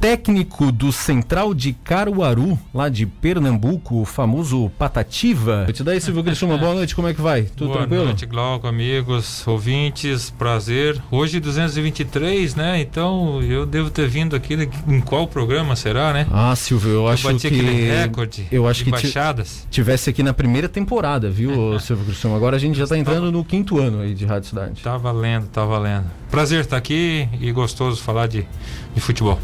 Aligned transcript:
técnico 0.00 0.70
do 0.70 0.92
Central 0.92 1.52
de 1.52 1.72
Caruaru, 1.72 2.58
lá 2.72 2.88
de 2.88 3.04
Pernambuco, 3.04 4.00
o 4.00 4.04
famoso 4.04 4.70
Patativa. 4.78 5.64
Eu 5.66 5.72
te 5.72 5.82
dá 5.82 5.92
aí, 5.92 6.00
Silvio 6.00 6.22
Criciúma, 6.22 6.56
boa 6.56 6.74
noite, 6.74 6.94
como 6.94 7.08
é 7.08 7.14
que 7.14 7.20
vai? 7.20 7.42
Tudo 7.42 7.68
boa 7.68 7.78
tranquilo? 7.78 8.02
Boa 8.02 8.08
noite, 8.10 8.26
Glauco, 8.26 8.66
amigos, 8.66 9.46
ouvintes, 9.46 10.30
prazer. 10.30 11.02
Hoje 11.10 11.40
223, 11.40 12.54
né? 12.54 12.80
Então 12.80 13.42
eu 13.42 13.66
devo 13.66 13.90
ter 13.90 14.08
vindo 14.08 14.36
aqui 14.36 14.54
em 14.86 15.00
qual 15.00 15.26
programa 15.26 15.74
será, 15.74 16.12
né? 16.12 16.26
Ah, 16.30 16.54
Silvio, 16.54 16.90
eu, 16.90 16.94
eu 16.96 17.08
acho 17.08 17.24
bati 17.24 17.40
que 17.40 17.46
aquele 17.48 17.90
recorde 17.90 18.46
eu 18.52 18.68
acho 18.68 18.84
que 18.84 18.90
baixadas. 18.90 19.66
tivesse 19.70 20.10
aqui 20.10 20.22
na 20.22 20.32
primeira 20.32 20.68
temporada, 20.68 21.28
viu, 21.28 21.78
Silvio 21.80 22.06
Criciúma? 22.06 22.36
Agora 22.36 22.56
a 22.56 22.60
gente 22.60 22.76
já 22.78 22.84
está 22.84 22.96
entrando 22.96 23.32
no 23.32 23.44
quinto 23.44 23.78
ano 23.78 24.00
aí 24.00 24.14
de 24.14 24.24
Rádio 24.24 24.48
Cidade. 24.48 24.80
Tá 24.80 24.96
valendo, 24.96 25.48
tá 25.48 25.64
valendo. 25.64 26.06
Prazer 26.30 26.60
estar 26.60 26.76
aqui 26.76 27.28
e 27.40 27.50
gostoso 27.50 28.00
falar 28.00 28.28
de, 28.28 28.46
de 28.94 29.00
futebol. 29.00 29.38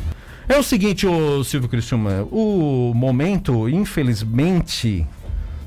É 0.46 0.58
o 0.58 0.62
seguinte, 0.62 1.06
ô 1.06 1.42
Silvio 1.42 1.70
Criciúma, 1.70 2.26
o 2.30 2.92
momento, 2.94 3.66
infelizmente, 3.66 5.06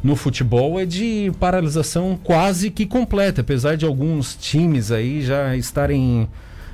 no 0.03 0.15
futebol 0.15 0.79
é 0.79 0.85
de 0.85 1.31
paralisação 1.39 2.17
quase 2.23 2.69
que 2.69 2.85
completa, 2.85 3.41
apesar 3.41 3.75
de 3.75 3.85
alguns 3.85 4.35
times 4.35 4.91
aí 4.91 5.23
já 5.23 5.55
estarem 5.55 6.29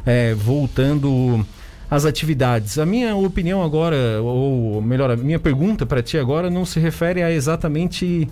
é, 0.06 0.34
voltando 0.34 1.46
às 1.90 2.04
atividades. 2.04 2.78
A 2.78 2.86
minha 2.86 3.16
opinião 3.16 3.64
agora, 3.64 4.22
ou 4.22 4.82
melhor, 4.82 5.10
a 5.10 5.16
minha 5.16 5.40
pergunta 5.40 5.86
para 5.86 6.04
ti 6.04 6.18
agora 6.18 6.50
não 6.50 6.66
se 6.66 6.82
refere 6.82 7.24
a 7.24 7.32
exatamente 7.32 8.28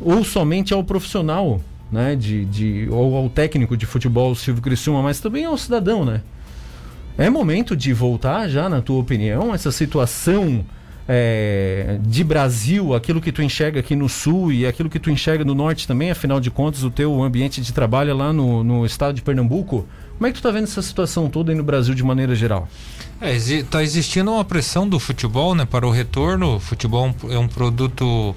ou 0.00 0.22
somente 0.22 0.72
ao 0.72 0.84
profissional, 0.84 1.60
né, 1.90 2.14
de, 2.14 2.44
de, 2.44 2.88
ou 2.88 3.16
ao 3.16 3.28
técnico 3.28 3.76
de 3.76 3.86
futebol 3.86 4.36
Silvio 4.36 4.62
Criciúma, 4.62 5.02
mas 5.02 5.18
também 5.18 5.44
ao 5.44 5.58
cidadão, 5.58 6.04
né? 6.04 6.22
É 7.18 7.28
momento 7.28 7.76
de 7.76 7.92
voltar 7.92 8.48
já, 8.48 8.68
na 8.68 8.80
tua 8.80 8.98
opinião, 8.98 9.54
essa 9.54 9.70
situação 9.70 10.64
é, 11.12 11.98
de 12.02 12.22
Brasil, 12.22 12.94
aquilo 12.94 13.20
que 13.20 13.32
tu 13.32 13.42
enxerga 13.42 13.80
aqui 13.80 13.96
no 13.96 14.08
sul 14.08 14.52
e 14.52 14.64
aquilo 14.64 14.88
que 14.88 14.98
tu 14.98 15.10
enxerga 15.10 15.44
no 15.44 15.54
norte 15.54 15.86
também, 15.86 16.10
afinal 16.10 16.40
de 16.40 16.50
contas, 16.50 16.84
o 16.84 16.90
teu 16.90 17.22
ambiente 17.22 17.60
de 17.60 17.72
trabalho 17.72 18.10
é 18.10 18.14
lá 18.14 18.32
no, 18.32 18.62
no 18.62 18.86
estado 18.86 19.14
de 19.14 19.22
Pernambuco. 19.22 19.86
Como 20.16 20.26
é 20.26 20.30
que 20.30 20.34
tu 20.34 20.38
está 20.38 20.50
vendo 20.50 20.64
essa 20.64 20.82
situação 20.82 21.28
toda 21.28 21.50
aí 21.50 21.56
no 21.56 21.64
Brasil 21.64 21.94
de 21.94 22.02
maneira 22.04 22.34
geral? 22.34 22.68
É, 23.20 23.36
tá 23.68 23.82
existindo 23.82 24.30
uma 24.30 24.44
pressão 24.44 24.88
do 24.88 25.00
futebol 25.00 25.54
né, 25.54 25.64
para 25.64 25.86
o 25.86 25.90
retorno. 25.90 26.56
O 26.56 26.60
futebol 26.60 27.14
é 27.28 27.38
um 27.38 27.48
produto 27.48 28.34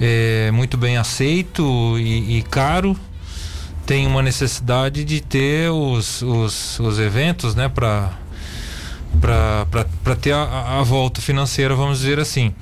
é, 0.00 0.50
muito 0.52 0.76
bem 0.76 0.96
aceito 0.96 1.98
e, 1.98 2.38
e 2.38 2.42
caro 2.42 2.96
tem 3.92 4.06
uma 4.06 4.22
necessidade 4.22 5.04
de 5.04 5.20
ter 5.20 5.70
os, 5.70 6.22
os, 6.22 6.80
os 6.80 6.98
eventos, 6.98 7.54
né, 7.54 7.68
para 7.68 8.10
para 9.20 10.16
ter 10.16 10.32
a, 10.32 10.78
a, 10.78 10.82
volta 10.82 11.20
financeira, 11.20 11.74
vamos 11.74 11.98
dizer 11.98 12.18
assim. 12.18 12.54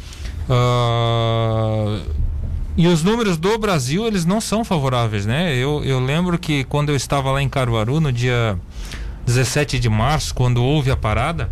Uh, 0.49 2.01
e 2.77 2.89
os 2.89 3.05
números 3.05 3.37
do 3.37 3.57
Brasil, 3.59 4.05
eles 4.09 4.25
não 4.25 4.41
são 4.41 4.65
favoráveis, 4.65 5.25
né? 5.25 5.55
Eu, 5.55 5.85
eu 5.85 6.01
lembro 6.01 6.37
que 6.37 6.65
quando 6.65 6.89
eu 6.89 6.97
estava 6.97 7.31
lá 7.31 7.41
em 7.41 7.49
Caruaru, 7.49 8.01
no 8.01 8.11
dia 8.11 8.59
17 9.25 9.79
de 9.79 9.89
março, 9.89 10.35
quando 10.35 10.61
houve 10.61 10.91
a 10.91 10.97
parada, 10.97 11.49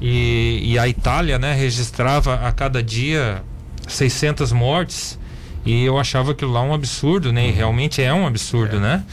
e, 0.00 0.72
e 0.72 0.76
a 0.76 0.88
Itália, 0.88 1.38
né, 1.38 1.54
registrava 1.54 2.34
a 2.34 2.50
cada 2.50 2.82
dia 2.82 3.44
600 3.86 4.50
mortes, 4.50 5.16
e 5.64 5.84
eu 5.84 5.98
achava 5.98 6.32
aquilo 6.32 6.52
lá 6.52 6.62
um 6.62 6.72
absurdo, 6.72 7.32
né? 7.32 7.46
E 7.46 7.50
uhum. 7.50 7.56
realmente 7.56 8.02
é 8.02 8.12
um 8.12 8.26
absurdo, 8.26 8.76
é. 8.76 8.80
né? 8.80 9.04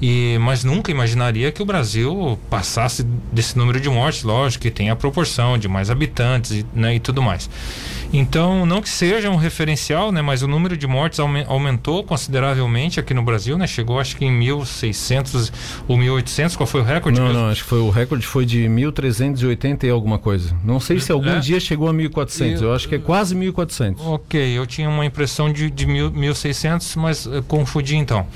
E, 0.00 0.38
mas 0.40 0.62
nunca 0.62 0.92
imaginaria 0.92 1.50
que 1.50 1.60
o 1.60 1.64
Brasil 1.64 2.38
passasse 2.48 3.02
desse 3.32 3.58
número 3.58 3.80
de 3.80 3.88
mortes, 3.88 4.22
lógico 4.22 4.62
que 4.62 4.70
tem 4.70 4.90
a 4.90 4.96
proporção 4.96 5.58
de 5.58 5.66
mais 5.66 5.90
habitantes 5.90 6.52
e, 6.52 6.66
né, 6.72 6.94
e 6.94 7.00
tudo 7.00 7.20
mais. 7.20 7.50
Então, 8.12 8.64
não 8.64 8.80
que 8.80 8.88
seja 8.88 9.30
um 9.30 9.36
referencial, 9.36 10.10
né, 10.10 10.22
mas 10.22 10.42
o 10.42 10.48
número 10.48 10.76
de 10.76 10.86
mortes 10.86 11.18
aumentou 11.20 12.02
consideravelmente 12.02 12.98
aqui 12.98 13.12
no 13.12 13.22
Brasil, 13.22 13.58
né? 13.58 13.66
Chegou 13.66 14.00
acho 14.00 14.16
que 14.16 14.24
em 14.24 14.40
1.600 14.40 15.52
ou 15.86 15.96
1.800, 15.98 16.56
qual 16.56 16.66
foi 16.66 16.80
o 16.80 16.84
recorde? 16.84 17.18
Não, 17.18 17.28
mesmo? 17.28 17.42
não, 17.42 17.50
acho 17.50 17.62
que 17.62 17.68
foi 17.68 17.80
o 17.80 17.90
recorde 17.90 18.26
foi 18.26 18.46
de 18.46 18.64
1.380 18.64 19.84
e 19.84 19.90
alguma 19.90 20.18
coisa. 20.18 20.56
Não 20.64 20.80
sei 20.80 20.98
se 21.00 21.12
algum 21.12 21.28
é? 21.30 21.38
dia 21.38 21.60
chegou 21.60 21.88
a 21.88 21.92
1.400, 21.92 22.60
eu, 22.60 22.68
eu, 22.68 22.74
acho 22.74 22.88
que 22.88 22.94
é 22.94 22.98
quase 22.98 23.34
1.400. 23.36 23.96
Ok, 24.00 24.40
eu 24.40 24.66
tinha 24.66 24.88
uma 24.88 25.04
impressão 25.04 25.52
de, 25.52 25.70
de 25.70 25.86
1.600, 25.86 26.96
mas 26.96 27.26
uh, 27.26 27.42
confundi 27.46 27.96
então. 27.96 28.26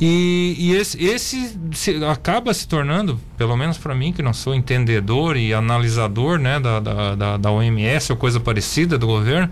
E, 0.00 0.56
e 0.58 0.74
esse, 0.74 1.02
esse 1.04 1.56
se, 1.72 2.04
acaba 2.04 2.52
se 2.52 2.66
tornando, 2.66 3.20
pelo 3.36 3.56
menos 3.56 3.78
para 3.78 3.94
mim, 3.94 4.12
que 4.12 4.22
não 4.22 4.32
sou 4.32 4.54
entendedor 4.54 5.36
e 5.36 5.54
analisador 5.54 6.38
né, 6.38 6.58
da, 6.58 6.80
da, 6.80 7.14
da, 7.14 7.36
da 7.36 7.50
OMS 7.50 8.10
ou 8.10 8.18
coisa 8.18 8.40
parecida 8.40 8.98
do 8.98 9.19
governo, 9.20 9.50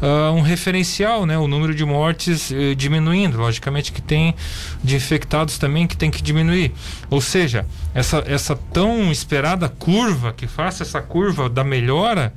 uh, 0.00 0.32
um 0.32 0.40
referencial, 0.40 1.26
né, 1.26 1.38
o 1.38 1.48
número 1.48 1.74
de 1.74 1.84
mortes 1.84 2.50
uh, 2.50 2.74
diminuindo. 2.74 3.38
Logicamente 3.38 3.92
que 3.92 4.02
tem 4.02 4.34
de 4.82 4.96
infectados 4.96 5.58
também 5.58 5.86
que 5.86 5.96
tem 5.96 6.10
que 6.10 6.22
diminuir. 6.22 6.72
Ou 7.10 7.20
seja, 7.20 7.66
essa, 7.94 8.22
essa 8.26 8.54
tão 8.54 9.10
esperada 9.10 9.68
curva, 9.68 10.32
que 10.32 10.46
faça 10.46 10.82
essa 10.82 11.00
curva 11.00 11.48
da 11.48 11.64
melhora, 11.64 12.32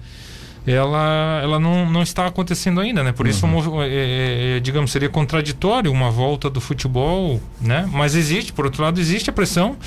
ela, 0.66 1.40
ela 1.42 1.60
não, 1.60 1.90
não 1.90 2.04
está 2.04 2.26
acontecendo 2.26 2.82
ainda, 2.82 3.02
né? 3.02 3.14
Por 3.14 3.26
uhum. 3.26 3.32
isso, 3.32 3.82
é, 3.84 4.58
é, 4.58 4.60
digamos, 4.60 4.92
seria 4.92 5.08
contraditório 5.08 5.92
uma 5.92 6.12
volta 6.12 6.50
do 6.50 6.60
futebol, 6.60 7.42
né? 7.62 7.88
Mas 7.92 8.16
existe, 8.16 8.52
por 8.52 8.66
outro 8.66 8.84
lado, 8.84 9.00
existe 9.00 9.30
a 9.30 9.34
pressão. 9.34 9.78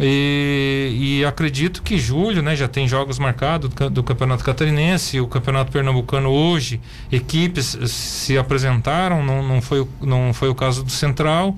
E, 0.00 1.18
e, 1.20 1.24
acredito 1.24 1.82
que 1.82 1.98
julho, 1.98 2.42
né, 2.42 2.56
já 2.56 2.66
tem 2.66 2.88
jogos 2.88 3.18
marcados 3.18 3.70
do, 3.92 4.02
Campeonato 4.02 4.42
Catarinense, 4.42 5.20
o 5.20 5.28
Campeonato 5.28 5.70
Pernambucano 5.70 6.30
hoje, 6.30 6.80
equipes 7.12 7.78
se 7.86 8.36
apresentaram, 8.36 9.24
não, 9.24 9.46
não, 9.46 9.62
foi, 9.62 9.86
não 10.00 10.32
foi 10.34 10.48
o 10.48 10.54
caso 10.54 10.82
do 10.82 10.90
Central, 10.90 11.56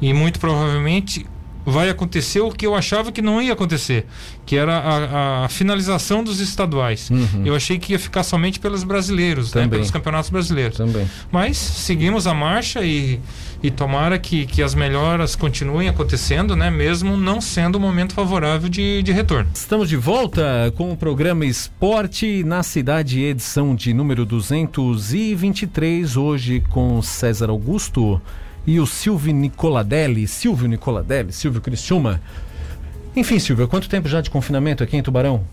e 0.00 0.12
muito 0.12 0.40
provavelmente 0.40 1.24
vai 1.64 1.88
acontecer 1.88 2.40
o 2.40 2.50
que 2.50 2.66
eu 2.66 2.74
achava 2.74 3.12
que 3.12 3.22
não 3.22 3.40
ia 3.40 3.52
acontecer, 3.52 4.06
que 4.44 4.56
era 4.56 4.78
a, 4.78 5.44
a 5.44 5.48
finalização 5.48 6.24
dos 6.24 6.40
estaduais. 6.40 7.08
Uhum. 7.10 7.42
Eu 7.44 7.54
achei 7.54 7.78
que 7.78 7.92
ia 7.92 7.98
ficar 7.98 8.24
somente 8.24 8.58
pelos 8.58 8.82
brasileiros, 8.82 9.54
né, 9.54 9.68
pelos 9.68 9.90
campeonatos 9.90 10.30
brasileiros. 10.30 10.76
Também. 10.76 11.08
Mas 11.30 11.56
seguimos 11.56 12.26
a 12.26 12.34
marcha 12.34 12.84
e, 12.84 13.20
e 13.62 13.70
tomara 13.70 14.18
que, 14.18 14.44
que 14.44 14.60
as 14.60 14.74
melhoras 14.74 15.36
continuem 15.36 15.88
acontecendo, 15.88 16.56
né, 16.56 16.68
mesmo 16.68 17.16
não 17.16 17.40
sendo 17.40 17.78
um 17.78 17.80
momento 17.80 18.12
favorável 18.12 18.68
de, 18.68 19.02
de 19.02 19.12
retorno. 19.12 19.48
Estamos 19.54 19.88
de 19.88 19.96
volta 19.96 20.72
com 20.76 20.90
o 20.90 20.96
programa 20.96 21.46
Esporte 21.46 22.42
na 22.42 22.64
Cidade, 22.64 23.22
edição 23.22 23.74
de 23.74 23.94
número 23.94 24.26
223, 24.26 26.16
hoje 26.16 26.60
com 26.70 27.00
César 27.00 27.50
Augusto 27.50 28.20
e 28.66 28.80
o 28.80 28.86
Silvio 28.86 29.32
Nicoladelli, 29.32 30.26
Silvio 30.26 30.66
Nicoladelli, 30.66 31.32
Silvio 31.32 31.60
Criciúma. 31.60 32.20
Enfim, 33.14 33.38
Silvio, 33.38 33.68
quanto 33.68 33.88
tempo 33.88 34.08
já 34.08 34.20
de 34.20 34.30
confinamento 34.30 34.82
aqui 34.82 34.96
em 34.96 35.02
Tubarão? 35.02 35.44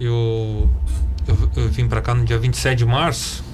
Eu, 0.00 0.70
eu, 1.26 1.50
eu 1.56 1.68
vim 1.68 1.86
para 1.86 2.00
cá 2.00 2.14
no 2.14 2.24
dia 2.24 2.38
27 2.38 2.78
de 2.78 2.86
março, 2.86 3.44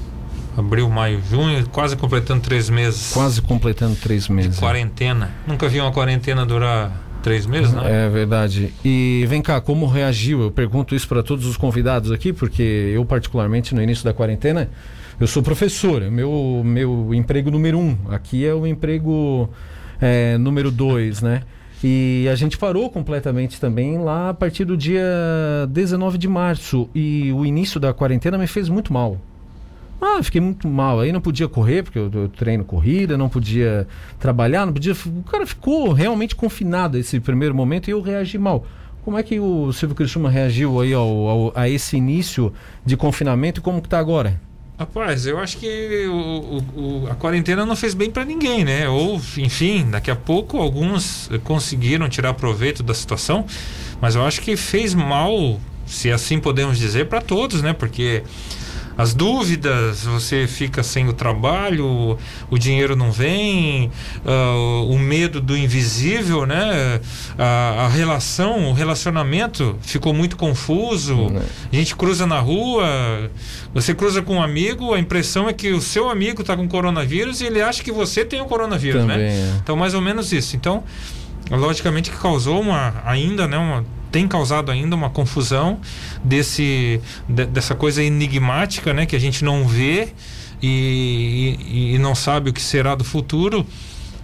abril, 0.57 0.89
maio, 0.89 1.21
junho, 1.29 1.67
quase 1.71 1.97
completando 1.97 2.41
três 2.41 2.71
meses. 2.71 3.13
Quase 3.13 3.43
completando 3.43 3.97
três 3.97 4.29
meses. 4.29 4.55
De 4.55 4.61
quarentena. 4.61 5.31
Nunca 5.47 5.69
vi 5.69 5.81
uma 5.81 5.93
quarentena 5.93 6.45
durar 6.47 7.05
três 7.23 7.47
meses, 7.47 7.73
não? 7.73 7.85
É 7.85 8.09
verdade. 8.09 8.73
E 8.85 9.25
vem 9.29 9.41
cá, 9.41 9.61
como 9.61 9.87
reagiu? 9.87 10.43
Eu 10.43 10.51
pergunto 10.51 10.95
isso 10.95 11.09
para 11.09 11.23
todos 11.23 11.47
os 11.47 11.57
convidados 11.57 12.13
aqui, 12.13 12.33
porque 12.33 12.93
eu, 12.95 13.05
particularmente, 13.05 13.75
no 13.75 13.83
início 13.83 14.05
da 14.05 14.13
quarentena, 14.13 14.71
eu 15.19 15.27
sou 15.27 15.43
professor, 15.43 16.03
é 16.03 16.11
meu, 16.11 16.63
meu 16.65 17.15
emprego 17.15 17.51
número 17.51 17.79
um. 17.79 17.97
Aqui 18.11 18.45
é 18.45 18.53
o 18.55 18.67
emprego 18.67 19.49
é, 20.01 20.37
número 20.37 20.71
dois, 20.71 21.23
né? 21.23 21.43
E 21.83 22.27
a 22.31 22.35
gente 22.35 22.57
parou 22.57 22.89
completamente 22.89 23.61
também 23.61 23.99
lá 23.99 24.31
a 24.31 24.35
partir 24.35 24.65
do 24.65 24.77
dia 24.77 25.05
19 25.69 26.17
de 26.17 26.29
março. 26.29 26.89
E 26.95 27.31
o 27.33 27.45
início 27.45 27.79
da 27.79 27.93
quarentena 27.93 28.39
me 28.39 28.47
fez 28.47 28.69
muito 28.69 28.93
mal. 28.93 29.19
Ah, 30.01 30.23
fiquei 30.23 30.41
muito 30.41 30.69
mal. 30.69 31.01
Aí 31.01 31.13
não 31.13 31.21
podia 31.21 31.49
correr, 31.49 31.83
porque 31.83 31.99
eu, 31.99 32.11
eu, 32.13 32.29
treino 32.29 32.65
corrida, 32.65 33.17
não 33.17 33.29
podia 33.29 33.87
trabalhar, 34.19 34.67
não 34.67 34.73
podia. 34.73 34.93
O 34.93 35.23
cara 35.23 35.47
ficou 35.47 35.93
realmente 35.93 36.35
confinado 36.35 36.99
esse 36.99 37.19
primeiro 37.21 37.55
momento 37.55 37.89
e 37.89 37.93
eu 37.93 38.01
reagi 38.01 38.39
mal. 38.39 38.67
Como 39.05 39.19
é 39.19 39.23
que 39.23 39.39
o 39.39 39.73
Silvio 39.73 39.95
Criciúma 39.95 40.31
reagiu 40.31 40.81
aí 40.81 40.95
ao, 40.95 41.09
ao, 41.29 41.53
a 41.55 41.69
esse 41.69 41.97
início 41.97 42.53
de 42.85 42.97
confinamento 42.97 43.61
e 43.61 43.63
como 43.63 43.83
que 43.83 43.89
tá 43.89 43.99
agora? 43.99 44.41
Rapaz, 44.77 45.25
eu 45.25 45.39
acho 45.39 45.59
que 45.59 46.07
o, 46.09 46.59
o, 46.75 47.09
a 47.09 47.15
quarentena 47.15 47.65
não 47.65 47.77
fez 47.77 47.95
bem 47.95 48.11
para 48.11 48.25
ninguém, 48.25 48.65
né? 48.65 48.89
Ou, 48.89 49.21
enfim, 49.37 49.89
daqui 49.89 50.11
a 50.11 50.17
pouco 50.17 50.59
alguns 50.59 51.31
conseguiram 51.45 52.09
tirar 52.09 52.35
proveito 52.35 52.83
da 52.83 52.93
situação, 52.93 53.47
mas 54.01 54.17
eu 54.17 54.25
acho 54.25 54.41
que 54.41 54.57
fez 54.57 54.93
mal, 54.93 55.61
se 55.87 56.11
assim 56.11 56.41
podemos 56.41 56.77
dizer, 56.77 57.07
para 57.07 57.21
todos, 57.21 57.63
né? 57.63 57.73
Porque 57.73 58.25
as 58.97 59.13
dúvidas, 59.13 60.05
você 60.05 60.47
fica 60.47 60.83
sem 60.83 61.09
o 61.09 61.13
trabalho, 61.13 62.17
o 62.51 62.59
dinheiro 62.59 62.95
não 62.95 63.11
vem, 63.11 63.91
uh, 64.25 64.89
o 64.89 64.99
medo 64.99 65.41
do 65.41 65.57
invisível, 65.57 66.47
né? 66.47 67.01
A, 67.37 67.85
a, 67.85 67.89
relação, 67.89 68.71
o 68.71 68.73
relacionamento 68.73 69.77
ficou 69.83 70.15
muito 70.15 70.37
confuso. 70.37 71.15
Uhum. 71.15 71.43
A 71.73 71.77
gente 71.77 71.97
cruza 71.97 72.27
na 72.27 72.39
rua, 72.39 73.31
você 73.73 73.95
cruza 73.95 74.23
com 74.23 74.37
um 74.37 74.43
amigo, 74.43 74.95
a 74.95 74.99
impressão 74.99 75.49
é 75.49 75.53
que 75.53 75.73
o 75.73 75.81
seu 75.81 76.09
amigo 76.09 76.43
está 76.43 76.57
com 76.57 76.69
coronavírus 76.69 77.41
e 77.41 77.47
ele 77.47 77.61
acha 77.61 77.83
que 77.83 77.91
você 77.91 78.25
tem 78.25 78.41
o 78.41 78.47
coronavírus, 78.47 79.05
né? 79.05 79.15
Também, 79.15 79.29
né? 79.29 79.55
É. 79.55 79.59
Então, 79.63 79.77
mais 79.77 79.95
ou 79.95 80.01
menos 80.01 80.33
isso. 80.33 80.55
Então, 80.55 80.85
logicamente 81.51 82.11
que 82.11 82.17
causou 82.17 82.61
uma 82.61 83.03
ainda, 83.05 83.47
né, 83.47 83.59
uma 83.59 83.85
tem 84.11 84.29
causado 84.29 84.71
ainda 84.71 84.95
uma 84.95 85.11
confusão 85.11 85.81
desse, 86.23 87.01
de, 87.29 87.47
dessa 87.47 87.75
coisa 87.75 88.01
enigmática, 88.01 88.95
né, 88.95 89.07
que 89.07 89.17
a 89.17 89.19
gente 89.19 89.45
não 89.45 89.67
vê 89.67 90.11
e, 90.63 91.59
e, 91.69 91.95
e 91.97 91.99
não 91.99 92.15
sabe 92.15 92.51
o 92.51 92.53
que 92.53 92.63
será 92.63 92.95
do 92.95 93.03
futuro. 93.03 93.67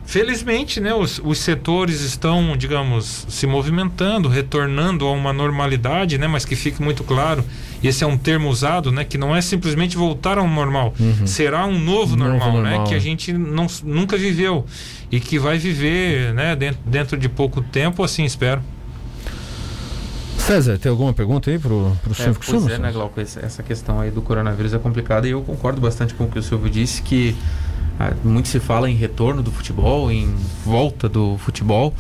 Felizmente, 0.07 0.81
né, 0.81 0.95
os, 0.95 1.21
os, 1.25 1.39
setores 1.39 2.01
estão, 2.01 2.57
digamos, 2.57 3.27
se 3.29 3.47
movimentando, 3.47 4.29
retornando 4.29 5.07
a 5.07 5.13
uma 5.13 5.33
normalidade, 5.33 6.19
né, 6.19 6.27
mas 6.27 6.45
que 6.45 6.57
fique 6.57 6.83
muito 6.83 7.05
claro, 7.05 7.45
esse 7.83 8.03
é 8.03 8.07
um 8.07 8.19
termo 8.19 8.49
usado, 8.49 8.91
né, 8.91 9.05
que 9.05 9.17
não 9.17 9.35
é 9.35 9.41
simplesmente 9.41 9.97
voltar 9.97 10.37
ao 10.39 10.49
normal, 10.49 10.95
uhum. 10.99 11.27
será 11.27 11.65
um 11.65 11.79
novo, 11.79 12.17
novo 12.17 12.31
normal, 12.31 12.53
normal, 12.55 12.81
né, 12.83 12.89
que 12.89 12.95
a 12.95 12.99
gente 12.99 13.33
não, 13.33 13.67
nunca 13.85 14.17
viveu 14.17 14.67
e 15.11 15.19
que 15.19 15.39
vai 15.39 15.59
viver, 15.59 16.33
né, 16.35 16.55
dentro, 16.55 16.81
dentro 16.85 17.17
de 17.19 17.29
pouco 17.29 17.61
tempo, 17.61 18.03
assim 18.03 18.25
espero. 18.25 18.63
César, 20.39 20.79
tem 20.79 20.91
alguma 20.91 21.13
pergunta 21.13 21.51
aí 21.51 21.59
pro, 21.59 21.97
pro 22.03 22.13
é, 22.13 22.15
Silvio 22.15 22.41
Pois 22.45 22.67
é, 22.69 22.79
né, 22.79 22.91
Glauco, 22.91 23.21
essa 23.21 23.63
questão 23.63 24.01
aí 24.01 24.11
do 24.11 24.23
coronavírus 24.23 24.73
é 24.73 24.79
complicada 24.79 25.29
e 25.29 25.33
eu 25.33 25.43
concordo 25.43 25.81
bastante 25.81 26.15
com 26.15 26.25
o 26.25 26.29
que 26.29 26.39
o 26.39 26.43
Silvio 26.43 26.71
disse, 26.71 27.03
que 27.03 27.37
ah, 27.99 28.13
muito 28.25 28.49
se 28.49 28.59
fala 28.59 28.91
em 28.91 28.95
retorno 28.95 29.43
do 29.43 29.53
futebol, 29.53 30.11
em 30.11 30.35
volta 30.65 31.09
do 31.09 31.37
futebol, 31.39 31.95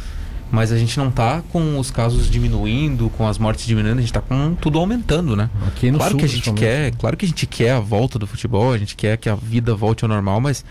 mas 0.51 0.73
a 0.73 0.79
gente 0.79 0.99
não 0.99 1.09
está 1.09 1.43
com 1.53 1.79
os 1.79 1.91
casos 1.91 2.31
diminuindo, 2.31 3.11
com 3.11 3.29
as 3.29 3.39
mortes 3.39 3.67
diminuindo, 3.67 3.99
a 3.99 4.01
gente 4.01 4.11
está 4.11 4.21
com 4.21 4.55
tudo 4.55 4.79
aumentando, 4.79 5.37
né? 5.37 5.51
Aqui 5.69 5.91
no 5.91 5.99
claro 5.99 6.13
sul, 6.13 6.19
que 6.19 6.25
a 6.25 6.29
gente 6.29 6.53
quer, 6.53 6.93
claro 6.97 7.17
que 7.17 7.25
a 7.27 7.29
gente 7.29 7.47
quer 7.47 7.73
a 7.73 7.81
volta 7.81 8.19
do 8.19 8.27
futebol, 8.27 8.73
a 8.73 8.79
gente 8.79 8.97
quer 8.97 9.17
que 9.17 9.29
a 9.29 9.35
vida 9.35 9.75
volte 9.75 10.05
ao 10.05 10.09
normal, 10.09 10.41
mas 10.41 10.65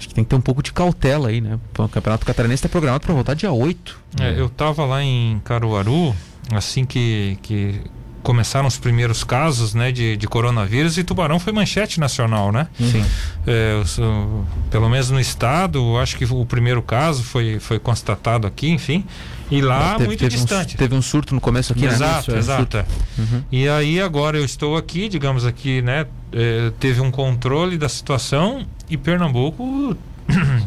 acho 0.00 0.08
que 0.08 0.14
tem 0.14 0.24
que 0.24 0.30
ter 0.30 0.36
um 0.36 0.40
pouco 0.40 0.62
de 0.62 0.72
cautela 0.72 1.28
aí, 1.28 1.40
né? 1.42 1.58
O 1.78 1.88
Campeonato 1.88 2.24
Catarinense 2.24 2.60
está 2.60 2.68
programado 2.70 3.04
para 3.04 3.14
voltar 3.14 3.34
dia 3.34 3.52
8. 3.52 4.00
É, 4.18 4.40
eu 4.40 4.46
estava 4.46 4.84
lá 4.86 5.02
em 5.02 5.40
Caruaru, 5.44 6.16
assim 6.50 6.86
que, 6.86 7.38
que 7.42 7.82
começaram 8.22 8.66
os 8.66 8.78
primeiros 8.78 9.22
casos 9.22 9.74
né, 9.74 9.92
de, 9.92 10.16
de 10.16 10.26
coronavírus 10.26 10.96
e 10.96 11.04
Tubarão 11.04 11.38
foi 11.38 11.52
manchete 11.52 12.00
nacional, 12.00 12.50
né? 12.50 12.66
Sim. 12.78 13.04
É, 13.46 13.82
o, 13.98 14.44
pelo 14.70 14.88
menos 14.88 15.10
no 15.10 15.20
estado, 15.20 15.98
acho 15.98 16.16
que 16.16 16.24
o 16.24 16.46
primeiro 16.46 16.80
caso 16.80 17.22
foi, 17.22 17.58
foi 17.60 17.78
constatado 17.78 18.46
aqui, 18.46 18.70
enfim. 18.70 19.04
E 19.50 19.60
lá 19.60 19.94
teve, 19.94 20.06
muito 20.06 20.20
teve 20.20 20.34
distante. 20.34 20.76
Um, 20.76 20.78
teve 20.78 20.94
um 20.94 21.02
surto 21.02 21.34
no 21.34 21.40
começo 21.40 21.72
aqui, 21.72 21.84
exato, 21.84 22.32
né? 22.32 22.38
Exato, 22.38 22.76
é. 22.78 22.86
uhum. 23.18 23.42
E 23.52 23.68
aí 23.68 24.00
agora 24.00 24.38
eu 24.38 24.44
estou 24.44 24.76
aqui, 24.76 25.08
digamos 25.08 25.44
aqui, 25.44 25.82
né? 25.82 26.06
É, 26.32 26.72
teve 26.78 27.00
um 27.00 27.10
controle 27.10 27.76
da 27.76 27.88
situação 27.88 28.66
e 28.90 28.96
Pernambuco 28.96 29.96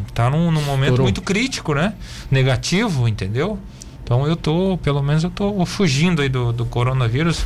está 0.08 0.28
num, 0.32 0.50
num 0.50 0.62
momento 0.62 0.90
Estourou. 0.90 1.04
muito 1.04 1.22
crítico, 1.22 1.74
né? 1.74 1.94
Negativo, 2.30 3.06
entendeu? 3.06 3.58
Então 4.02 4.26
eu 4.26 4.36
tô, 4.36 4.78
pelo 4.82 5.02
menos 5.02 5.24
eu 5.24 5.30
tô 5.30 5.64
fugindo 5.64 6.20
aí 6.20 6.28
do, 6.28 6.52
do 6.52 6.64
coronavírus. 6.66 7.44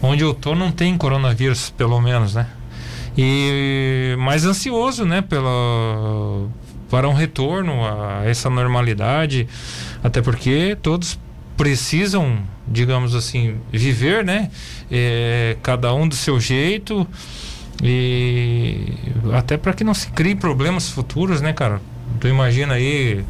Onde 0.00 0.22
eu 0.22 0.32
tô 0.32 0.54
não 0.54 0.70
tem 0.70 0.96
coronavírus, 0.96 1.70
pelo 1.70 2.00
menos, 2.00 2.34
né? 2.34 2.46
E 3.16 4.14
mais 4.18 4.44
ansioso, 4.44 5.04
né, 5.04 5.22
pela 5.22 5.50
para 6.88 7.06
um 7.08 7.12
retorno 7.12 7.84
a 7.84 8.22
essa 8.24 8.48
normalidade, 8.48 9.46
até 10.02 10.22
porque 10.22 10.76
todos 10.80 11.18
precisam, 11.56 12.38
digamos 12.66 13.14
assim, 13.14 13.56
viver, 13.70 14.24
né? 14.24 14.50
É, 14.90 15.56
cada 15.62 15.92
um 15.92 16.08
do 16.08 16.14
seu 16.14 16.40
jeito 16.40 17.06
e 17.82 18.94
até 19.32 19.56
para 19.56 19.72
que 19.72 19.84
não 19.84 19.94
se 19.94 20.08
crie 20.10 20.34
problemas 20.34 20.88
futuros, 20.88 21.40
né, 21.40 21.52
cara? 21.52 21.80
Tu 22.20 22.26
imagina 22.26 22.74
aí 22.74 23.24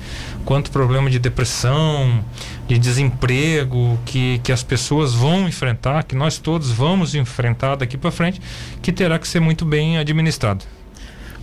quanto 0.44 0.70
problema 0.70 1.10
de 1.10 1.18
depressão, 1.18 2.24
de 2.66 2.78
desemprego 2.78 3.98
que, 4.06 4.40
que 4.42 4.50
as 4.50 4.62
pessoas 4.62 5.12
vão 5.12 5.46
enfrentar, 5.46 6.04
que 6.04 6.14
nós 6.14 6.38
todos 6.38 6.70
vamos 6.70 7.14
enfrentar 7.14 7.76
daqui 7.76 7.98
para 7.98 8.10
frente, 8.10 8.40
que 8.80 8.92
terá 8.92 9.18
que 9.18 9.28
ser 9.28 9.40
muito 9.40 9.64
bem 9.64 9.98
administrado. 9.98 10.64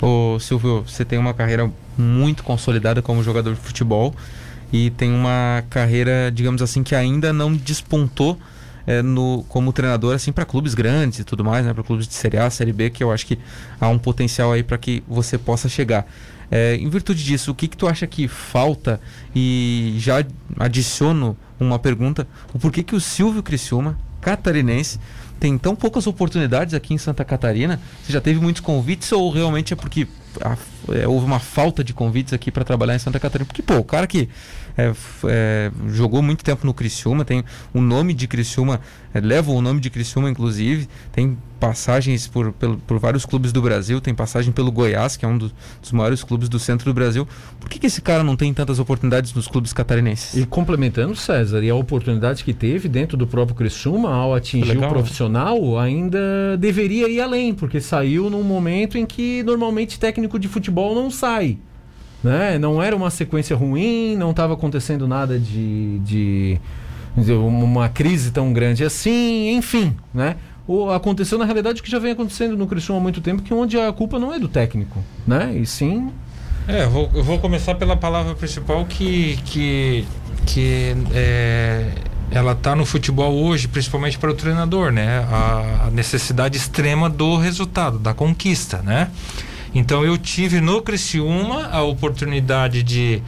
Ô 0.02 0.40
Silvio, 0.40 0.84
você 0.88 1.06
tem 1.06 1.20
uma 1.20 1.34
carreira 1.34 1.72
muito 1.98 2.44
consolidada 2.44 3.02
como 3.02 3.24
jogador 3.24 3.54
de 3.54 3.60
futebol 3.62 4.14
e 4.74 4.90
tem 4.90 5.12
uma 5.14 5.64
carreira, 5.70 6.32
digamos 6.34 6.62
assim, 6.62 6.84
que 6.84 6.96
ainda 6.96 7.32
não 7.32 7.54
despontou 7.54 8.38
é, 8.88 9.02
no, 9.02 9.44
como 9.50 9.74
treinador 9.74 10.16
assim 10.16 10.32
para 10.32 10.46
clubes 10.46 10.74
grandes 10.74 11.20
e 11.20 11.24
tudo 11.24 11.44
mais, 11.44 11.66
né, 11.66 11.74
para 11.74 11.84
clubes 11.84 12.08
de 12.08 12.14
Série 12.14 12.38
A, 12.38 12.50
Série 12.50 12.74
B, 12.74 12.90
que 12.90 13.04
eu 13.04 13.12
acho 13.12 13.26
que 13.26 13.38
há 13.80 13.88
um 13.90 13.98
potencial 13.98 14.52
aí 14.52 14.64
para 14.64 14.78
que 14.78 15.04
você 15.08 15.38
possa 15.38 15.68
chegar. 15.68 16.08
É, 16.52 16.76
em 16.76 16.90
virtude 16.90 17.24
disso, 17.24 17.52
o 17.52 17.56
que, 17.56 17.68
que 17.68 17.76
tu 17.76 17.88
acha 17.88 18.06
que 18.06 18.28
falta? 18.28 19.02
E 19.36 19.96
já 19.98 20.24
adiciono 20.60 21.36
uma 21.60 21.80
pergunta: 21.80 22.28
o 22.54 22.60
porquê 22.60 22.84
que 22.84 22.96
o 22.96 23.02
Silvio 23.02 23.42
Criciúma, 23.42 23.98
catarinense, 24.22 25.00
tem 25.40 25.58
tão 25.58 25.76
poucas 25.76 26.08
oportunidades 26.08 26.74
aqui 26.74 26.94
em 26.94 26.98
Santa 26.98 27.26
Catarina? 27.26 27.80
Você 28.04 28.14
já 28.14 28.22
teve 28.22 28.40
muitos 28.40 28.62
convites 28.62 29.12
ou 29.12 29.32
realmente 29.32 29.74
é 29.74 29.76
porque 29.76 30.08
a, 30.42 30.58
é, 30.94 31.08
houve 31.08 31.26
uma 31.26 31.40
falta 31.40 31.84
de 31.84 31.94
convites 31.94 32.34
aqui 32.34 32.52
para 32.52 32.64
trabalhar 32.64 32.96
em 32.96 33.00
Santa 33.00 33.20
Catarina? 33.20 33.46
Porque, 33.46 33.62
pô, 33.62 33.76
o 33.76 33.84
cara 33.84 34.08
que 34.08 34.30
é, 34.78 34.92
é, 35.28 35.72
jogou 35.88 36.22
muito 36.22 36.44
tempo 36.44 36.66
no 36.66 36.74
Criciúma, 36.74 37.24
tem 37.24 37.44
o 37.74 37.82
nome 37.82 38.14
de 38.14 38.28
Criciúma, 38.28 38.82
é, 39.14 39.22
leva 39.22 39.52
o 39.52 39.62
nome 39.62 39.80
de 39.80 39.90
Criciúma, 39.90 40.30
inclusive, 40.30 40.88
tem 41.12 41.38
passagens 41.60 42.28
por, 42.28 42.52
por, 42.52 42.78
por, 42.78 43.00
vários 43.00 43.26
clubes 43.26 43.54
do 43.54 43.62
Brasil, 43.62 44.02
tem 44.02 44.14
passagem 44.14 44.52
pelo 44.52 44.72
Goiás, 44.72 45.16
que 45.16 45.26
é 45.26 45.28
um 45.28 45.38
dos, 45.38 45.54
dos 45.82 45.92
maiores 45.94 46.24
clubes 46.24 46.50
do 46.50 46.60
centro 46.60 46.86
do 46.86 46.94
Brasil. 46.94 47.28
Por 47.60 47.70
que, 47.70 47.80
que, 47.80 47.88
esse 47.88 48.02
cara 48.02 48.24
não 48.24 48.36
tem 48.36 48.54
tantas 48.54 48.78
oportunidades 48.78 49.34
nos 49.34 49.48
clubes 49.48 49.72
catarinenses? 49.72 50.36
E 50.36 50.46
complementando, 50.46 51.16
César, 51.16 51.64
e 51.64 51.70
a 51.70 51.76
oportunidade 51.76 52.44
que 52.44 52.54
teve 52.54 52.90
dentro 52.90 53.18
do 53.18 53.26
próprio 53.26 53.56
Criciúma, 53.56 54.14
ao 54.14 54.36
atingir 54.36 54.78
o 54.78 54.90
profissional, 54.90 55.80
ainda 55.80 56.58
deveria 56.60 57.08
ir 57.08 57.22
além, 57.22 57.54
porque 57.54 57.80
saiu 57.80 58.30
num 58.30 58.44
momento 58.44 58.98
em 58.98 59.06
que 59.06 59.42
normalmente 59.44 59.98
técnico 59.98 60.25
de 60.40 60.48
futebol 60.48 60.94
não 60.96 61.10
sai. 61.10 61.58
Né? 62.24 62.58
Não 62.58 62.82
era 62.82 62.96
uma 62.96 63.10
sequência 63.10 63.56
ruim, 63.56 64.16
não 64.16 64.32
estava 64.32 64.54
acontecendo 64.54 65.08
nada 65.08 65.38
de, 65.38 66.00
de, 66.00 66.60
de 67.16 67.34
uma 67.34 67.88
crise 67.88 68.32
tão 68.32 68.52
grande 68.52 68.84
assim, 68.84 69.56
enfim, 69.56 69.96
né? 70.14 70.36
o, 70.68 70.90
aconteceu 70.90 71.38
na 71.38 71.46
realidade 71.46 71.82
o 71.82 71.84
que 71.84 71.90
já 71.90 72.00
vem 72.00 72.12
acontecendo 72.12 72.58
no 72.58 72.68
Criciúma 72.68 73.00
há 73.00 73.04
muito 73.04 73.22
tempo, 73.22 73.42
que 73.42 73.54
onde 73.54 73.80
a 73.80 73.92
culpa 73.92 74.20
não 74.20 74.34
é 74.34 74.40
do 74.40 74.48
técnico, 74.48 75.04
né? 75.26 75.56
E 75.56 75.66
sim. 75.66 76.12
É, 76.68 76.84
eu 76.84 76.90
vou, 76.90 77.12
eu 77.14 77.24
vou 77.24 77.38
começar 77.40 77.76
pela 77.76 77.96
palavra 77.96 78.34
principal 78.34 78.86
que 78.86 79.38
que 79.46 80.06
que 80.46 80.96
é, 81.14 81.92
ela 82.32 82.54
está 82.54 82.76
no 82.76 82.86
futebol 82.86 83.34
hoje, 83.34 83.68
principalmente 83.68 84.18
para 84.18 84.32
o 84.32 84.34
treinador, 84.34 84.92
né? 84.92 85.20
A, 85.30 85.86
a 85.88 85.92
necessidade 85.92 86.58
extrema 86.58 87.10
do 87.10 87.38
resultado, 87.38 88.00
da 88.00 88.14
conquista, 88.14 88.82
né? 88.82 89.12
Então 89.76 90.06
eu 90.06 90.18
tive 90.18 90.62
no 90.62 90.82
Criciúma 90.82 91.68
a 91.68 91.84
oportunidade 91.84 92.82
de, 92.82 93.22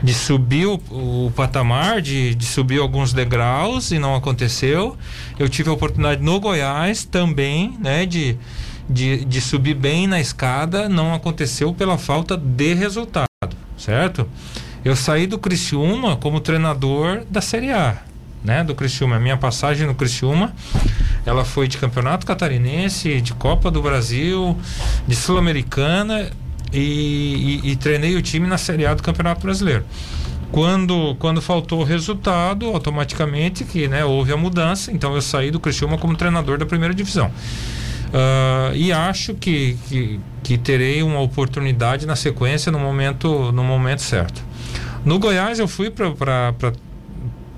de 0.00 0.14
subir 0.14 0.66
o, 0.66 0.80
o 0.90 1.32
patamar, 1.34 2.00
de, 2.00 2.36
de 2.36 2.46
subir 2.46 2.78
alguns 2.78 3.12
degraus 3.12 3.90
e 3.90 3.98
não 3.98 4.14
aconteceu. 4.14 4.96
Eu 5.36 5.48
tive 5.48 5.68
a 5.68 5.72
oportunidade 5.72 6.22
no 6.22 6.38
Goiás 6.38 7.04
também, 7.04 7.76
né, 7.80 8.06
de, 8.06 8.38
de, 8.88 9.24
de 9.24 9.40
subir 9.40 9.74
bem 9.74 10.06
na 10.06 10.20
escada, 10.20 10.88
não 10.88 11.12
aconteceu 11.12 11.74
pela 11.74 11.98
falta 11.98 12.36
de 12.36 12.74
resultado, 12.74 13.28
certo? 13.76 14.28
Eu 14.84 14.94
saí 14.94 15.26
do 15.26 15.36
Criciúma 15.36 16.16
como 16.16 16.38
treinador 16.38 17.24
da 17.28 17.40
Série 17.40 17.72
A, 17.72 17.98
né, 18.44 18.62
do 18.62 18.72
Criciúma. 18.72 19.16
A 19.16 19.20
minha 19.20 19.36
passagem 19.36 19.84
no 19.84 19.96
Criciúma 19.96 20.54
ela 21.26 21.44
foi 21.44 21.68
de 21.68 21.78
Campeonato 21.78 22.26
Catarinense, 22.26 23.20
de 23.20 23.34
Copa 23.34 23.70
do 23.70 23.82
Brasil, 23.82 24.56
de 25.06 25.14
Sul-Americana 25.14 26.30
e, 26.72 27.60
e, 27.64 27.70
e 27.72 27.76
treinei 27.76 28.16
o 28.16 28.22
time 28.22 28.46
na 28.46 28.58
Série 28.58 28.86
A 28.86 28.94
do 28.94 29.02
Campeonato 29.02 29.42
Brasileiro. 29.42 29.84
Quando, 30.50 31.14
quando 31.18 31.42
faltou 31.42 31.80
o 31.80 31.84
resultado, 31.84 32.66
automaticamente 32.66 33.64
que 33.64 33.86
né, 33.86 34.04
houve 34.04 34.32
a 34.32 34.36
mudança, 34.36 34.90
então 34.90 35.14
eu 35.14 35.20
saí 35.20 35.50
do 35.50 35.60
Criciúma 35.60 35.98
como 35.98 36.16
treinador 36.16 36.56
da 36.56 36.64
primeira 36.64 36.94
divisão. 36.94 37.30
Uh, 38.08 38.74
e 38.74 38.90
acho 38.90 39.34
que, 39.34 39.76
que, 39.86 40.20
que, 40.42 40.56
terei 40.56 41.02
uma 41.02 41.20
oportunidade 41.20 42.06
na 42.06 42.16
sequência 42.16 42.72
no 42.72 42.78
momento, 42.78 43.52
no 43.52 43.62
momento 43.62 44.00
certo. 44.00 44.42
No 45.04 45.18
Goiás 45.18 45.58
eu 45.58 45.68
fui 45.68 45.90
para 45.90 46.72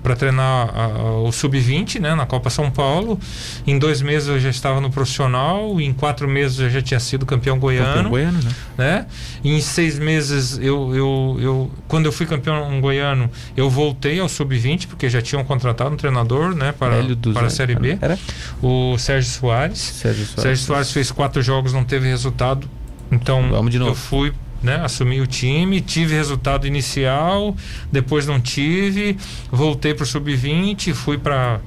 para 0.03 0.17
treinar 0.17 0.71
a, 0.75 0.85
a, 0.85 1.21
o 1.21 1.33
sub-20 1.33 2.01
né, 2.01 2.15
na 2.15 2.27
Copa 2.27 2.51
São 2.51 2.71
Paulo. 2.71 3.19
Em 3.67 3.79
dois 3.79 4.03
meses 4.03 4.29
eu 4.29 4.39
já 4.39 4.51
estava 4.51 4.81
no 4.81 4.91
profissional, 4.91 5.81
em 5.81 5.93
quatro 5.93 6.29
meses 6.29 6.59
eu 6.59 6.71
já 6.71 6.83
tinha 6.83 7.01
sido 7.01 7.27
campeão 7.27 7.59
goiano. 7.59 7.95
Campeão 7.95 8.11
goiano 8.11 8.39
né? 8.43 8.55
né? 8.77 9.07
em 9.45 9.61
seis 9.61 9.99
meses, 9.99 10.59
eu, 10.59 10.95
eu, 10.95 11.39
eu, 11.41 11.71
quando 11.89 12.07
eu 12.07 12.13
fui 12.13 12.27
campeão 12.27 12.81
goiano, 12.81 13.31
eu 13.57 13.69
voltei 13.69 14.21
ao 14.21 14.29
sub-20, 14.29 14.87
porque 14.87 15.09
já 15.09 15.23
tinham 15.23 15.45
contratado 15.45 15.95
um 15.95 15.97
treinador 15.97 16.55
né, 16.55 16.73
para, 16.73 16.97
para 17.33 17.47
a 17.47 17.51
Série 17.51 17.75
B. 17.75 17.99
Era? 18.01 18.19
O 18.63 18.97
Sérgio 18.99 19.31
Soares. 19.31 19.79
Sérgio 19.79 20.25
Soares. 20.25 20.43
Sérgio 20.43 20.65
Soares 20.67 20.93
fez 20.93 21.11
quatro 21.11 21.43
jogos, 21.43 21.73
não 21.73 21.85
teve 21.85 22.09
resultado. 22.09 22.69
Então 23.11 23.51
eu 23.73 23.95
fui 23.95 24.33
né? 24.63 24.81
Assumi 24.85 25.21
o 25.21 25.27
time, 25.27 25.81
tive 25.81 26.15
resultado 26.15 26.67
inicial, 26.67 27.57
depois 27.91 28.27
não 28.27 28.41
tive, 28.41 29.17
voltei 29.51 29.95
para 29.95 30.05
o 30.05 30.07
sub-20, 30.07 30.93
fui 30.93 31.19
para 31.19 31.61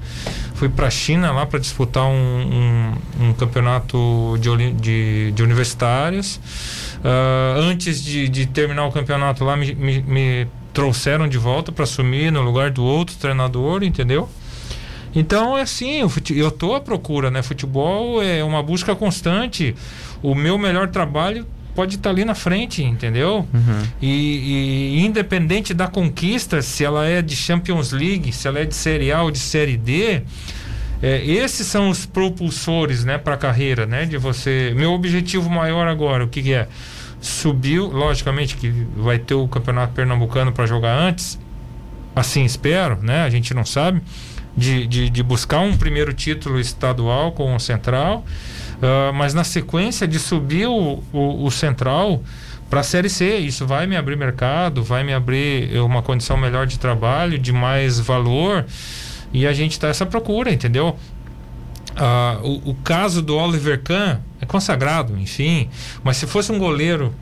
fui 0.54 0.70
para 0.70 0.88
a 0.88 0.92
China 0.92 1.32
lá 1.32 1.46
para 1.46 1.60
disputar 1.60 2.06
um, 2.06 2.14
um, 2.14 3.28
um, 3.28 3.34
campeonato 3.34 4.38
de, 4.40 4.72
de, 4.74 5.32
de 5.32 5.44
universitários. 5.44 6.40
Uh, 7.00 7.60
antes 7.60 8.02
de, 8.02 8.30
de, 8.30 8.46
terminar 8.46 8.86
o 8.86 8.92
campeonato 8.92 9.44
lá, 9.44 9.58
me, 9.58 9.74
me, 9.76 10.02
me 10.02 10.48
trouxeram 10.74 11.28
de 11.28 11.38
volta 11.38 11.72
para 11.72 11.84
assumir 11.84 12.32
no 12.32 12.42
lugar 12.42 12.72
do 12.72 12.84
outro 12.84 13.16
treinador, 13.18 13.84
entendeu? 13.84 14.30
Então 15.16 15.58
é 15.58 15.62
assim, 15.62 16.00
eu 16.32 16.48
estou 16.48 16.76
à 16.76 16.82
procura, 16.82 17.30
né? 17.30 17.44
Futebol 17.44 18.22
é 18.22 18.44
uma 18.44 18.64
busca 18.64 18.96
constante. 18.96 19.76
O 20.22 20.34
meu 20.34 20.58
melhor 20.58 20.88
trabalho 20.88 21.46
pode 21.76 21.96
estar 21.96 22.10
tá 22.10 22.14
ali 22.14 22.26
na 22.26 22.36
frente, 22.36 22.84
entendeu? 22.84 23.48
Uhum. 23.54 23.84
E, 24.02 24.98
e, 24.98 25.06
independente 25.06 25.74
da 25.74 25.88
conquista, 25.88 26.62
se 26.62 26.84
ela 26.84 27.06
é 27.06 27.22
de 27.22 27.36
Champions 27.36 27.92
League, 27.92 28.32
se 28.32 28.48
ela 28.48 28.60
é 28.60 28.66
de 28.66 28.76
Série 28.76 29.12
A 29.12 29.24
ou 29.24 29.32
de 29.32 29.40
Série 29.40 29.78
D, 29.78 30.22
é, 31.02 31.26
esses 31.26 31.68
são 31.68 31.90
os 31.90 32.06
propulsores, 32.06 33.04
né, 33.04 33.18
para 33.18 33.34
a 33.34 33.38
carreira, 33.38 33.86
né? 33.86 34.06
De 34.06 34.18
você. 34.18 34.74
Meu 34.76 34.92
objetivo 34.94 35.50
maior 35.50 35.88
agora, 35.88 36.24
o 36.24 36.28
que, 36.30 36.42
que 36.42 36.54
é? 36.54 36.68
Subiu, 37.20 37.88
logicamente 37.88 38.56
que 38.56 38.70
vai 38.96 39.20
ter 39.20 39.34
o 39.34 39.48
campeonato 39.48 39.94
pernambucano 39.94 40.52
para 40.52 40.66
jogar 40.66 40.98
antes, 40.98 41.40
assim 42.16 42.44
espero, 42.46 43.00
né? 43.02 43.24
A 43.24 43.30
gente 43.30 43.54
não 43.54 43.66
sabe. 43.66 44.02
De, 44.56 44.86
de, 44.86 45.10
de 45.10 45.24
buscar 45.24 45.62
um 45.62 45.76
primeiro 45.76 46.14
título 46.14 46.60
estadual 46.60 47.32
com 47.32 47.56
o 47.56 47.60
Central 47.60 48.24
Uh, 48.84 49.14
mas 49.14 49.34
na 49.34 49.46
sequência 49.46 50.06
de 50.06 50.20
subir 50.20 50.68
o, 50.68 51.02
o, 51.14 51.46
o 51.46 51.50
Central 51.50 52.22
para 52.70 52.82
a 52.82 52.84
Série 52.84 53.10
C, 53.10 53.38
isso 53.38 53.66
vai 53.66 53.88
me 53.88 53.96
abrir 53.96 54.18
mercado, 54.18 54.84
vai 54.84 55.06
me 55.06 55.14
abrir 55.14 55.80
uma 55.80 56.02
condição 56.02 56.36
melhor 56.36 56.68
de 56.68 56.78
trabalho, 56.78 57.40
de 57.40 57.54
mais 57.54 57.98
valor. 57.98 58.66
E 59.32 59.48
a 59.48 59.54
gente 59.54 59.72
está 59.72 59.88
essa 59.88 60.06
procura, 60.06 60.52
entendeu? 60.52 60.98
Uh, 61.92 62.46
o, 62.46 62.72
o, 62.72 62.76
caso 62.76 63.22
do 63.22 63.38
Oliver 63.38 63.82
Kahn 63.82 64.18
é 64.42 64.46
consagrado, 64.46 65.18
enfim. 65.18 65.70
Mas 66.04 66.18
se 66.18 66.28
fosse 66.28 66.52
um 66.52 66.60
goleiro 66.60 67.16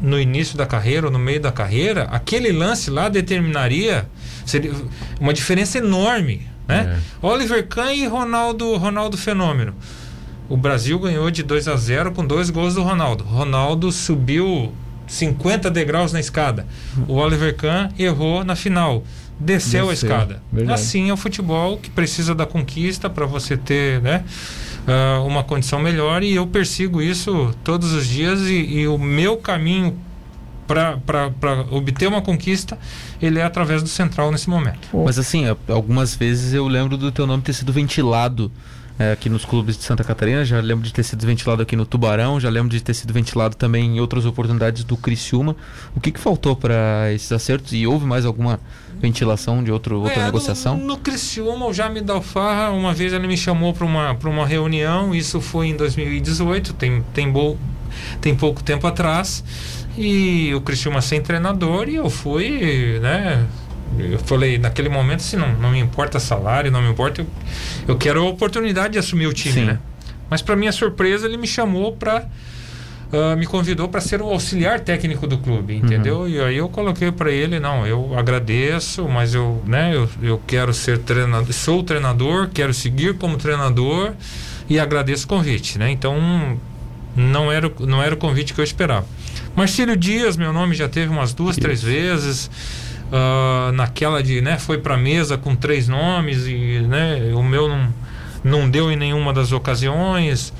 no 0.00 0.18
início 0.18 0.56
da 0.58 0.66
carreira 0.66 1.06
ou 1.06 1.12
no 1.12 1.18
meio 1.18 1.40
da 1.40 1.52
carreira, 1.52 2.04
aquele 2.04 2.50
lance 2.50 2.90
lá 2.90 3.08
determinaria 3.08 4.08
seria 4.44 4.72
uma 5.20 5.32
diferença 5.32 5.78
enorme, 5.78 6.48
né? 6.66 6.98
É. 6.98 7.26
Oliver 7.26 7.66
Kahn 7.68 7.92
e 7.92 8.06
Ronaldo, 8.06 8.76
Ronaldo 8.76 9.16
Fenômeno. 9.16 9.74
O 10.52 10.56
Brasil 10.58 10.98
ganhou 10.98 11.30
de 11.30 11.42
2 11.42 11.66
a 11.66 11.76
0 11.76 12.12
com 12.12 12.26
dois 12.26 12.50
gols 12.50 12.74
do 12.74 12.82
Ronaldo. 12.82 13.24
Ronaldo 13.24 13.90
subiu 13.90 14.70
50 15.06 15.70
degraus 15.70 16.12
na 16.12 16.20
escada. 16.20 16.66
O 17.08 17.14
Oliver 17.14 17.56
Kahn 17.56 17.88
errou 17.98 18.44
na 18.44 18.54
final. 18.54 19.02
Desceu, 19.40 19.86
Desceu 19.86 19.88
a 19.88 19.92
escada. 19.94 20.42
Verdade. 20.52 20.78
Assim 20.78 21.08
é 21.08 21.12
o 21.14 21.16
futebol 21.16 21.78
que 21.78 21.88
precisa 21.88 22.34
da 22.34 22.44
conquista 22.44 23.08
para 23.08 23.24
você 23.24 23.56
ter, 23.56 24.02
né? 24.02 24.24
Uh, 24.86 25.26
uma 25.26 25.42
condição 25.42 25.78
melhor 25.78 26.22
e 26.22 26.34
eu 26.34 26.46
persigo 26.46 27.00
isso 27.00 27.54
todos 27.64 27.94
os 27.94 28.06
dias 28.06 28.42
e, 28.42 28.80
e 28.80 28.86
o 28.86 28.98
meu 28.98 29.38
caminho 29.38 29.96
para 30.66 31.64
obter 31.70 32.08
uma 32.08 32.20
conquista 32.20 32.78
ele 33.20 33.38
é 33.38 33.42
através 33.42 33.82
do 33.82 33.88
central 33.88 34.30
nesse 34.30 34.50
momento. 34.50 34.86
Mas 34.92 35.18
assim, 35.18 35.44
algumas 35.66 36.14
vezes 36.14 36.52
eu 36.52 36.68
lembro 36.68 36.98
do 36.98 37.10
teu 37.10 37.26
nome 37.26 37.42
ter 37.42 37.54
sido 37.54 37.72
ventilado 37.72 38.52
é, 38.98 39.12
aqui 39.12 39.28
nos 39.28 39.44
clubes 39.44 39.76
de 39.76 39.84
Santa 39.84 40.04
Catarina, 40.04 40.44
já 40.44 40.60
lembro 40.60 40.84
de 40.84 40.92
ter 40.92 41.02
sido 41.02 41.26
ventilado 41.26 41.62
aqui 41.62 41.74
no 41.74 41.86
Tubarão, 41.86 42.38
já 42.38 42.50
lembro 42.50 42.68
de 42.68 42.82
ter 42.82 42.94
sido 42.94 43.12
ventilado 43.12 43.56
também 43.56 43.96
em 43.96 44.00
outras 44.00 44.26
oportunidades 44.26 44.84
do 44.84 44.96
Criciúma. 44.96 45.56
O 45.96 46.00
que, 46.00 46.10
que 46.10 46.20
faltou 46.20 46.54
para 46.54 47.12
esses 47.12 47.30
acertos 47.32 47.72
e 47.72 47.86
houve 47.86 48.06
mais 48.06 48.24
alguma 48.24 48.60
ventilação 49.00 49.62
de 49.64 49.72
outro, 49.72 50.00
outra 50.00 50.20
é, 50.20 50.24
negociação? 50.24 50.76
No, 50.76 50.86
no 50.86 50.96
Criciúma, 50.98 51.66
o 51.66 51.72
Jaime 51.72 52.00
Dalfarra, 52.00 52.70
uma 52.70 52.92
vez 52.92 53.12
ele 53.12 53.26
me 53.26 53.36
chamou 53.36 53.72
para 53.72 53.84
uma, 53.84 54.16
uma 54.24 54.46
reunião, 54.46 55.14
isso 55.14 55.40
foi 55.40 55.68
em 55.68 55.76
2018, 55.76 56.74
tem, 56.74 57.02
tem, 57.14 57.30
bo, 57.30 57.58
tem 58.20 58.34
pouco 58.34 58.62
tempo 58.62 58.86
atrás, 58.86 59.42
e 59.96 60.54
o 60.54 60.60
Criciúma 60.60 61.00
sem 61.00 61.20
treinador, 61.20 61.88
e 61.88 61.96
eu 61.96 62.08
fui, 62.08 62.98
né, 63.00 63.44
eu 63.98 64.18
falei, 64.18 64.58
naquele 64.58 64.88
momento, 64.88 65.20
assim, 65.20 65.36
não, 65.36 65.52
não 65.54 65.70
me 65.70 65.78
importa 65.78 66.18
salário, 66.18 66.70
não 66.70 66.82
me 66.82 66.90
importa. 66.90 67.20
Eu, 67.20 67.26
eu 67.88 67.96
quero 67.96 68.22
a 68.22 68.28
oportunidade 68.28 68.94
de 68.94 68.98
assumir 68.98 69.26
o 69.26 69.32
time, 69.32 69.54
Sim. 69.54 69.64
né? 69.64 69.78
Mas, 70.30 70.40
para 70.40 70.56
minha 70.56 70.72
surpresa, 70.72 71.26
ele 71.26 71.36
me 71.36 71.46
chamou 71.46 71.92
para. 71.92 72.26
Uh, 73.12 73.32
ah, 73.32 73.36
me 73.36 73.44
convidou 73.44 73.90
para 73.90 74.00
ser 74.00 74.22
o 74.22 74.30
auxiliar 74.30 74.80
técnico 74.80 75.26
do 75.26 75.36
clube, 75.36 75.76
entendeu? 75.76 76.20
Uhum. 76.20 76.28
E 76.28 76.40
aí 76.40 76.56
eu 76.56 76.66
coloquei 76.70 77.12
para 77.12 77.30
ele, 77.30 77.60
não, 77.60 77.86
eu 77.86 78.18
agradeço, 78.18 79.06
mas 79.06 79.34
eu, 79.34 79.62
né, 79.66 79.94
eu, 79.94 80.08
eu 80.22 80.40
quero 80.46 80.72
ser 80.72 80.96
treinador, 80.96 81.52
sou 81.52 81.82
treinador, 81.82 82.48
quero 82.48 82.72
seguir 82.72 83.18
como 83.18 83.36
treinador 83.36 84.14
e 84.66 84.80
agradeço 84.80 85.26
o 85.26 85.28
convite, 85.28 85.78
né? 85.78 85.90
Então 85.90 86.58
não 87.14 87.52
era, 87.52 87.70
não 87.80 88.02
era 88.02 88.14
o 88.14 88.16
convite 88.16 88.54
que 88.54 88.60
eu 88.62 88.64
esperava. 88.64 89.04
Marcílio 89.54 89.94
Dias, 89.94 90.34
meu 90.38 90.50
nome 90.50 90.74
já 90.74 90.88
teve 90.88 91.12
umas 91.12 91.34
duas, 91.34 91.56
Isso. 91.56 91.60
três 91.60 91.82
vezes 91.82 92.50
uh, 93.12 93.72
naquela 93.72 94.22
de, 94.22 94.40
né, 94.40 94.58
foi 94.58 94.78
para 94.78 94.96
mesa 94.96 95.36
com 95.36 95.54
três 95.54 95.86
nomes 95.86 96.46
e, 96.46 96.80
né, 96.80 97.32
o 97.34 97.42
meu 97.42 97.68
não, 97.68 97.94
não 98.42 98.70
deu 98.70 98.90
em 98.90 98.96
nenhuma 98.96 99.32
das 99.32 99.52
ocasiões. 99.52 100.52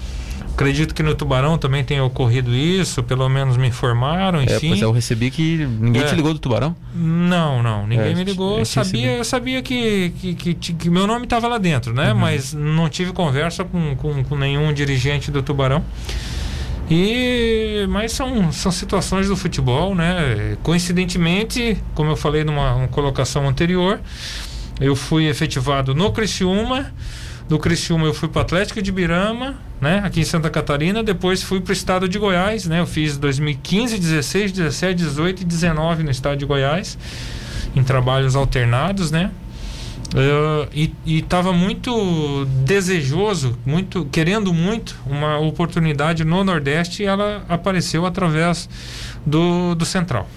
Acredito 0.53 0.95
que 0.95 1.03
no 1.03 1.15
Tubarão 1.15 1.57
também 1.57 1.83
tenha 1.83 2.05
ocorrido 2.05 2.55
isso, 2.55 3.03
pelo 3.03 3.27
menos 3.27 3.57
me 3.57 3.69
informaram, 3.69 4.39
é, 4.41 4.45
enfim. 4.45 4.67
É, 4.67 4.69
pois 4.69 4.83
eu 4.83 4.93
recebi 4.93 5.31
que 5.31 5.67
ninguém 5.81 6.03
é. 6.03 6.05
te 6.05 6.15
ligou 6.15 6.35
do 6.35 6.39
Tubarão? 6.39 6.77
Não, 6.95 7.63
não, 7.63 7.87
ninguém 7.87 8.13
é, 8.13 8.15
me 8.15 8.23
ligou. 8.23 8.59
Eu 8.59 8.67
sabia, 8.67 9.17
eu 9.17 9.25
sabia 9.25 9.63
que, 9.63 10.11
que, 10.21 10.35
que, 10.35 10.55
que 10.55 10.91
meu 10.91 11.07
nome 11.07 11.25
estava 11.25 11.49
lá 11.49 11.57
dentro, 11.57 11.95
né? 11.95 12.13
Uhum. 12.13 12.19
Mas 12.19 12.53
não 12.53 12.87
tive 12.91 13.13
conversa 13.13 13.65
com, 13.65 13.97
com, 13.97 14.23
com 14.23 14.37
nenhum 14.37 14.75
dirigente 14.75 15.31
do 15.31 15.43
Tubarão. 15.43 15.83
E 16.95 17.87
mas 17.89 18.13
são, 18.13 18.53
são 18.53 18.71
situações 18.71 19.27
do 19.27 19.35
futebol, 19.35 19.95
né? 19.95 20.59
Coincidentemente, 20.63 21.79
como 21.95 22.11
eu 22.11 22.17
falei 22.17 22.45
numa 22.45 22.87
colocação 22.89 23.49
anterior, 23.49 23.99
eu 24.79 24.95
fui 24.95 25.27
efetivado 25.27 25.95
no 25.95 26.13
Criciúma. 26.13 26.93
Do 27.49 27.59
Criciúma 27.59 28.05
eu 28.05 28.13
fui 28.13 28.29
para 28.29 28.43
Atlético 28.43 28.83
de 28.83 28.93
Birama, 28.93 29.57
né? 29.81 30.03
Aqui 30.05 30.21
em 30.21 30.25
Santa 30.25 30.51
Catarina. 30.51 31.03
Depois 31.03 31.43
fui 31.43 31.63
para 31.63 31.71
o 31.71 31.73
estado 31.73 32.07
de 32.07 32.19
Goiás, 32.19 32.67
né? 32.67 32.81
Eu 32.81 32.87
fiz 32.87 33.17
2015, 33.17 33.99
16, 33.99 34.53
17, 34.53 34.95
18 34.95 35.41
e 35.41 35.45
19 35.47 36.03
no 36.03 36.11
estado 36.11 36.37
de 36.37 36.45
Goiás, 36.45 36.99
em 37.75 37.83
trabalhos 37.83 38.37
alternados, 38.37 39.11
né? 39.11 39.31
Uh, 40.13 40.69
e 40.75 40.93
estava 41.07 41.55
muito 41.55 42.45
desejoso, 42.65 43.57
muito 43.65 44.05
querendo 44.13 44.53
muito 44.53 44.95
uma 45.07 45.39
oportunidade 45.39 46.23
no 46.23 46.45
Nordeste 46.45 47.03
e 47.03 47.07
ela 47.07 47.43
apareceu 47.49 48.05
através 48.05 48.69
do, 49.25 49.75
do 49.75 49.87
Central. 49.87 50.29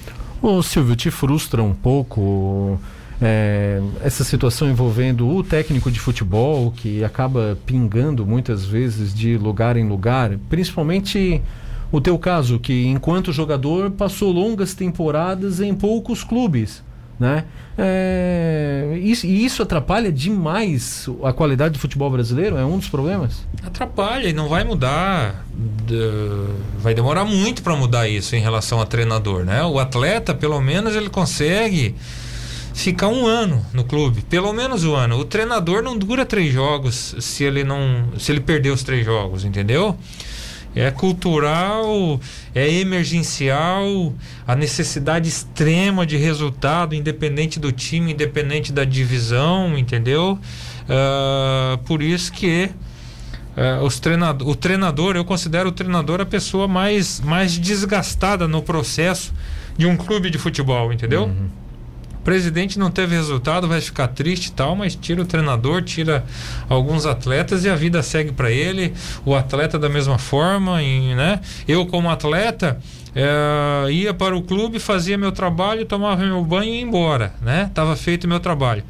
Ô 0.42 0.64
Silvio, 0.64 0.96
te 0.96 1.12
frustra 1.12 1.62
um 1.62 1.74
pouco 1.74 2.80
é, 3.22 3.82
essa 4.02 4.24
situação 4.24 4.70
envolvendo 4.70 5.28
o 5.28 5.44
técnico 5.44 5.92
de 5.92 6.00
futebol 6.00 6.72
que 6.72 7.04
acaba 7.04 7.58
pingando 7.66 8.26
muitas 8.26 8.64
vezes 8.64 9.14
de 9.14 9.38
lugar 9.38 9.76
em 9.76 9.86
lugar, 9.86 10.38
principalmente 10.50 11.42
o 11.92 12.00
teu 12.00 12.18
caso, 12.18 12.60
que 12.60 12.86
enquanto 12.88 13.34
jogador 13.34 13.92
passou 13.92 14.32
longas 14.32 14.74
temporadas 14.74 15.60
em 15.60 15.74
poucos 15.74 16.24
clubes 16.24 16.82
né? 17.20 17.46
É, 17.78 18.98
isso, 19.02 19.26
e 19.26 19.46
isso 19.46 19.62
atrapalha 19.62 20.12
demais 20.12 21.10
a 21.24 21.34
qualidade 21.34 21.74
do 21.74 21.80
futebol 21.80 22.10
brasileiro? 22.10 22.58
É 22.58 22.66
um 22.66 22.78
dos 22.78 22.88
problemas? 22.88 23.46
Atrapalha 23.66 24.28
e 24.28 24.34
não 24.34 24.48
vai 24.48 24.64
mudar. 24.64 25.46
Vai 26.80 26.94
demorar 26.94 27.26
muito 27.26 27.62
para 27.62 27.76
mudar 27.76 28.08
isso 28.08 28.36
em 28.36 28.40
relação 28.40 28.80
a 28.80 28.86
treinador, 28.86 29.44
né? 29.44 29.64
O 29.64 29.80
atleta, 29.80 30.34
pelo 30.34 30.60
menos, 30.62 30.96
ele 30.96 31.10
consegue 31.10 31.96
ficar 32.74 33.08
um 33.08 33.26
ano 33.26 33.66
no 33.74 33.86
clube, 33.86 34.22
pelo 34.22 34.52
menos 34.52 34.84
um 34.84 34.96
ano. 34.96 35.18
O 35.18 35.26
treinador 35.26 35.82
não 35.82 35.98
dura 35.98 36.26
três 36.26 36.54
jogos 36.54 37.16
se 37.20 37.44
ele 37.44 37.64
não, 37.64 38.10
se 38.20 38.32
ele 38.32 38.42
perder 38.42 38.72
os 38.72 38.84
três 38.84 39.06
jogos, 39.06 39.46
entendeu? 39.46 39.98
É 40.76 40.92
cultural, 40.92 42.20
é 42.54 42.70
emergencial, 42.70 44.14
a 44.46 44.56
necessidade 44.56 45.30
extrema 45.30 46.06
de 46.06 46.18
resultado, 46.18 46.94
independente 46.94 47.60
do 47.60 47.72
time, 47.72 48.12
independente 48.12 48.74
da 48.74 48.84
divisão, 48.84 49.78
entendeu? 49.78 50.38
Uh, 50.84 51.78
por 51.86 52.02
isso 52.02 52.32
que 52.32 52.70
uh, 53.56 53.86
os 53.86 54.02
treinador, 54.02 54.50
o 54.50 54.54
treinador, 54.54 55.16
eu 55.16 55.24
considero 55.24 55.70
o 55.70 55.72
treinador 55.72 56.20
a 56.20 56.26
pessoa 56.26 56.68
mais, 56.68 57.22
mais 57.22 57.58
desgastada 57.58 58.46
no 58.46 58.62
processo 58.62 59.34
de 59.78 59.86
um 59.86 59.96
clube 59.96 60.30
de 60.30 60.38
futebol, 60.38 60.92
entendeu? 60.92 61.24
Uhum 61.24 61.65
presidente 62.26 62.80
não 62.80 62.90
teve 62.90 63.16
resultado, 63.16 63.68
vai 63.68 63.80
ficar 63.80 64.08
triste 64.10 64.48
e 64.48 64.52
tal, 64.52 64.76
mas 64.76 64.96
tira 64.96 65.22
o 65.22 65.26
treinador, 65.26 65.84
tira 65.84 66.26
alguns 66.68 67.06
atletas 67.06 67.64
e 67.64 67.70
a 67.70 67.76
vida 67.76 68.02
segue 68.02 68.32
para 68.32 68.52
ele. 68.52 68.94
O 69.24 69.36
atleta 69.36 69.78
da 69.78 69.88
mesma 69.88 70.18
forma, 70.18 70.82
e, 70.82 71.14
né? 71.14 71.40
Eu 71.68 71.86
como 71.86 72.10
atleta 72.10 72.80
é, 73.16 73.92
ia 73.92 74.14
para 74.14 74.36
o 74.36 74.42
clube, 74.42 74.80
fazia 74.80 75.18
meu 75.18 75.32
trabalho, 75.32 75.86
tomava 75.86 76.26
meu 76.26 76.44
banho 76.44 76.74
e 76.74 76.78
ia 76.78 76.82
embora, 76.82 77.34
né? 77.42 77.70
Tava 77.76 77.96
feito 77.96 78.28
meu 78.28 78.40
trabalho. 78.40 78.84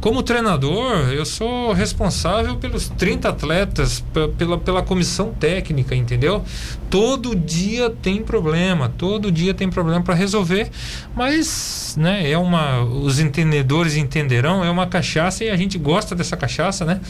Como 0.00 0.22
treinador, 0.22 1.12
eu 1.12 1.26
sou 1.26 1.72
responsável 1.72 2.54
pelos 2.54 2.88
30 2.88 3.30
atletas, 3.30 4.04
pela, 4.36 4.56
pela 4.56 4.80
comissão 4.80 5.32
técnica, 5.32 5.92
entendeu? 5.92 6.44
Todo 6.88 7.34
dia 7.34 7.90
tem 7.90 8.22
problema, 8.22 8.88
todo 8.88 9.32
dia 9.32 9.52
tem 9.52 9.68
problema 9.68 10.00
para 10.00 10.14
resolver, 10.14 10.70
mas, 11.16 11.96
né, 11.98 12.30
é 12.30 12.38
uma. 12.38 12.80
Os 12.84 13.18
entendedores 13.18 13.96
entenderão, 13.96 14.64
é 14.64 14.70
uma 14.70 14.86
cachaça 14.86 15.42
e 15.42 15.50
a 15.50 15.56
gente 15.56 15.76
gosta 15.76 16.14
dessa 16.14 16.36
cachaça, 16.36 16.84
né? 16.84 17.00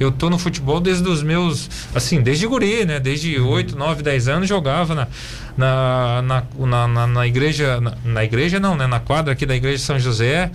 Eu 0.00 0.10
tô 0.10 0.28
no 0.28 0.36
futebol 0.36 0.80
desde 0.80 1.08
os 1.08 1.22
meus. 1.22 1.70
Assim, 1.94 2.20
desde 2.20 2.44
guri, 2.48 2.84
né? 2.84 2.98
Desde 2.98 3.38
8, 3.38 3.76
9, 3.78 4.02
10 4.02 4.28
anos 4.28 4.48
jogava 4.48 4.94
na. 4.96 5.08
Na, 5.54 6.22
na, 6.22 6.88
na, 6.88 7.06
na 7.06 7.26
igreja, 7.26 7.78
na, 7.78 7.94
na 8.02 8.24
igreja 8.24 8.58
não, 8.58 8.74
né? 8.74 8.86
Na 8.86 8.98
quadra 8.98 9.34
aqui 9.34 9.44
da 9.44 9.54
igreja 9.54 9.76
de 9.76 9.82
São 9.82 9.98
José. 9.98 10.50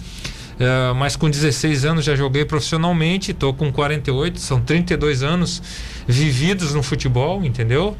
Uh, 0.58 0.96
mas 0.96 1.16
com 1.16 1.30
16 1.30 1.86
anos 1.86 2.04
já 2.04 2.16
joguei 2.16 2.44
profissionalmente, 2.44 3.32
estou 3.32 3.54
com 3.54 3.72
48, 3.72 4.40
são 4.40 4.60
32 4.60 5.22
anos 5.22 5.62
vividos 6.08 6.74
no 6.74 6.82
futebol, 6.82 7.44
entendeu? 7.46 7.96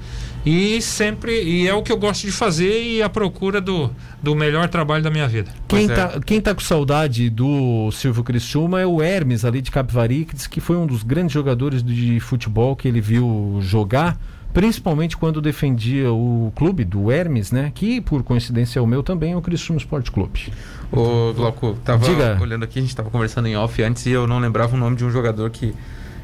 E 0.46 0.82
sempre, 0.82 1.44
e 1.44 1.68
é 1.68 1.74
o 1.74 1.84
que 1.84 1.92
eu 1.92 1.98
gosto 1.98 2.26
de 2.26 2.32
fazer 2.32 2.82
e 2.82 3.04
a 3.04 3.10
procura 3.10 3.60
do, 3.60 3.92
do 4.24 4.34
melhor 4.34 4.70
trabalho 4.70 5.04
da 5.04 5.10
minha 5.10 5.28
vida. 5.28 5.52
Quem 5.68 5.82
está 5.82 6.14
é. 6.16 6.20
quem 6.26 6.40
tá 6.40 6.56
com 6.56 6.62
saudade 6.62 7.30
do 7.30 7.92
Silvio 7.92 8.24
Criciúma 8.24 8.80
é 8.80 8.86
o 8.86 9.02
Hermes 9.02 9.44
ali 9.44 9.62
de 9.62 9.70
Capivari, 9.70 10.26
que 10.26 10.36
diz 10.36 10.48
que 10.48 10.62
foi 10.62 10.78
um 10.78 10.88
dos 10.88 11.04
grandes 11.04 11.34
jogadores 11.34 11.84
de 11.84 12.20
futebol 12.22 12.76
que 12.76 12.88
ele 12.88 13.02
viu 13.02 13.60
jogar 13.62 14.18
principalmente 14.54 15.16
quando 15.18 15.42
defendia 15.42 16.12
o 16.12 16.52
clube 16.56 16.84
do 16.84 17.12
Hermes, 17.12 17.52
né? 17.52 17.72
Que 17.74 18.02
por 18.02 18.24
coincidência 18.24 18.80
é 18.80 18.82
o 18.82 18.88
meu 18.88 19.04
também, 19.04 19.34
é 19.34 19.36
o 19.38 19.42
Criciúma 19.42 19.78
Esporte 19.80 20.12
Clube. 20.12 20.52
Ô, 20.92 21.34
Glauco, 21.34 21.78
tava 21.84 22.06
Diga. 22.06 22.38
olhando 22.42 22.64
aqui, 22.64 22.80
a 22.80 22.82
gente 22.82 22.90
estava 22.92 23.10
conversando 23.10 23.48
em 23.48 23.56
off 23.58 23.82
antes 23.84 24.06
e 24.06 24.12
eu 24.12 24.26
não 24.26 24.40
lembrava 24.40 24.76
o 24.76 24.80
nome 24.80 24.96
de 24.96 25.06
um 25.06 25.12
jogador 25.12 25.50
que, 25.50 25.74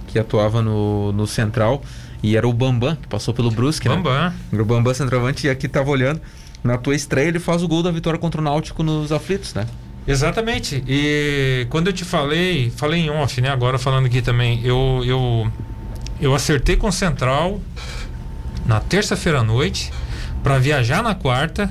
que 0.08 0.18
atuava 0.18 0.62
no, 0.62 1.12
no 1.12 1.28
Central 1.28 1.82
e 2.24 2.38
era 2.38 2.48
o 2.48 2.54
Bambam, 2.54 2.96
que 2.96 3.08
passou 3.08 3.34
pelo 3.34 3.52
Brusque, 3.52 3.90
Bambam. 3.90 4.14
né? 4.14 4.34
O 4.54 4.64
Bambam 4.66 4.94
centroavante 4.94 5.46
e 5.46 5.50
aqui 5.50 5.68
tava 5.68 5.90
olhando, 5.92 6.22
na 6.64 6.78
tua 6.78 6.96
estreia 6.96 7.28
ele 7.28 7.40
faz 7.40 7.62
o 7.62 7.68
gol 7.68 7.84
da 7.84 7.92
vitória 7.92 8.18
contra 8.18 8.40
o 8.40 8.44
Náutico 8.44 8.82
nos 8.82 9.12
aflitos, 9.12 9.54
né? 9.54 9.68
Exatamente. 10.08 10.84
E 10.88 11.66
quando 11.70 11.88
eu 11.88 11.94
te 11.94 12.04
falei, 12.06 12.72
falei 12.76 13.02
em 13.02 13.10
off, 13.10 13.40
né? 13.42 13.50
Agora 13.50 13.78
falando 13.78 14.06
aqui 14.06 14.22
também, 14.22 14.62
eu 14.64 15.02
eu 15.06 15.52
eu 16.22 16.34
acertei 16.34 16.76
com 16.78 16.88
o 16.88 16.92
Central 16.92 17.60
na 18.66 18.80
terça-feira 18.80 19.40
à 19.40 19.44
noite 19.44 19.92
para 20.44 20.58
viajar 20.58 21.02
na 21.02 21.16
quarta 21.16 21.70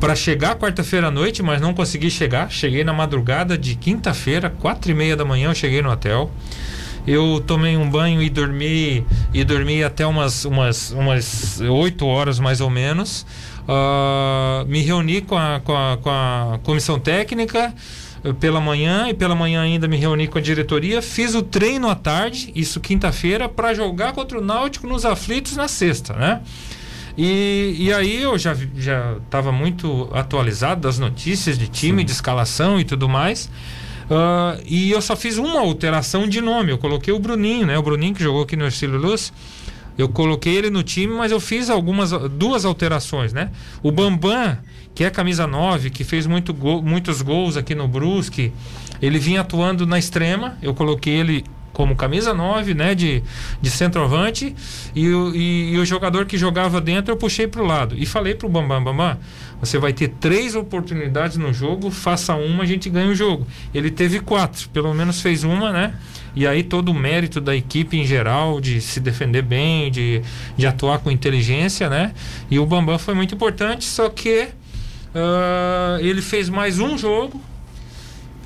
para 0.00 0.14
chegar 0.14 0.56
quarta-feira 0.56 1.08
à 1.08 1.10
noite, 1.10 1.42
mas 1.42 1.60
não 1.60 1.72
consegui 1.72 2.10
chegar. 2.10 2.50
Cheguei 2.50 2.84
na 2.84 2.92
madrugada 2.92 3.56
de 3.56 3.74
quinta-feira, 3.74 4.50
quatro 4.50 4.90
e 4.90 4.94
meia 4.94 5.16
da 5.16 5.24
manhã, 5.24 5.48
eu 5.48 5.54
cheguei 5.54 5.80
no 5.80 5.90
hotel. 5.90 6.30
Eu 7.06 7.42
tomei 7.46 7.76
um 7.76 7.88
banho 7.88 8.20
e 8.20 8.28
dormi 8.28 9.06
e 9.32 9.44
dormi 9.44 9.82
até 9.82 10.04
umas 10.04 10.44
umas 10.44 10.90
umas 10.90 11.60
oito 11.60 12.04
horas 12.04 12.38
mais 12.40 12.60
ou 12.60 12.68
menos. 12.68 13.24
Uh, 13.62 14.66
me 14.66 14.80
reuni 14.82 15.20
com 15.22 15.36
a, 15.36 15.60
com 15.60 15.76
a, 15.76 15.96
com 15.96 16.10
a 16.10 16.58
comissão 16.62 16.98
técnica 16.98 17.72
pela 18.34 18.60
manhã 18.60 19.08
e 19.08 19.14
pela 19.14 19.34
manhã 19.34 19.62
ainda 19.62 19.86
me 19.88 19.96
reuni 19.96 20.26
com 20.26 20.38
a 20.38 20.40
diretoria, 20.40 21.00
fiz 21.00 21.34
o 21.34 21.42
treino 21.42 21.88
à 21.88 21.94
tarde, 21.94 22.52
isso 22.54 22.80
quinta-feira, 22.80 23.48
para 23.48 23.74
jogar 23.74 24.12
contra 24.12 24.38
o 24.38 24.44
Náutico 24.44 24.86
nos 24.86 25.04
aflitos 25.04 25.56
na 25.56 25.68
sexta, 25.68 26.14
né? 26.14 26.40
E, 27.16 27.74
e 27.78 27.92
aí 27.92 28.22
eu 28.22 28.36
já 28.36 28.54
já 28.76 29.16
estava 29.24 29.50
muito 29.50 30.08
atualizado 30.12 30.82
das 30.82 30.98
notícias 30.98 31.56
de 31.56 31.66
time, 31.66 32.02
Sim. 32.02 32.06
de 32.06 32.12
escalação 32.12 32.78
e 32.78 32.84
tudo 32.84 33.08
mais. 33.08 33.50
Uh, 34.10 34.62
e 34.66 34.90
eu 34.90 35.00
só 35.00 35.16
fiz 35.16 35.38
uma 35.38 35.60
alteração 35.60 36.28
de 36.28 36.40
nome. 36.40 36.70
Eu 36.70 36.78
coloquei 36.78 37.12
o 37.12 37.18
Bruninho, 37.18 37.66
né? 37.66 37.78
O 37.78 37.82
Bruninho 37.82 38.14
que 38.14 38.22
jogou 38.22 38.42
aqui 38.42 38.54
no 38.54 38.64
Ercílio 38.64 38.98
Luz. 38.98 39.32
Eu 39.96 40.10
coloquei 40.10 40.54
ele 40.54 40.68
no 40.68 40.82
time, 40.82 41.14
mas 41.14 41.32
eu 41.32 41.40
fiz 41.40 41.70
algumas 41.70 42.10
duas 42.30 42.66
alterações, 42.66 43.32
né? 43.32 43.50
O 43.82 43.90
Bambam 43.90 44.58
que 44.96 45.04
é 45.04 45.10
camisa 45.10 45.46
9, 45.46 45.90
que 45.90 46.02
fez 46.04 46.26
muito 46.26 46.54
muitos 46.82 47.20
gols 47.20 47.58
aqui 47.58 47.74
no 47.74 47.86
Brusque. 47.86 48.50
Ele 49.00 49.18
vinha 49.18 49.42
atuando 49.42 49.86
na 49.86 49.98
extrema, 49.98 50.56
eu 50.62 50.72
coloquei 50.72 51.12
ele 51.12 51.44
como 51.70 51.94
camisa 51.94 52.32
9, 52.32 52.72
né, 52.72 52.94
de, 52.94 53.22
de 53.60 53.68
centroavante, 53.68 54.56
e, 54.94 55.10
o, 55.10 55.36
e, 55.36 55.74
e 55.74 55.78
o 55.78 55.84
jogador 55.84 56.24
que 56.24 56.38
jogava 56.38 56.80
dentro 56.80 57.12
eu 57.12 57.18
puxei 57.18 57.46
para 57.46 57.60
o 57.60 57.66
lado. 57.66 57.94
E 57.98 58.06
falei 58.06 58.34
para 58.34 58.46
o 58.46 58.48
Bambam, 58.48 58.82
Bambam, 58.82 59.18
você 59.60 59.76
vai 59.76 59.92
ter 59.92 60.08
três 60.08 60.54
oportunidades 60.54 61.36
no 61.36 61.52
jogo, 61.52 61.90
faça 61.90 62.34
uma, 62.34 62.62
a 62.62 62.66
gente 62.66 62.88
ganha 62.88 63.10
o 63.10 63.14
jogo. 63.14 63.46
Ele 63.74 63.90
teve 63.90 64.20
quatro, 64.20 64.66
pelo 64.70 64.94
menos 64.94 65.20
fez 65.20 65.44
uma, 65.44 65.70
né? 65.70 65.94
E 66.34 66.46
aí 66.46 66.62
todo 66.62 66.88
o 66.88 66.94
mérito 66.94 67.38
da 67.38 67.54
equipe 67.54 67.98
em 67.98 68.06
geral, 68.06 68.62
de 68.62 68.80
se 68.80 68.98
defender 68.98 69.42
bem, 69.42 69.90
de, 69.90 70.22
de 70.56 70.66
atuar 70.66 71.00
com 71.00 71.10
inteligência, 71.10 71.90
né? 71.90 72.14
E 72.50 72.58
o 72.58 72.64
Bambam 72.64 72.98
foi 72.98 73.12
muito 73.12 73.34
importante, 73.34 73.84
só 73.84 74.08
que 74.08 74.48
Uh, 75.16 75.98
ele 76.00 76.20
fez 76.20 76.50
mais 76.50 76.78
um 76.78 76.98
jogo 76.98 77.40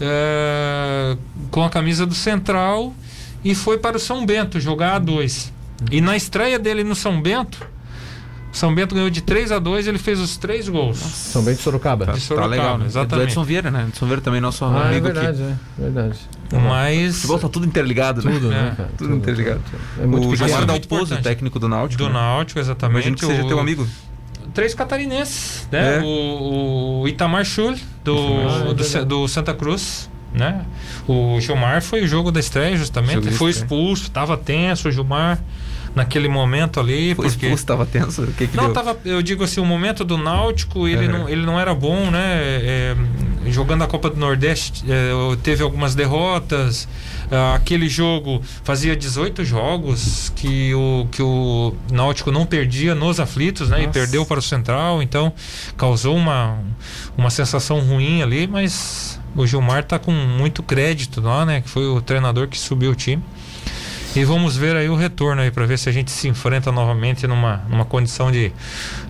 uh, 0.01 1.19
com 1.51 1.65
a 1.65 1.69
camisa 1.69 2.07
do 2.07 2.15
Central 2.15 2.95
e 3.45 3.57
foi 3.57 3.77
para 3.77 3.97
o 3.97 4.01
São 4.01 4.25
Bento 4.25 4.61
jogar 4.61 4.95
a 4.95 4.99
dois. 5.01 5.53
E 5.91 6.01
na 6.01 6.17
estreia 6.17 6.61
dele 6.61 6.85
no 6.85 6.95
São 6.95 7.21
Bento, 7.21 7.67
São 8.53 8.73
Bento 8.73 8.95
ganhou 8.95 9.11
de 9.11 9.21
3 9.21 9.51
a 9.51 9.59
2 9.59 9.89
ele 9.89 9.99
fez 9.99 10.21
os 10.21 10.37
três 10.37 10.69
gols. 10.69 11.01
Nossa. 11.01 11.33
São 11.33 11.43
Bento 11.43 11.57
de 11.57 11.63
Sorocaba. 11.65 12.07
Tá, 12.07 12.13
de 12.13 12.21
Sorocaba, 12.21 12.55
tá 12.55 12.63
legal, 12.63 12.79
né? 12.79 12.87
exatamente. 12.87 13.31
Edson 13.31 13.43
Vieira, 13.43 13.71
né? 13.73 13.87
Edson 13.89 14.07
Vieira 14.07 14.23
também 14.23 14.41
nosso 14.41 14.65
ah, 14.65 14.69
é 14.69 14.89
amigo 14.91 15.09
é 15.09 15.13
verdade, 15.13 15.43
aqui. 15.43 15.53
É 15.77 15.83
verdade. 15.83 16.19
Mas... 16.53 17.11
O 17.11 17.15
futebol 17.15 17.39
tá 17.41 17.49
tudo 17.49 17.67
interligado, 17.67 18.23
né? 18.23 18.33
Tudo, 18.33 18.49
né? 18.49 18.77
É. 18.79 18.83
Tudo, 18.83 18.97
tudo, 18.97 19.17
interligado. 19.17 19.61
Tudo. 19.69 20.05
É 20.05 20.07
muito 20.07 20.29
o 20.29 20.37
Gilmar 20.37 20.67
Dalpozo, 20.67 21.21
técnico 21.21 21.59
do 21.59 21.69
Náutico. 21.69 22.01
Do 22.01 22.09
né? 22.09 22.15
Náutico, 22.15 22.61
exatamente. 22.61 22.95
Imagino 22.95 23.17
que 23.17 23.27
seja 23.27 23.43
o... 23.43 23.49
teu 23.49 23.59
amigo 23.59 23.89
três 24.61 24.75
catarinenses, 24.75 25.67
né? 25.73 25.97
É. 25.97 26.01
O, 26.03 27.01
o, 27.01 27.09
Itamar 27.09 27.47
Schul, 27.47 27.75
do, 28.05 28.15
ah, 28.15 28.75
do, 28.75 29.05
do, 29.07 29.27
Santa 29.29 29.55
Cruz, 29.55 30.11
né? 30.35 30.67
O 31.09 31.41
Gilmar 31.41 31.81
foi 31.81 32.03
o 32.03 32.07
jogo 32.07 32.31
da 32.31 32.39
estreia, 32.39 32.77
justamente. 32.77 33.31
foi 33.31 33.51
expulso, 33.51 34.03
estava 34.03 34.37
tenso 34.37 34.89
o 34.89 34.93
Gilmar 34.93 35.41
naquele 35.95 36.29
momento 36.29 36.79
ali. 36.79 37.15
Foi 37.15 37.25
porque... 37.27 37.47
expulso, 37.47 37.63
estava 37.63 37.87
tenso? 37.87 38.27
Que 38.37 38.49
que 38.49 38.57
não, 38.57 38.65
deu? 38.65 38.75
tava, 38.75 38.99
eu 39.03 39.23
digo 39.23 39.45
assim, 39.45 39.63
o 39.63 39.65
momento 39.65 40.05
do 40.05 40.19
Náutico, 40.19 40.87
ele, 40.87 41.09
não, 41.09 41.27
ele 41.27 41.47
não 41.47 41.59
era 41.59 41.75
bom, 41.75 42.11
né? 42.11 42.21
É, 42.21 42.97
jogando 43.47 43.83
a 43.83 43.87
Copa 43.87 44.11
do 44.11 44.17
Nordeste, 44.21 44.85
é, 44.87 45.11
teve 45.43 45.63
algumas 45.63 45.95
derrotas. 45.95 46.87
Ah, 47.31 47.55
aquele 47.55 47.89
jogo 47.89 48.43
fazia 48.65 48.97
18 48.97 49.45
jogos 49.45 50.33
que 50.35 50.75
o, 50.75 51.07
que 51.13 51.23
o 51.23 51.75
Náutico 51.93 52.33
não 52.33 52.45
perdia 52.45 52.95
nos 52.95 53.21
aflitos, 53.21 53.69
né? 53.69 53.79
Nossa. 53.79 53.89
E 53.89 53.93
perdeu 53.93 54.27
para 54.27 54.41
o 54.41 54.43
Central, 54.43 55.01
então 55.01 55.33
causou 55.77 56.17
uma, 56.17 56.59
uma 57.17 57.31
sensação 57.31 57.79
ruim 57.81 58.21
ali, 58.21 58.49
mas 58.49 59.21
o 59.37 59.47
Gilmar 59.47 59.81
está 59.81 59.99
com 59.99 60.11
muito 60.11 60.61
crédito 60.63 61.21
lá, 61.21 61.47
né? 61.47 61.61
Que 61.61 61.69
foi 61.69 61.87
o 61.87 62.01
treinador 62.01 62.49
que 62.49 62.59
subiu 62.59 62.91
o 62.91 62.95
time. 62.97 63.23
E 64.17 64.25
vamos 64.25 64.57
ver 64.57 64.75
aí 64.75 64.89
o 64.89 64.97
retorno 64.97 65.41
aí 65.41 65.53
para 65.53 65.65
ver 65.67 65.79
se 65.79 65.89
a 65.89 65.93
gente 65.93 66.11
se 66.11 66.27
enfrenta 66.27 66.73
novamente 66.73 67.29
numa, 67.29 67.59
numa 67.69 67.85
condição 67.85 68.33
de 68.33 68.51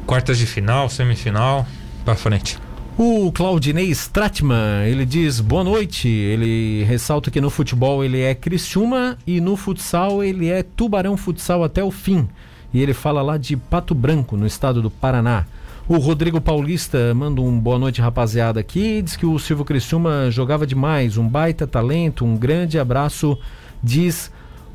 quartas 0.07 0.37
de 0.37 0.45
final, 0.45 0.91
semifinal, 0.91 1.67
para 2.05 2.15
frente. 2.15 2.59
O 3.03 3.33
Claudinei 3.33 3.89
Stratman, 3.93 4.85
ele 4.87 5.07
diz 5.07 5.41
boa 5.41 5.65
noite. 5.65 6.07
Ele 6.07 6.85
ressalta 6.85 7.31
que 7.31 7.41
no 7.41 7.49
futebol 7.49 8.05
ele 8.05 8.21
é 8.21 8.35
Criciúma 8.35 9.17
e 9.27 9.41
no 9.41 9.57
futsal 9.57 10.23
ele 10.23 10.51
é 10.51 10.63
Tubarão 10.63 11.17
Futsal 11.17 11.65
até 11.65 11.83
o 11.83 11.91
fim. 11.91 12.29
E 12.75 12.83
ele 12.83 12.93
fala 12.93 13.23
lá 13.23 13.39
de 13.39 13.57
Pato 13.57 13.95
Branco, 13.95 14.37
no 14.37 14.47
estado 14.47 14.83
do 14.83 14.91
Paraná. 14.91 15.47
O 15.89 15.97
Rodrigo 15.97 16.43
Paulista 16.43 17.15
manda 17.15 17.41
um 17.41 17.59
boa 17.59 17.79
noite, 17.79 18.03
rapaziada, 18.03 18.61
aqui. 18.61 19.01
Diz 19.01 19.17
que 19.17 19.25
o 19.25 19.39
Silvio 19.39 19.65
Criciúma 19.65 20.31
jogava 20.31 20.67
demais, 20.67 21.17
um 21.17 21.27
baita 21.27 21.67
talento, 21.67 22.27
um 22.27 22.37
grande 22.37 22.79
abraço, 22.79 23.39
diz 23.83 24.31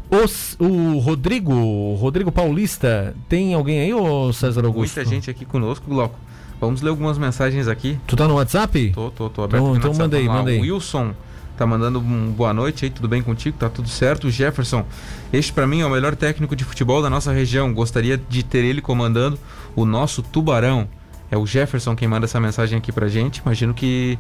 Os, 0.10 0.58
o 0.60 0.98
Rodrigo, 0.98 1.94
Rodrigo 1.94 2.32
Paulista, 2.32 3.16
tem 3.30 3.54
alguém 3.54 3.82
aí, 3.82 3.94
ô 3.94 4.34
César 4.34 4.66
Augusto? 4.66 4.96
Muita 4.96 5.08
gente 5.08 5.30
aqui 5.30 5.46
conosco, 5.46 5.88
Glauco. 5.88 6.26
Vamos 6.66 6.82
ler 6.82 6.90
algumas 6.90 7.18
mensagens 7.18 7.68
aqui. 7.68 7.98
Tu 8.08 8.16
tá 8.16 8.28
no 8.28 8.36
WhatsApp? 8.36 8.92
Tô, 8.94 9.10
tô, 9.12 9.30
tô 9.30 9.44
aberto. 9.44 9.64
Então- 9.64 9.76
então 9.76 9.90
WhatsApp. 9.92 10.00
manda 10.00 10.18
aí, 10.18 10.24
Vamos 10.26 10.36
lá. 10.38 10.44
manda 10.44 10.52
aí. 10.52 10.60
O 10.72 10.74
Wilson 10.76 11.14
tá 11.58 11.66
mandando 11.66 12.00
um 12.00 12.32
boa 12.32 12.54
noite 12.54 12.86
aí, 12.86 12.92
tudo 12.92 13.08
bem 13.08 13.22
contigo? 13.22 13.58
Tá 13.58 13.70
tudo 13.70 13.88
certo. 13.88 14.28
O 14.28 14.32
Jefferson, 14.32 14.86
este 15.32 15.54
pra 15.54 15.66
mim 15.66 15.82
é 15.82 15.86
o 15.86 15.90
melhor 15.90 16.16
técnico 16.16 16.56
de 16.56 16.64
futebol 16.64 17.02
da 17.02 17.10
nossa 17.10 17.32
região. 17.32 17.74
Gostaria 17.74 18.18
de 18.18 18.44
ter 18.44 18.64
ele 18.66 18.82
comandando 18.82 19.40
o 19.76 19.86
nosso 19.86 20.22
Tubarão. 20.22 20.88
É 21.32 21.38
o 21.38 21.46
Jefferson 21.48 21.96
quem 21.96 22.08
manda 22.08 22.26
essa 22.26 22.40
mensagem 22.40 22.78
aqui 22.78 22.92
pra 22.92 23.08
gente. 23.08 23.38
Imagino 23.46 23.74
que 23.74 24.20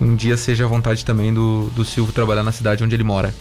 um 0.00 0.14
dia 0.16 0.36
seja 0.36 0.64
a 0.64 0.68
vontade 0.68 1.04
também 1.04 1.32
do, 1.34 1.70
do 1.76 1.84
Silvio 1.84 2.12
trabalhar 2.14 2.42
na 2.42 2.52
cidade 2.52 2.82
onde 2.82 2.94
ele 2.94 3.04
mora. 3.04 3.34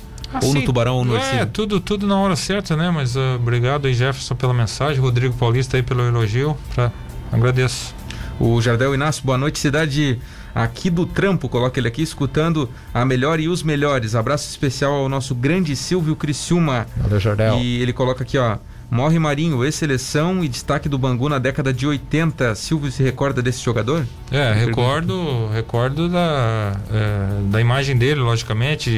ou 0.44 0.54
no 0.54 0.62
Tubarão 0.64 0.96
ou 0.98 1.06
no 1.06 1.16
É, 1.16 1.20
Ercílio. 1.20 1.46
tudo, 1.48 1.80
tudo 1.80 2.06
na 2.06 2.18
hora 2.20 2.36
certa, 2.36 2.76
né? 2.76 2.92
Mas 2.92 3.16
ah, 3.16 3.36
obrigado 3.38 3.86
aí, 3.88 3.94
Jefferson, 3.94 4.36
pela 4.36 4.54
mensagem. 4.54 5.00
Rodrigo 5.02 5.34
Paulista 5.36 5.78
aí 5.78 5.84
pelo 5.84 6.02
elogio. 6.04 6.58
Pra... 6.76 6.92
Agradeço. 7.32 7.96
O 8.40 8.62
Jardel 8.62 8.96
Inácio, 8.96 9.22
boa 9.26 9.38
noite, 9.38 9.60
cidade 9.60 10.18
aqui 10.56 10.90
do 10.90 11.06
Trampo. 11.06 11.50
Coloca 11.50 11.78
ele 11.78 11.90
aqui 11.90 12.02
escutando 12.02 12.70
a 12.94 13.04
melhor 13.04 13.38
e 13.38 13.50
os 13.50 13.62
melhores. 13.62 14.16
Abraço 14.16 14.50
especial 14.50 14.94
ao 14.94 15.10
nosso 15.10 15.36
grande 15.36 15.76
Silvio 15.76 16.16
Criciúma. 16.16 16.88
Valeu, 16.96 17.20
Jardel. 17.20 17.60
E 17.60 17.82
ele 17.82 17.92
coloca 17.92 18.24
aqui, 18.24 18.38
ó. 18.38 18.58
Morre 18.90 19.20
Marinho, 19.20 19.64
ex-seleção 19.64 20.44
e 20.44 20.48
destaque 20.48 20.88
do 20.88 20.98
Bangu 20.98 21.28
na 21.28 21.38
década 21.38 21.74
de 21.74 21.86
80. 21.86 22.56
Silvio 22.56 22.90
se 22.90 23.04
recorda 23.04 23.42
desse 23.42 23.62
jogador? 23.62 24.06
É, 24.32 24.54
recordo, 24.54 25.48
recordo 25.54 26.08
da, 26.08 26.78
é, 26.92 27.42
da 27.52 27.60
imagem 27.60 27.98
dele, 27.98 28.22
logicamente. 28.22 28.90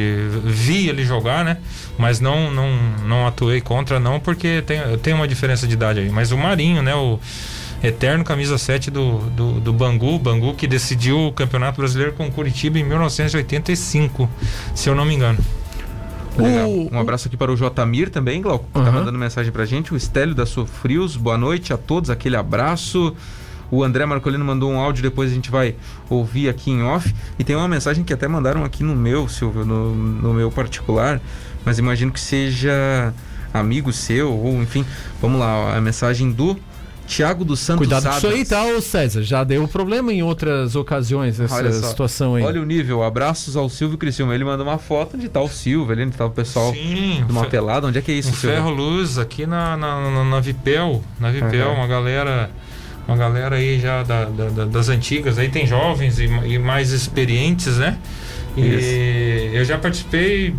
Vi 0.45 0.87
ele 0.87 1.03
jogar, 1.03 1.43
né? 1.43 1.57
Mas 1.97 2.19
não, 2.19 2.51
não, 2.51 2.69
não 3.05 3.27
atuei 3.27 3.59
contra, 3.59 3.99
não, 3.99 4.19
porque 4.19 4.61
tem, 4.61 4.79
tem 4.99 5.13
uma 5.13 5.27
diferença 5.27 5.67
de 5.67 5.73
idade 5.73 5.99
aí. 5.99 6.09
Mas 6.09 6.31
o 6.31 6.37
Marinho, 6.37 6.83
né? 6.83 6.95
O 6.95 7.19
eterno 7.83 8.23
camisa 8.23 8.57
7 8.57 8.91
do, 8.91 9.17
do, 9.31 9.59
do 9.59 9.73
Bangu, 9.73 10.17
Bangu 10.19 10.53
que 10.53 10.67
decidiu 10.67 11.27
o 11.27 11.31
Campeonato 11.33 11.77
Brasileiro 11.79 12.13
com 12.13 12.29
Curitiba 12.31 12.77
em 12.79 12.83
1985, 12.83 14.29
se 14.75 14.89
eu 14.89 14.95
não 14.95 15.05
me 15.05 15.15
engano. 15.15 15.39
O- 16.37 16.95
Um 16.95 16.99
abraço 16.99 17.27
aqui 17.27 17.35
para 17.35 17.51
o 17.51 17.57
Jotamir 17.57 18.09
também, 18.09 18.41
Glauco, 18.41 18.65
que 18.65 18.71
tá 18.73 18.79
Aham. 18.79 18.91
mandando 18.91 19.17
mensagem 19.17 19.51
pra 19.51 19.65
gente. 19.65 19.93
O 19.93 19.97
Estélio 19.97 20.33
da 20.33 20.45
Sofrios, 20.45 21.15
boa 21.17 21.37
noite 21.37 21.73
a 21.73 21.77
todos, 21.77 22.09
aquele 22.09 22.35
abraço. 22.37 23.15
O 23.69 23.83
André 23.83 24.05
Marcolino 24.05 24.43
mandou 24.43 24.71
um 24.71 24.79
áudio, 24.79 25.01
depois 25.03 25.31
a 25.31 25.33
gente 25.33 25.49
vai 25.51 25.75
ouvir 26.09 26.49
aqui 26.49 26.71
em 26.71 26.83
off. 26.83 27.13
E 27.39 27.43
tem 27.43 27.55
uma 27.55 27.67
mensagem 27.67 28.03
que 28.03 28.13
até 28.13 28.27
mandaram 28.27 28.63
aqui 28.63 28.83
no 28.83 28.95
meu, 28.95 29.27
Silvio, 29.27 29.65
no, 29.65 29.93
no 29.95 30.33
meu 30.33 30.49
particular, 30.51 31.21
mas 31.65 31.79
imagino 31.79 32.11
que 32.11 32.19
seja 32.19 33.13
amigo 33.53 33.91
seu, 33.91 34.31
ou 34.31 34.61
enfim. 34.61 34.85
Vamos 35.21 35.39
lá, 35.39 35.55
ó, 35.57 35.73
a 35.75 35.81
mensagem 35.81 36.31
do 36.31 36.57
Tiago 37.11 37.43
dos 37.43 37.59
Santos 37.59 37.79
Cuidado 37.87 38.09
com 38.09 38.17
isso 38.17 38.27
aí, 38.27 38.45
tá, 38.45 38.63
ô 38.65 38.79
César? 38.81 39.21
Já 39.21 39.43
deu 39.43 39.67
problema 39.67 40.13
em 40.13 40.23
outras 40.23 40.75
ocasiões 40.75 41.39
essa 41.39 41.71
situação 41.83 42.35
aí. 42.35 42.43
Olha 42.43 42.61
o 42.61 42.65
nível, 42.65 43.03
abraços 43.03 43.57
ao 43.57 43.67
Silvio 43.69 43.97
Criciúma. 43.97 44.33
Ele 44.33 44.45
mandou 44.45 44.65
uma 44.65 44.77
foto 44.77 45.17
onde 45.17 45.27
tá 45.27 45.41
o 45.41 45.49
Silvio, 45.49 45.91
ali 45.91 46.03
onde 46.05 46.15
tá 46.15 46.25
o 46.25 46.29
pessoal 46.31 46.73
Sim, 46.73 47.23
de 47.25 47.31
uma 47.31 47.43
fe- 47.43 47.49
pelada. 47.49 47.87
Onde 47.87 47.99
é 47.99 48.01
que 48.01 48.11
é 48.11 48.15
isso, 48.15 48.29
um 48.29 48.33
Silvio? 48.33 48.55
ferro 48.57 48.69
luz 48.69 49.17
aqui 49.19 49.45
na, 49.45 49.75
na, 49.75 50.09
na, 50.09 50.23
na 50.23 50.39
Vipel, 50.39 51.03
na 51.19 51.29
Vipel, 51.31 51.67
Aham. 51.69 51.75
uma 51.79 51.87
galera, 51.87 52.49
uma 53.07 53.17
galera 53.17 53.57
aí 53.57 53.79
já 53.79 54.03
da, 54.03 54.25
da- 54.25 54.49
da- 54.49 54.65
das 54.65 54.87
antigas, 54.87 55.37
aí 55.37 55.49
tem 55.49 55.67
jovens 55.67 56.17
e, 56.17 56.25
e 56.25 56.57
mais 56.57 56.91
experientes, 56.91 57.77
né? 57.77 57.97
E 58.57 59.51
eu 59.53 59.63
já 59.63 59.77
participei 59.77 60.53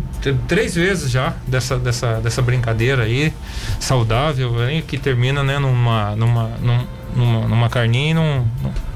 três 0.47 0.75
vezes 0.75 1.11
já 1.11 1.33
dessa, 1.47 1.77
dessa, 1.77 2.19
dessa 2.19 2.41
brincadeira 2.41 3.03
aí, 3.03 3.31
saudável, 3.79 4.51
que 4.87 4.97
termina 4.97 5.43
né, 5.43 5.59
numa, 5.59 6.15
numa, 6.15 6.47
num- 6.61 6.87
numa, 7.15 7.47
numa 7.47 7.69
carninha 7.69 8.11
e 8.11 8.13
num, 8.13 8.47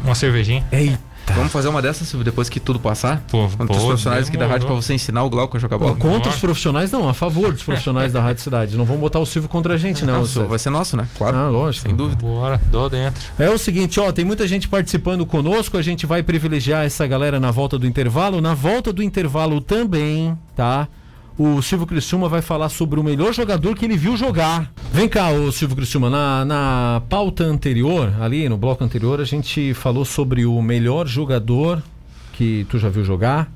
numa 0.04 0.16
cervejinha. 0.16 0.66
Eita. 0.72 1.07
Vamos 1.36 1.52
fazer 1.52 1.68
uma 1.68 1.82
dessas, 1.82 2.08
Silvio, 2.08 2.24
depois 2.26 2.50
que 2.50 2.60
tudo 2.60 2.80
passar? 2.80 3.22
Pô, 3.30 3.48
Contra 3.50 3.76
os 3.76 3.82
pô, 3.82 3.88
profissionais 3.88 4.28
aqui 4.28 4.38
da 4.38 4.46
rádio 4.46 4.60
pra 4.62 4.68
demorou. 4.70 4.82
você 4.82 4.94
ensinar 4.94 5.24
o 5.24 5.30
Glauco 5.30 5.56
a 5.58 5.60
jogar 5.60 5.78
bola. 5.78 5.96
Contra 5.96 6.30
os 6.32 6.40
profissionais, 6.40 6.92
não, 6.92 7.08
a 7.08 7.14
favor 7.14 7.54
dos 7.54 7.64
profissionais 7.64 8.12
da 8.14 8.22
Rádio 8.22 8.42
Cidade. 8.44 8.76
Não 8.78 8.86
vão 8.86 8.98
botar 8.98 9.20
o 9.20 9.26
Silvio 9.26 9.50
contra 9.50 9.74
a 9.76 9.78
gente, 9.78 10.04
não. 10.06 10.20
Não, 10.20 10.26
César. 10.26 10.46
vai 10.46 10.58
ser 10.58 10.70
nosso, 10.70 10.98
né? 10.98 11.08
Claro. 11.18 11.38
Ah, 11.38 11.50
lógico. 11.50 11.88
Sem 11.88 11.96
dúvida. 11.96 12.22
Bora, 12.22 12.60
dou 12.72 12.90
dentro. 12.90 13.22
É 13.38 13.50
o 13.50 13.58
seguinte, 13.58 14.00
ó, 14.00 14.12
tem 14.12 14.26
muita 14.26 14.48
gente 14.48 14.68
participando 14.68 15.26
conosco, 15.26 15.78
a 15.78 15.82
gente 15.82 16.06
vai 16.06 16.24
privilegiar 16.24 16.86
essa 16.86 17.06
galera 17.06 17.40
na 17.40 17.52
volta 17.52 17.78
do 17.78 17.86
intervalo. 17.86 18.42
Na 18.42 18.54
volta 18.54 18.92
do 18.92 19.04
intervalo 19.04 19.62
também, 19.62 20.36
tá? 20.56 20.88
O 21.40 21.62
Silvio 21.62 21.86
Criciúma 21.86 22.28
vai 22.28 22.42
falar 22.42 22.68
sobre 22.68 23.00
o 23.00 23.04
melhor 23.04 23.32
jogador 23.32 23.76
que 23.76 23.86
ele 23.86 23.96
viu 23.96 24.18
jogar. 24.18 24.74
Vem 24.92 25.08
cá, 25.08 25.30
o 25.30 25.52
Silvio 25.52 25.78
Criciúma, 25.78 26.10
na, 26.10 26.44
na 26.44 27.04
pauta 27.08 27.44
anterior, 27.44 28.12
ali 28.20 28.50
no 28.50 28.58
bloco 28.58 28.84
anterior, 28.84 29.22
a 29.22 29.24
gente 29.24 29.72
falou 29.76 30.04
sobre 30.04 30.48
o 30.48 30.60
melhor 30.64 31.06
jogador 31.06 31.84
que 32.34 32.66
tu 32.72 32.80
já 32.80 32.90
viu 32.90 33.04
jogar. 33.04 33.52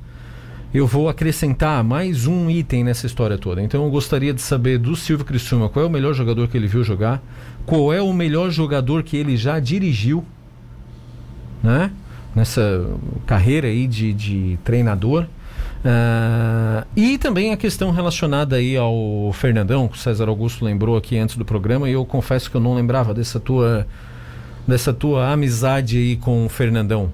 Eu 0.72 0.86
vou 0.86 1.10
acrescentar 1.10 1.84
mais 1.84 2.28
um 2.28 2.52
item 2.52 2.84
nessa 2.84 3.08
história 3.08 3.36
toda. 3.36 3.64
Então 3.64 3.84
eu 3.84 3.90
gostaria 3.90 4.32
de 4.32 4.44
saber 4.44 4.78
do 4.78 4.96
Silvio 4.96 5.26
Criciúma 5.26 5.68
qual 5.68 5.84
é 5.84 5.88
o 5.88 5.92
melhor 5.92 6.14
jogador 6.14 6.48
que 6.48 6.56
ele 6.56 6.68
viu 6.68 6.84
jogar, 6.84 7.20
qual 7.66 7.92
é 7.92 8.00
o 8.00 8.14
melhor 8.14 8.52
jogador 8.52 9.02
que 9.02 9.18
ele 9.18 9.36
já 9.36 9.60
dirigiu, 9.60 10.24
né? 11.64 11.92
Nessa 12.36 12.88
carreira 13.26 13.68
aí 13.68 13.88
de, 13.88 14.14
de 14.14 14.60
treinador. 14.64 15.26
Ah, 15.84 16.86
e 16.96 17.18
também 17.18 17.52
a 17.52 17.58
questão 17.58 17.92
relacionada 17.92 18.56
aí 18.56 18.78
ao 18.78 19.32
Fernandão, 19.34 19.88
que 19.88 19.98
o 19.98 20.00
César 20.00 20.30
Augusto 20.30 20.64
lembrou 20.64 20.96
aqui 20.96 21.18
antes 21.18 21.36
do 21.36 21.46
programa, 21.46 21.90
e 21.90 21.94
eu 21.94 22.06
confesso 22.06 22.50
que 22.50 22.56
eu 22.56 22.62
não 22.62 22.76
lembrava 22.76 23.14
dessa 23.14 23.40
tua, 23.40 23.88
dessa 24.68 24.94
tua 24.94 25.32
amizade 25.32 25.98
aí 25.98 26.16
com 26.18 26.46
o 26.46 26.50
Fernandão. 26.50 27.12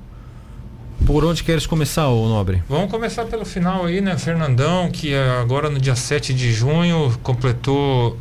Por 1.06 1.24
onde 1.24 1.44
queres 1.44 1.66
começar, 1.66 2.08
ô 2.10 2.28
Nobre? 2.28 2.64
Vamos 2.68 2.90
começar 2.90 3.26
pelo 3.26 3.46
final 3.46 3.86
aí, 3.86 4.02
né? 4.02 4.18
Fernandão, 4.18 4.90
que 4.92 5.14
eh, 5.14 5.40
agora 5.40 5.70
no 5.70 5.80
dia 5.80 5.96
7 5.96 6.34
de 6.34 6.52
junho 6.52 7.16
completou 7.22 8.18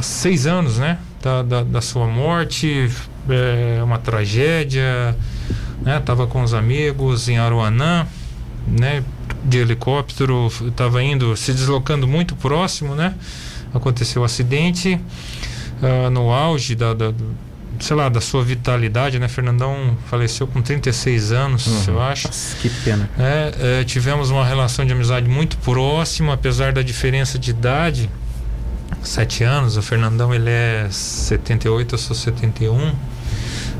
seis 0.00 0.46
anos, 0.46 0.78
né? 0.78 0.98
Da, 1.22 1.42
da, 1.42 1.62
da 1.62 1.80
sua 1.80 2.06
morte, 2.06 2.90
é 3.28 3.82
uma 3.82 3.98
tragédia, 3.98 5.16
né? 5.80 5.98
Tava 6.00 6.26
com 6.26 6.42
os 6.42 6.52
amigos 6.52 7.30
em 7.30 7.38
Aruanã, 7.38 8.06
né? 8.66 9.02
De 9.44 9.58
helicóptero, 9.58 10.48
estava 10.66 11.02
indo, 11.02 11.36
se 11.36 11.52
deslocando 11.52 12.06
muito 12.08 12.34
próximo, 12.36 12.94
né? 12.94 13.14
Aconteceu 13.72 14.22
o 14.22 14.24
acidente 14.24 14.98
ah, 15.82 16.10
no 16.10 16.32
auge 16.32 16.74
da, 16.74 16.92
da, 16.94 17.12
sei 17.78 17.94
lá, 17.96 18.08
da 18.08 18.20
sua 18.20 18.42
vitalidade, 18.42 19.18
né? 19.18 19.28
Fernandão 19.28 19.96
faleceu 20.10 20.46
com 20.46 20.60
36 20.60 21.32
anos, 21.32 21.66
Uhum. 21.66 21.94
eu 21.94 22.02
acho. 22.02 22.26
Nossa, 22.26 22.56
que 22.56 22.68
pena. 22.68 23.08
É, 23.18 23.80
é, 23.80 23.84
tivemos 23.84 24.30
uma 24.30 24.44
relação 24.44 24.84
de 24.84 24.92
amizade 24.92 25.28
muito 25.28 25.56
próxima, 25.58 26.34
apesar 26.34 26.72
da 26.72 26.82
diferença 26.82 27.38
de 27.38 27.50
idade. 27.50 28.10
Sete 29.02 29.44
anos, 29.44 29.76
o 29.76 29.82
Fernandão 29.82 30.34
ele 30.34 30.50
é 30.50 30.88
78, 30.90 31.94
eu 31.94 31.98
sou 31.98 32.16
71. 32.16 32.92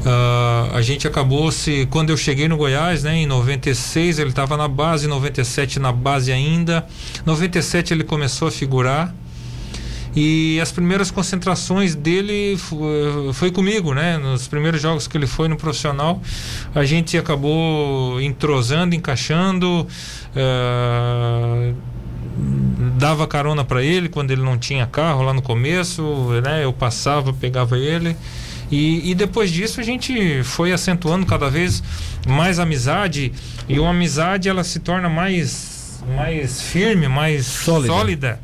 Ah, 0.07 0.71
a 0.75 0.83
gente 0.83 1.07
acabou 1.07 1.51
se. 1.51 1.87
Quando 1.91 2.11
eu 2.11 2.17
cheguei 2.17 2.49
no 2.49 2.57
Goiás, 2.57 3.03
né, 3.03 3.17
em 3.17 3.27
96, 3.27 4.19
ele 4.19 4.31
estava 4.31 4.57
na 4.57 4.69
base, 4.69 5.07
97 5.07 5.79
na 5.79 5.93
base 5.93 6.33
ainda. 6.33 6.87
97 7.27 7.93
ele 7.95 8.05
começou 8.05 8.49
a 8.49 8.51
figurar. 8.51 9.15
E 10.17 10.59
as 10.61 10.73
primeiras 10.73 11.11
concentrações 11.11 11.95
dele 11.95 12.57
fo- 12.57 13.31
foi 13.35 13.51
comigo, 13.53 13.93
né? 13.95 14.17
Nos 14.19 14.49
primeiros 14.49 14.81
jogos 14.81 15.07
que 15.07 15.17
ele 15.17 15.27
foi 15.27 15.49
no 15.49 15.57
profissional, 15.57 16.21
a 16.75 16.85
gente 16.85 17.17
acabou 17.17 18.21
entrosando, 18.21 18.95
encaixando, 18.97 19.87
eh, 20.35 21.73
dava 22.99 23.27
carona 23.29 23.65
para 23.65 23.83
ele 23.83 24.09
quando 24.09 24.31
ele 24.31 24.43
não 24.43 24.57
tinha 24.59 24.87
carro 24.87 25.23
lá 25.23 25.33
no 25.35 25.43
começo, 25.43 26.03
né? 26.43 26.65
Eu 26.65 26.73
passava, 26.73 27.33
pegava 27.33 27.79
ele. 27.79 28.17
E, 28.71 29.11
e 29.11 29.15
depois 29.15 29.51
disso 29.51 29.81
a 29.81 29.83
gente 29.83 30.43
foi 30.43 30.73
acentuando 30.73 31.25
cada 31.25 31.49
vez 31.49 31.83
mais 32.27 32.59
amizade 32.59 33.33
e 33.69 33.79
uma 33.79 33.91
amizade 33.91 34.49
ela 34.49 34.63
se 34.63 34.79
torna 34.79 35.09
mais 35.09 35.79
mais 36.15 36.63
firme, 36.63 37.09
mais 37.09 37.47
Sólida. 37.47 37.93
sólida. 37.93 38.41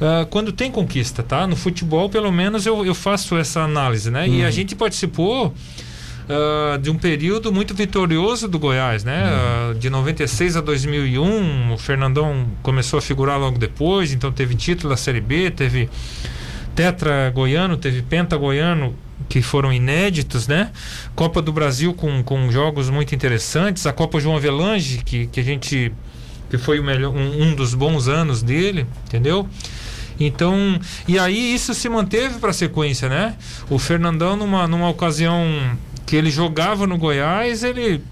ah, 0.00 0.26
quando 0.30 0.52
tem 0.52 0.70
conquista, 0.70 1.22
tá? 1.22 1.46
No 1.46 1.56
futebol, 1.56 2.08
pelo 2.08 2.30
menos, 2.30 2.66
eu, 2.66 2.84
eu 2.84 2.94
faço 2.94 3.36
essa 3.36 3.60
análise, 3.62 4.10
né? 4.10 4.28
E 4.28 4.44
a 4.44 4.50
gente 4.50 4.76
participou 4.76 5.54
ah, 6.28 6.76
de 6.76 6.90
um 6.90 6.94
período 6.96 7.52
muito 7.52 7.74
vitorioso 7.74 8.46
do 8.46 8.58
Goiás, 8.58 9.02
né? 9.02 9.22
Ah, 9.24 9.74
de 9.78 9.88
96 9.88 10.56
a 10.56 10.60
2001, 10.60 11.72
o 11.72 11.78
Fernandão 11.78 12.46
começou 12.62 12.98
a 12.98 13.02
figurar 13.02 13.38
logo 13.38 13.58
depois, 13.58 14.12
então 14.12 14.30
teve 14.30 14.54
título 14.54 14.90
da 14.90 14.96
Série 14.96 15.20
B, 15.20 15.50
teve 15.50 15.88
tetra 16.74 17.30
goiano, 17.30 17.76
teve 17.76 18.02
penta 18.02 18.36
goiano, 18.36 18.94
que 19.28 19.42
foram 19.42 19.72
inéditos, 19.72 20.48
né? 20.48 20.70
Copa 21.14 21.42
do 21.42 21.52
Brasil 21.52 21.92
com, 21.92 22.22
com 22.22 22.50
jogos 22.50 22.88
muito 22.88 23.14
interessantes, 23.14 23.86
a 23.86 23.92
Copa 23.92 24.18
João 24.18 24.36
Avelange, 24.36 25.02
que, 25.04 25.26
que 25.26 25.40
a 25.40 25.42
gente 25.42 25.92
que 26.48 26.56
foi 26.56 26.80
o 26.80 26.84
melhor, 26.84 27.14
um, 27.14 27.42
um 27.42 27.54
dos 27.54 27.74
bons 27.74 28.08
anos 28.08 28.42
dele, 28.42 28.86
entendeu? 29.06 29.46
Então, 30.18 30.80
e 31.06 31.18
aí 31.18 31.54
isso 31.54 31.72
se 31.74 31.88
manteve 31.88 32.38
para 32.38 32.50
a 32.50 32.54
sequência, 32.54 33.08
né? 33.08 33.36
O 33.70 33.78
Fernandão, 33.78 34.36
numa, 34.36 34.66
numa 34.66 34.88
ocasião 34.88 35.46
que 36.06 36.16
ele 36.16 36.30
jogava 36.30 36.86
no 36.86 36.96
Goiás, 36.96 37.62
ele 37.62 38.02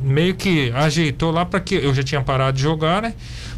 meio 0.00 0.34
que 0.34 0.70
ajeitou 0.72 1.32
lá 1.32 1.44
para 1.44 1.58
que 1.58 1.74
eu 1.74 1.92
já 1.92 2.02
tinha 2.02 2.22
parado 2.22 2.56
de 2.56 2.62
jogar, 2.62 3.02
né? 3.02 3.14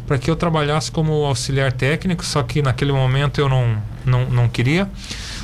Para 0.07 0.17
que 0.17 0.31
eu 0.31 0.35
trabalhasse 0.35 0.91
como 0.91 1.11
auxiliar 1.25 1.71
técnico, 1.71 2.25
só 2.25 2.41
que 2.41 2.61
naquele 2.61 2.91
momento 2.91 3.39
eu 3.39 3.47
não, 3.47 3.77
não, 4.03 4.25
não 4.29 4.49
queria. 4.49 4.89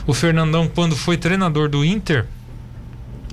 O 0.08 0.14
Fernandão, 0.14 0.70
quando 0.74 0.96
foi 0.96 1.18
treinador 1.18 1.68
do 1.68 1.84
Inter, 1.84 2.26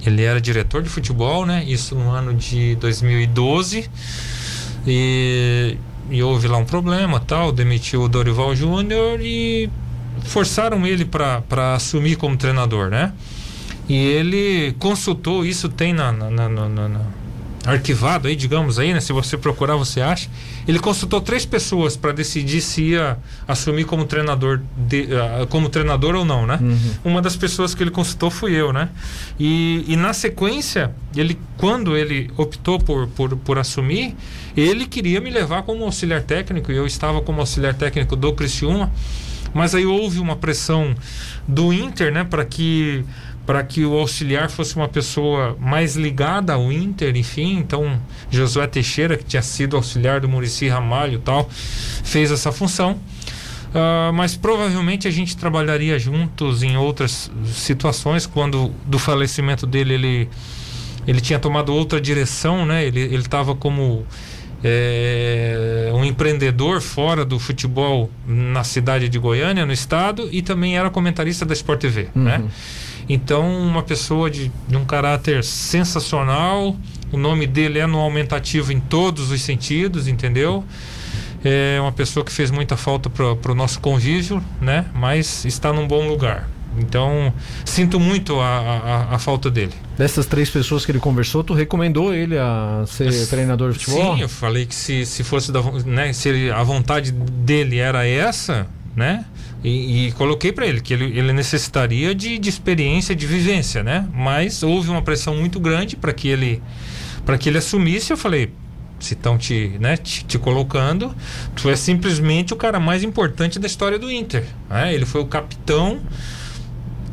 ele 0.04 0.22
era 0.22 0.40
diretor 0.40 0.82
de 0.82 0.88
futebol, 0.88 1.46
né? 1.46 1.64
Isso 1.64 1.94
no 1.94 2.10
ano 2.10 2.34
de 2.34 2.74
2012. 2.76 3.88
E, 4.86 5.78
e 6.10 6.22
houve 6.22 6.48
lá 6.48 6.58
um 6.58 6.64
problema, 6.64 7.20
tal, 7.20 7.52
demitiu 7.52 8.02
o 8.02 8.08
Dorival 8.08 8.54
Júnior 8.54 9.20
e 9.20 9.70
forçaram 10.24 10.84
ele 10.86 11.04
para 11.04 11.74
assumir 11.74 12.16
como 12.16 12.36
treinador, 12.36 12.90
né? 12.90 13.12
E 13.88 13.94
ele 13.94 14.74
consultou, 14.78 15.44
isso 15.44 15.68
tem 15.68 15.92
na, 15.92 16.10
na, 16.10 16.30
na, 16.30 16.68
na 16.68 17.00
arquivado 17.64 18.28
aí, 18.28 18.36
digamos 18.36 18.78
aí, 18.78 18.92
né? 18.92 19.00
Se 19.00 19.12
você 19.12 19.36
procurar, 19.36 19.76
você 19.76 20.00
acha. 20.00 20.28
Ele 20.68 20.78
consultou 20.78 21.20
três 21.20 21.46
pessoas 21.46 21.96
para 21.96 22.12
decidir 22.12 22.60
se 22.60 22.82
ia 22.82 23.16
assumir 23.48 23.84
como 23.84 24.04
treinador, 24.04 24.60
de, 24.76 25.02
uh, 25.02 25.46
como 25.48 25.68
treinador 25.68 26.14
ou 26.14 26.24
não, 26.24 26.46
né? 26.46 26.58
Uhum. 26.60 26.78
Uma 27.04 27.22
das 27.22 27.36
pessoas 27.36 27.74
que 27.74 27.82
ele 27.82 27.90
consultou 27.90 28.30
fui 28.30 28.52
eu, 28.52 28.72
né? 28.72 28.90
E, 29.38 29.84
e 29.88 29.96
na 29.96 30.12
sequência, 30.12 30.92
ele, 31.16 31.38
quando 31.56 31.96
ele 31.96 32.30
optou 32.36 32.78
por, 32.78 33.08
por, 33.08 33.36
por 33.36 33.58
assumir, 33.58 34.14
ele 34.56 34.86
queria 34.86 35.20
me 35.20 35.30
levar 35.30 35.62
como 35.62 35.84
auxiliar 35.84 36.22
técnico 36.22 36.70
e 36.70 36.76
eu 36.76 36.86
estava 36.86 37.22
como 37.22 37.40
auxiliar 37.40 37.74
técnico 37.74 38.14
do 38.14 38.32
Criciúma. 38.34 38.92
Mas 39.54 39.72
aí 39.72 39.86
houve 39.86 40.18
uma 40.18 40.34
pressão 40.34 40.94
do 41.46 41.72
Inter, 41.72 42.12
né? 42.12 42.24
Para 42.24 42.44
que 42.44 43.04
para 43.46 43.62
que 43.62 43.84
o 43.84 43.92
auxiliar 43.98 44.50
fosse 44.50 44.74
uma 44.76 44.88
pessoa 44.88 45.56
mais 45.60 45.96
ligada 45.96 46.54
ao 46.54 46.72
Inter, 46.72 47.16
enfim. 47.16 47.58
Então, 47.58 48.00
Josué 48.30 48.66
Teixeira, 48.66 49.16
que 49.16 49.24
tinha 49.24 49.42
sido 49.42 49.76
auxiliar 49.76 50.20
do 50.20 50.28
Murici 50.28 50.68
Ramalho 50.68 51.14
e 51.14 51.18
tal, 51.18 51.48
fez 51.50 52.30
essa 52.30 52.50
função. 52.50 52.92
Uh, 53.74 54.12
mas 54.12 54.36
provavelmente 54.36 55.08
a 55.08 55.10
gente 55.10 55.36
trabalharia 55.36 55.98
juntos 55.98 56.62
em 56.62 56.76
outras 56.76 57.30
situações. 57.52 58.24
Quando 58.24 58.72
do 58.86 58.98
falecimento 58.98 59.66
dele, 59.66 59.94
ele, 59.94 60.28
ele 61.06 61.20
tinha 61.20 61.38
tomado 61.38 61.74
outra 61.74 62.00
direção, 62.00 62.64
né? 62.64 62.84
Ele 62.86 63.16
estava 63.16 63.54
como 63.54 64.06
é, 64.62 65.90
um 65.92 66.02
empreendedor 66.02 66.80
fora 66.80 67.22
do 67.22 67.38
futebol 67.38 68.10
na 68.26 68.64
cidade 68.64 69.10
de 69.10 69.18
Goiânia, 69.18 69.66
no 69.66 69.72
estado, 69.72 70.26
e 70.32 70.40
também 70.40 70.78
era 70.78 70.88
comentarista 70.88 71.44
da 71.44 71.52
Sport 71.52 71.80
TV, 71.80 72.08
né? 72.14 72.38
uhum. 72.38 72.44
né? 72.44 72.50
Então, 73.08 73.46
uma 73.58 73.82
pessoa 73.82 74.30
de, 74.30 74.50
de 74.66 74.76
um 74.76 74.84
caráter 74.84 75.44
sensacional, 75.44 76.76
o 77.12 77.16
nome 77.16 77.46
dele 77.46 77.78
é 77.78 77.86
no 77.86 77.98
aumentativo 77.98 78.72
em 78.72 78.80
todos 78.80 79.30
os 79.30 79.42
sentidos, 79.42 80.08
entendeu? 80.08 80.64
É 81.44 81.78
uma 81.80 81.92
pessoa 81.92 82.24
que 82.24 82.32
fez 82.32 82.50
muita 82.50 82.76
falta 82.76 83.10
para 83.10 83.52
o 83.52 83.54
nosso 83.54 83.78
convívio, 83.80 84.42
né? 84.60 84.86
Mas 84.94 85.44
está 85.44 85.72
num 85.72 85.86
bom 85.86 86.08
lugar. 86.08 86.48
Então, 86.78 87.32
sinto 87.64 88.00
muito 88.00 88.40
a, 88.40 88.58
a, 88.58 89.14
a, 89.14 89.18
falta 89.18 89.50
dele. 89.50 89.72
Dessas 89.96 90.26
três 90.26 90.50
pessoas 90.50 90.84
que 90.84 90.90
ele 90.90 90.98
conversou, 90.98 91.44
tu 91.44 91.54
recomendou 91.54 92.12
ele 92.12 92.36
a 92.36 92.84
ser 92.86 93.28
treinador 93.28 93.72
de 93.72 93.78
futebol? 93.78 94.16
Sim, 94.16 94.22
eu 94.22 94.28
falei 94.28 94.66
que 94.66 94.74
se, 94.74 95.06
se 95.06 95.22
fosse 95.22 95.52
da, 95.52 95.62
né, 95.84 96.12
se 96.12 96.28
ele, 96.28 96.50
a 96.50 96.62
vontade 96.62 97.12
dele 97.12 97.78
era 97.78 98.06
essa, 98.06 98.66
né? 98.94 99.24
E, 99.62 100.08
e 100.08 100.12
coloquei 100.12 100.52
para 100.52 100.66
ele 100.66 100.80
que 100.80 100.92
ele, 100.92 101.18
ele 101.18 101.32
necessitaria 101.32 102.14
de, 102.14 102.38
de 102.38 102.48
experiência, 102.48 103.14
de 103.14 103.26
vivência, 103.26 103.82
né? 103.82 104.08
Mas 104.12 104.62
houve 104.62 104.90
uma 104.90 105.02
pressão 105.02 105.36
muito 105.36 105.58
grande 105.58 105.96
para 105.96 106.12
que 106.12 106.28
ele 106.28 106.62
para 107.24 107.38
que 107.38 107.48
ele 107.48 107.58
assumisse. 107.58 108.12
Eu 108.12 108.16
falei, 108.16 108.52
se 109.00 109.14
estão 109.14 109.38
te, 109.38 109.76
né, 109.80 109.96
te, 109.96 110.24
te, 110.24 110.38
colocando, 110.38 111.14
tu 111.56 111.70
é 111.70 111.76
simplesmente 111.76 112.52
o 112.52 112.56
cara 112.56 112.78
mais 112.78 113.02
importante 113.02 113.58
da 113.58 113.66
história 113.66 113.98
do 113.98 114.10
Inter. 114.10 114.44
Né? 114.68 114.94
Ele 114.94 115.06
foi 115.06 115.22
o 115.22 115.26
capitão, 115.26 116.00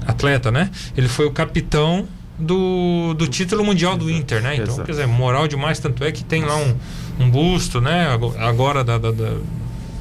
atleta, 0.06 0.52
né? 0.52 0.70
Ele 0.96 1.08
foi 1.08 1.26
o 1.26 1.32
capitão 1.32 2.08
do, 2.38 3.14
do 3.14 3.28
título 3.28 3.64
mundial 3.64 3.96
do 3.96 4.10
Inter, 4.10 4.42
né? 4.42 4.56
Então, 4.56 4.76
quer 4.78 4.92
dizer, 4.92 5.08
moral 5.08 5.48
demais, 5.48 5.80
tanto 5.80 6.04
é 6.04 6.12
que 6.12 6.24
tem 6.24 6.44
lá 6.44 6.58
um, 6.58 6.76
um 7.20 7.30
busto, 7.30 7.80
né? 7.80 8.08
Agora 8.40 8.84
da, 8.84 8.98
da, 8.98 9.12
da, 9.12 9.38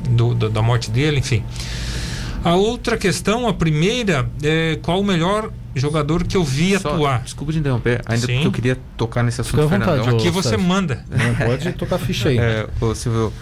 do, 0.08 0.34
da 0.48 0.62
morte 0.62 0.90
dele, 0.90 1.18
enfim. 1.18 1.42
A 2.42 2.54
outra 2.54 2.96
questão, 2.96 3.46
a 3.46 3.52
primeira, 3.52 4.28
é 4.42 4.78
qual 4.82 5.00
o 5.00 5.04
melhor 5.04 5.50
jogador 5.74 6.24
que 6.24 6.36
eu 6.36 6.42
vi 6.42 6.78
Só, 6.78 6.94
atuar. 6.94 7.22
Desculpa 7.22 7.52
te 7.52 7.58
interromper, 7.58 8.02
ainda 8.06 8.26
Sim. 8.26 8.32
porque 8.34 8.46
eu 8.46 8.52
queria 8.52 8.78
tocar 8.96 9.22
nesse 9.22 9.40
assunto, 9.40 9.62
vontade, 9.68 9.84
Fernandão. 9.84 10.16
Aqui 10.16 10.30
você 10.30 10.56
manda. 10.56 11.04
Não, 11.10 11.34
pode 11.46 11.72
tocar 11.72 11.98
ficha 11.98 12.30
aí. 12.30 12.38
É, 12.38 12.66
ô, 12.80 12.94
Silvio, 12.94 13.32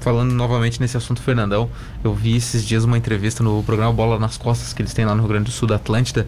falando 0.00 0.32
novamente 0.32 0.80
nesse 0.80 0.96
assunto, 0.96 1.22
Fernandão, 1.22 1.70
eu 2.02 2.12
vi 2.12 2.36
esses 2.36 2.64
dias 2.64 2.84
uma 2.84 2.98
entrevista 2.98 3.42
no 3.42 3.62
programa 3.62 3.92
Bola 3.92 4.18
nas 4.18 4.36
Costas, 4.36 4.72
que 4.72 4.82
eles 4.82 4.92
têm 4.92 5.04
lá 5.04 5.14
no 5.14 5.22
Rio 5.22 5.28
Grande 5.28 5.46
do 5.46 5.50
Sul, 5.50 5.68
da 5.68 5.76
Atlântida, 5.76 6.26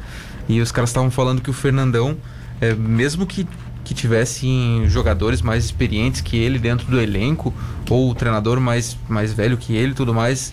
e 0.49 0.61
os 0.61 0.73
caras 0.73 0.91
estavam 0.91 1.11
falando 1.11 1.43
que 1.43 1.51
o 1.51 1.53
Fernandão, 1.53 2.17
é, 2.61 2.73
mesmo 2.73 3.27
que 3.27 3.47
que 3.87 3.95
tivessem 3.95 4.83
jogadores 4.89 5.41
mais 5.41 5.65
experientes 5.65 6.21
que 6.21 6.37
ele 6.37 6.59
dentro 6.59 6.91
do 6.91 7.01
elenco, 7.01 7.55
ou 7.89 8.11
o 8.11 8.15
treinador 8.17 8.61
mais, 8.61 8.99
mais 9.09 9.33
velho 9.33 9.57
que 9.57 9.77
ele 9.77 9.95
tudo 9.95 10.13
mais, 10.13 10.53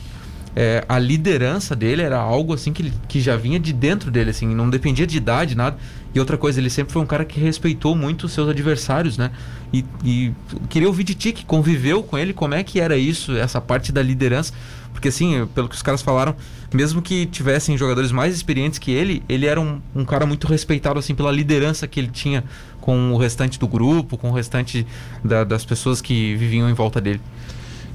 é, 0.56 0.86
a 0.88 1.00
liderança 1.00 1.76
dele 1.76 2.04
era 2.04 2.20
algo 2.20 2.54
assim 2.54 2.72
que, 2.72 2.94
que 3.08 3.20
já 3.20 3.36
vinha 3.36 3.60
de 3.60 3.74
dentro 3.74 4.12
dele, 4.12 4.30
assim, 4.30 4.54
não 4.54 4.70
dependia 4.70 5.08
de 5.08 5.18
idade, 5.18 5.56
nada. 5.56 5.78
E 6.14 6.20
outra 6.20 6.38
coisa, 6.38 6.60
ele 6.60 6.70
sempre 6.70 6.94
foi 6.94 7.02
um 7.02 7.08
cara 7.08 7.26
que 7.26 7.40
respeitou 7.40 7.96
muito 7.96 8.28
os 8.28 8.34
seus 8.34 8.48
adversários, 8.48 9.18
né? 9.18 9.32
E, 9.74 9.84
e 10.06 10.32
queria 10.70 10.88
ouvir 10.88 11.04
de 11.04 11.16
ti 11.16 11.32
que 11.32 11.44
conviveu 11.44 12.04
com 12.04 12.20
ele, 12.20 12.34
como 12.34 12.54
é 12.54 12.64
que 12.64 12.80
era 12.80 12.96
isso, 12.96 13.36
essa 13.36 13.60
parte 13.60 13.92
da 13.92 14.04
liderança. 14.04 14.54
Porque 14.94 15.10
assim, 15.10 15.46
pelo 15.54 15.68
que 15.68 15.76
os 15.76 15.82
caras 15.82 16.02
falaram, 16.02 16.36
mesmo 16.74 17.02
que 17.02 17.26
tivessem 17.26 17.78
jogadores 17.78 18.12
mais 18.12 18.34
experientes 18.34 18.80
que 18.80 18.92
ele, 18.92 19.24
ele 19.28 19.46
era 19.46 19.60
um, 19.60 19.82
um 19.94 20.06
cara 20.06 20.26
muito 20.26 20.48
respeitado 20.48 21.00
assim 21.00 21.14
pela 21.14 21.32
liderança 21.32 21.88
que 21.88 22.00
ele 22.00 22.10
tinha 22.10 22.44
com 22.80 23.12
o 23.12 23.18
restante 23.18 23.60
do 23.60 23.68
grupo, 23.68 24.18
com 24.18 24.30
o 24.30 24.34
restante 24.34 24.86
da, 25.24 25.44
das 25.44 25.66
pessoas 25.66 26.02
que 26.02 26.36
viviam 26.36 26.70
em 26.70 26.74
volta 26.74 27.02
dele. 27.02 27.22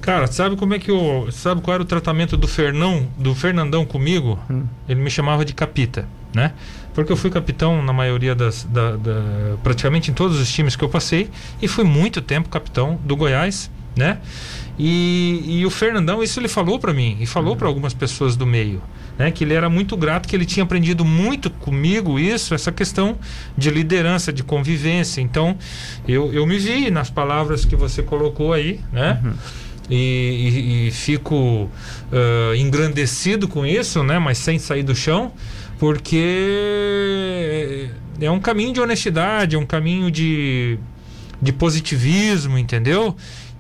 Cara, 0.00 0.26
sabe 0.26 0.56
como 0.56 0.74
é 0.74 0.78
que 0.78 0.90
eu. 0.90 1.28
Sabe 1.30 1.61
qual 1.61 1.74
era 1.74 1.82
o 1.82 1.87
tratamento 1.87 2.37
do 2.37 2.48
Fernão, 2.48 3.06
do 3.18 3.34
Fernandão 3.34 3.84
comigo? 3.84 4.38
Hum. 4.48 4.64
Ele 4.88 5.00
me 5.00 5.11
chamava 5.11 5.44
de 5.44 5.52
capita, 5.52 6.08
né? 6.34 6.52
Porque 6.94 7.12
eu 7.12 7.16
fui 7.16 7.30
capitão 7.30 7.82
na 7.82 7.92
maioria 7.92 8.34
das. 8.34 8.64
Da, 8.64 8.92
da, 8.92 9.56
praticamente 9.62 10.11
em 10.11 10.14
todos 10.14 10.40
os 10.40 10.50
times 10.50 10.76
que 10.76 10.82
eu 10.82 10.88
passei. 10.88 11.28
E 11.61 11.68
fui 11.68 11.84
muito 11.84 12.22
tempo 12.22 12.48
capitão 12.48 12.98
do 13.04 13.14
Goiás, 13.16 13.70
né? 13.96 14.18
E, 14.79 15.59
e 15.61 15.67
o 15.67 15.71
Fernandão, 15.71 16.23
isso 16.23 16.38
ele 16.38 16.49
falou 16.49 16.79
para 16.79 16.93
mim, 16.93 17.17
e 17.21 17.27
falou 17.27 17.57
para 17.57 17.67
algumas 17.67 17.95
pessoas 17.95 18.37
do 18.37 18.47
meio. 18.47 18.83
Né, 19.19 19.33
que 19.33 19.43
ele 19.43 19.53
era 19.53 19.69
muito 19.69 19.97
grato, 19.97 20.29
que 20.29 20.37
ele 20.37 20.45
tinha 20.45 20.62
aprendido 20.62 21.05
muito 21.05 21.51
comigo 21.51 22.21
isso, 22.21 22.55
essa 22.55 22.71
questão 22.71 23.19
de 23.57 23.69
liderança, 23.69 24.33
de 24.33 24.45
convivência. 24.45 25.21
Então, 25.21 25.59
eu, 26.07 26.33
eu 26.33 26.47
me 26.47 26.57
vi 26.57 26.88
nas 26.88 27.11
palavras 27.11 27.64
que 27.64 27.75
você 27.75 28.01
colocou 28.01 28.53
aí, 28.53 28.79
né? 28.93 29.21
Uhum 29.25 29.35
e, 29.91 29.97
e, 29.97 30.88
e 30.88 30.91
fico 30.91 31.35
uh, 31.35 32.55
engrandecido 32.57 33.49
com 33.49 33.64
isso, 33.64 34.03
né? 34.03 34.19
Mas 34.19 34.38
sem 34.38 34.59
sair 34.59 34.83
do 34.83 34.95
chão, 34.95 35.33
porque 35.79 36.19
é 38.21 38.31
um 38.31 38.41
caminho 38.41 38.73
de 38.73 38.81
honestidade, 38.81 39.57
é 39.57 39.59
um 39.59 39.67
caminho 39.67 40.11
de, 40.11 40.79
de 41.41 41.53
positivismo, 41.53 42.59
entendeu? 42.59 43.17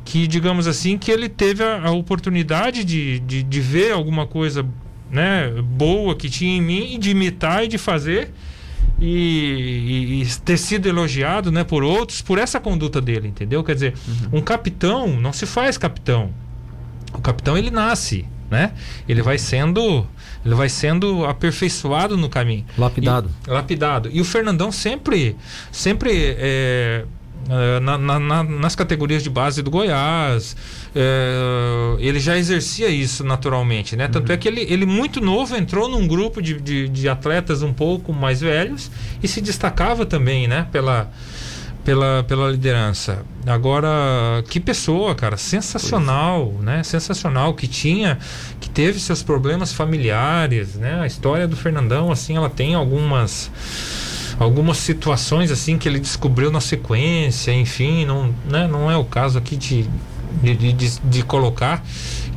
Que, 0.08 0.26
digamos 0.26 0.66
assim, 0.66 0.96
que 0.96 1.10
ele 1.10 1.28
teve 1.28 1.62
a, 1.62 1.88
a 1.88 1.90
oportunidade 1.90 2.82
de, 2.82 3.18
de, 3.20 3.42
de 3.42 3.60
ver 3.60 3.92
alguma 3.92 4.26
coisa 4.26 4.66
né, 5.10 5.50
boa 5.62 6.16
que 6.16 6.30
tinha 6.30 6.56
em 6.56 6.62
mim 6.62 6.94
e 6.94 6.98
de 6.98 7.10
imitar 7.10 7.64
e 7.64 7.68
de 7.68 7.76
fazer 7.76 8.32
e, 8.98 10.22
e, 10.22 10.26
ter 10.46 10.56
sido 10.56 10.88
elogiado 10.88 11.52
né, 11.52 11.62
por 11.62 11.82
outros 11.82 12.22
por 12.22 12.38
essa 12.38 12.58
conduta 12.58 13.02
dele, 13.02 13.28
entendeu? 13.28 13.62
Quer 13.62 13.74
dizer, 13.74 13.94
uhum. 14.08 14.38
um 14.38 14.40
capitão 14.40 15.08
não 15.20 15.30
se 15.30 15.44
faz 15.44 15.76
capitão. 15.76 16.30
O 17.12 17.20
capitão 17.20 17.58
ele 17.58 17.70
nasce, 17.70 18.24
né? 18.50 18.72
Ele 19.06 19.20
vai 19.20 19.36
sendo 19.36 20.06
ele 20.42 20.54
vai 20.54 20.70
sendo 20.70 21.26
aperfeiçoado 21.26 22.16
no 22.16 22.30
caminho. 22.30 22.64
Lapidado. 22.78 23.30
E, 23.46 23.50
lapidado. 23.50 24.08
E 24.10 24.22
o 24.22 24.24
Fernandão 24.24 24.72
sempre 24.72 25.36
sempre 25.70 26.34
é, 26.38 27.04
é, 27.48 27.80
na, 27.80 27.98
na, 27.98 28.42
nas 28.42 28.74
categorias 28.74 29.22
de 29.22 29.30
base 29.30 29.62
do 29.62 29.70
Goiás. 29.70 30.56
É, 30.94 31.96
ele 31.98 32.20
já 32.20 32.36
exercia 32.36 32.88
isso 32.88 33.24
naturalmente, 33.24 33.96
né? 33.96 34.08
Tanto 34.08 34.28
uhum. 34.28 34.34
é 34.34 34.36
que 34.36 34.48
ele, 34.48 34.60
ele, 34.68 34.84
muito 34.84 35.20
novo, 35.20 35.56
entrou 35.56 35.88
num 35.88 36.06
grupo 36.06 36.42
de, 36.42 36.60
de, 36.60 36.88
de, 36.88 37.08
atletas 37.08 37.62
um 37.62 37.72
pouco 37.72 38.12
mais 38.12 38.40
velhos 38.40 38.90
e 39.22 39.28
se 39.28 39.40
destacava 39.40 40.04
também, 40.04 40.46
né? 40.46 40.66
Pela, 40.70 41.10
pela, 41.84 42.22
pela 42.24 42.50
liderança. 42.50 43.24
Agora, 43.46 43.88
que 44.50 44.60
pessoa, 44.60 45.14
cara, 45.14 45.38
sensacional, 45.38 46.52
né? 46.60 46.82
Sensacional 46.82 47.54
que 47.54 47.66
tinha, 47.66 48.18
que 48.60 48.68
teve 48.68 49.00
seus 49.00 49.22
problemas 49.22 49.72
familiares, 49.72 50.74
né? 50.74 51.00
A 51.00 51.06
história 51.06 51.48
do 51.48 51.56
Fernandão, 51.56 52.12
assim, 52.12 52.36
ela 52.36 52.50
tem 52.50 52.74
algumas 52.74 53.50
algumas 54.38 54.78
situações 54.78 55.50
assim 55.50 55.76
que 55.78 55.88
ele 55.88 55.98
descobriu 55.98 56.50
na 56.50 56.60
sequência, 56.60 57.52
enfim, 57.52 58.04
não, 58.04 58.34
né? 58.48 58.66
não 58.66 58.90
é 58.90 58.96
o 58.96 59.04
caso 59.04 59.38
aqui 59.38 59.56
de, 59.56 59.88
de, 60.42 60.72
de, 60.72 61.00
de 61.00 61.22
colocar 61.22 61.82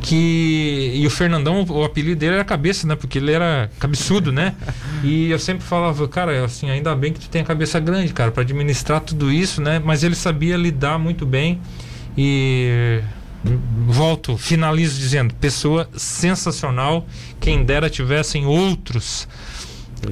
que 0.02 0.92
e 0.96 1.06
o 1.06 1.10
Fernandão 1.10 1.64
o 1.70 1.84
apelido 1.84 2.20
dele 2.20 2.34
era 2.36 2.44
cabeça 2.44 2.88
né 2.88 2.96
porque 2.96 3.20
ele 3.20 3.32
era 3.32 3.70
cabeçudo 3.80 4.32
né 4.32 4.56
e 5.04 5.30
eu 5.30 5.38
sempre 5.38 5.64
falava 5.64 6.08
cara 6.08 6.44
assim 6.44 6.70
ainda 6.70 6.96
bem 6.96 7.14
que 7.14 7.20
tu 7.20 7.30
tem 7.30 7.44
a 7.44 7.46
cabeça 7.46 7.80
grande 7.80 8.12
cara 8.12 8.32
para 8.32 8.42
administrar 8.42 9.00
tudo 9.02 9.32
isso 9.32 9.62
né 9.62 9.80
mas 9.84 10.04
ele 10.04 10.16
sabia 10.16 10.58
lidar 10.58 10.98
muito 10.98 11.24
bem 11.24 11.62
e 12.18 13.00
volto 13.88 14.38
finalizo 14.38 15.00
dizendo 15.00 15.34
pessoa 15.36 15.88
sensacional 15.96 17.06
quem 17.40 17.64
dera 17.64 17.90
tivessem 17.90 18.46
outros 18.46 19.28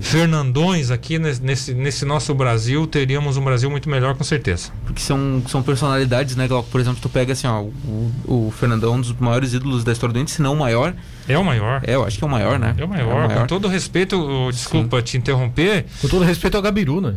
Fernandões 0.01 0.91
aqui 0.91 1.17
nesse, 1.17 1.73
nesse 1.73 2.05
nosso 2.05 2.33
Brasil, 2.35 2.85
teríamos 2.85 3.37
um 3.37 3.43
Brasil 3.43 3.69
muito 3.69 3.89
melhor, 3.89 4.15
com 4.15 4.23
certeza. 4.23 4.69
Porque 4.85 5.01
são, 5.01 5.41
são 5.47 5.63
personalidades, 5.63 6.35
né, 6.35 6.47
Glauco? 6.47 6.69
Por 6.69 6.79
exemplo, 6.79 6.99
tu 7.01 7.09
pega 7.09 7.33
assim, 7.33 7.47
ó, 7.47 7.61
o, 7.61 8.11
o 8.25 8.53
Fernandão, 8.57 8.95
um 8.95 9.01
dos 9.01 9.13
maiores 9.13 9.53
ídolos 9.53 9.83
da 9.83 9.91
história 9.91 10.13
do 10.13 10.19
Inter, 10.19 10.33
se 10.33 10.41
não 10.41 10.53
o 10.53 10.57
maior. 10.57 10.93
É 11.27 11.37
o 11.37 11.43
maior. 11.43 11.81
É, 11.85 11.95
eu 11.95 12.03
acho 12.03 12.17
que 12.17 12.23
é 12.23 12.27
o 12.27 12.29
maior, 12.29 12.59
né? 12.59 12.75
É 12.77 12.85
o 12.85 12.87
maior. 12.87 13.11
É 13.11 13.13
o 13.13 13.27
maior. 13.27 13.41
Com 13.41 13.47
todo 13.47 13.67
respeito, 13.67 14.49
desculpa 14.51 14.97
Sim. 14.97 15.03
te 15.03 15.17
interromper. 15.17 15.85
Com 16.01 16.07
todo 16.07 16.23
respeito 16.23 16.55
ao 16.55 16.61
Gabiru, 16.61 17.01
né? 17.01 17.15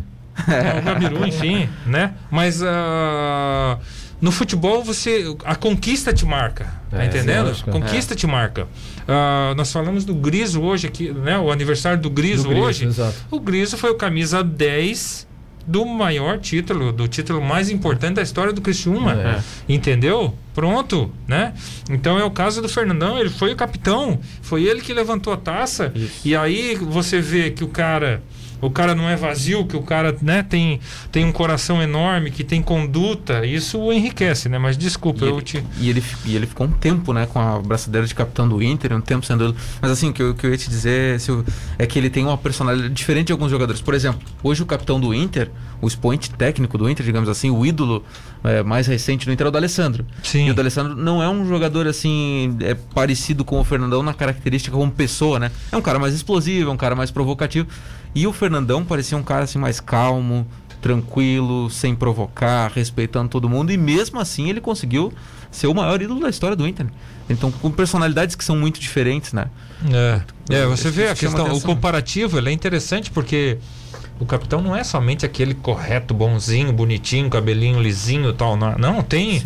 É, 0.48 0.78
o 0.78 0.82
Gabiru, 0.82 1.24
enfim, 1.28 1.68
né? 1.86 2.14
Mas. 2.30 2.62
Uh 2.62 4.01
no 4.22 4.30
futebol, 4.30 4.84
você 4.84 5.34
a 5.44 5.56
conquista 5.56 6.12
te 6.12 6.24
marca, 6.24 6.72
tá 6.88 7.02
é, 7.02 7.06
entendendo? 7.06 7.48
Lógico, 7.48 7.72
conquista 7.72 8.14
é. 8.14 8.16
te 8.16 8.24
marca. 8.24 8.68
Uh, 9.02 9.52
nós 9.56 9.72
falamos 9.72 10.04
do 10.04 10.14
Griso 10.14 10.62
hoje 10.62 10.86
aqui, 10.86 11.10
né? 11.10 11.36
O 11.36 11.50
aniversário 11.50 12.00
do 12.00 12.08
Griso, 12.08 12.44
do 12.44 12.50
Griso 12.50 12.64
hoje. 12.64 12.84
Exato. 12.84 13.16
O 13.32 13.40
Griso 13.40 13.76
foi 13.76 13.90
o 13.90 13.96
camisa 13.96 14.44
10 14.44 15.26
do 15.66 15.84
maior 15.84 16.38
título, 16.38 16.92
do 16.92 17.08
título 17.08 17.42
mais 17.42 17.68
importante 17.68 18.14
da 18.14 18.22
história 18.22 18.52
do 18.52 18.60
Criciúma. 18.60 19.12
É. 19.12 19.42
Entendeu? 19.68 20.32
Pronto, 20.54 21.12
né? 21.26 21.52
Então 21.90 22.16
é 22.16 22.24
o 22.24 22.30
caso 22.30 22.62
do 22.62 22.68
Fernandão, 22.68 23.18
ele 23.18 23.30
foi 23.30 23.52
o 23.52 23.56
capitão, 23.56 24.20
foi 24.40 24.62
ele 24.62 24.80
que 24.82 24.94
levantou 24.94 25.32
a 25.32 25.36
taça. 25.36 25.90
Isso. 25.96 26.20
E 26.24 26.36
aí 26.36 26.76
você 26.76 27.20
vê 27.20 27.50
que 27.50 27.64
o 27.64 27.68
cara 27.68 28.22
o 28.62 28.70
cara 28.70 28.94
não 28.94 29.10
é 29.10 29.16
vazio, 29.16 29.66
que 29.66 29.76
o 29.76 29.82
cara 29.82 30.16
né, 30.22 30.42
tem, 30.42 30.78
tem 31.10 31.24
um 31.24 31.32
coração 31.32 31.82
enorme, 31.82 32.30
que 32.30 32.44
tem 32.44 32.62
conduta, 32.62 33.44
isso 33.44 33.78
o 33.78 33.92
enriquece, 33.92 34.48
né? 34.48 34.56
Mas 34.56 34.78
desculpa, 34.78 35.24
e 35.24 35.28
eu 35.28 35.34
ele, 35.34 35.42
te. 35.42 35.64
E 35.80 35.90
ele, 35.90 36.02
e 36.24 36.36
ele 36.36 36.46
ficou 36.46 36.68
um 36.68 36.70
tempo, 36.70 37.12
né, 37.12 37.26
com 37.26 37.40
a 37.40 37.58
braçadeira 37.58 38.06
de 38.06 38.14
capitão 38.14 38.48
do 38.48 38.62
Inter, 38.62 38.96
um 38.96 39.00
tempo 39.00 39.26
sendo. 39.26 39.54
Mas 39.80 39.90
assim, 39.90 40.10
o 40.10 40.12
que 40.12 40.22
eu, 40.22 40.34
que 40.34 40.46
eu 40.46 40.50
ia 40.52 40.56
te 40.56 40.68
dizer 40.68 41.18
Silvio, 41.18 41.44
é 41.76 41.84
que 41.86 41.98
ele 41.98 42.08
tem 42.08 42.24
uma 42.24 42.38
personalidade 42.38 42.94
diferente 42.94 43.26
de 43.26 43.32
alguns 43.32 43.50
jogadores. 43.50 43.80
Por 43.80 43.94
exemplo, 43.94 44.20
hoje 44.44 44.62
o 44.62 44.66
capitão 44.66 45.00
do 45.00 45.12
Inter, 45.12 45.50
o 45.80 45.88
expoente 45.88 46.30
técnico 46.30 46.78
do 46.78 46.88
Inter, 46.88 47.04
digamos 47.04 47.28
assim, 47.28 47.50
o 47.50 47.66
ídolo 47.66 48.04
é, 48.44 48.62
mais 48.62 48.86
recente 48.86 49.26
do 49.26 49.32
Inter 49.32 49.46
é 49.46 49.48
o 49.48 49.52
D'Alessandro. 49.52 50.06
Sim. 50.22 50.46
E 50.46 50.50
o 50.52 50.54
D'Alessandro 50.54 50.94
não 50.94 51.20
é 51.20 51.28
um 51.28 51.48
jogador 51.48 51.88
assim, 51.88 52.56
é 52.60 52.74
parecido 52.74 53.44
com 53.44 53.60
o 53.60 53.64
Fernandão 53.64 54.04
na 54.04 54.14
característica 54.14 54.76
como 54.76 54.92
pessoa, 54.92 55.40
né? 55.40 55.50
É 55.72 55.76
um 55.76 55.82
cara 55.82 55.98
mais 55.98 56.14
explosivo, 56.14 56.70
é 56.70 56.72
um 56.72 56.76
cara 56.76 56.94
mais 56.94 57.10
provocativo. 57.10 57.66
E 58.14 58.26
o 58.26 58.32
Fernandão 58.32 58.84
parecia 58.84 59.16
um 59.16 59.22
cara 59.22 59.44
assim 59.44 59.58
mais 59.58 59.80
calmo, 59.80 60.46
tranquilo, 60.80 61.70
sem 61.70 61.94
provocar, 61.94 62.70
respeitando 62.72 63.28
todo 63.28 63.48
mundo. 63.48 63.72
E 63.72 63.76
mesmo 63.76 64.20
assim 64.20 64.50
ele 64.50 64.60
conseguiu 64.60 65.12
ser 65.50 65.66
o 65.66 65.74
maior 65.74 66.00
ídolo 66.02 66.20
da 66.20 66.28
história 66.28 66.56
do 66.56 66.66
Inter. 66.66 66.86
Então, 67.30 67.50
com 67.50 67.70
personalidades 67.70 68.34
que 68.34 68.44
são 68.44 68.56
muito 68.56 68.80
diferentes, 68.80 69.32
né? 69.32 69.46
É, 69.90 70.22
é 70.50 70.66
você 70.66 70.90
vê 70.90 71.08
a 71.08 71.14
questão, 71.14 71.54
o 71.54 71.60
comparativo 71.60 72.38
é 72.38 72.52
interessante 72.52 73.10
porque 73.10 73.58
o 74.20 74.26
capitão 74.26 74.62
não 74.62 74.76
é 74.76 74.84
somente 74.84 75.26
aquele 75.26 75.52
correto, 75.54 76.14
bonzinho, 76.14 76.72
bonitinho, 76.72 77.28
cabelinho 77.28 77.82
lisinho 77.82 78.30
e 78.30 78.32
tal. 78.32 78.56
Não, 78.56 78.78
não 78.78 79.02
tem, 79.02 79.42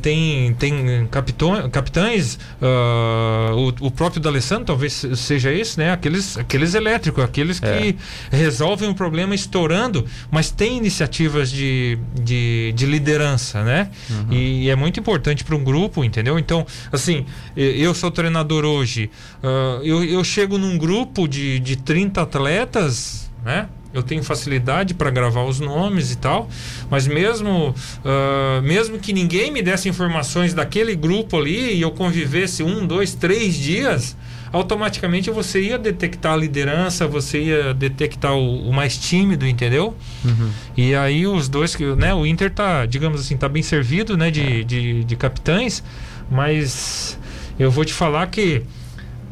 tem, 0.00 0.54
tem 0.54 1.06
capitão, 1.10 1.68
capitães, 1.68 2.38
uh, 2.62 3.54
o, 3.56 3.86
o, 3.86 3.90
próprio 3.90 4.20
D'Alessandro 4.22 4.66
talvez 4.66 5.04
seja 5.16 5.52
esse, 5.52 5.78
né? 5.78 5.90
Aqueles, 5.90 6.38
aqueles 6.38 6.74
elétricos, 6.74 7.24
aqueles 7.24 7.60
é. 7.62 7.76
que 7.76 7.96
resolvem 8.30 8.88
um 8.88 8.94
problema 8.94 9.34
estourando, 9.34 10.06
mas 10.30 10.50
tem 10.50 10.76
iniciativas 10.76 11.50
de, 11.50 11.98
de, 12.14 12.72
de 12.76 12.86
liderança, 12.86 13.64
né? 13.64 13.90
Uhum. 14.10 14.32
E, 14.32 14.70
é 14.70 14.76
muito 14.76 15.00
importante 15.00 15.42
para 15.42 15.56
um 15.56 15.64
grupo, 15.64 16.04
entendeu? 16.04 16.38
Então, 16.38 16.64
assim, 16.92 17.26
eu 17.56 17.92
sou 17.94 18.10
treinador 18.10 18.64
hoje, 18.64 19.10
uh, 19.42 19.82
eu, 19.82 20.04
eu 20.04 20.22
chego 20.22 20.56
num 20.56 20.78
grupo 20.78 21.26
de, 21.26 21.58
de 21.58 21.76
30 21.76 22.22
atletas, 22.22 23.27
né? 23.44 23.68
eu 23.92 24.02
tenho 24.02 24.22
facilidade 24.22 24.94
para 24.94 25.10
gravar 25.10 25.44
os 25.44 25.60
nomes 25.60 26.12
e 26.12 26.18
tal, 26.18 26.48
mas 26.90 27.06
mesmo 27.06 27.74
uh, 28.04 28.62
mesmo 28.62 28.98
que 28.98 29.12
ninguém 29.12 29.50
me 29.50 29.62
desse 29.62 29.88
informações 29.88 30.52
daquele 30.52 30.94
grupo 30.94 31.38
ali 31.38 31.74
e 31.74 31.80
eu 31.80 31.90
convivesse 31.90 32.62
um, 32.62 32.86
dois, 32.86 33.14
três 33.14 33.54
dias, 33.54 34.16
automaticamente 34.52 35.30
você 35.30 35.62
ia 35.62 35.78
detectar 35.78 36.34
a 36.34 36.36
liderança, 36.36 37.06
você 37.06 37.40
ia 37.40 37.74
detectar 37.74 38.34
o, 38.34 38.68
o 38.68 38.72
mais 38.72 38.96
tímido, 38.96 39.46
entendeu? 39.46 39.96
Uhum. 40.24 40.50
E 40.76 40.94
aí 40.94 41.26
os 41.26 41.48
dois 41.48 41.74
que, 41.74 41.84
né, 41.96 42.12
o 42.14 42.26
Inter 42.26 42.50
tá, 42.50 42.84
digamos 42.84 43.20
assim, 43.22 43.36
tá 43.36 43.48
bem 43.48 43.62
servido, 43.62 44.16
né, 44.16 44.30
de, 44.30 44.64
de, 44.64 45.04
de 45.04 45.16
capitães, 45.16 45.82
mas 46.30 47.18
eu 47.58 47.70
vou 47.70 47.86
te 47.86 47.94
falar 47.94 48.26
que 48.26 48.62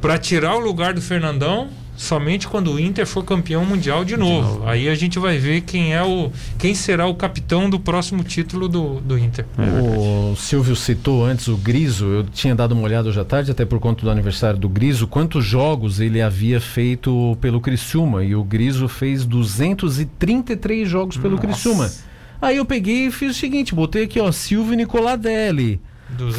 para 0.01 0.16
tirar 0.16 0.57
o 0.57 0.61
lugar 0.61 0.95
do 0.95 1.03
Fernandão 1.03 1.69
somente 1.97 2.47
quando 2.47 2.73
o 2.73 2.81
Inter 2.81 3.07
for 3.07 3.25
campeão 3.25 3.65
mundial 3.65 4.05
de 4.05 4.17
novo. 4.17 4.49
de 4.49 4.59
novo. 4.59 4.69
Aí 4.69 4.89
a 4.89 4.95
gente 4.95 5.19
vai 5.19 5.39
ver 5.39 5.63
quem 5.63 5.95
é 5.95 6.03
o 6.03 6.31
quem 6.59 6.75
será 6.75 7.07
o 7.07 7.15
capitão 7.15 7.69
do 7.69 7.81
próximo 7.81 8.23
título 8.23 8.69
do, 8.69 9.01
do 9.01 9.19
Inter. 9.19 9.47
É 9.59 9.83
o 9.83 10.37
Silvio 10.37 10.77
citou 10.77 11.25
antes 11.25 11.49
o 11.49 11.57
Griso, 11.57 12.07
eu 12.07 12.25
tinha 12.25 12.55
dado 12.55 12.73
uma 12.73 12.83
olhada 12.83 13.09
hoje 13.09 13.21
à 13.21 13.25
tarde, 13.25 13.51
até 13.51 13.65
por 13.65 13.81
conta 13.81 14.05
do 14.05 14.11
aniversário 14.11 14.59
do 14.59 14.69
Griso, 14.69 15.07
quantos 15.07 15.45
jogos 15.45 16.01
ele 16.01 16.21
havia 16.21 16.61
feito 16.61 17.37
pelo 17.41 17.61
Criciúma 17.61 18.23
e 18.25 18.35
o 18.35 18.45
Griso 18.45 18.89
fez 18.89 19.25
233 19.25 20.89
jogos 20.89 21.17
pelo 21.17 21.37
Nossa. 21.37 21.47
Criciúma. 21.47 21.91
Aí 22.41 22.59
eu 22.59 22.65
peguei 22.65 23.07
e 23.07 23.11
fiz 23.11 23.35
o 23.35 23.39
seguinte, 23.39 23.75
botei 23.75 24.05
aqui 24.05 24.21
ó, 24.21 24.31
Silvio 24.31 24.77
Nicoladelli, 24.77 25.81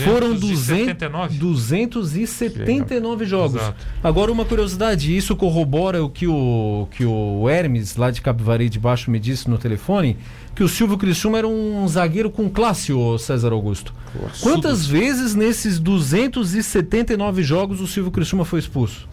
foram 0.04 0.34
279, 0.34 1.38
279 1.38 3.26
jogos. 3.26 3.62
Exato. 3.62 3.86
Agora 4.04 4.32
uma 4.32 4.46
curiosidade, 4.46 5.16
isso 5.16 5.36
corrobora 5.36 6.04
o 6.04 6.10
que 6.10 6.26
o 6.26 6.88
que 6.92 7.06
o 7.06 7.50
Hermes 7.50 7.96
lá 7.98 8.10
de 8.10 8.22
Capivari 8.22 8.70
de 8.70 8.80
Baixo 8.80 9.12
me 9.12 9.20
disse 9.20 9.50
no 9.50 9.58
telefone, 9.58 10.18
que 10.56 10.64
o 10.64 10.70
Silvio 10.70 10.98
Criciúma 10.98 11.38
era 11.38 11.48
um 11.48 11.88
zagueiro 11.88 12.32
com 12.32 12.50
classe, 12.50 12.94
o 12.94 13.18
César 13.18 13.52
Augusto. 13.52 13.94
Nossa. 14.20 14.42
Quantas 14.42 14.86
vezes 14.86 15.36
nesses 15.36 15.80
279 15.80 17.44
jogos 17.44 17.82
o 17.82 17.88
Silvio 17.88 18.12
Criciúma 18.12 18.46
foi 18.46 18.60
expulso? 18.60 19.08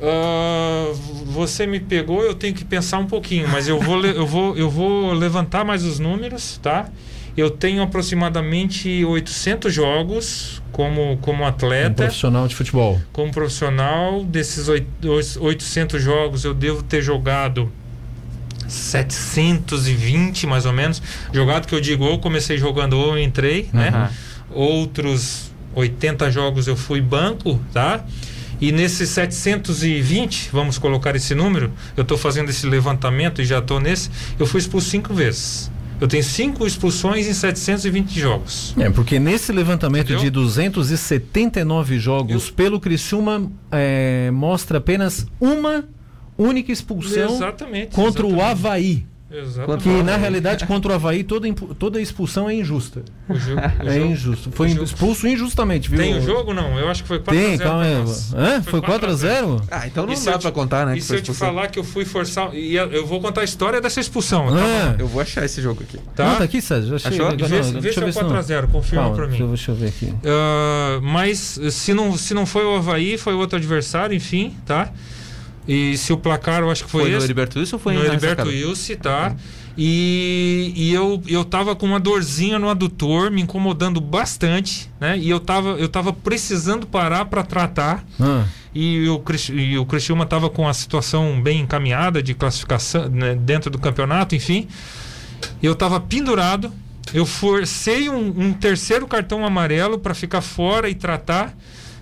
Uh, 0.00 0.92
você 1.26 1.66
me 1.66 1.80
pegou, 1.80 2.22
eu 2.22 2.34
tenho 2.34 2.54
que 2.54 2.64
pensar 2.64 2.98
um 2.98 3.06
pouquinho, 3.06 3.48
mas 3.48 3.68
eu 3.68 3.80
vou, 3.80 4.04
eu 4.04 4.26
vou, 4.26 4.56
eu 4.56 4.70
vou 4.70 5.12
levantar 5.12 5.64
mais 5.64 5.84
os 5.84 5.98
números, 5.98 6.58
tá? 6.62 6.90
Eu 7.36 7.50
tenho 7.50 7.82
aproximadamente 7.82 9.04
800 9.04 9.72
jogos 9.72 10.62
como, 10.70 11.16
como 11.18 11.44
atleta. 11.44 11.94
Como 11.94 11.96
profissional 11.96 12.48
de 12.48 12.54
futebol. 12.54 13.00
Como 13.12 13.32
profissional. 13.32 14.24
Desses 14.24 14.68
800 14.68 16.02
jogos, 16.02 16.44
eu 16.44 16.54
devo 16.54 16.82
ter 16.82 17.02
jogado 17.02 17.70
720 18.68 20.46
mais 20.46 20.64
ou 20.64 20.72
menos. 20.72 21.02
Jogado 21.32 21.66
que 21.66 21.74
eu 21.74 21.80
digo, 21.80 22.04
ou 22.04 22.18
comecei 22.18 22.56
jogando 22.56 22.94
ou 22.94 23.18
entrei, 23.18 23.68
uhum. 23.72 23.80
né? 23.80 24.10
Outros 24.50 25.50
80 25.74 26.30
jogos 26.30 26.66
eu 26.66 26.76
fui 26.76 27.00
banco, 27.00 27.60
tá? 27.72 28.04
E 28.60 28.70
nesses 28.70 29.10
720, 29.10 30.50
vamos 30.52 30.78
colocar 30.78 31.14
esse 31.16 31.34
número, 31.34 31.72
eu 31.96 32.02
estou 32.02 32.16
fazendo 32.16 32.50
esse 32.50 32.66
levantamento 32.66 33.42
e 33.42 33.44
já 33.44 33.58
estou 33.58 33.80
nesse, 33.80 34.10
eu 34.38 34.46
fui 34.46 34.60
expulso 34.60 34.88
cinco 34.88 35.12
vezes. 35.12 35.70
Eu 36.00 36.08
tenho 36.08 36.24
cinco 36.24 36.66
expulsões 36.66 37.26
em 37.26 37.32
720 37.32 38.18
jogos. 38.18 38.74
É, 38.78 38.90
porque 38.90 39.18
nesse 39.18 39.52
levantamento 39.52 40.06
Entendeu? 40.12 40.24
de 40.24 40.30
279 40.30 41.98
jogos 41.98 42.48
Eu... 42.48 42.54
pelo 42.54 42.80
Criciúma, 42.80 43.50
é, 43.70 44.30
mostra 44.32 44.78
apenas 44.78 45.26
uma 45.40 45.84
única 46.36 46.72
expulsão 46.72 47.34
exatamente, 47.36 47.94
contra 47.94 48.26
exatamente. 48.26 48.34
o 48.34 48.42
Havaí. 48.42 49.06
Exatamente. 49.42 49.82
Que 49.82 50.02
na 50.02 50.16
realidade 50.16 50.66
contra 50.66 50.92
o 50.92 50.94
Havaí 50.94 51.24
toda, 51.24 51.48
toda 51.78 52.00
expulsão 52.00 52.48
é 52.48 52.54
injusta. 52.54 53.02
O 53.28 53.34
jogo, 53.34 53.60
o 53.60 53.88
É 53.88 53.94
jogo- 53.94 54.06
injusto. 54.12 54.50
Foi 54.52 54.68
jogo- 54.68 54.84
expulso 54.84 55.26
injustamente, 55.26 55.88
viu? 55.90 55.98
Tem 55.98 56.16
o 56.16 56.20
jogo 56.22 56.52
não? 56.54 56.78
Eu 56.78 56.88
acho 56.88 57.02
que 57.02 57.08
foi 57.08 57.18
4 57.18 57.34
Tem, 57.34 57.54
a 57.54 57.56
0 57.56 57.68
calma 57.70 57.84
aí. 57.84 58.62
Foi 58.62 58.80
4 58.80 59.10
a 59.10 59.14
0 59.14 59.60
Ah, 59.70 59.86
então 59.86 60.06
não 60.06 60.12
E 60.12 60.20
dá 60.20 60.38
pra 60.38 60.52
contar, 60.52 60.86
né? 60.86 60.92
E 60.92 60.96
que 60.96 61.00
se 61.02 61.08
foi 61.08 61.16
eu 61.18 61.22
te 61.22 61.32
falar 61.34 61.68
que 61.68 61.78
eu 61.78 61.84
fui 61.84 62.04
forçar. 62.04 62.54
E 62.54 62.76
eu 62.76 63.06
vou 63.06 63.20
contar 63.20 63.40
a 63.40 63.44
história 63.44 63.80
dessa 63.80 64.00
expulsão. 64.00 64.46
Ah. 64.50 64.94
Eu 64.98 65.06
vou 65.08 65.20
achar 65.20 65.44
esse 65.44 65.60
jogo 65.60 65.82
aqui. 65.82 65.98
Tá? 66.14 66.24
Não, 66.28 66.36
tá 66.36 66.44
aqui, 66.44 66.60
Sérgio. 66.60 66.90
Já 66.90 66.96
achei. 66.96 67.10
Achou? 67.12 67.28
legal. 67.30 67.48
Vê, 67.48 67.56
Não, 67.56 67.64
se- 67.64 67.72
vê 67.72 67.80
deixa 67.80 67.94
se 67.94 68.00
eu 68.00 68.02
é 68.02 68.06
ver 68.06 68.12
se 68.12 68.22
não- 68.22 68.28
4x0, 68.30 68.68
confirma 68.68 69.02
Calma, 69.02 69.16
pra 69.16 69.24
mim. 69.26 69.30
Deixa 69.30 69.42
eu, 69.44 69.48
deixa 69.48 69.70
eu 69.72 69.74
ver 69.74 69.88
aqui. 69.88 70.14
Ah, 70.24 71.00
mas 71.02 71.58
se 71.70 71.94
não, 71.94 72.16
se 72.16 72.34
não 72.34 72.46
foi 72.46 72.64
o 72.64 72.76
Havaí, 72.76 73.16
foi 73.18 73.34
outro 73.34 73.56
adversário, 73.58 74.14
enfim, 74.14 74.54
tá? 74.66 74.90
E 75.66 75.96
se 75.96 76.12
o 76.12 76.16
placar 76.18 76.60
eu 76.60 76.70
acho 76.70 76.84
que 76.84 76.90
foi, 76.90 77.02
Foi 77.02 77.10
no 77.10 77.16
esse. 77.16 77.26
Heriberto 77.26 77.58
Wilson 77.58 77.76
ou 77.76 77.80
foi 77.80 77.94
no 77.94 78.04
Heriberto? 78.04 78.48
Wilson, 78.48 78.94
tá? 78.96 79.34
E, 79.76 80.72
e 80.76 80.94
eu, 80.94 81.20
eu 81.26 81.44
tava 81.44 81.74
com 81.74 81.84
uma 81.84 81.98
dorzinha 81.98 82.58
no 82.58 82.68
adutor, 82.68 83.30
me 83.30 83.42
incomodando 83.42 84.00
bastante, 84.00 84.88
né? 85.00 85.18
E 85.18 85.28
eu 85.28 85.40
tava, 85.40 85.70
eu 85.70 85.88
tava 85.88 86.12
precisando 86.12 86.86
parar 86.86 87.24
para 87.24 87.42
tratar. 87.42 88.04
Ah, 88.20 88.44
E 88.74 89.08
o, 89.08 89.22
e 89.52 89.78
o 89.78 89.86
Criciúma 89.86 90.24
estava 90.24 90.48
com 90.48 90.68
a 90.68 90.74
situação 90.74 91.40
bem 91.40 91.60
encaminhada 91.60 92.22
de 92.22 92.34
classificação 92.34 93.08
né, 93.08 93.34
dentro 93.34 93.70
do 93.70 93.78
campeonato, 93.78 94.34
enfim. 94.34 94.68
Eu 95.62 95.72
estava 95.72 95.98
pendurado. 96.00 96.72
Eu 97.12 97.26
forcei 97.26 98.08
um, 98.08 98.32
um 98.36 98.52
terceiro 98.52 99.06
cartão 99.06 99.44
amarelo 99.44 99.98
para 99.98 100.14
ficar 100.14 100.40
fora 100.40 100.88
e 100.88 100.94
tratar. 100.94 101.54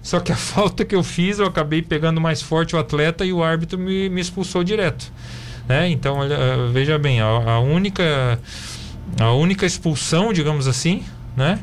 Só 0.02 0.18
que 0.20 0.32
a 0.32 0.36
falta 0.36 0.84
que 0.84 0.94
eu 0.94 1.02
fiz, 1.02 1.38
eu 1.38 1.46
acabei 1.46 1.80
pegando 1.82 2.20
mais 2.20 2.42
forte 2.42 2.74
o 2.74 2.78
atleta 2.78 3.24
e 3.24 3.32
o 3.32 3.42
árbitro 3.42 3.78
me, 3.78 4.08
me 4.08 4.20
expulsou 4.20 4.62
direto. 4.64 5.10
Né? 5.68 5.88
Então, 5.90 6.16
olha, 6.16 6.34
eh, 6.34 6.68
veja 6.72 6.98
bem, 6.98 7.20
a, 7.20 7.26
a 7.26 7.60
única 7.60 8.38
a 9.20 9.32
única 9.32 9.64
expulsão, 9.66 10.32
digamos 10.32 10.66
assim, 10.66 11.02
né? 11.36 11.58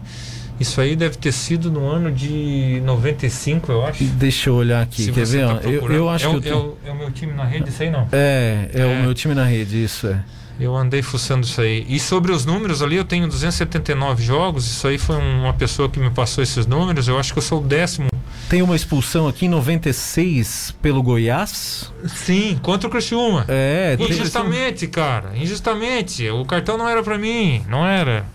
Isso 0.60 0.80
aí 0.82 0.96
deve 0.96 1.18
ter 1.18 1.32
sido 1.32 1.72
no 1.72 1.88
ano 1.88 2.12
de 2.12 2.82
95, 2.84 3.72
eu 3.72 3.86
acho. 3.86 4.04
deixa 4.04 4.50
eu 4.50 4.56
olhar 4.56 4.82
aqui. 4.84 5.04
Se 5.04 5.12
Quer 5.12 5.26
você 5.26 5.38
ver? 5.38 5.48
tá 5.62 5.70
eu, 5.70 5.92
eu 5.92 6.10
acho 6.10 6.28
é, 6.28 6.40
que 6.42 6.50
o- 6.50 6.52
eu 6.52 6.78
é, 6.86 6.90
o, 6.90 6.90
é 6.90 6.92
o 6.92 6.96
meu 6.98 7.12
time 7.12 7.34
na 7.34 7.46
rede, 7.46 7.72
sei 7.72 7.90
não. 7.90 8.08
É, 8.12 8.70
é, 8.74 8.82
É. 8.82 8.86
o 8.86 9.02
meu 9.04 9.14
time 9.14 9.34
na 9.34 9.46
rede, 9.46 9.82
isso 9.84 10.08
é. 10.08 10.22
Eu 10.60 10.76
andei 10.76 11.02
fuçando 11.02 11.46
isso 11.46 11.62
aí. 11.62 11.86
E 11.88 11.98
sobre 11.98 12.34
os 12.34 12.46
números 12.46 12.82
ali, 12.82 12.98
eu 12.98 13.06
tenho 13.06 13.26
279 13.28 14.22
jogos. 14.22 14.66
Isso 14.70 14.86
aí 14.90 14.98
foi 14.98 15.16
uma 15.16 15.54
pessoa 15.54 15.88
que 15.90 15.98
me 15.98 16.10
passou 16.10 16.44
esses 16.44 16.66
números. 16.66 17.08
Eu 17.08 17.18
acho 17.18 17.32
que 17.32 17.40
eu 17.40 17.44
sou 17.44 17.62
o 17.62 17.64
décimo. 17.64 18.09
Tem 18.50 18.64
uma 18.64 18.76
expulsão 18.76 19.28
aqui 19.28 19.46
em 19.46 19.50
96 19.50 20.74
pelo 20.82 21.04
Goiás. 21.04 21.94
Sim, 22.08 22.60
contra 22.64 22.88
o 22.88 22.92
Criciúma. 22.92 23.46
É, 23.48 23.96
tem- 23.96 24.10
Injustamente, 24.10 24.88
cara. 24.88 25.38
Injustamente. 25.38 26.28
O 26.30 26.44
cartão 26.46 26.76
não 26.76 26.90
era 26.90 27.04
pra 27.04 27.18
mim. 27.18 27.64
Não 27.70 27.86
era. 27.86 28.26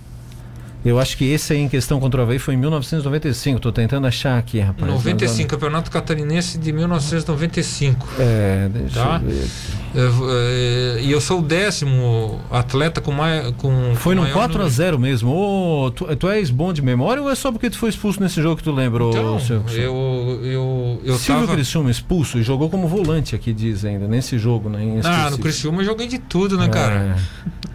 Eu 0.85 0.99
acho 0.99 1.16
que 1.16 1.24
esse 1.24 1.53
aí 1.53 1.61
em 1.61 1.68
questão 1.68 1.99
contra 1.99 2.20
o 2.20 2.24
Havaí 2.24 2.39
foi 2.39 2.55
em 2.55 2.59
1995. 2.59 3.59
Tô 3.61 3.72
tentando 3.72 4.07
achar 4.07 4.39
aqui, 4.39 4.61
rapaz. 4.61 4.91
95, 4.93 5.49
Campeonato 5.49 5.91
Catarinense 5.91 6.59
de 6.59 6.72
1995. 6.72 8.07
É, 8.18 8.68
deixa 8.72 8.95
Tá. 9.03 9.20
eu 9.22 9.30
ver. 9.30 9.47
Eu- 9.95 10.30
eh, 10.30 11.01
E 11.05 11.11
eu 11.12 11.20
sou 11.20 11.39
o 11.41 11.43
décimo 11.43 12.41
atleta 12.51 13.01
com 13.01 13.12
mais. 13.12 13.51
Com, 13.59 13.95
Foi 13.95 14.14
com 14.14 14.20
num 14.20 14.22
maior 14.22 14.35
4 14.35 14.55
a 14.57 14.59
número. 14.59 14.70
0 14.74 14.99
mesmo. 14.99 15.30
Ô, 15.30 15.91
tu, 15.91 16.05
tu 16.16 16.28
és 16.28 16.51
bom 16.51 16.72
de 16.72 16.80
memória 16.82 17.22
ou 17.22 17.30
é 17.30 17.35
só 17.35 17.53
porque 17.53 17.68
tu 17.70 17.76
foi 17.78 17.91
expulso 17.91 18.20
nesse 18.22 18.41
jogo 18.43 18.57
que 18.57 18.62
tu 18.62 18.72
lembra, 18.72 19.05
Então, 19.05 19.39
Silvio? 19.39 19.76
eu, 19.76 20.41
eu, 20.43 21.01
eu 21.05 21.18
Silvio 21.18 21.43
tava... 21.47 21.55
Criciúma 21.55 21.91
expulso 21.91 22.39
e 22.39 22.43
jogou 22.43 22.68
como 22.70 22.89
volante 22.89 23.35
aqui, 23.35 23.53
diz 23.53 23.85
ainda, 23.85 24.07
nesse 24.09 24.39
jogo, 24.39 24.68
né? 24.68 25.01
Ah, 25.05 25.30
no. 25.30 25.39
Criciúma 25.39 25.82
eu 25.82 25.87
joguei 25.87 26.07
de 26.09 26.18
tudo, 26.18 26.57
né, 26.59 26.68
cara? 26.68 27.16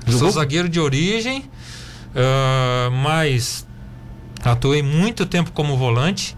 É. 0.08 0.12
Sou 0.12 0.30
zagueiro 0.32 0.68
de 0.68 0.80
origem, 0.80 1.44
ah, 2.16 2.90
mas 2.92 3.68
atuei 4.44 4.82
muito 4.82 5.26
tempo 5.26 5.52
como 5.52 5.78
volante. 5.78 6.36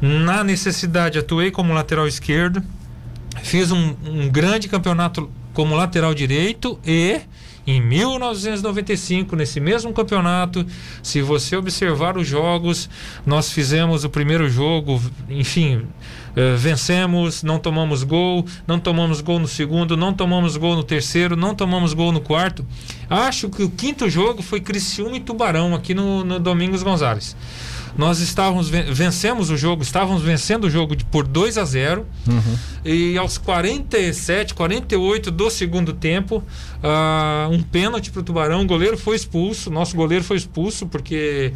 Na 0.00 0.44
necessidade, 0.44 1.18
atuei 1.18 1.50
como 1.50 1.72
lateral 1.72 2.06
esquerdo. 2.06 2.62
Fiz 3.42 3.70
um, 3.70 3.94
um 4.04 4.28
grande 4.28 4.68
campeonato 4.68 5.30
como 5.52 5.74
lateral 5.74 6.14
direito 6.14 6.78
e 6.84 7.20
em 7.66 7.80
1995, 7.80 9.34
nesse 9.34 9.58
mesmo 9.58 9.92
campeonato, 9.94 10.66
se 11.02 11.22
você 11.22 11.56
observar 11.56 12.18
os 12.18 12.28
jogos, 12.28 12.90
nós 13.24 13.50
fizemos 13.50 14.04
o 14.04 14.10
primeiro 14.10 14.50
jogo, 14.50 15.00
enfim, 15.30 15.86
eh, 16.36 16.54
vencemos, 16.56 17.42
não 17.42 17.58
tomamos 17.58 18.02
gol, 18.02 18.44
não 18.66 18.78
tomamos 18.78 19.20
gol 19.20 19.38
no 19.38 19.48
segundo, 19.48 19.96
não 19.96 20.12
tomamos 20.12 20.56
gol 20.56 20.74
no 20.76 20.82
terceiro, 20.84 21.36
não 21.36 21.54
tomamos 21.54 21.92
gol 21.94 22.12
no 22.12 22.20
quarto. 22.20 22.64
Acho 23.08 23.48
que 23.48 23.62
o 23.62 23.70
quinto 23.70 24.08
jogo 24.08 24.42
foi 24.42 24.60
Criciúma 24.60 25.16
e 25.16 25.20
Tubarão 25.20 25.74
aqui 25.74 25.94
no, 25.94 26.24
no 26.24 26.38
Domingos 26.40 26.82
Gonzalez. 26.82 27.36
Nós 27.96 28.18
estávamos 28.18 28.68
ven- 28.68 28.92
vencemos 28.92 29.50
o 29.50 29.56
jogo, 29.56 29.84
estávamos 29.84 30.20
vencendo 30.22 30.64
o 30.64 30.70
jogo 30.70 30.96
por 31.12 31.24
2 31.28 31.56
a 31.56 31.64
0 31.64 32.04
Uhum. 32.26 32.56
e 32.84 33.16
aos 33.16 33.38
47, 33.38 34.52
48 34.52 35.30
do 35.30 35.48
segundo 35.48 35.92
tempo, 35.92 36.42
ah, 36.82 37.46
um 37.52 37.62
pênalti 37.62 38.10
para 38.10 38.18
o 38.20 38.22
Tubarão. 38.24 38.62
O 38.62 38.66
goleiro 38.66 38.98
foi 38.98 39.14
expulso. 39.14 39.70
Nosso 39.70 39.94
goleiro 39.94 40.24
foi 40.24 40.36
expulso 40.36 40.88
porque 40.88 41.52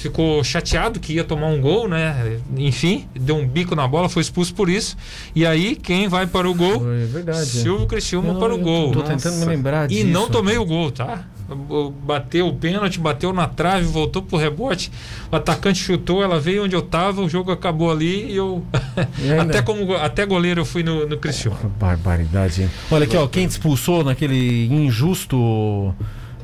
ficou 0.00 0.42
chateado 0.42 0.98
que 0.98 1.12
ia 1.12 1.24
tomar 1.24 1.48
um 1.48 1.60
gol, 1.60 1.86
né? 1.88 2.38
Enfim, 2.56 3.06
deu 3.14 3.36
um 3.36 3.46
bico 3.46 3.74
na 3.76 3.86
bola, 3.86 4.08
foi 4.08 4.22
expulso 4.22 4.54
por 4.54 4.68
isso. 4.68 4.96
E 5.34 5.44
aí, 5.46 5.76
quem 5.76 6.08
vai 6.08 6.26
para 6.26 6.48
o 6.48 6.54
gol? 6.54 6.80
Foi 6.80 7.04
verdade. 7.06 7.46
Silvio 7.46 7.86
não- 8.22 8.38
para 8.40 8.54
o 8.54 8.58
gol. 8.58 8.92
Tô 8.92 9.02
tentando 9.02 9.36
me 9.36 9.44
lembrar 9.44 9.90
E 9.90 9.94
disso. 9.96 10.06
não 10.08 10.28
tomei 10.28 10.56
o 10.56 10.64
gol, 10.64 10.90
tá? 10.90 11.24
Bateu 12.04 12.46
o 12.46 12.54
pênalti, 12.54 13.00
bateu 13.00 13.32
na 13.32 13.46
trave, 13.48 13.84
voltou 13.84 14.22
pro 14.22 14.38
rebote. 14.38 14.90
O 15.32 15.36
atacante 15.36 15.80
chutou, 15.80 16.22
ela 16.22 16.38
veio 16.38 16.64
onde 16.64 16.76
eu 16.76 16.82
tava, 16.82 17.20
o 17.22 17.28
jogo 17.28 17.50
acabou 17.50 17.90
ali 17.90 18.30
e 18.32 18.36
eu. 18.36 18.64
E 19.18 19.30
ainda- 19.32 19.42
até, 19.58 19.62
como, 19.62 19.84
go- 19.84 19.96
até 19.96 20.24
goleiro 20.24 20.60
eu 20.60 20.64
fui 20.64 20.82
no, 20.82 21.06
no 21.08 21.18
Criciúma. 21.18 21.58
Barbaridade, 21.78 22.62
hein? 22.62 22.70
Olha 22.90 23.04
aqui, 23.04 23.16
ó, 23.16 23.26
quem 23.26 23.46
te 23.46 23.50
expulsou 23.50 24.04
naquele 24.04 24.66
injusto. 24.68 25.94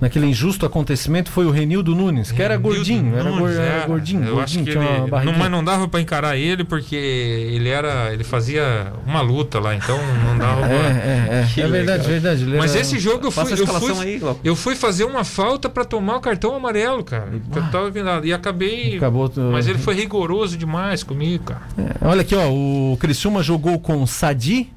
Naquele 0.00 0.26
injusto 0.26 0.66
acontecimento 0.66 1.30
foi 1.30 1.46
o 1.46 1.50
Renildo 1.50 1.94
Nunes, 1.94 2.30
que 2.32 2.42
era 2.42 2.56
gordinho, 2.56 3.02
Nunes, 3.24 3.56
era 3.56 3.66
era. 3.78 3.86
gordinho, 3.86 4.22
Eu 4.24 4.40
acho 4.40 4.58
gordinho, 4.58 4.64
que 4.64 4.70
tinha 4.72 4.84
ele, 4.84 5.10
uma 5.10 5.24
não, 5.24 5.32
mas 5.32 5.50
não 5.50 5.64
dava 5.64 5.88
pra 5.88 6.00
encarar 6.00 6.36
ele 6.36 6.64
porque 6.64 6.94
ele 6.96 7.68
era, 7.68 8.12
ele 8.12 8.24
fazia 8.24 8.92
uma 9.06 9.20
luta 9.20 9.58
lá, 9.58 9.74
então 9.74 9.98
não 10.24 10.36
dava. 10.38 10.66
É, 10.66 10.68
pra- 10.68 10.88
é, 10.88 11.42
é. 11.42 11.48
Que 11.54 11.60
É 11.62 11.68
verdade, 11.68 12.06
verdade. 12.06 12.42
ele 12.42 12.56
Mas 12.58 12.72
era- 12.72 12.80
esse 12.80 12.98
jogo 12.98 13.26
eu 13.26 13.30
fui, 13.30 13.52
eu 13.52 13.66
fui, 13.66 13.92
aí, 14.02 14.20
eu 14.44 14.56
fui 14.56 14.74
fazer 14.76 15.04
uma 15.04 15.24
falta 15.24 15.68
pra 15.68 15.84
tomar 15.84 16.16
o 16.16 16.20
cartão 16.20 16.54
amarelo, 16.54 17.02
cara. 17.02 17.28
Eu 17.54 17.62
tava 17.70 17.90
e 18.24 18.32
acabei. 18.32 18.96
Acabou. 18.96 19.30
Mas 19.52 19.66
ele 19.66 19.78
foi 19.78 19.94
rigoroso 19.94 20.56
demais 20.56 21.02
comigo, 21.02 21.44
cara. 21.44 21.62
É, 21.78 22.06
Olha 22.06 22.20
aqui, 22.20 22.34
ó, 22.34 22.48
o 22.50 22.96
Criciúma 23.00 23.42
jogou 23.42 23.78
com 23.78 24.06
Sadi, 24.06 24.68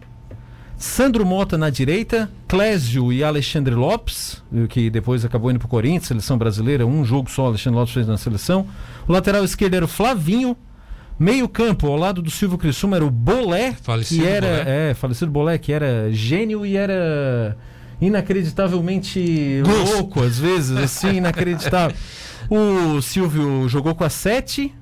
Sandro 0.79 1.25
Mota 1.25 1.57
na 1.57 1.69
direita, 1.69 2.31
Clésio 2.47 3.11
e 3.11 3.21
Alexandre 3.21 3.75
Lopes, 3.75 4.41
que 4.69 4.89
depois 4.89 5.25
acabou 5.25 5.51
indo 5.51 5.59
pro 5.59 5.67
Corinthians, 5.67 6.07
seleção 6.07 6.37
brasileira, 6.37 6.87
um 6.87 7.03
jogo 7.03 7.29
só 7.29 7.47
Alexandre 7.47 7.77
Lopes 7.77 7.93
fez 7.93 8.07
na 8.07 8.17
seleção. 8.17 8.65
O 9.05 9.11
lateral 9.11 9.43
esquerdo 9.43 9.73
era 9.73 9.83
o 9.83 9.89
Flavinho. 9.89 10.55
Meio 11.19 11.49
campo, 11.49 11.85
ao 11.87 11.97
lado 11.97 12.21
do 12.21 12.31
Silvio 12.31 12.57
Criciúma, 12.57 12.95
era 12.95 13.05
o 13.05 13.11
Bolé, 13.11 13.73
Falecido 13.81 14.21
que 14.23 14.27
era, 14.29 14.47
Bolé. 14.47 14.89
é, 14.91 14.93
falecido 14.93 15.29
Bolé, 15.29 15.57
que 15.57 15.73
era 15.73 16.09
gênio 16.13 16.65
e 16.65 16.77
era 16.77 17.57
inacreditavelmente 17.99 19.61
Grosso. 19.61 19.93
louco, 19.95 20.23
às 20.23 20.39
vezes, 20.39 20.77
assim, 20.77 21.17
inacreditável. 21.17 21.95
O 22.49 22.99
Silvio 22.99 23.69
jogou 23.69 23.93
com 23.93 24.03
a 24.03 24.09
7, 24.09 24.73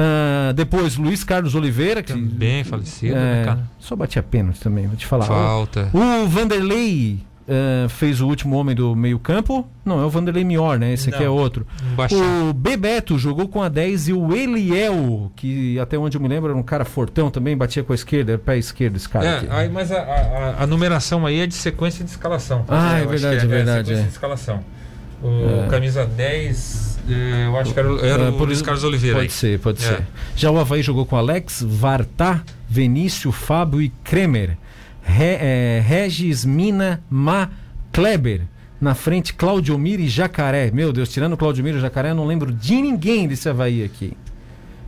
ah, 0.00 0.52
depois 0.52 0.96
Luiz 0.96 1.24
Carlos 1.24 1.54
Oliveira, 1.54 2.02
que 2.02 2.12
Também 2.12 2.62
falecido, 2.64 3.16
é, 3.16 3.18
né, 3.18 3.44
cara? 3.44 3.60
só 3.78 3.96
batia 3.96 4.22
pênalti 4.22 4.60
também, 4.60 4.86
vou 4.86 4.96
te 4.96 5.06
falar. 5.06 5.26
Falta. 5.26 5.90
O 5.92 6.26
Vanderlei 6.28 7.18
ah, 7.48 7.88
fez 7.88 8.20
o 8.20 8.26
último 8.28 8.56
homem 8.56 8.76
do 8.76 8.94
meio-campo. 8.94 9.66
Não, 9.84 10.00
é 10.00 10.04
o 10.04 10.10
Vanderlei 10.10 10.44
Mior, 10.44 10.78
né? 10.78 10.92
Esse 10.92 11.08
aqui 11.08 11.20
Não. 11.20 11.26
é 11.26 11.30
outro. 11.30 11.66
Um. 12.12 12.50
O 12.50 12.52
Bebeto 12.52 13.18
jogou 13.18 13.48
com 13.48 13.62
a 13.62 13.68
10 13.70 14.08
e 14.08 14.12
o 14.12 14.34
Eliel, 14.34 15.32
que 15.34 15.78
até 15.80 15.96
onde 15.98 16.16
eu 16.16 16.20
me 16.20 16.28
lembro 16.28 16.50
era 16.50 16.58
um 16.58 16.62
cara 16.62 16.84
fortão 16.84 17.30
também, 17.30 17.56
batia 17.56 17.82
com 17.82 17.92
a 17.92 17.94
esquerda, 17.94 18.32
era 18.32 18.38
pé 18.38 18.58
esquerdo 18.58 18.96
esse 18.96 19.08
cara. 19.08 19.24
É, 19.26 19.36
aqui. 19.38 19.46
aí, 19.50 19.68
mas 19.70 19.90
a, 19.90 19.98
a- 20.00 20.62
a 20.62 20.66
numeração 20.66 21.24
aí 21.24 21.40
é 21.40 21.46
de 21.46 21.54
sequência 21.54 22.04
de 22.04 22.10
escalação. 22.10 22.64
Ah, 22.68 22.98
é 22.98 23.04
Eu 23.04 23.04
acho 23.04 23.08
verdade, 23.08 23.44
é 23.44 23.48
verdade, 23.48 23.78
sequência 23.88 24.02
é. 24.02 24.06
de 24.06 24.12
escalação. 24.12 24.64
O 25.22 25.64
É. 25.64 25.68
camisa 25.68 26.04
10, 26.06 26.98
eh, 27.08 27.46
eu 27.46 27.56
acho 27.58 27.72
que 27.74 27.78
era, 27.80 27.92
o- 27.92 28.04
era 28.04 28.30
o 28.30 28.44
Luiz 28.44 28.62
Carlos 28.62 28.84
Oliveira. 28.84 29.16
Pode 29.16 29.26
aí. 29.26 29.30
ser, 29.32 29.58
pode 29.58 29.84
É. 29.84 29.88
ser. 29.88 30.06
Já 30.36 30.50
o 30.50 30.58
Havaí 30.58 30.82
jogou 30.82 31.04
com 31.04 31.16
Alex, 31.16 31.64
Vartá, 31.66 32.42
Vinícius, 32.68 33.34
Fábio 33.34 33.82
e 33.82 33.88
Kremer. 34.04 34.56
Re, 35.02 35.24
é, 35.40 35.82
Regis, 35.86 36.44
Mina, 36.44 37.02
Ma, 37.10 37.50
Kleber. 37.92 38.42
Na 38.80 38.94
frente, 38.94 39.34
Claudio 39.34 39.76
Mir 39.76 39.98
e 39.98 40.06
Jacaré. 40.06 40.70
Meu 40.70 40.92
Deus, 40.92 41.08
tirando 41.08 41.36
Claudio 41.36 41.64
Mir 41.64 41.74
e 41.74 41.80
Jacaré, 41.80 42.10
eu 42.10 42.14
não 42.14 42.26
lembro 42.26 42.52
de 42.52 42.74
ninguém 42.80 43.26
desse 43.26 43.48
Havaí 43.48 43.82
aqui. 43.82 44.16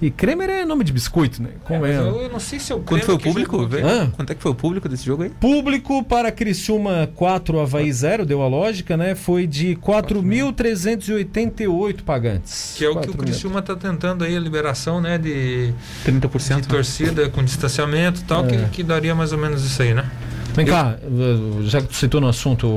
E 0.02 0.10
Kremer 0.10 0.48
é 0.48 0.64
nome 0.64 0.82
de 0.82 0.94
biscoito, 0.94 1.42
né? 1.42 1.50
Como 1.64 1.84
é? 1.84 1.94
Eu, 1.96 2.22
eu 2.22 2.30
não 2.30 2.40
sei 2.40 2.58
se 2.58 2.72
é 2.72 2.74
o 2.74 2.80
Quanto 2.80 3.04
foi 3.04 3.16
o 3.16 3.18
público? 3.18 3.68
Quanto 4.16 4.30
é 4.30 4.34
que 4.34 4.40
foi 4.42 4.50
o 4.50 4.54
público 4.54 4.88
desse 4.88 5.04
jogo 5.04 5.24
aí? 5.24 5.28
Público 5.30 6.02
para 6.02 6.32
Criciúma 6.32 7.10
4, 7.14 7.60
Havaí 7.60 7.92
0, 7.92 8.24
deu 8.24 8.40
a 8.40 8.48
lógica, 8.48 8.96
né? 8.96 9.14
Foi 9.14 9.46
de 9.46 9.76
4.388 9.76 12.02
pagantes. 12.02 12.74
Que 12.76 12.84
é 12.84 12.88
o 12.88 12.92
que 12.92 12.98
o 12.98 13.02
4 13.02 13.12
mil. 13.12 13.22
Criciúma 13.24 13.60
está 13.60 13.76
tentando 13.76 14.24
aí, 14.24 14.34
a 14.36 14.40
liberação 14.40 15.00
né, 15.00 15.18
de, 15.18 15.72
30%. 16.06 16.62
de 16.62 16.68
torcida 16.68 17.28
com 17.28 17.44
distanciamento 17.44 18.20
e 18.20 18.24
tal, 18.24 18.44
É. 18.46 18.48
que, 18.48 18.56
que 18.70 18.82
daria 18.82 19.14
mais 19.14 19.32
ou 19.32 19.38
menos 19.38 19.62
isso 19.64 19.82
aí, 19.82 19.92
né? 19.92 20.08
Vem 20.54 20.66
cá, 20.66 20.96
eh, 21.02 21.62
já 21.62 21.80
que 21.80 21.86
tu 21.88 21.94
citou 21.94 22.20
no 22.20 22.26
assunto, 22.28 22.68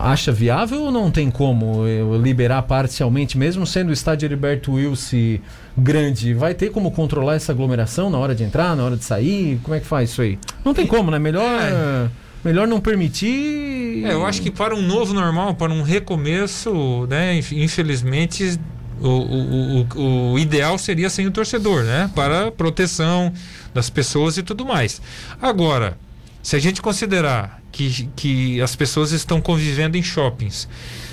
acha 0.00 0.32
viável 0.32 0.84
ou 0.84 0.90
não 0.90 1.10
tem 1.10 1.30
como 1.30 1.84
liberar 2.22 2.62
parcialmente, 2.62 3.36
mesmo 3.36 3.66
sendo 3.66 3.90
o 3.90 3.92
estádio 3.92 4.26
Heriberto 4.26 4.72
Wilson 4.72 5.38
grande? 5.76 6.32
Vai 6.34 6.54
ter 6.54 6.70
como 6.70 6.90
controlar 6.90 7.34
essa 7.34 7.52
aglomeração 7.52 8.08
na 8.10 8.18
hora 8.18 8.34
de 8.34 8.42
entrar, 8.44 8.74
na 8.74 8.82
hora 8.84 8.96
de 8.96 9.04
sair? 9.04 9.60
Como 9.62 9.74
é 9.74 9.80
que 9.80 9.86
faz 9.86 10.10
isso 10.10 10.22
aí? 10.22 10.38
Não 10.64 10.72
tem 10.72 10.86
como, 10.86 11.10
né? 11.10 11.18
Melhor, 11.18 11.60
É. 11.60 12.08
melhor 12.42 12.66
não 12.66 12.80
permitir. 12.80 14.02
É, 14.04 14.14
eu 14.14 14.24
acho 14.24 14.40
que 14.40 14.50
para 14.50 14.74
um 14.74 14.82
novo 14.82 15.12
normal, 15.12 15.54
para 15.54 15.70
um 15.72 15.82
recomeço, 15.82 17.06
né, 17.10 17.36
inf- 17.36 17.52
infelizmente, 17.52 18.58
o, 19.00 19.06
o, 19.08 19.86
o, 19.96 20.32
o 20.32 20.38
ideal 20.38 20.76
seria 20.78 21.10
sem 21.10 21.26
o 21.26 21.30
torcedor, 21.30 21.82
né? 21.84 22.10
Para 22.14 22.50
proteção 22.50 23.32
das 23.74 23.90
pessoas 23.90 24.38
e 24.38 24.42
tudo 24.42 24.64
mais. 24.64 25.00
Agora, 25.40 25.96
se 26.42 26.56
a 26.56 26.58
gente 26.58 26.80
considerar 26.80 27.60
que, 27.70 28.08
que 28.16 28.60
as 28.60 28.74
pessoas 28.74 29.12
estão 29.12 29.40
convivendo 29.40 29.96
em 29.96 30.02
shoppings, 30.02 30.68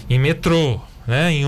em 0.09 0.19
metrô, 0.19 0.79
né? 1.05 1.31
Em 1.31 1.43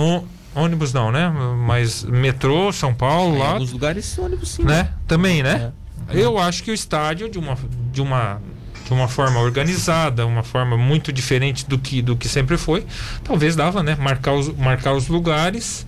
ônibus 0.55 0.93
não, 0.93 1.11
né? 1.11 1.29
Mas 1.29 2.03
metrô, 2.03 2.71
São 2.71 2.93
Paulo, 2.93 3.35
Em 3.35 3.39
lá, 3.39 3.51
alguns 3.51 3.71
lugares, 3.71 4.17
ônibus 4.17 4.49
sim. 4.49 4.63
né? 4.63 4.89
Também, 5.07 5.43
né? 5.43 5.71
Eu 6.11 6.37
acho 6.37 6.63
que 6.63 6.71
o 6.71 6.73
estádio 6.73 7.29
de 7.29 7.37
uma 7.37 7.57
de 7.91 8.01
uma 8.01 8.41
de 8.85 8.93
uma 8.93 9.07
forma 9.07 9.39
organizada, 9.39 10.25
uma 10.25 10.41
forma 10.41 10.75
muito 10.75 11.13
diferente 11.13 11.67
do 11.67 11.77
que 11.77 12.01
do 12.01 12.15
que 12.15 12.27
sempre 12.27 12.57
foi, 12.57 12.85
talvez 13.23 13.55
dava, 13.55 13.83
né? 13.83 13.95
Marcar 13.95 14.33
os 14.33 14.55
marcar 14.55 14.93
os 14.93 15.07
lugares 15.07 15.85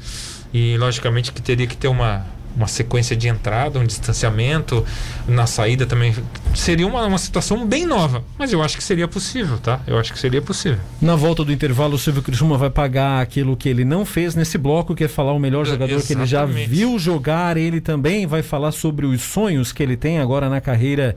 e 0.54 0.78
logicamente 0.78 1.32
que 1.32 1.42
teria 1.42 1.66
que 1.66 1.76
ter 1.76 1.88
uma 1.88 2.26
uma 2.56 2.68
sequência 2.68 3.16
de 3.16 3.28
entrada, 3.28 3.80
um 3.80 3.86
distanciamento 3.86 4.86
na 5.28 5.46
saída 5.46 5.86
também 5.86 6.14
seria 6.54 6.86
uma, 6.86 7.06
uma 7.06 7.18
situação 7.18 7.66
bem 7.66 7.86
nova, 7.86 8.24
mas 8.38 8.52
eu 8.52 8.62
acho 8.62 8.78
que 8.78 8.84
seria 8.84 9.08
possível, 9.08 9.58
tá? 9.58 9.80
Eu 9.88 9.98
acho 9.98 10.12
que 10.12 10.20
seria 10.20 10.42
possível. 10.42 10.80
Na 11.02 11.16
volta 11.16 11.44
do 11.46 11.52
intervalo, 11.52 11.96
o 11.96 12.00
Silvio 12.00 12.22
Criciúma 12.22 12.58
vai 12.58 12.70
pagar 12.70 13.22
aquilo 13.22 13.56
que 13.56 13.70
ele 13.70 13.86
não 13.86 14.06
fez 14.06 14.36
nesse 14.36 14.58
bloco, 14.58 14.94
que 14.94 15.04
é 15.04 15.08
falar 15.08 15.34
o 15.34 15.40
melhor 15.40 15.66
É, 15.66 15.70
jogador 15.70 16.02
que 16.02 16.14
ele 16.14 16.26
já 16.26 16.46
viu 16.46 17.00
jogar. 17.00 17.58
Ele 17.58 17.80
também 17.80 18.28
vai 18.28 18.42
falar 18.42 18.72
sobre 18.72 19.06
os 19.06 19.22
sonhos 19.22 19.72
que 19.72 19.82
ele 19.82 19.96
tem 19.96 20.20
agora 20.20 20.50
na 20.50 20.60
carreira 20.62 21.16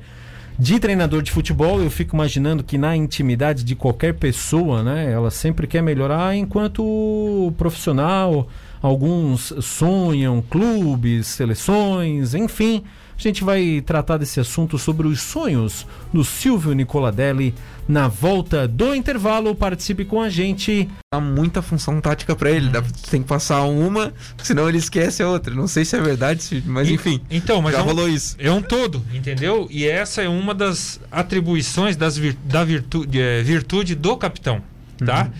de 0.58 0.78
treinador 0.78 1.22
de 1.22 1.30
futebol. 1.30 1.82
Eu 1.82 1.90
fico 1.90 2.14
imaginando 2.14 2.62
que 2.62 2.78
na 2.78 2.96
intimidade 2.96 3.64
de 3.64 3.74
qualquer 3.74 4.14
pessoa, 4.14 4.82
né, 4.82 5.10
ela 5.10 5.30
sempre 5.30 5.66
quer 5.66 5.82
melhorar 5.82 6.34
enquanto 6.36 7.52
profissional. 7.56 8.48
Alguns 8.80 9.52
sonham 9.60 10.42
clubes, 10.42 11.26
seleções, 11.26 12.34
enfim. 12.34 12.84
A 13.16 13.20
gente 13.22 13.44
vai 13.44 13.80
tratar 13.84 14.16
desse 14.18 14.40
assunto 14.40 14.76
sobre 14.78 15.06
os 15.06 15.20
sonhos 15.20 15.86
do 16.12 16.24
Silvio 16.24 16.72
Nicoladelli 16.72 17.54
na 17.88 18.08
volta 18.08 18.66
do 18.66 18.94
intervalo. 18.94 19.54
Participe 19.54 20.04
com 20.04 20.20
a 20.20 20.28
gente. 20.28 20.88
Dá 21.12 21.20
muita 21.20 21.62
função 21.62 22.00
tática 22.00 22.34
pra 22.34 22.50
ele. 22.50 22.68
Dá, 22.70 22.82
tem 23.10 23.22
que 23.22 23.28
passar 23.28 23.62
uma, 23.62 24.12
senão 24.42 24.68
ele 24.68 24.78
esquece 24.78 25.22
a 25.22 25.28
outra. 25.28 25.54
Não 25.54 25.68
sei 25.68 25.84
se 25.84 25.96
é 25.96 26.00
verdade, 26.00 26.62
mas 26.66 26.90
enfim. 26.90 27.20
Então, 27.30 27.62
mas 27.62 27.72
já 27.72 27.78
é 27.78 27.82
um- 27.82 27.84
rolou 27.86 28.08
isso. 28.08 28.34
É 28.38 28.50
um 28.50 28.60
todo, 28.60 29.02
entendeu? 29.14 29.68
E 29.70 29.86
essa 29.86 30.20
é 30.22 30.28
uma 30.28 30.52
das 30.52 31.00
atribuições 31.10 31.96
das 31.96 32.18
vir- 32.18 32.36
da 32.44 32.64
virtude, 32.64 33.20
é, 33.20 33.42
virtude 33.42 33.94
do 33.94 34.16
capitão, 34.16 34.60
tá? 35.04 35.30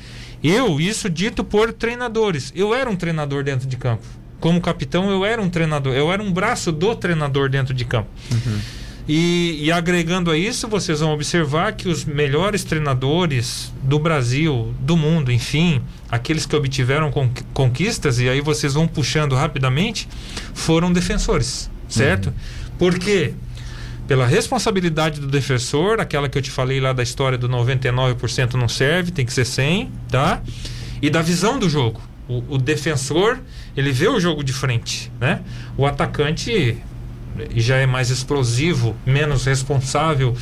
Eu, 0.42 0.78
isso 0.80 1.10
dito 1.10 1.42
por 1.42 1.72
treinadores. 1.72 2.52
Eu 2.54 2.74
era 2.74 2.88
um 2.88 2.94
treinador 2.96 3.42
dentro 3.42 3.66
de 3.66 3.76
campo. 3.76 4.04
Como 4.44 4.60
capitão, 4.60 5.10
eu 5.10 5.24
era 5.24 5.40
um 5.40 5.48
treinador. 5.48 5.94
Eu 5.94 6.12
era 6.12 6.22
um 6.22 6.30
braço 6.30 6.70
do 6.70 6.94
treinador 6.94 7.48
dentro 7.48 7.72
de 7.72 7.82
campo. 7.82 8.10
E, 9.08 9.58
e 9.62 9.72
agregando 9.72 10.30
a 10.30 10.36
isso, 10.36 10.68
vocês 10.68 11.00
vão 11.00 11.12
observar 11.14 11.72
que 11.72 11.88
os 11.88 12.04
melhores 12.04 12.62
treinadores 12.62 13.72
do 13.82 13.98
Brasil, 13.98 14.74
do 14.80 14.98
mundo, 14.98 15.32
enfim, 15.32 15.80
aqueles 16.10 16.44
que 16.44 16.54
obtiveram 16.54 17.10
con- 17.10 17.30
conquistas, 17.54 18.18
e 18.20 18.28
aí 18.28 18.42
vocês 18.42 18.74
vão 18.74 18.86
puxando 18.86 19.34
rapidamente, 19.34 20.06
foram 20.52 20.92
defensores, 20.92 21.70
certo? 21.88 22.30
Por 22.78 22.98
quê? 22.98 23.32
Pela 24.06 24.26
responsabilidade 24.26 25.20
do 25.22 25.26
defensor, 25.26 26.00
aquela 26.00 26.28
que 26.28 26.36
eu 26.36 26.42
te 26.42 26.50
falei 26.50 26.80
lá 26.80 26.92
da 26.92 27.02
história 27.02 27.38
do 27.38 27.48
99% 27.48 28.54
não 28.54 28.68
serve, 28.68 29.10
tem 29.10 29.24
que 29.24 29.32
ser 29.32 29.46
100, 29.46 29.90
tá? 30.10 30.42
E 31.00 31.08
da 31.08 31.22
visão 31.22 31.58
do 31.58 31.66
jogo. 31.66 32.02
O, 32.28 32.42
o 32.54 32.58
defensor, 32.58 33.38
ele 33.76 33.92
vê 33.92 34.08
o 34.08 34.18
jogo 34.20 34.42
de 34.44 34.52
frente, 34.52 35.10
né? 35.20 35.40
O 35.76 35.86
atacante 35.86 36.76
já 37.56 37.76
é 37.76 37.86
mais 37.86 38.10
explosivo, 38.10 38.94
menos 39.04 39.44
responsável, 39.44 40.36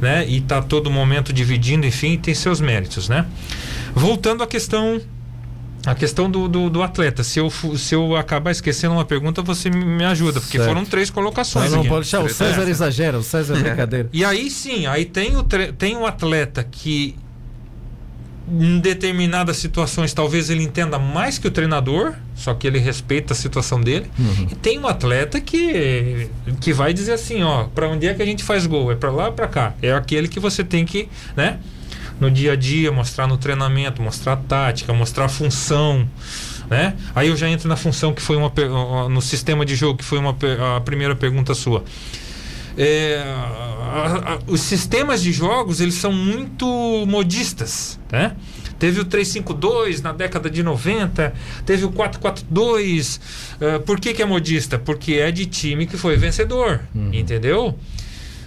né? 0.00 0.24
E 0.28 0.40
tá 0.40 0.62
todo 0.62 0.90
momento 0.90 1.32
dividindo, 1.32 1.86
enfim, 1.86 2.16
tem 2.16 2.34
seus 2.34 2.60
méritos, 2.60 3.08
né? 3.08 3.26
Voltando 3.94 4.42
à 4.42 4.46
questão 4.46 5.00
a 5.84 5.94
questão 5.94 6.28
do, 6.28 6.48
do, 6.48 6.68
do 6.68 6.82
atleta. 6.82 7.22
Se 7.22 7.38
eu, 7.38 7.48
se 7.48 7.94
eu 7.94 8.16
acabar 8.16 8.50
esquecendo 8.50 8.94
uma 8.94 9.04
pergunta, 9.04 9.40
você 9.40 9.70
me 9.70 10.04
ajuda, 10.04 10.40
porque 10.40 10.58
Certo. 10.58 10.68
foram 10.68 10.84
três 10.84 11.10
colocações 11.10 11.70
não 11.70 11.78
aqui. 11.80 11.88
pode 11.88 12.00
deixar, 12.02 12.20
o 12.24 12.28
César 12.28 12.68
exagera, 12.68 13.16
o 13.18 13.22
César 13.22 13.56
é 13.56 13.62
brincadeira. 13.62 14.08
E 14.12 14.24
aí 14.24 14.50
sim, 14.50 14.86
aí 14.86 15.04
tem 15.04 15.36
o, 15.36 15.44
tre- 15.44 15.70
tem 15.72 15.96
o 15.96 16.04
atleta 16.04 16.64
que 16.68 17.14
em 18.48 18.78
determinadas 18.78 19.56
situações 19.56 20.12
talvez 20.12 20.50
ele 20.50 20.62
entenda 20.62 20.98
mais 20.98 21.38
que 21.38 21.48
o 21.48 21.50
treinador, 21.50 22.14
só 22.34 22.54
que 22.54 22.66
ele 22.66 22.78
respeita 22.78 23.32
a 23.32 23.36
situação 23.36 23.80
dele. 23.80 24.10
Uhum. 24.18 24.48
E 24.52 24.54
tem 24.54 24.78
um 24.78 24.86
atleta 24.86 25.40
que 25.40 26.28
que 26.60 26.72
vai 26.72 26.92
dizer 26.92 27.12
assim, 27.12 27.42
ó, 27.42 27.64
para 27.64 27.88
onde 27.88 28.06
é 28.06 28.14
que 28.14 28.22
a 28.22 28.26
gente 28.26 28.44
faz 28.44 28.66
gol? 28.66 28.92
É 28.92 28.94
para 28.94 29.10
lá 29.10 29.26
ou 29.26 29.32
para 29.32 29.48
cá? 29.48 29.74
É 29.82 29.92
aquele 29.92 30.28
que 30.28 30.38
você 30.38 30.62
tem 30.62 30.84
que, 30.84 31.08
né, 31.36 31.58
no 32.20 32.30
dia 32.30 32.52
a 32.52 32.56
dia 32.56 32.92
mostrar 32.92 33.26
no 33.26 33.36
treinamento, 33.36 34.00
mostrar 34.00 34.34
a 34.34 34.36
tática, 34.36 34.92
mostrar 34.92 35.24
a 35.24 35.28
função, 35.28 36.08
né? 36.70 36.94
Aí 37.14 37.28
eu 37.28 37.36
já 37.36 37.48
entro 37.48 37.68
na 37.68 37.76
função 37.76 38.12
que 38.12 38.22
foi 38.22 38.36
uma 38.36 38.52
no 39.08 39.20
sistema 39.20 39.64
de 39.64 39.74
jogo 39.74 39.98
que 39.98 40.04
foi 40.04 40.18
uma 40.18 40.36
a 40.76 40.80
primeira 40.80 41.14
pergunta 41.16 41.54
sua. 41.54 41.84
É, 42.76 43.22
a- 43.24 44.34
a- 44.34 44.38
os 44.46 44.60
sistemas 44.60 45.22
de 45.22 45.32
jogos 45.32 45.80
eles 45.80 45.94
são 45.94 46.12
muito 46.12 46.66
modistas, 47.06 47.98
né? 48.12 48.36
Teve 48.78 49.00
o 49.00 49.04
352 49.06 50.02
na 50.02 50.12
década 50.12 50.50
de 50.50 50.62
90, 50.62 51.32
teve 51.64 51.86
o 51.86 51.90
442. 51.90 53.18
eh, 53.60 53.78
por 53.78 53.98
que, 53.98 54.12
que 54.12 54.22
é 54.22 54.26
modista? 54.26 54.78
Porque 54.78 55.14
é 55.14 55.30
de 55.30 55.46
time 55.46 55.86
que 55.86 55.96
foi 55.96 56.16
vencedor, 56.18 56.80
entendeu? 57.14 57.74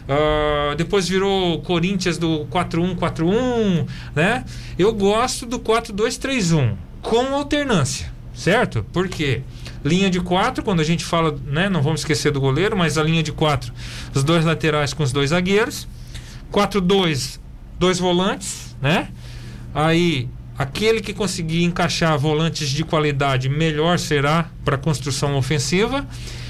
Ah, 0.07 0.75
depois 0.77 1.07
virou 1.07 1.59
Corinthians 1.61 2.17
do 2.19 2.45
4-1-4-1, 2.51 3.88
né? 4.15 4.43
Eu 4.77 4.93
gosto 4.93 5.45
do 5.47 5.59
4-2-3-1 5.59 6.75
com 7.01 7.34
alternância, 7.36 8.11
certo? 8.34 8.84
Por 8.93 9.07
quê? 9.07 9.41
Linha 9.84 10.09
de 10.09 10.19
4, 10.19 10.63
quando 10.63 10.82
a 10.82 10.84
gente 10.84 11.05
fala, 11.05 11.38
né? 11.45 11.69
Não 11.69 11.82
vamos 11.82 12.01
esquecer 12.01 12.32
do 12.32 12.41
goleiro, 12.41 12.77
mas 12.77 12.97
a 12.97 13.03
linha 13.03 13.23
de 13.23 13.32
4, 13.32 13.71
os 14.13 14.23
dois 14.23 14.43
laterais 14.43 14.93
com 14.93 15.03
os 15.03 15.11
dois 15.11 15.30
zagueiros. 15.30 15.88
4-2, 16.51 17.39
dois 17.77 17.99
volantes, 17.99 18.75
né? 18.82 19.09
Aí, 19.73 20.27
aquele 20.57 20.99
que 20.99 21.13
conseguir 21.13 21.63
encaixar 21.63 22.17
volantes 22.17 22.69
de 22.69 22.84
qualidade, 22.84 23.47
melhor 23.47 23.99
será 23.99 24.49
para 24.65 24.77
construção 24.77 25.36
ofensiva. 25.36 26.05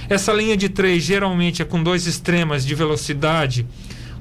Essa 0.09 0.33
linha 0.33 0.57
de 0.57 0.69
três 0.69 1.03
geralmente 1.03 1.61
é 1.61 1.65
com 1.65 1.83
dois 1.83 2.07
extremas 2.07 2.65
de 2.65 2.73
velocidade, 2.73 3.67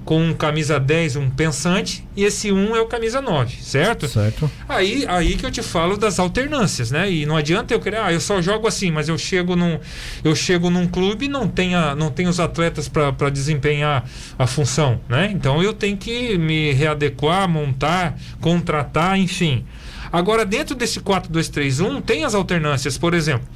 com 0.09 0.22
um 0.22 0.32
camisa 0.32 0.80
10, 0.80 1.16
um 1.16 1.28
pensante, 1.28 2.02
e 2.16 2.24
esse 2.24 2.50
um 2.50 2.74
é 2.74 2.80
o 2.80 2.86
camisa 2.86 3.20
9, 3.20 3.59
certo? 3.61 4.09
Certo. 4.09 4.50
Aí, 4.66 5.04
aí 5.06 5.36
que 5.36 5.44
eu 5.44 5.50
te 5.50 5.62
falo 5.62 5.98
das 5.98 6.18
alternâncias, 6.18 6.90
né? 6.90 7.12
E 7.12 7.26
não 7.26 7.36
adianta 7.36 7.74
eu 7.74 7.78
querer, 7.78 7.98
ah, 7.98 8.11
eu 8.11 8.18
só 8.18 8.40
jogo 8.40 8.66
assim, 8.66 8.90
mas 8.90 9.11
eu 9.11 9.18
chego 9.18 9.54
num, 9.54 9.78
eu 10.24 10.34
chego 10.34 10.70
num 10.70 10.86
clube 10.86 11.26
e 11.26 11.28
não 11.28 11.46
tem, 11.46 11.74
a, 11.74 11.94
não 11.94 12.11
tem 12.11 12.26
os 12.26 12.40
atletas 12.40 12.88
para 12.88 13.28
desempenhar 13.28 14.02
a 14.38 14.46
função, 14.46 14.98
né? 15.11 15.28
Então 15.30 15.62
eu 15.62 15.74
tenho 15.74 15.98
que 15.98 16.38
me 16.38 16.72
readequar, 16.72 17.46
montar, 17.46 18.18
contratar, 18.40 19.18
enfim. 19.18 19.66
Agora, 20.11 20.46
dentro 20.46 20.74
desse 20.74 21.00
4-2-3-1, 21.00 22.00
tem 22.02 22.24
as 22.24 22.34
alternâncias, 22.34 22.96
por 22.96 23.12
exemplo. 23.12 23.46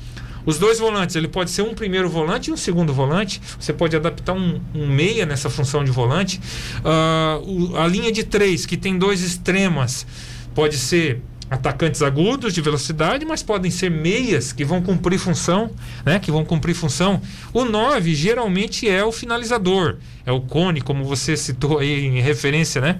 Os 0.44 0.58
dois 0.58 0.78
volantes, 0.78 1.14
ele 1.16 1.28
pode 1.28 1.50
ser 1.50 1.62
um 1.62 1.74
primeiro 1.74 2.08
volante 2.08 2.50
e 2.50 2.52
um 2.52 2.56
segundo 2.56 2.92
volante. 2.92 3.40
Você 3.60 3.72
pode 3.72 3.94
adaptar 3.96 4.32
um, 4.32 4.60
um 4.74 4.86
meia 4.86 5.24
nessa 5.26 5.48
função 5.48 5.84
de 5.84 5.90
volante. 5.90 6.40
Ah, 6.84 7.38
o- 7.42 7.76
a 7.76 7.86
linha 7.86 8.10
de 8.10 8.24
três, 8.24 8.66
que 8.66 8.76
tem 8.76 8.98
dois 8.98 9.22
extremas, 9.22 10.06
pode 10.54 10.76
ser 10.76 11.20
atacantes 11.50 12.00
agudos 12.00 12.54
de 12.54 12.62
velocidade, 12.62 13.26
mas 13.26 13.42
podem 13.42 13.70
ser 13.70 13.90
meias 13.90 14.52
que 14.52 14.64
vão 14.64 14.80
cumprir 14.80 15.18
função, 15.18 15.70
né? 16.04 16.18
Que 16.18 16.30
vão 16.30 16.44
cumprir 16.46 16.74
função. 16.74 17.20
O 17.52 17.64
9 17.66 18.14
geralmente 18.14 18.88
é 18.88 19.04
o 19.04 19.12
finalizador, 19.12 19.96
é 20.24 20.32
o 20.32 20.40
cone, 20.40 20.80
como 20.80 21.04
você 21.04 21.36
citou 21.36 21.78
aí 21.78 22.06
em 22.06 22.20
referência, 22.22 22.80
né? 22.80 22.98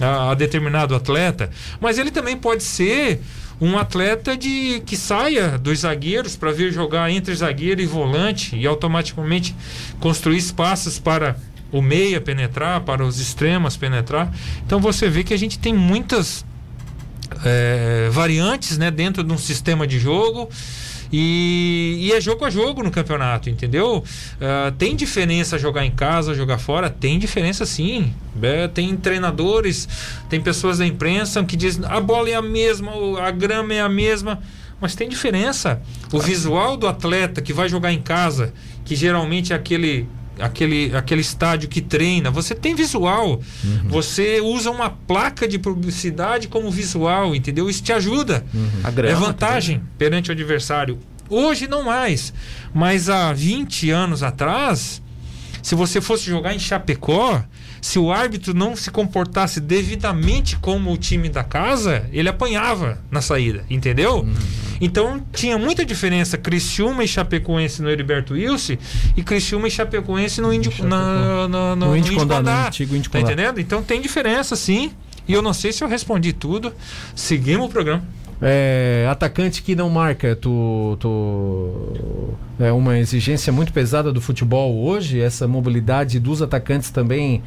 A, 0.00 0.30
a 0.30 0.34
determinado 0.34 0.94
atleta. 0.94 1.50
Mas 1.78 1.98
ele 1.98 2.10
também 2.10 2.38
pode 2.38 2.62
ser 2.62 3.20
um 3.60 3.76
atleta 3.76 4.36
de 4.36 4.82
que 4.86 4.96
saia 4.96 5.58
dos 5.58 5.80
zagueiros 5.80 6.34
para 6.34 6.50
vir 6.50 6.72
jogar 6.72 7.10
entre 7.10 7.34
zagueiro 7.34 7.80
e 7.80 7.86
volante 7.86 8.56
e 8.56 8.66
automaticamente 8.66 9.54
construir 10.00 10.38
espaços 10.38 10.98
para 10.98 11.36
o 11.70 11.82
meia 11.82 12.20
penetrar, 12.20 12.80
para 12.80 13.04
os 13.04 13.20
extremos 13.20 13.76
penetrar. 13.76 14.32
Então 14.64 14.80
você 14.80 15.08
vê 15.08 15.22
que 15.22 15.34
a 15.34 15.38
gente 15.38 15.58
tem 15.58 15.74
muitas 15.74 16.44
é, 17.44 18.08
variantes 18.10 18.78
né, 18.78 18.90
dentro 18.90 19.22
de 19.22 19.32
um 19.32 19.38
sistema 19.38 19.86
de 19.86 19.98
jogo. 19.98 20.48
E, 21.12 21.96
e, 22.00 22.12
é 22.12 22.20
jogo 22.20 22.44
a 22.44 22.50
jogo 22.50 22.82
no 22.82 22.90
campeonato, 22.90 23.50
entendeu? 23.50 23.98
Uh, 23.98 24.70
tem 24.78 24.94
diferença 24.94 25.58
jogar 25.58 25.84
em 25.84 25.90
casa, 25.90 26.34
jogar 26.34 26.58
fora? 26.58 26.88
Tem 26.88 27.18
diferença 27.18 27.66
sim. 27.66 28.14
É, 28.40 28.68
tem 28.68 28.96
treinadores, 28.96 29.88
tem 30.28 30.40
pessoas 30.40 30.78
da 30.78 30.86
imprensa 30.86 31.42
que 31.44 31.56
dizem 31.56 31.84
a 31.84 32.00
bola 32.00 32.30
é 32.30 32.34
a 32.34 32.42
mesma, 32.42 32.92
a 33.20 33.30
grama 33.30 33.74
é 33.74 33.80
a 33.80 33.88
mesma. 33.88 34.40
Mas 34.80 34.94
tem 34.94 35.08
diferença. 35.08 35.82
O 36.10 36.18
visual 36.18 36.76
do 36.76 36.88
atleta 36.88 37.42
que 37.42 37.52
vai 37.52 37.68
jogar 37.68 37.92
em 37.92 38.00
casa, 38.00 38.54
que 38.84 38.96
geralmente 38.96 39.52
é 39.52 39.56
aquele 39.56 40.08
aquele, 40.40 40.94
aquele 40.94 41.20
estádio 41.20 41.68
que 41.68 41.80
treina, 41.80 42.30
você 42.30 42.54
tem 42.54 42.74
visual. 42.74 43.40
Uhum. 43.64 43.88
Você 43.88 44.40
usa 44.40 44.70
uma 44.70 44.90
placa 44.90 45.46
de 45.46 45.58
publicidade 45.58 46.48
como 46.48 46.70
visual, 46.70 47.34
entendeu? 47.34 47.68
Isso 47.68 47.82
te 47.82 47.92
ajuda. 47.92 48.44
Uhum. 48.52 49.06
é 49.06 49.14
vantagem 49.14 49.78
também. 49.78 49.92
perante 49.98 50.30
o 50.30 50.32
adversário. 50.32 50.98
Hoje 51.28 51.68
não 51.68 51.84
mais. 51.84 52.32
Mas 52.74 53.08
há 53.08 53.32
20 53.32 53.90
anos 53.90 54.22
atrás, 54.22 55.00
se 55.62 55.74
você 55.74 56.00
fosse 56.00 56.24
jogar 56.24 56.54
em 56.54 56.58
Chapecó, 56.58 57.44
se 57.80 57.98
o 57.98 58.12
árbitro 58.12 58.52
não 58.52 58.76
se 58.76 58.90
comportasse 58.90 59.60
devidamente 59.60 60.56
como 60.56 60.92
o 60.92 60.98
time 60.98 61.28
da 61.28 61.42
casa, 61.44 62.04
ele 62.12 62.28
apanhava 62.28 62.98
na 63.10 63.22
saída, 63.22 63.64
entendeu? 63.70 64.20
Uhum. 64.20 64.34
Então 64.80 65.20
tinha 65.32 65.58
muita 65.58 65.84
diferença 65.84 66.38
Criciúma 66.38 67.04
e 67.04 67.08
Chapecoense 67.08 67.82
no 67.82 67.90
Heriberto 67.90 68.34
Wilson 68.34 68.76
e 69.16 69.22
Criciúma 69.22 69.68
e 69.68 69.70
Chapecoense 69.70 70.40
no 70.40 70.52
Índio 70.52 70.72
na, 70.84 71.48
na, 71.48 71.76
no, 71.76 71.86
no, 71.86 71.96
Índio 71.96 72.14
Condá, 72.14 72.68
antigo 72.68 72.96
Índio 72.96 73.10
Tá 73.10 73.20
entendendo? 73.20 73.60
Então 73.60 73.82
tem 73.82 74.00
diferença 74.00 74.56
sim. 74.56 74.92
E 75.28 75.32
eu 75.32 75.42
não 75.42 75.52
sei 75.52 75.72
se 75.72 75.84
eu 75.84 75.88
respondi 75.88 76.32
tudo. 76.32 76.72
Seguimos 77.14 77.66
o 77.66 77.68
programa. 77.68 78.02
É, 78.42 79.06
atacante 79.10 79.62
que 79.62 79.76
não 79.76 79.90
marca, 79.90 80.34
tu, 80.34 80.96
tu, 80.98 82.34
é 82.58 82.72
uma 82.72 82.98
exigência 82.98 83.52
muito 83.52 83.70
pesada 83.70 84.10
do 84.10 84.20
futebol 84.20 84.82
hoje. 84.82 85.20
Essa 85.20 85.46
mobilidade 85.46 86.18
dos 86.18 86.40
atacantes 86.40 86.90
também 86.90 87.42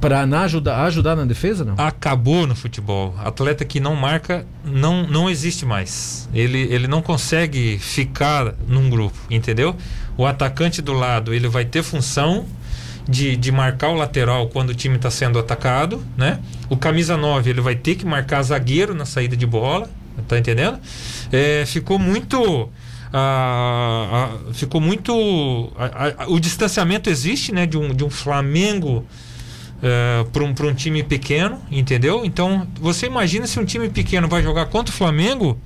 para 0.00 0.22
ajudar, 0.22 0.84
ajudar 0.84 1.14
na 1.14 1.24
defesa, 1.24 1.64
não? 1.64 1.74
Acabou 1.76 2.46
no 2.46 2.54
futebol. 2.54 3.14
Atleta 3.18 3.64
que 3.64 3.80
não 3.80 3.94
marca 3.94 4.46
não, 4.64 5.06
não 5.06 5.28
existe 5.28 5.66
mais. 5.66 6.28
Ele, 6.32 6.60
ele 6.72 6.86
não 6.86 7.02
consegue 7.02 7.78
ficar 7.78 8.54
num 8.66 8.88
grupo, 8.88 9.16
entendeu? 9.30 9.76
O 10.16 10.26
atacante 10.26 10.80
do 10.80 10.92
lado 10.92 11.34
ele 11.34 11.48
vai 11.48 11.64
ter 11.64 11.82
função 11.82 12.46
de, 13.08 13.36
de 13.36 13.52
marcar 13.52 13.88
o 13.88 13.94
lateral 13.94 14.48
quando 14.48 14.70
o 14.70 14.74
time 14.74 14.96
está 14.96 15.10
sendo 15.10 15.38
atacado, 15.38 16.02
né? 16.16 16.40
O 16.68 16.76
camisa 16.76 17.16
9 17.16 17.50
ele 17.50 17.60
vai 17.60 17.74
ter 17.74 17.94
que 17.96 18.06
marcar 18.06 18.42
zagueiro 18.42 18.94
na 18.94 19.04
saída 19.04 19.36
de 19.36 19.46
bola, 19.46 19.90
tá 20.28 20.38
entendendo? 20.38 20.78
É, 21.32 21.64
ficou 21.66 21.98
muito 21.98 22.70
ah, 23.12 24.08
ah, 24.12 24.52
ficou 24.52 24.80
muito 24.80 25.12
o 26.28 26.38
distanciamento 26.38 27.10
existe, 27.10 27.52
né? 27.52 27.66
De 27.66 27.76
um, 27.76 27.92
de 27.92 28.04
um 28.04 28.10
Flamengo 28.10 29.04
uh, 29.80 30.24
para 30.30 30.44
um, 30.44 30.70
um 30.70 30.74
time 30.74 31.02
pequeno, 31.02 31.60
entendeu? 31.70 32.24
Então, 32.24 32.66
você 32.80 33.06
imagina 33.06 33.46
se 33.46 33.58
um 33.58 33.64
time 33.64 33.88
pequeno 33.88 34.28
vai 34.28 34.42
jogar 34.42 34.66
contra 34.66 34.94
o 34.94 34.96
Flamengo, 34.96 35.58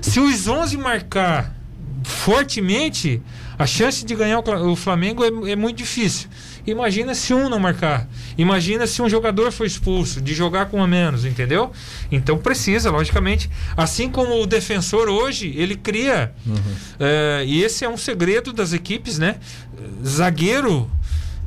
se 0.00 0.20
os 0.20 0.46
11 0.46 0.76
marcar 0.76 1.54
fortemente, 2.04 3.20
a 3.58 3.66
chance 3.66 4.04
de 4.04 4.14
ganhar 4.14 4.38
o, 4.38 4.76
Flamengo 4.76 5.24
é, 5.24 5.52
é 5.52 5.56
muito 5.56 5.76
difícil. 5.78 6.28
Imagina 6.66 7.14
se 7.14 7.34
um 7.34 7.48
não 7.48 7.58
marcar. 7.58 8.08
Imagina 8.36 8.86
se 8.86 9.02
um 9.02 9.08
jogador 9.08 9.50
foi 9.50 9.66
expulso, 9.66 10.20
de 10.20 10.34
jogar 10.34 10.66
com 10.66 10.82
a 10.82 10.86
menos, 10.86 11.24
entendeu? 11.24 11.72
Então 12.10 12.38
precisa, 12.38 12.90
logicamente. 12.90 13.50
Assim 13.76 14.10
como 14.10 14.40
o 14.40 14.46
defensor 14.46 15.08
hoje, 15.08 15.52
ele 15.56 15.74
cria. 15.74 16.32
Uhum. 16.46 16.54
Uh, 16.54 17.44
e 17.46 17.62
esse 17.62 17.84
é 17.84 17.88
um 17.88 17.96
segredo 17.96 18.52
das 18.52 18.72
equipes, 18.72 19.18
né? 19.18 19.36
Zagueiro 20.04 20.88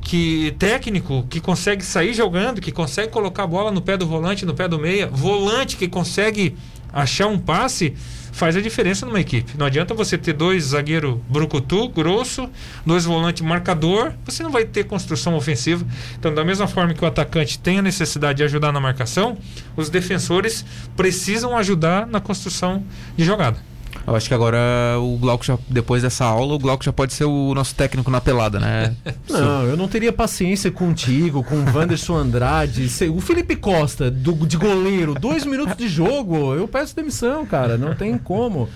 que 0.02 0.56
técnico 0.58 1.26
que 1.30 1.40
consegue 1.40 1.86
sair 1.86 2.14
jogando, 2.14 2.60
que 2.60 2.72
consegue 2.72 3.12
colocar 3.12 3.44
a 3.44 3.48
bola 3.48 3.72
no 3.72 3.82
pé 3.82 3.96
do 3.96 4.06
volante, 4.06 4.46
no 4.46 4.54
pé 4.54 4.68
do 4.68 4.80
meia, 4.80 5.08
volante 5.08 5.78
que 5.78 5.88
consegue 5.88 6.56
achar 6.92 7.28
um 7.28 7.40
passe, 7.40 7.94
faz 8.32 8.56
a 8.56 8.62
diferença 8.62 9.06
numa 9.06 9.20
equipe. 9.20 9.58
Não 9.58 9.66
adianta 9.66 9.94
você 9.94 10.18
ter 10.18 10.34
dois 10.34 10.66
zagueiro 10.66 11.24
brucutu, 11.30 11.88
grosso, 11.90 12.50
dois 12.86 13.06
volantes 13.06 13.42
marcador, 13.42 14.14
você 14.26 14.44
não 14.44 14.52
vai 14.52 14.66
ter 14.66 14.86
construção 14.86 15.36
ofensiva. 15.36 15.86
Então, 16.20 16.34
da 16.34 16.44
mesma 16.44 16.68
forma 16.68 16.94
que 16.94 17.04
o 17.04 17.08
atacante 17.08 17.60
tem 17.60 17.80
a 17.80 17.82
necessidade 17.82 18.38
de 18.38 18.44
ajudar 18.44 18.72
na 18.72 18.80
marcação, 18.80 19.38
os 19.76 19.90
defensores 19.90 20.66
precisam 20.98 21.56
ajudar 21.58 22.08
na 22.08 22.20
construção 22.20 22.84
de 23.16 23.24
jogada. 23.24 23.71
Eu 24.06 24.16
acho 24.16 24.28
que 24.28 24.34
agora 24.34 24.60
o 25.00 25.18
Glauco 25.18 25.46
já, 25.46 25.58
depois 25.70 26.02
dessa 26.02 26.26
aula, 26.26 26.56
o 26.56 26.60
Glauco 26.60 26.84
já 26.84 26.92
pode 26.92 27.14
ser 27.14 27.26
o 27.26 27.54
nosso 27.54 27.76
técnico 27.76 28.10
na 28.10 28.20
pelada, 28.20 28.60
né? 28.60 28.96
não, 29.30 29.64
eu 29.64 29.78
não 29.78 29.88
teria 29.88 30.12
paciência 30.12 30.72
contigo, 30.72 31.44
com 31.44 31.56
o 31.56 31.66
Wanderson 31.76 32.18
Andrade, 32.18 32.90
o 33.10 33.22
Felipe 33.22 33.56
Costa, 33.56 34.10
do, 34.10 34.34
de 34.48 34.58
goleiro, 34.58 35.14
dois 35.14 35.46
minutos 35.46 35.78
de 35.78 35.88
jogo, 35.88 36.56
eu 36.56 36.68
peço 36.68 36.96
demissão, 36.96 37.46
cara, 37.46 37.78
não 37.78 37.94
tem 37.94 38.18
como. 38.18 38.68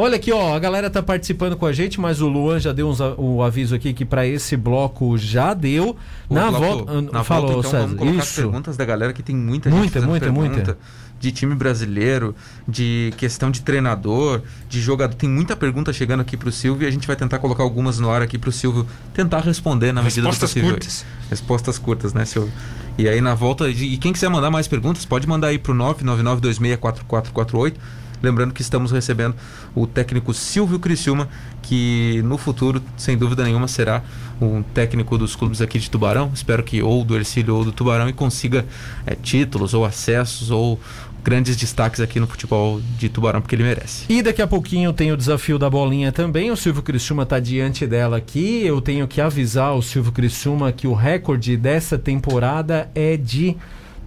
Olha 0.00 0.14
aqui, 0.14 0.30
ó, 0.30 0.54
a 0.54 0.58
galera 0.60 0.88
tá 0.88 1.02
participando 1.02 1.56
com 1.56 1.66
a 1.66 1.72
gente, 1.72 2.00
mas 2.00 2.20
o 2.20 2.28
Luan 2.28 2.60
já 2.60 2.72
deu 2.72 2.88
uns, 2.88 3.00
o 3.00 3.42
aviso 3.42 3.74
aqui 3.74 3.92
que 3.92 4.04
para 4.04 4.24
esse 4.24 4.56
bloco 4.56 5.18
já 5.18 5.52
deu. 5.52 5.96
O 6.28 6.34
na 6.34 6.50
volta, 6.50 7.02
na 7.02 7.24
falou, 7.24 7.54
volta, 7.54 7.68
então, 7.68 7.70
César. 7.72 7.86
Vamos 7.86 7.98
colocar 7.98 8.18
Isso. 8.18 8.20
as 8.20 8.36
perguntas 8.36 8.76
da 8.76 8.84
galera 8.84 9.12
que 9.12 9.24
tem 9.24 9.34
muita 9.34 9.68
gente 9.68 9.76
muita, 9.80 10.00
muita, 10.02 10.26
pergunta. 10.26 10.54
muita 10.54 10.78
de 11.20 11.32
time 11.32 11.54
brasileiro, 11.54 12.34
de 12.66 13.12
questão 13.16 13.50
de 13.50 13.60
treinador, 13.60 14.42
de 14.68 14.80
jogador. 14.80 15.14
Tem 15.14 15.28
muita 15.28 15.56
pergunta 15.56 15.92
chegando 15.92 16.20
aqui 16.20 16.36
para 16.36 16.48
o 16.48 16.52
Silvio 16.52 16.84
e 16.84 16.88
a 16.88 16.90
gente 16.90 17.06
vai 17.06 17.16
tentar 17.16 17.38
colocar 17.38 17.62
algumas 17.62 17.98
no 17.98 18.10
ar 18.10 18.22
aqui 18.22 18.38
para 18.38 18.50
o 18.50 18.52
Silvio 18.52 18.86
tentar 19.12 19.40
responder 19.40 19.92
na 19.92 20.02
medida 20.02 20.26
Respostas 20.26 20.50
do 20.50 20.54
possível. 20.54 20.70
Curtas. 20.70 21.04
Respostas 21.30 21.78
curtas, 21.78 22.14
né, 22.14 22.24
Silvio? 22.24 22.52
E 22.96 23.08
aí 23.08 23.20
na 23.20 23.34
volta, 23.34 23.68
e 23.68 23.96
quem 23.96 24.12
quiser 24.12 24.28
mandar 24.28 24.50
mais 24.50 24.66
perguntas, 24.66 25.04
pode 25.04 25.26
mandar 25.26 25.48
aí 25.48 25.58
para 25.58 25.72
o 25.72 25.74
999264448. 25.76 27.74
Lembrando 28.20 28.52
que 28.52 28.62
estamos 28.62 28.90
recebendo 28.90 29.36
o 29.74 29.86
técnico 29.86 30.34
Silvio 30.34 30.80
Criciúma, 30.80 31.28
que 31.62 32.20
no 32.24 32.36
futuro, 32.36 32.82
sem 32.96 33.16
dúvida 33.16 33.44
nenhuma, 33.44 33.68
será 33.68 34.02
um 34.40 34.62
técnico 34.62 35.16
dos 35.16 35.36
clubes 35.36 35.60
aqui 35.60 35.78
de 35.78 35.88
Tubarão. 35.88 36.30
Espero 36.34 36.62
que 36.62 36.82
ou 36.82 37.04
do 37.04 37.14
Ercílio 37.14 37.54
ou 37.54 37.64
do 37.64 37.70
Tubarão 37.72 38.08
e 38.08 38.12
consiga 38.12 38.66
é, 39.06 39.14
títulos 39.14 39.74
ou 39.74 39.84
acessos 39.84 40.50
ou 40.50 40.80
grandes 41.22 41.56
destaques 41.56 42.00
aqui 42.00 42.18
no 42.18 42.26
futebol 42.26 42.80
de 42.98 43.08
Tubarão, 43.08 43.40
porque 43.40 43.54
ele 43.54 43.62
merece. 43.62 44.04
E 44.08 44.22
daqui 44.22 44.40
a 44.40 44.46
pouquinho 44.46 44.92
tem 44.92 45.12
o 45.12 45.16
desafio 45.16 45.58
da 45.58 45.68
bolinha 45.68 46.12
também. 46.12 46.50
O 46.50 46.56
Silvio 46.56 46.82
Criciúma 46.82 47.24
está 47.24 47.38
diante 47.38 47.86
dela 47.86 48.16
aqui. 48.16 48.64
Eu 48.64 48.80
tenho 48.80 49.06
que 49.06 49.20
avisar 49.20 49.74
o 49.74 49.82
Silvio 49.82 50.12
Criciúma 50.12 50.72
que 50.72 50.86
o 50.86 50.94
recorde 50.94 51.56
dessa 51.56 51.98
temporada 51.98 52.90
é 52.94 53.16
de 53.16 53.56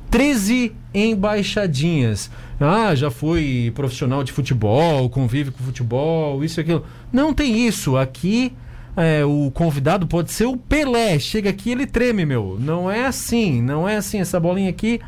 13 0.10 0.74
embaixadinhas. 0.94 2.30
Ah, 2.60 2.94
já 2.94 3.10
fui 3.10 3.72
profissional 3.74 4.24
de 4.24 4.32
futebol, 4.32 5.10
convive 5.10 5.52
com 5.52 5.64
futebol, 5.64 6.44
isso 6.44 6.60
e 6.60 6.62
aquilo. 6.62 6.86
Não 7.12 7.34
tem 7.34 7.66
isso. 7.66 7.98
Aqui 7.98 8.54
é, 8.96 9.24
o 9.24 9.50
convidado 9.52 10.06
pode 10.06 10.32
ser 10.32 10.46
o 10.46 10.58
Pelé. 10.58 11.18
Chega 11.18 11.50
aqui 11.50 11.72
ele 11.72 11.88
treme, 11.88 12.26
meu. 12.26 12.58
Não 12.60 12.92
é 12.92 13.06
assim, 13.06 13.62
não 13.62 13.88
é 13.88 13.96
assim. 13.96 14.20
Essa 14.20 14.40
bolinha 14.40 14.70
aqui 14.70 15.00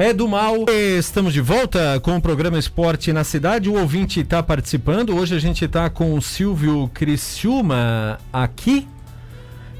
é 0.00 0.14
do 0.14 0.26
mal. 0.26 0.64
Estamos 0.98 1.34
de 1.34 1.42
volta 1.42 2.00
com 2.00 2.16
o 2.16 2.22
programa 2.22 2.58
Esporte 2.58 3.12
na 3.12 3.22
Cidade. 3.22 3.68
O 3.68 3.78
ouvinte 3.78 4.20
está 4.20 4.42
participando. 4.42 5.14
Hoje 5.14 5.34
a 5.34 5.38
gente 5.38 5.66
está 5.66 5.90
com 5.90 6.14
o 6.14 6.22
Silvio 6.22 6.90
Criciúma 6.94 8.18
aqui. 8.32 8.88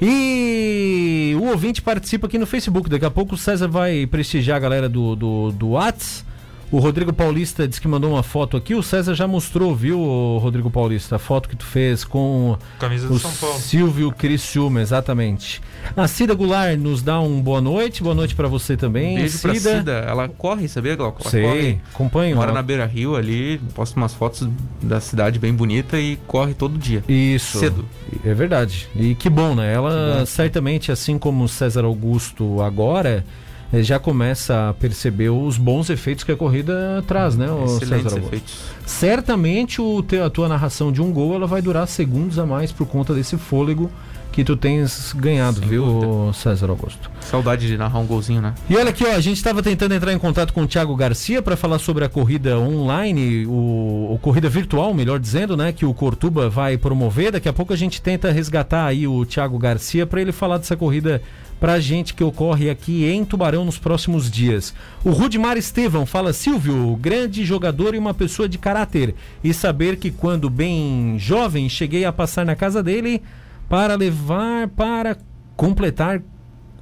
E 0.00 1.34
o 1.40 1.46
ouvinte 1.46 1.80
participa 1.80 2.26
aqui 2.26 2.36
no 2.36 2.46
Facebook. 2.46 2.90
Daqui 2.90 3.06
a 3.06 3.10
pouco 3.10 3.34
o 3.34 3.38
César 3.38 3.66
vai 3.66 4.06
prestigiar 4.06 4.58
a 4.58 4.60
galera 4.60 4.88
do, 4.90 5.16
do, 5.16 5.52
do 5.52 5.70
Whats. 5.70 6.22
O 6.70 6.78
Rodrigo 6.78 7.14
Paulista 7.14 7.66
disse 7.66 7.80
que 7.80 7.88
mandou 7.88 8.10
uma 8.10 8.22
foto 8.22 8.58
aqui. 8.58 8.74
O 8.74 8.82
César 8.82 9.14
já 9.14 9.26
mostrou, 9.26 9.74
viu, 9.74 9.98
Rodrigo 10.38 10.70
Paulista, 10.70 11.16
a 11.16 11.18
foto 11.18 11.48
que 11.48 11.56
tu 11.56 11.64
fez 11.64 12.04
com 12.04 12.58
Camisa 12.78 13.10
o 13.10 13.18
São 13.18 13.32
Paulo. 13.32 13.58
Silvio 13.58 14.12
Criciúma, 14.12 14.82
exatamente. 14.82 15.62
A 15.96 16.06
Cida 16.06 16.34
Goulart 16.34 16.78
nos 16.78 17.02
dá 17.02 17.20
um 17.20 17.40
boa 17.40 17.60
noite. 17.60 18.02
Boa 18.02 18.14
noite 18.14 18.34
para 18.34 18.46
você 18.48 18.76
também. 18.76 19.14
Um 19.14 19.20
beijo 19.20 19.38
Cida. 19.38 19.52
pra 19.52 19.60
Cida. 19.78 19.92
Ela 20.08 20.28
corre, 20.28 20.68
sabia? 20.68 20.92
Ela, 20.92 21.04
ela 21.04 21.14
Sei, 21.30 21.42
corre. 21.42 21.80
acompanho. 21.94 22.36
Mora 22.36 22.48
ela- 22.50 22.58
na 22.58 22.62
Beira 22.62 22.86
Rio 22.86 23.16
ali, 23.16 23.58
posta 23.74 23.98
umas 23.98 24.14
fotos 24.14 24.48
da 24.82 25.00
cidade 25.00 25.38
bem 25.38 25.52
bonita 25.52 25.98
e 25.98 26.16
corre 26.26 26.54
todo 26.54 26.78
dia. 26.78 27.02
Isso. 27.08 27.58
Cedo. 27.58 27.84
É 28.24 28.32
verdade. 28.34 28.88
E 28.94 29.14
que 29.14 29.28
bom, 29.28 29.54
né? 29.54 29.72
Ela 29.72 30.18
bom. 30.20 30.26
certamente, 30.26 30.92
assim 30.92 31.18
como 31.18 31.44
o 31.44 31.48
César 31.48 31.84
Augusto 31.84 32.60
agora, 32.62 33.24
eh, 33.72 33.82
já 33.82 33.98
começa 33.98 34.68
a 34.70 34.74
perceber 34.74 35.30
os 35.30 35.56
bons 35.58 35.90
efeitos 35.90 36.22
que 36.24 36.30
a 36.32 36.36
corrida 36.36 37.02
traz, 37.06 37.36
né, 37.36 37.46
Excelentes 37.46 37.88
César 37.88 37.96
Augusto? 38.08 38.18
efeitos. 38.26 38.54
Certamente 38.86 39.80
o 39.80 40.02
teu, 40.02 40.24
a 40.24 40.30
tua 40.30 40.48
narração 40.48 40.92
de 40.92 41.00
um 41.00 41.10
gol 41.12 41.34
ela 41.34 41.46
vai 41.46 41.62
durar 41.62 41.86
segundos 41.88 42.38
a 42.38 42.44
mais 42.46 42.70
por 42.70 42.86
conta 42.86 43.14
desse 43.14 43.36
fôlego 43.36 43.90
que 44.30 44.44
tu 44.44 44.56
tens 44.56 45.12
ganhado, 45.16 45.60
Sem 45.60 45.68
viu, 45.68 45.84
dúvida. 45.84 46.32
César 46.32 46.70
Augusto? 46.70 47.10
Saudade 47.20 47.66
de 47.66 47.76
narrar 47.76 47.98
um 47.98 48.06
golzinho, 48.06 48.40
né? 48.40 48.54
E 48.68 48.76
olha 48.76 48.90
aqui, 48.90 49.04
ó, 49.04 49.14
a 49.14 49.20
gente 49.20 49.36
estava 49.36 49.62
tentando 49.62 49.94
entrar 49.94 50.12
em 50.12 50.18
contato 50.18 50.52
com 50.52 50.62
o 50.62 50.66
Thiago 50.66 50.94
Garcia 50.96 51.42
para 51.42 51.56
falar 51.56 51.78
sobre 51.78 52.04
a 52.04 52.08
corrida 52.08 52.58
online, 52.58 53.46
o, 53.46 54.12
o 54.14 54.18
corrida 54.20 54.48
virtual, 54.48 54.94
melhor 54.94 55.18
dizendo, 55.18 55.56
né, 55.56 55.72
que 55.72 55.84
o 55.84 55.92
Cortuba 55.92 56.48
vai 56.48 56.76
promover. 56.76 57.32
Daqui 57.32 57.48
a 57.48 57.52
pouco 57.52 57.72
a 57.72 57.76
gente 57.76 58.00
tenta 58.00 58.30
resgatar 58.30 58.86
aí 58.86 59.06
o 59.06 59.24
Thiago 59.24 59.58
Garcia 59.58 60.06
para 60.06 60.20
ele 60.20 60.32
falar 60.32 60.58
dessa 60.58 60.76
corrida 60.76 61.20
pra 61.60 61.78
gente 61.78 62.14
que 62.14 62.24
ocorre 62.24 62.70
aqui 62.70 63.04
em 63.04 63.24
Tubarão 63.24 63.64
nos 63.64 63.76
próximos 63.78 64.30
dias. 64.30 64.74
O 65.04 65.10
Rudimar 65.10 65.58
Estevão 65.58 66.06
fala: 66.06 66.32
Silvio, 66.32 66.96
grande 66.96 67.44
jogador 67.44 67.94
e 67.94 67.98
uma 67.98 68.14
pessoa 68.14 68.48
de 68.48 68.56
caráter. 68.56 69.14
E 69.44 69.52
saber 69.52 69.96
que 69.96 70.10
quando 70.10 70.48
bem 70.48 71.16
jovem 71.18 71.68
cheguei 71.68 72.04
a 72.04 72.12
passar 72.12 72.46
na 72.46 72.56
casa 72.56 72.82
dele 72.82 73.22
para 73.70 73.94
levar 73.94 74.68
para 74.68 75.16
completar 75.56 76.20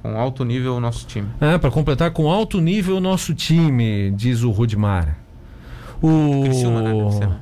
Com 0.01 0.17
alto 0.17 0.43
nível 0.43 0.75
o 0.75 0.79
nosso 0.79 1.05
time. 1.05 1.27
é, 1.39 1.57
para 1.57 1.69
completar 1.69 2.11
com 2.11 2.29
alto 2.29 2.59
nível 2.59 2.97
o 2.97 2.99
nosso 2.99 3.33
time, 3.35 4.11
diz 4.11 4.41
o 4.43 4.49
Rudimar. 4.51 5.15
O. 6.01 6.41
Criciúma, 6.43 6.81
né? 6.81 6.93
Né? 6.93 7.35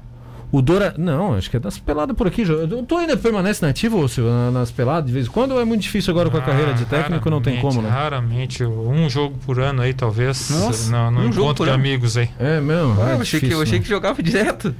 O 0.51 0.61
Dora. 0.61 0.95
Não, 0.97 1.33
acho 1.35 1.49
que 1.49 1.57
é 1.57 1.59
das 1.59 1.77
peladas 1.77 2.15
por 2.15 2.25
aqui. 2.27 2.41
O 2.43 2.83
Tu 2.83 2.97
ainda 2.97 3.15
permanece 3.17 3.63
nativo, 3.65 4.07
Silvio, 4.07 4.31
na- 4.31 4.49
nas 4.51 4.71
peladas 4.71 5.05
de 5.07 5.13
vez 5.13 5.27
em 5.27 5.29
quando? 5.29 5.51
Ou 5.51 5.61
é 5.61 5.65
muito 5.65 5.81
difícil 5.81 6.11
agora 6.11 6.29
com 6.29 6.37
a 6.37 6.41
carreira 6.41 6.73
de 6.73 6.83
Ah, 6.83 6.87
técnico? 6.87 7.29
Não 7.29 7.41
tem 7.41 7.59
como, 7.59 7.81
né? 7.81 7.89
Raramente, 7.89 8.63
um 8.63 9.09
jogo 9.09 9.37
por 9.45 9.59
ano 9.59 9.81
aí, 9.81 9.93
talvez. 9.93 10.49
Nossa, 10.49 10.89
não, 10.91 11.11
no 11.11 11.19
um 11.19 11.23
jogo 11.23 11.37
encontro 11.39 11.55
por 11.57 11.63
de 11.65 11.69
ano? 11.71 11.79
amigos 11.83 12.17
aí. 12.17 12.29
É 12.39 12.59
mesmo? 12.61 12.95
Ah, 13.01 13.11
é 13.11 13.13
eu, 13.15 13.21
achei 13.21 13.39
que, 13.41 13.51
eu 13.51 13.61
achei 13.61 13.77
né? 13.79 13.83
que 13.83 13.89
jogava 13.89 14.23
direto. 14.23 14.73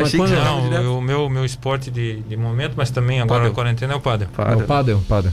Mas 0.00 0.14
quando- 0.14 0.30
que 0.30 0.36
jogava 0.36 0.56
Não, 0.56 0.62
direto. 0.68 0.98
o 0.98 1.00
meu, 1.00 1.28
meu 1.28 1.44
esporte 1.44 1.90
de, 1.90 2.20
de 2.22 2.36
momento, 2.36 2.74
mas 2.76 2.90
também 2.90 3.20
agora 3.20 3.40
Pádel. 3.40 3.52
a 3.52 3.54
quarentena 3.54 3.92
é 3.92 3.96
o 3.96 4.00
padre. 4.00 4.28
É 4.38 4.56
o 4.56 4.64
Padel, 4.66 5.02
Padel. 5.08 5.32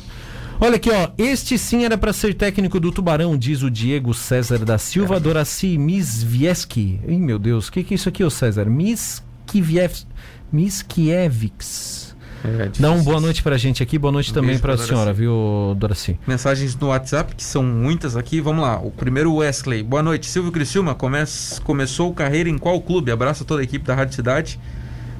Olha 0.62 0.76
aqui, 0.76 0.90
ó. 0.92 1.10
Este 1.18 1.58
sim 1.58 1.86
era 1.86 1.98
para 1.98 2.12
ser 2.12 2.34
técnico 2.34 2.80
do 2.82 2.92
Tubarão, 2.92 3.38
diz 3.38 3.62
o 3.64 3.72
Diego 3.72 4.14
César 4.14 4.60
da 4.66 4.78
Silva 4.78 5.18
Doraci 5.20 5.78
Misvieski. 5.78 7.00
Ih, 7.08 7.18
meu 7.18 7.40
Deus, 7.40 7.68
o 7.70 7.72
que, 7.72 7.82
que 7.84 7.94
é 7.94 7.96
isso 7.96 8.10
aqui, 8.10 8.24
ô 8.24 8.30
César? 8.30 8.66
Miskiev... 8.66 10.04
Miskievics. 10.52 12.09
É, 12.44 12.70
Dá 12.80 12.90
um 12.90 12.94
difícil. 12.94 13.04
boa 13.04 13.22
noite 13.22 13.44
pra 13.44 13.58
gente 13.58 13.84
aqui, 13.84 13.98
boa 13.98 14.12
noite 14.12 14.32
Um 14.32 14.34
também 14.34 14.58
pra 14.58 14.76
pra 14.76 14.86
senhora, 14.86 15.12
viu, 15.12 15.76
Doraci? 15.78 16.18
Mensagens 16.26 16.76
no 16.78 16.88
WhatsApp, 16.88 17.36
que 17.36 17.44
são 17.44 17.62
muitas 17.64 18.16
aqui. 18.16 18.40
Vamos 18.40 18.64
lá. 18.64 18.80
O 18.80 18.92
primeiro, 18.92 19.36
Wesley. 19.36 19.84
Boa 19.84 20.02
noite. 20.02 20.26
Silvio 20.26 20.52
Criciúma 20.52 20.96
come 20.96 21.18
começou 21.64 22.14
carreira 22.14 22.50
em 22.50 22.58
qual 22.58 22.80
clube? 22.82 23.12
Abraço 23.12 23.44
a 23.44 23.46
toda 23.46 23.62
a 23.62 23.64
equipe 23.64 23.86
da 23.86 23.94
Rádio 23.94 24.16
Cidade. 24.16 24.60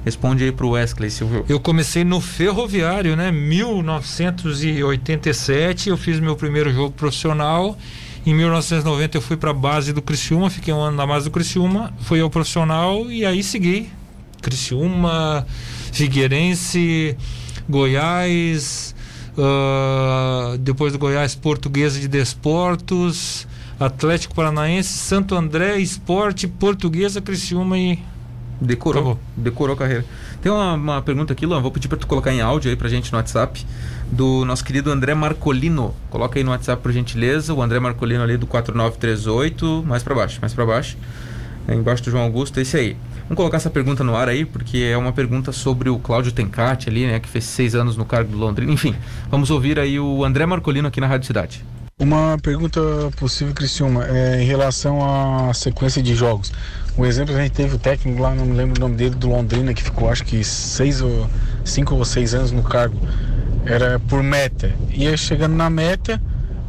Responde 0.04 0.44
aí 0.44 0.52
pro 0.52 0.70
Wesley, 0.70 1.10
Silvio. 1.10 1.44
Eu 1.46 1.60
comecei 1.60 2.04
no 2.04 2.22
Ferroviário, 2.22 3.14
né? 3.16 3.30
1987, 3.30 5.90
eu 5.90 5.96
fiz 5.96 6.18
meu 6.18 6.34
primeiro 6.36 6.72
jogo 6.72 6.92
profissional. 6.92 7.76
Em 8.24 8.34
1990 8.34 9.16
eu 9.16 9.20
fui 9.22 9.36
para 9.36 9.50
a 9.50 9.54
base 9.54 9.92
do 9.92 10.00
Criciúma, 10.02 10.48
fiquei 10.50 10.72
um 10.72 10.80
ano 10.80 10.96
na 10.96 11.06
base 11.06 11.26
do 11.26 11.30
Criciúma, 11.30 11.92
fui 12.00 12.20
ao 12.20 12.30
profissional 12.30 13.10
e 13.10 13.26
aí 13.26 13.42
segui. 13.42 13.90
Criciúma, 14.40 15.46
Figueirense, 15.92 17.16
Goiás, 17.68 18.94
ah, 19.38 20.56
depois 20.60 20.92
do 20.92 20.98
Goiás, 20.98 21.34
Portuguesa 21.34 21.98
de 21.98 22.08
Desportos, 22.08 23.46
Atlético 23.78 24.34
Paranaense, 24.34 24.92
Santo 24.92 25.34
André, 25.34 25.78
Esporte, 25.78 26.46
Portuguesa, 26.46 27.20
Criciúma 27.20 27.78
e 27.78 27.98
Decorou. 28.60 29.00
Acabou. 29.00 29.20
Decorou 29.36 29.74
a 29.74 29.78
carreira. 29.78 30.04
Tem 30.42 30.52
uma, 30.52 30.74
uma 30.74 31.02
pergunta 31.02 31.32
aqui, 31.32 31.46
Luan. 31.46 31.60
Vou 31.62 31.70
pedir 31.70 31.88
pra 31.88 31.96
tu 31.96 32.06
colocar 32.06 32.32
em 32.32 32.42
áudio 32.42 32.70
aí 32.70 32.76
pra 32.76 32.88
gente 32.88 33.10
no 33.10 33.16
WhatsApp. 33.16 33.64
Do 34.12 34.44
nosso 34.44 34.62
querido 34.64 34.90
André 34.90 35.14
Marcolino. 35.14 35.94
Coloca 36.10 36.38
aí 36.38 36.44
no 36.44 36.50
WhatsApp 36.50 36.82
por 36.82 36.92
gentileza. 36.92 37.54
O 37.54 37.62
André 37.62 37.80
Marcolino 37.80 38.22
ali 38.22 38.36
do 38.36 38.46
4938. 38.46 39.82
Mais 39.86 40.02
pra 40.02 40.14
baixo, 40.14 40.38
mais 40.42 40.52
pra 40.52 40.66
baixo. 40.66 40.98
É, 41.66 41.74
embaixo 41.74 42.02
do 42.02 42.10
João 42.10 42.24
Augusto, 42.24 42.60
esse 42.60 42.76
aí. 42.76 42.96
Vamos 43.30 43.42
colocar 43.42 43.58
essa 43.58 43.70
pergunta 43.70 44.02
no 44.02 44.16
ar 44.16 44.28
aí, 44.28 44.44
porque 44.44 44.78
é 44.78 44.96
uma 44.96 45.12
pergunta 45.12 45.52
sobre 45.52 45.88
o 45.88 46.00
Cláudio 46.00 46.32
Tencati 46.32 46.88
ali, 46.88 47.06
né? 47.06 47.20
Que 47.20 47.28
fez 47.28 47.44
seis 47.44 47.76
anos 47.76 47.96
no 47.96 48.04
cargo 48.04 48.32
do 48.32 48.36
Londrina. 48.36 48.72
Enfim, 48.72 48.92
vamos 49.30 49.50
ouvir 49.50 49.78
aí 49.78 50.00
o 50.00 50.24
André 50.24 50.44
Marcolino 50.46 50.88
aqui 50.88 51.00
na 51.00 51.06
Rádio 51.06 51.28
Cidade. 51.28 51.64
Uma 51.96 52.36
pergunta 52.42 52.80
possível, 53.16 53.54
Criciúma, 53.54 54.04
é, 54.04 54.42
em 54.42 54.44
relação 54.44 54.98
à 55.48 55.54
sequência 55.54 56.02
de 56.02 56.12
jogos. 56.12 56.52
Um 56.98 57.06
exemplo, 57.06 57.32
a 57.36 57.40
gente 57.40 57.52
teve 57.52 57.76
o 57.76 57.78
técnico 57.78 58.20
lá, 58.20 58.34
não 58.34 58.44
me 58.44 58.52
lembro 58.52 58.76
o 58.76 58.80
nome 58.80 58.96
dele, 58.96 59.14
do 59.14 59.28
Londrina, 59.28 59.72
que 59.72 59.84
ficou 59.84 60.10
acho 60.10 60.24
que 60.24 60.42
seis 60.42 61.00
ou 61.00 61.30
cinco 61.64 61.94
ou 61.94 62.04
seis 62.04 62.34
anos 62.34 62.50
no 62.50 62.64
cargo. 62.64 62.98
Era 63.64 64.00
por 64.00 64.24
meta. 64.24 64.74
Ia 64.92 65.16
chegando 65.16 65.54
na 65.54 65.70
meta, 65.70 66.20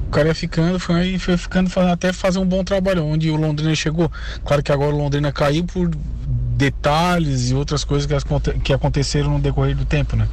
o 0.05 0.11
cara 0.11 0.27
ia 0.27 0.35
ficando, 0.35 0.79
foi, 0.79 1.17
foi 1.17 1.37
ficando 1.37 1.71
até 1.79 2.13
fazer 2.13 2.37
um 2.37 2.45
bom 2.45 2.63
trabalho. 2.63 3.03
Onde 3.03 3.31
o 3.31 3.35
Londrina 3.35 3.73
chegou. 3.73 4.11
Claro 4.45 4.61
que 4.61 4.71
agora 4.71 4.93
o 4.93 4.97
Londrina 4.99 5.31
caiu 5.31 5.63
por 5.63 5.89
detalhes 6.61 7.49
e 7.49 7.55
outras 7.55 7.83
coisas 7.83 8.05
que, 8.05 8.13
aconte- 8.13 8.53
que 8.59 8.71
aconteceram 8.71 9.31
no 9.31 9.39
decorrer 9.39 9.75
do 9.75 9.83
tempo, 9.83 10.15
né? 10.15 10.27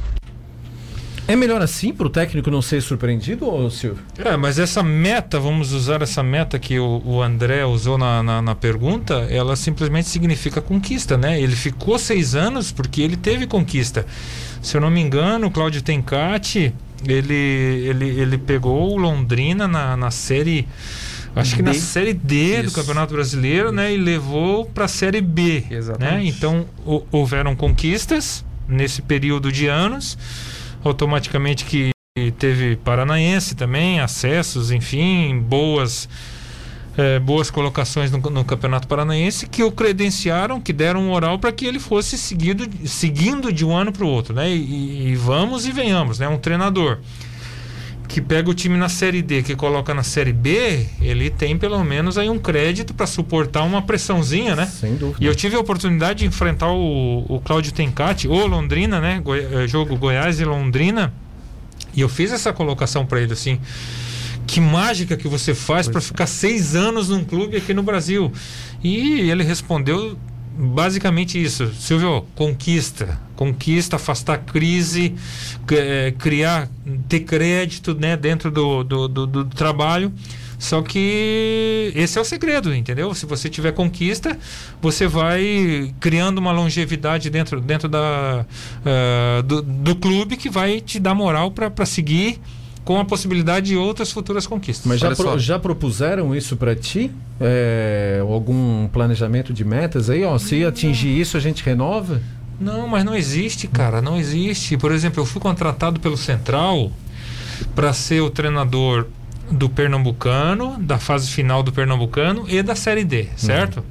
É 1.27 1.35
melhor 1.35 1.61
assim 1.61 1.93
pro 1.93 2.09
técnico 2.09 2.49
não 2.49 2.61
ser 2.61 2.81
surpreendido, 2.81 3.47
ô 3.51 3.69
Silvio? 3.69 4.03
É, 4.17 4.35
mas 4.35 4.57
essa 4.57 4.81
meta, 4.81 5.39
vamos 5.39 5.73
usar 5.73 6.01
essa 6.01 6.23
meta 6.23 6.57
que 6.57 6.79
o, 6.79 7.01
o 7.05 7.21
André 7.21 7.63
usou 7.65 7.97
na, 7.99 8.23
na, 8.23 8.41
na 8.41 8.55
pergunta, 8.55 9.27
ela 9.29 9.55
simplesmente 9.55 10.07
significa 10.09 10.59
conquista, 10.59 11.17
né? 11.17 11.39
Ele 11.39 11.55
ficou 11.55 11.99
seis 11.99 12.33
anos 12.35 12.71
porque 12.71 13.01
ele 13.01 13.15
teve 13.15 13.45
conquista. 13.45 14.05
Se 14.61 14.75
eu 14.75 14.81
não 14.81 14.89
me 14.89 14.99
engano, 15.01 15.47
o 15.47 15.51
Cláudio 15.51 15.81
Tencati, 15.83 16.73
ele, 17.07 17.33
ele, 17.33 18.05
ele 18.07 18.37
pegou 18.37 18.93
o 18.93 18.97
Londrina 18.97 19.67
na, 19.67 19.95
na 19.95 20.09
série. 20.11 20.67
Acho 21.35 21.55
que 21.55 21.61
na 21.61 21.71
D. 21.71 21.79
série 21.79 22.13
D 22.13 22.61
do 22.63 22.67
Isso. 22.67 22.75
Campeonato 22.75 23.13
Brasileiro, 23.13 23.71
né? 23.71 23.93
E 23.93 23.97
levou 23.97 24.65
para 24.65 24.85
a 24.85 24.87
série 24.87 25.21
B. 25.21 25.63
Né? 25.69 25.77
Exatamente. 25.77 26.27
Então 26.37 26.65
hou- 26.85 27.07
houveram 27.11 27.55
conquistas 27.55 28.43
nesse 28.67 29.01
período 29.01 29.51
de 29.51 29.67
anos. 29.67 30.17
Automaticamente 30.83 31.65
que 31.65 31.91
teve 32.37 32.75
Paranaense 32.77 33.55
também, 33.55 33.99
acessos, 33.99 34.71
enfim, 34.71 35.39
boas 35.39 36.07
eh, 36.97 37.19
boas 37.19 37.49
colocações 37.51 38.11
no, 38.11 38.17
no 38.17 38.43
Campeonato 38.43 38.87
Paranaense 38.87 39.47
que 39.47 39.61
o 39.63 39.71
credenciaram, 39.71 40.59
que 40.59 40.73
deram 40.73 41.03
moral 41.03 41.37
para 41.39 41.51
que 41.51 41.65
ele 41.65 41.79
fosse 41.79 42.17
seguido, 42.17 42.67
seguindo 42.85 43.51
de 43.53 43.63
um 43.65 43.75
ano 43.75 43.91
para 43.91 44.03
o 44.03 44.07
outro, 44.07 44.33
né? 44.33 44.49
E, 44.49 45.09
e 45.11 45.15
vamos 45.15 45.65
e 45.65 45.71
venhamos, 45.71 46.19
né? 46.19 46.27
Um 46.27 46.37
treinador 46.37 46.99
que 48.09 48.19
pega 48.19 48.49
o 48.49 48.53
time 48.55 48.75
na 48.75 48.89
Série 48.89 49.21
D, 49.21 49.43
que 49.43 49.55
coloca 49.55 49.93
na 49.93 50.01
Série 50.03 50.33
B, 50.33 50.87
ele 50.99 51.29
tem 51.29 51.55
pelo 51.57 51.81
menos 51.83 52.17
aí 52.17 52.27
um 52.27 52.39
crédito 52.39 52.91
para 52.93 53.05
suportar 53.05 53.61
uma 53.63 53.83
pressãozinha, 53.83 54.55
né? 54.55 54.65
Sem 54.65 54.95
dúvida. 54.95 55.23
E 55.23 55.27
eu 55.27 55.35
tive 55.35 55.55
a 55.55 55.59
oportunidade 55.59 56.19
de 56.19 56.25
enfrentar 56.25 56.71
o, 56.71 57.23
o 57.29 57.39
Cláudio 57.39 57.71
Tencati, 57.71 58.27
ou 58.27 58.47
Londrina, 58.47 58.99
né? 58.99 59.21
Goi- 59.23 59.47
eh, 59.51 59.67
jogo 59.67 59.95
Goiás 59.95 60.39
e 60.39 60.43
Londrina. 60.43 61.13
E 61.95 62.01
eu 62.01 62.09
fiz 62.09 62.31
essa 62.33 62.51
colocação 62.51 63.05
para 63.05 63.21
ele 63.21 63.31
assim. 63.33 63.59
Que 64.47 64.59
mágica 64.59 65.15
que 65.15 65.27
você 65.27 65.53
faz 65.53 65.87
para 65.87 66.01
ficar 66.01 66.25
seis 66.25 66.75
anos 66.75 67.09
num 67.09 67.23
clube 67.23 67.55
aqui 67.57 67.75
no 67.75 67.83
Brasil? 67.83 68.31
E 68.83 69.29
ele 69.29 69.43
respondeu 69.43 70.17
basicamente 70.59 71.41
isso. 71.41 71.71
Silvio, 71.73 72.25
conquista. 72.35 73.19
Conquista, 73.35 73.95
afastar 73.95 74.39
crise, 74.39 75.15
eh, 75.71 76.13
criar, 76.19 76.67
ter 77.07 77.21
crédito 77.21 77.95
né, 77.95 78.17
dentro 78.17 78.51
do, 78.51 78.83
do, 78.83 79.07
do- 79.07 79.27
do 79.27 79.45
trabalho. 79.45 80.11
Só 80.57 80.81
que 80.81 81.93
esse 81.95 82.17
é 82.17 82.21
o 82.21 82.25
segredo, 82.25 82.75
entendeu? 82.75 83.13
Se 83.15 83.25
você 83.25 83.47
tiver 83.49 83.71
conquista, 83.71 84.37
você 84.81 85.07
vai 85.07 85.93
criando 86.01 86.37
uma 86.39 86.51
longevidade 86.51 87.29
dentro, 87.29 87.61
dentro 87.61 87.87
da, 87.87 88.45
ah, 88.85 89.41
do, 89.41 89.61
do 89.61 89.95
clube 89.95 90.35
que 90.35 90.49
vai 90.49 90.81
te 90.81 90.99
dar 90.99 91.15
moral 91.15 91.49
para 91.51 91.85
seguir 91.85 92.41
com 92.89 92.99
a 92.99 93.05
possibilidade 93.05 93.67
de 93.67 93.75
outras 93.77 94.11
futuras 94.11 94.47
conquistas. 94.47 94.87
Mas 94.87 94.99
já, 94.99 95.15
pro- 95.15 95.37
já 95.37 95.59
propuseram 95.59 96.35
isso 96.35 96.57
para 96.57 96.75
ti? 96.75 97.11
É, 97.39 98.17
algum 98.27 98.87
planejamento 98.87 99.53
de 99.53 99.63
metas 99.63 100.09
aí? 100.09 100.23
Ó, 100.25 100.35
se 100.39 100.65
atingir 100.65 101.19
isso, 101.21 101.37
a 101.37 101.39
gente 101.39 101.63
renova? 101.63 102.19
Não, 102.59 102.87
mas 102.87 103.03
não 103.05 103.13
existe, 103.15 103.67
cara, 103.67 104.01
não 104.01 104.17
existe. 104.17 104.75
Por 104.75 104.91
exemplo, 104.91 105.21
eu 105.21 105.25
fui 105.27 105.39
contratado 105.39 105.99
pelo 105.99 106.17
Central 106.17 106.91
para 107.75 107.93
ser 107.93 108.21
o 108.21 108.29
treinador 108.31 109.05
do 109.51 109.69
Pernambucano, 109.69 110.75
da 110.79 110.97
fase 110.97 111.29
final 111.29 111.61
do 111.61 111.71
Pernambucano 111.71 112.45
e 112.49 112.63
da 112.63 112.73
Série 112.73 113.03
D, 113.03 113.27
certo? 113.37 113.83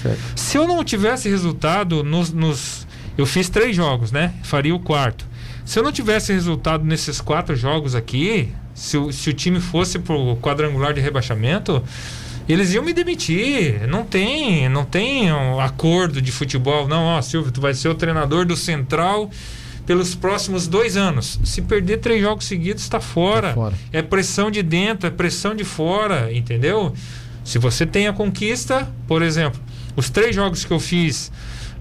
Certo. 0.00 0.18
Se 0.34 0.56
eu 0.56 0.66
não 0.66 0.82
tivesse 0.82 1.28
resultado 1.28 2.02
nos, 2.02 2.32
nos- 2.32 2.86
Eu 3.18 3.26
fiz 3.26 3.50
três 3.50 3.76
jogos, 3.76 4.10
né? 4.10 4.32
Faria 4.42 4.74
o 4.74 4.80
quarto. 4.80 5.26
Se 5.66 5.80
eu 5.80 5.82
não 5.82 5.90
tivesse 5.90 6.32
resultado 6.32 6.84
nesses 6.84 7.20
quatro 7.20 7.56
jogos 7.56 7.96
aqui, 7.96 8.52
se 8.72 8.96
o, 8.96 9.12
se 9.12 9.28
o 9.28 9.32
time 9.32 9.60
fosse 9.60 9.98
pro 9.98 10.36
quadrangular 10.36 10.94
de 10.94 11.00
rebaixamento, 11.00 11.82
eles 12.48 12.72
iam 12.72 12.84
me 12.84 12.92
demitir. 12.92 13.84
Não 13.88 14.04
tem, 14.04 14.68
não 14.68 14.84
tem 14.84 15.32
um 15.32 15.58
acordo 15.58 16.22
de 16.22 16.30
futebol. 16.30 16.86
Não, 16.86 17.02
ó, 17.02 17.20
Silvio, 17.20 17.50
tu 17.50 17.60
vai 17.60 17.74
ser 17.74 17.88
o 17.88 17.96
treinador 17.96 18.46
do 18.46 18.56
Central 18.56 19.28
pelos 19.84 20.14
próximos 20.14 20.68
dois 20.68 20.96
anos. 20.96 21.40
Se 21.44 21.60
perder 21.62 21.98
três 21.98 22.22
jogos 22.22 22.44
seguidos, 22.44 22.84
está 22.84 23.00
fora. 23.00 23.48
Tá 23.48 23.54
fora. 23.54 23.74
É 23.92 24.02
pressão 24.02 24.52
de 24.52 24.62
dentro, 24.62 25.08
é 25.08 25.10
pressão 25.10 25.52
de 25.52 25.64
fora, 25.64 26.32
entendeu? 26.32 26.94
Se 27.42 27.58
você 27.58 27.84
tem 27.84 28.06
a 28.06 28.12
conquista, 28.12 28.88
por 29.08 29.20
exemplo, 29.20 29.60
os 29.96 30.10
três 30.10 30.32
jogos 30.32 30.64
que 30.64 30.72
eu 30.72 30.78
fiz 30.78 31.32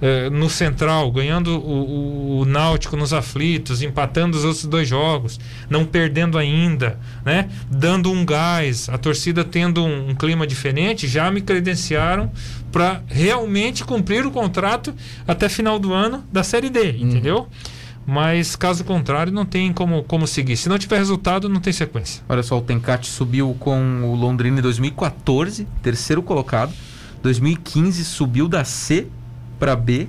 eh, 0.02 0.30
no 0.30 0.50
Central, 0.50 1.12
ganhando 1.12 1.58
o, 1.60 1.60
o- 1.60 2.40
o 2.42 2.46
Náutico 2.46 2.96
nos 2.98 3.14
aflitos, 3.14 3.82
empatando 3.82 4.38
os 4.38 4.44
outros 4.44 4.66
dois 4.66 4.88
jogos, 4.88 5.40
não 5.70 5.86
perdendo 5.86 6.38
ainda, 6.38 7.00
né? 7.24 7.50
Dando 7.72 8.12
um 8.12 8.26
gás, 8.26 8.90
a 8.90 8.98
torcida 8.98 9.44
tendo 9.44 9.84
um, 9.84 10.10
um 10.10 10.16
clima 10.16 10.46
diferente, 10.46 11.08
já 11.08 11.32
me 11.32 11.42
credenciaram 11.42 12.32
para 12.72 13.02
realmente 13.08 13.84
cumprir 13.86 14.26
o 14.26 14.32
contrato 14.32 14.94
até 15.28 15.48
final 15.48 15.80
do 15.80 15.94
ano 15.94 16.24
da 16.32 16.44
Série 16.44 16.70
D, 16.70 16.92
entendeu? 16.98 17.48
Mas 18.08 18.56
caso 18.56 18.84
contrário, 18.84 19.34
não 19.34 19.46
tem 19.46 19.74
como, 19.74 20.04
como 20.04 20.28
seguir. 20.28 20.58
Se 20.58 20.70
não 20.70 20.78
tiver 20.78 20.98
resultado, 21.00 21.50
não 21.50 21.60
tem 21.60 21.74
sequência. 21.74 22.22
Olha 22.30 22.44
só, 22.44 22.56
o 22.58 22.62
Tencate 22.62 23.08
subiu 23.10 23.56
com 23.60 24.04
o 24.04 24.14
Londrina 24.16 24.60
em 24.60 24.62
2014, 24.62 25.66
terceiro 25.82 26.22
colocado. 26.22 26.72
2015 27.24 28.06
subiu 28.06 28.48
da 28.48 28.64
C 28.64 29.08
para 29.60 29.76
B, 29.76 30.08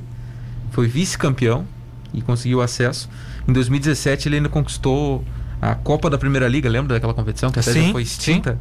foi 0.72 0.86
vice-campeão 0.86 1.66
e 2.12 2.20
conseguiu 2.22 2.60
acesso. 2.62 3.08
Em 3.48 3.52
2017 3.52 4.28
ele 4.28 4.36
ainda 4.36 4.48
conquistou 4.48 5.24
a 5.60 5.74
Copa 5.74 6.10
da 6.10 6.18
Primeira 6.18 6.46
Liga, 6.48 6.68
lembra 6.68 6.94
daquela 6.94 7.14
competição 7.14 7.50
que 7.50 7.58
até 7.58 7.72
Sim, 7.72 7.86
já 7.86 7.92
foi 7.92 8.02
extinta? 8.02 8.58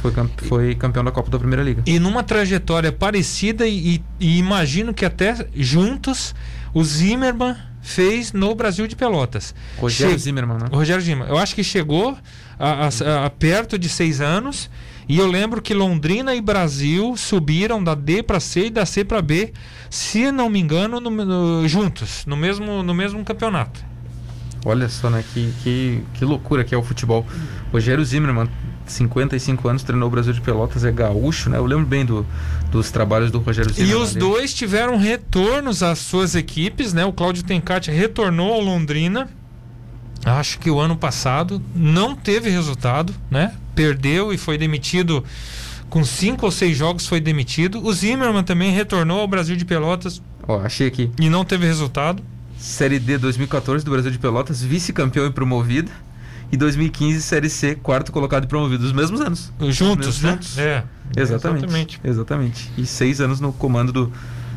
Foi, 0.00 0.12
cam- 0.12 0.28
foi 0.48 0.74
campeão 0.74 1.02
da 1.04 1.10
Copa 1.10 1.30
da 1.30 1.38
Primeira 1.38 1.62
Liga. 1.62 1.82
E 1.86 1.98
numa 1.98 2.22
trajetória 2.22 2.92
parecida, 2.92 3.66
e, 3.66 4.02
e 4.20 4.38
imagino 4.38 4.92
que 4.92 5.04
até 5.04 5.46
juntos, 5.54 6.34
o 6.74 6.84
Zimmermann 6.84 7.56
fez 7.82 8.32
no 8.32 8.54
Brasil 8.54 8.86
de 8.86 8.94
Pelotas. 8.96 9.54
Rogério 9.78 10.12
Che- 10.14 10.18
Zimmermann, 10.18 10.58
né? 10.58 10.66
Rogério 10.72 11.02
Zimmermann. 11.02 11.30
Eu 11.30 11.38
acho 11.38 11.54
que 11.54 11.62
chegou 11.64 12.16
a, 12.58 12.88
a- 12.88 13.26
a 13.26 13.30
perto 13.30 13.78
de 13.78 13.88
seis 13.88 14.20
anos. 14.20 14.68
E 15.08 15.18
eu 15.18 15.26
lembro 15.26 15.62
que 15.62 15.72
Londrina 15.72 16.34
e 16.34 16.40
Brasil 16.40 17.16
subiram 17.16 17.82
da 17.82 17.94
D 17.94 18.22
para 18.22 18.40
C 18.40 18.66
e 18.66 18.70
da 18.70 18.84
C 18.84 19.04
para 19.04 19.22
B, 19.22 19.52
se 19.88 20.32
não 20.32 20.50
me 20.50 20.58
engano, 20.58 20.98
no- 21.00 21.10
no- 21.10 21.68
juntos, 21.68 22.24
no 22.26 22.36
mesmo, 22.36 22.82
no 22.82 22.92
mesmo 22.92 23.24
campeonato. 23.24 23.84
Olha 24.64 24.88
só, 24.88 25.08
né? 25.08 25.22
Que, 25.32 25.52
que, 25.62 26.02
que 26.14 26.24
loucura 26.24 26.64
que 26.64 26.74
é 26.74 26.78
o 26.78 26.82
futebol. 26.82 27.24
Rogério 27.72 28.04
Zimmermann, 28.04 28.48
55 28.84 29.68
anos, 29.68 29.84
treinou 29.84 30.08
o 30.08 30.10
Brasil 30.10 30.32
de 30.32 30.40
Pelotas, 30.40 30.84
é 30.84 30.90
gaúcho, 30.90 31.48
né? 31.50 31.56
Eu 31.56 31.66
lembro 31.66 31.86
bem 31.86 32.04
do, 32.04 32.26
dos 32.72 32.90
trabalhos 32.90 33.30
do 33.30 33.38
Rogério 33.38 33.70
E 33.70 33.74
Zimmermann. 33.74 34.02
os 34.02 34.10
ali. 34.10 34.18
dois 34.18 34.52
tiveram 34.52 34.96
retornos 34.96 35.84
às 35.84 36.00
suas 36.00 36.34
equipes, 36.34 36.92
né? 36.92 37.04
O 37.04 37.12
Cláudio 37.12 37.44
Tencati 37.44 37.92
retornou 37.92 38.52
ao 38.52 38.60
Londrina. 38.60 39.28
Acho 40.24 40.58
que 40.58 40.68
o 40.68 40.80
ano 40.80 40.96
passado 40.96 41.62
não 41.72 42.16
teve 42.16 42.50
resultado, 42.50 43.14
né? 43.30 43.54
Perdeu 43.76 44.32
e 44.32 44.38
foi 44.38 44.58
demitido 44.58 45.22
com 45.88 46.02
cinco 46.04 46.46
ou 46.46 46.50
seis 46.50 46.76
jogos 46.76 47.06
foi 47.06 47.20
demitido. 47.20 47.84
O 47.84 47.92
Zimmermann 47.92 48.42
também 48.42 48.72
retornou 48.72 49.20
ao 49.20 49.28
Brasil 49.28 49.54
de 49.54 49.64
Pelotas 49.64 50.20
Ó, 50.48 50.58
achei 50.60 50.88
aqui. 50.88 51.10
e 51.20 51.28
não 51.30 51.44
teve 51.44 51.64
resultado. 51.66 52.22
Série 52.58 52.98
D 52.98 53.18
2014 53.18 53.84
do 53.84 53.90
Brasil 53.90 54.10
de 54.10 54.18
Pelotas, 54.18 54.62
vice-campeão 54.62 55.26
e 55.26 55.30
promovido. 55.30 55.90
E 56.50 56.56
2015, 56.56 57.20
Série 57.22 57.50
C, 57.50 57.74
quarto 57.74 58.10
colocado 58.12 58.44
e 58.44 58.46
promovido. 58.46 58.84
Os 58.84 58.92
mesmos 58.92 59.20
anos. 59.20 59.52
Juntos, 59.68 60.22
né? 60.22 60.30
Juntos. 60.32 60.56
É. 60.58 60.84
Exatamente. 61.16 61.64
Exatamente. 61.64 62.00
Exatamente. 62.02 62.70
E 62.78 62.86
seis 62.86 63.20
anos 63.20 63.40
no 63.40 63.52
comando 63.52 63.92
do 63.92 64.12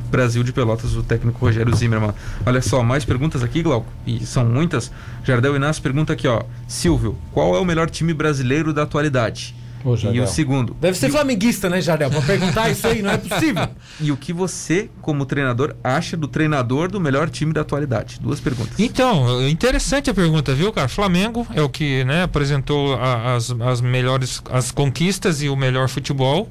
Brasil 0.10 0.44
de 0.44 0.52
Pelotas, 0.52 0.96
o 0.96 1.04
técnico 1.04 1.40
Rogério 1.40 1.76
Zimmermann. 1.76 2.14
Olha 2.46 2.62
só, 2.62 2.84
mais 2.84 3.06
perguntas 3.06 3.44
aqui, 3.44 3.62
Glauco. 3.62 3.88
E 4.06 4.26
são 4.26 4.46
muitas. 4.46 4.92
Jardel 5.24 5.56
Inácio 5.56 5.82
pergunta 5.82 6.14
aqui, 6.14 6.28
ó. 6.28 6.44
Silvio, 6.68 7.16
qual 7.32 7.56
é 7.56 7.60
o 7.60 7.66
melhor 7.66 7.90
time 7.90 8.14
brasileiro 8.14 8.74
da 8.74 8.84
atualidade? 8.84 9.56
Ô, 9.82 9.96
e 10.12 10.20
o 10.20 10.28
segundo. 10.28 10.76
Deve 10.82 10.98
ser 10.98 11.08
e, 11.08 11.12
flamenguista, 11.12 11.70
né, 11.70 11.80
Jardel? 11.80 12.10
Pra 12.10 12.22
perguntar 12.22 12.70
isso 12.70 12.86
aí, 12.86 13.02
não 13.02 13.12
é 13.12 13.18
possível. 13.18 13.66
e 14.02 14.12
o 14.12 14.18
que 14.18 14.34
você, 14.34 14.90
como 15.02 15.26
treinador, 15.26 15.74
acha 15.82 16.18
do 16.18 16.28
treinador 16.28 16.92
do 16.92 17.00
melhor 17.00 17.30
time 17.30 17.54
da 17.54 17.62
atualidade? 17.62 18.20
Duas 18.20 18.42
perguntas. 18.42 18.78
Então, 18.78 19.48
interessante 19.48 20.10
a 20.10 20.14
pergunta, 20.14 20.54
viu, 20.54 20.74
cara? 20.74 20.90
Flamengo 20.90 21.48
é 21.56 21.62
o 21.62 21.70
que 21.70 22.04
né, 22.04 22.24
apresentou 22.24 22.96
a- 22.96 23.36
as, 23.36 23.52
as 23.52 23.80
melhores 23.80 24.42
as 24.52 24.70
conquistas 24.70 25.42
e 25.42 25.48
o 25.48 25.56
melhor 25.56 25.88
futebol. 25.88 26.50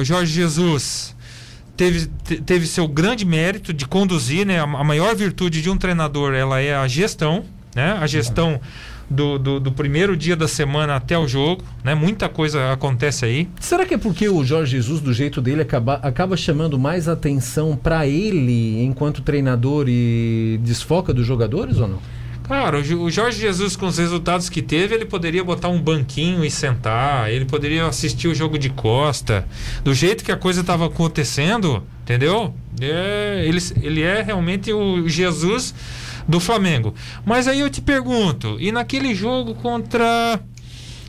O 0.00 0.04
Jorge 0.04 0.32
Jesus 0.32 1.14
teve, 1.76 2.06
te- 2.24 2.40
teve 2.40 2.66
seu 2.66 2.86
grande 2.88 3.24
mérito 3.24 3.72
de 3.72 3.86
conduzir, 3.86 4.46
né? 4.46 4.60
A, 4.60 4.66
maior 4.66 5.14
virtude 5.14 5.60
de 5.62 5.70
um 5.70 5.76
treinador 5.76 6.34
ela 6.34 6.60
é 6.60 6.74
a 6.74 6.86
gestão, 6.86 7.44
né? 7.74 7.96
A 8.00 8.06
gestão 8.06 8.60
do, 9.10 9.38
do, 9.38 9.60
do 9.60 9.72
primeiro 9.72 10.16
dia 10.16 10.34
da 10.34 10.48
semana 10.48 10.96
até 10.96 11.18
o 11.18 11.26
jogo, 11.28 11.62
né? 11.84 11.94
Muita 11.94 12.28
coisa 12.28 12.72
acontece 12.72 13.24
aí. 13.24 13.48
Será 13.60 13.84
que 13.84 13.94
é 13.94 13.98
porque 13.98 14.28
o 14.28 14.42
Jorge 14.44 14.72
Jesus, 14.76 15.00
do 15.00 15.12
jeito 15.12 15.40
dele, 15.40 15.62
acaba, 15.62 15.94
acaba 15.96 16.36
chamando 16.36 16.78
mais 16.78 17.08
atenção 17.08 17.76
pra 17.76 18.06
ele 18.06 18.82
enquanto 18.82 19.20
treinador 19.22 19.86
e 19.88 20.58
desfoca 20.62 21.12
dos 21.12 21.26
jogadores 21.26 21.78
ou 21.78 21.88
não? 21.88 21.98
Cara, 22.48 22.78
o 22.78 22.82
Jo- 22.82 23.00
o 23.02 23.10
Jorge 23.10 23.40
Jesus, 23.40 23.76
com 23.76 23.86
os 23.86 23.98
resultados 23.98 24.48
que 24.48 24.60
teve, 24.60 24.94
ele 24.94 25.04
poderia 25.04 25.42
botar 25.44 25.68
um 25.68 25.80
banquinho 25.80 26.44
e 26.44 26.50
sentar, 26.50 27.30
ele 27.30 27.44
poderia 27.44 27.86
assistir 27.86 28.28
o 28.28 28.34
jogo 28.34 28.58
de 28.58 28.68
costa. 28.70 29.46
Do 29.84 29.94
jeito 29.94 30.24
que 30.24 30.32
a 30.32 30.36
coisa 30.36 30.60
estava 30.60 30.86
acontecendo, 30.86 31.82
entendeu? 32.02 32.54
É, 32.80 33.44
ele, 33.46 33.58
ele 33.80 34.02
é 34.02 34.22
realmente 34.22 34.72
o 34.72 35.08
Jesus 35.08 35.74
do 36.26 36.40
Flamengo. 36.40 36.94
Mas 37.24 37.46
aí 37.48 37.60
eu 37.60 37.70
te 37.70 37.80
pergunto, 37.80 38.56
e 38.60 38.70
naquele 38.72 39.14
jogo 39.14 39.54
contra 39.54 40.40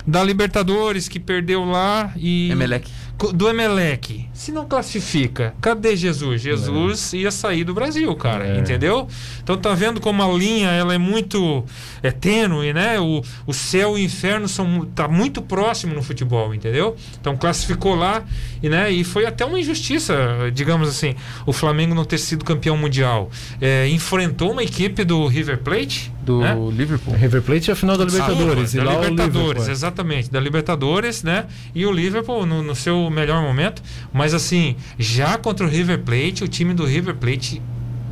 da 0.06 0.24
Libertadores 0.24 1.08
que 1.08 1.20
perdeu 1.20 1.64
lá 1.66 2.14
e 2.18 2.52
Emelec. 2.52 2.90
Do 3.34 3.48
Emelec, 3.48 4.28
se 4.44 4.52
não 4.52 4.66
classifica, 4.66 5.54
cadê 5.62 5.96
Jesus? 5.96 6.42
Jesus 6.42 7.14
ia 7.14 7.32
sair 7.32 7.64
do 7.64 7.74
Brasil, 7.74 8.14
cara, 8.16 8.46
É. 8.46 8.60
entendeu? 8.60 9.08
Então 9.42 9.58
tá 9.58 9.74
vendo 9.74 10.02
como 10.02 10.22
a 10.22 10.28
linha 10.38 10.70
ela 10.70 10.94
é 10.94 10.98
muito 10.98 11.64
é 12.02 12.12
tênue, 12.12 12.74
né? 12.74 13.00
O, 13.00 13.24
o 13.48 13.54
céu 13.54 13.98
e 13.98 14.02
o 14.02 14.04
inferno 14.04 14.48
são 14.50 14.86
tá 14.94 15.08
muito 15.08 15.42
próximo 15.42 15.94
no 15.96 16.04
futebol, 16.04 16.54
entendeu? 16.54 16.96
Então 17.20 17.38
classificou 17.38 17.96
lá 17.96 18.24
e 18.62 18.68
né? 18.68 18.92
E 18.92 19.04
foi 19.04 19.26
até 19.26 19.46
uma 19.46 19.60
injustiça, 19.60 20.14
digamos 20.54 20.90
assim, 20.90 21.16
o 21.46 21.54
Flamengo 21.54 21.96
não 21.96 22.04
ter 22.04 22.18
sido 22.18 22.44
campeão 22.44 22.76
mundial. 22.76 23.30
É, 23.62 23.88
enfrentou 23.88 24.52
uma 24.52 24.64
equipe 24.64 25.06
do 25.06 25.26
River 25.28 25.60
Plate, 25.60 26.12
Do 26.22 26.40
né? 26.40 26.56
Liverpool. 26.72 27.14
River 27.16 27.42
Plate 27.42 27.70
é 27.70 27.74
a 27.74 27.76
final 27.76 27.98
da 27.98 28.04
Libertadores. 28.06 28.72
Sim, 28.72 28.80
e 28.80 28.84
da 28.84 28.92
Libertadores, 28.94 29.68
é. 29.68 29.72
exatamente, 29.72 30.32
da 30.32 30.40
Libertadores, 30.40 31.24
né? 31.24 31.46
E 31.74 31.86
o 31.86 31.92
Liverpool 31.92 32.46
no, 32.46 32.62
no 32.62 32.76
seu 32.76 33.10
melhor 33.10 33.42
momento, 33.42 33.82
mas 34.12 34.33
assim, 34.34 34.76
já 34.98 35.38
contra 35.38 35.66
o 35.66 35.70
River 35.70 36.00
Plate, 36.00 36.44
o 36.44 36.48
time 36.48 36.74
do 36.74 36.86
River 36.86 37.16
Plate 37.16 37.62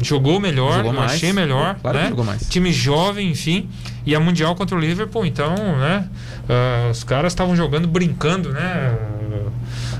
jogou 0.02 0.40
melhor, 0.40 0.78
Jogou 0.78 0.94
mais. 0.94 1.12
achei 1.14 1.32
melhor, 1.32 1.76
Claro 1.82 1.98
né? 2.00 2.10
jogou 2.10 2.26
mais. 2.26 2.48
Time 2.50 2.72
jovem, 2.74 3.30
enfim, 3.32 3.70
e 4.06 4.16
a 4.16 4.20
mundial 4.20 4.56
contra 4.56 4.76
o 4.76 4.80
Liverpool, 4.80 5.26
então, 5.26 5.54
né? 5.78 6.08
ah, 6.50 6.90
os 6.92 7.04
caras 7.04 7.32
estavam 7.34 7.56
jogando 7.56 7.88
brincando, 7.88 8.52
né? 8.52 8.98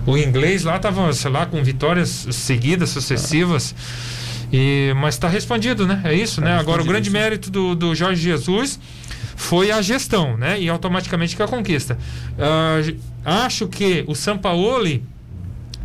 O 0.06 0.18
inglês 0.18 0.64
lá 0.64 0.80
tava, 0.80 1.14
sei 1.14 1.30
lá, 1.30 1.46
com 1.46 1.64
vitórias 1.64 2.10
seguidas, 2.32 2.90
sucessivas. 2.90 3.76
E, 4.52 4.92
mas 4.98 5.14
está 5.14 5.28
respondido, 5.28 5.86
né? 5.86 6.02
É 6.04 6.14
isso, 6.16 6.42
Tá 6.42 6.48
né? 6.48 6.58
Agora 6.58 6.82
o 6.82 6.86
grande 6.86 7.08
sim. 7.10 7.14
mérito 7.14 7.52
do, 7.52 7.76
do 7.76 7.94
Jorge 7.94 8.22
Jesus 8.22 8.80
foi 9.36 9.72
a 9.72 9.82
gestão, 9.82 10.36
né? 10.36 10.60
E 10.60 10.68
automaticamente 10.70 11.36
que 11.36 11.44
a 11.44 11.48
conquista. 11.48 11.98
J- 12.84 12.98
acho 13.24 13.68
que 13.68 14.04
o 14.08 14.16
Sampaoli 14.16 15.04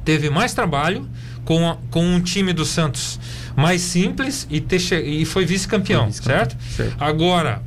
teve 0.07 0.31
mais 0.31 0.55
trabalho 0.55 1.07
com, 1.45 1.69
a- 1.69 1.77
com 1.91 2.03
um 2.07 2.21
time 2.21 2.55
do 2.55 2.65
Santos 2.65 3.21
mais 3.55 3.83
simples 3.83 4.47
e, 4.51 4.61
ter 4.61 4.81
e 5.05 5.25
foi 5.27 5.45
vice-campeão, 5.45 6.07
vice-campeão, 6.07 6.39
certo? 6.39 6.57
certo. 6.75 6.97
Agora, 6.99 7.61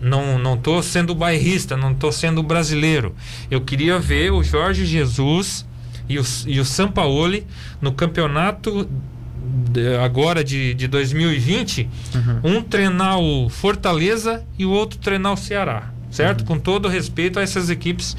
não 0.00 0.38
não 0.38 0.56
tô 0.56 0.82
sendo 0.82 1.14
bairrista, 1.14 1.76
não 1.76 1.92
tô 1.94 2.12
sendo 2.12 2.42
brasileiro. 2.42 3.14
Eu 3.50 3.60
queria 3.62 3.98
ver 3.98 4.30
o 4.30 4.42
Jorge 4.44 4.84
Jesus 4.86 5.66
e 6.08 6.18
o, 6.18 6.24
e 6.46 6.60
o 6.60 6.64
Sampaoli 6.64 7.46
no 7.80 7.92
campeonato 7.92 8.88
de- 9.72 9.96
agora 9.96 10.42
de, 10.44 10.74
de 10.74 10.86
2020, 10.86 11.88
um 12.44 12.60
treinar 12.62 13.18
o 13.18 13.48
Fortaleza 13.48 14.44
e 14.58 14.64
o 14.66 14.70
outro 14.70 14.98
treinar 14.98 15.32
o 15.32 15.36
Ceará, 15.36 15.90
certo? 16.10 16.44
Com 16.44 16.58
todo 16.58 16.88
respeito 16.88 17.38
a 17.38 17.42
essas 17.42 17.70
equipes 17.70 18.16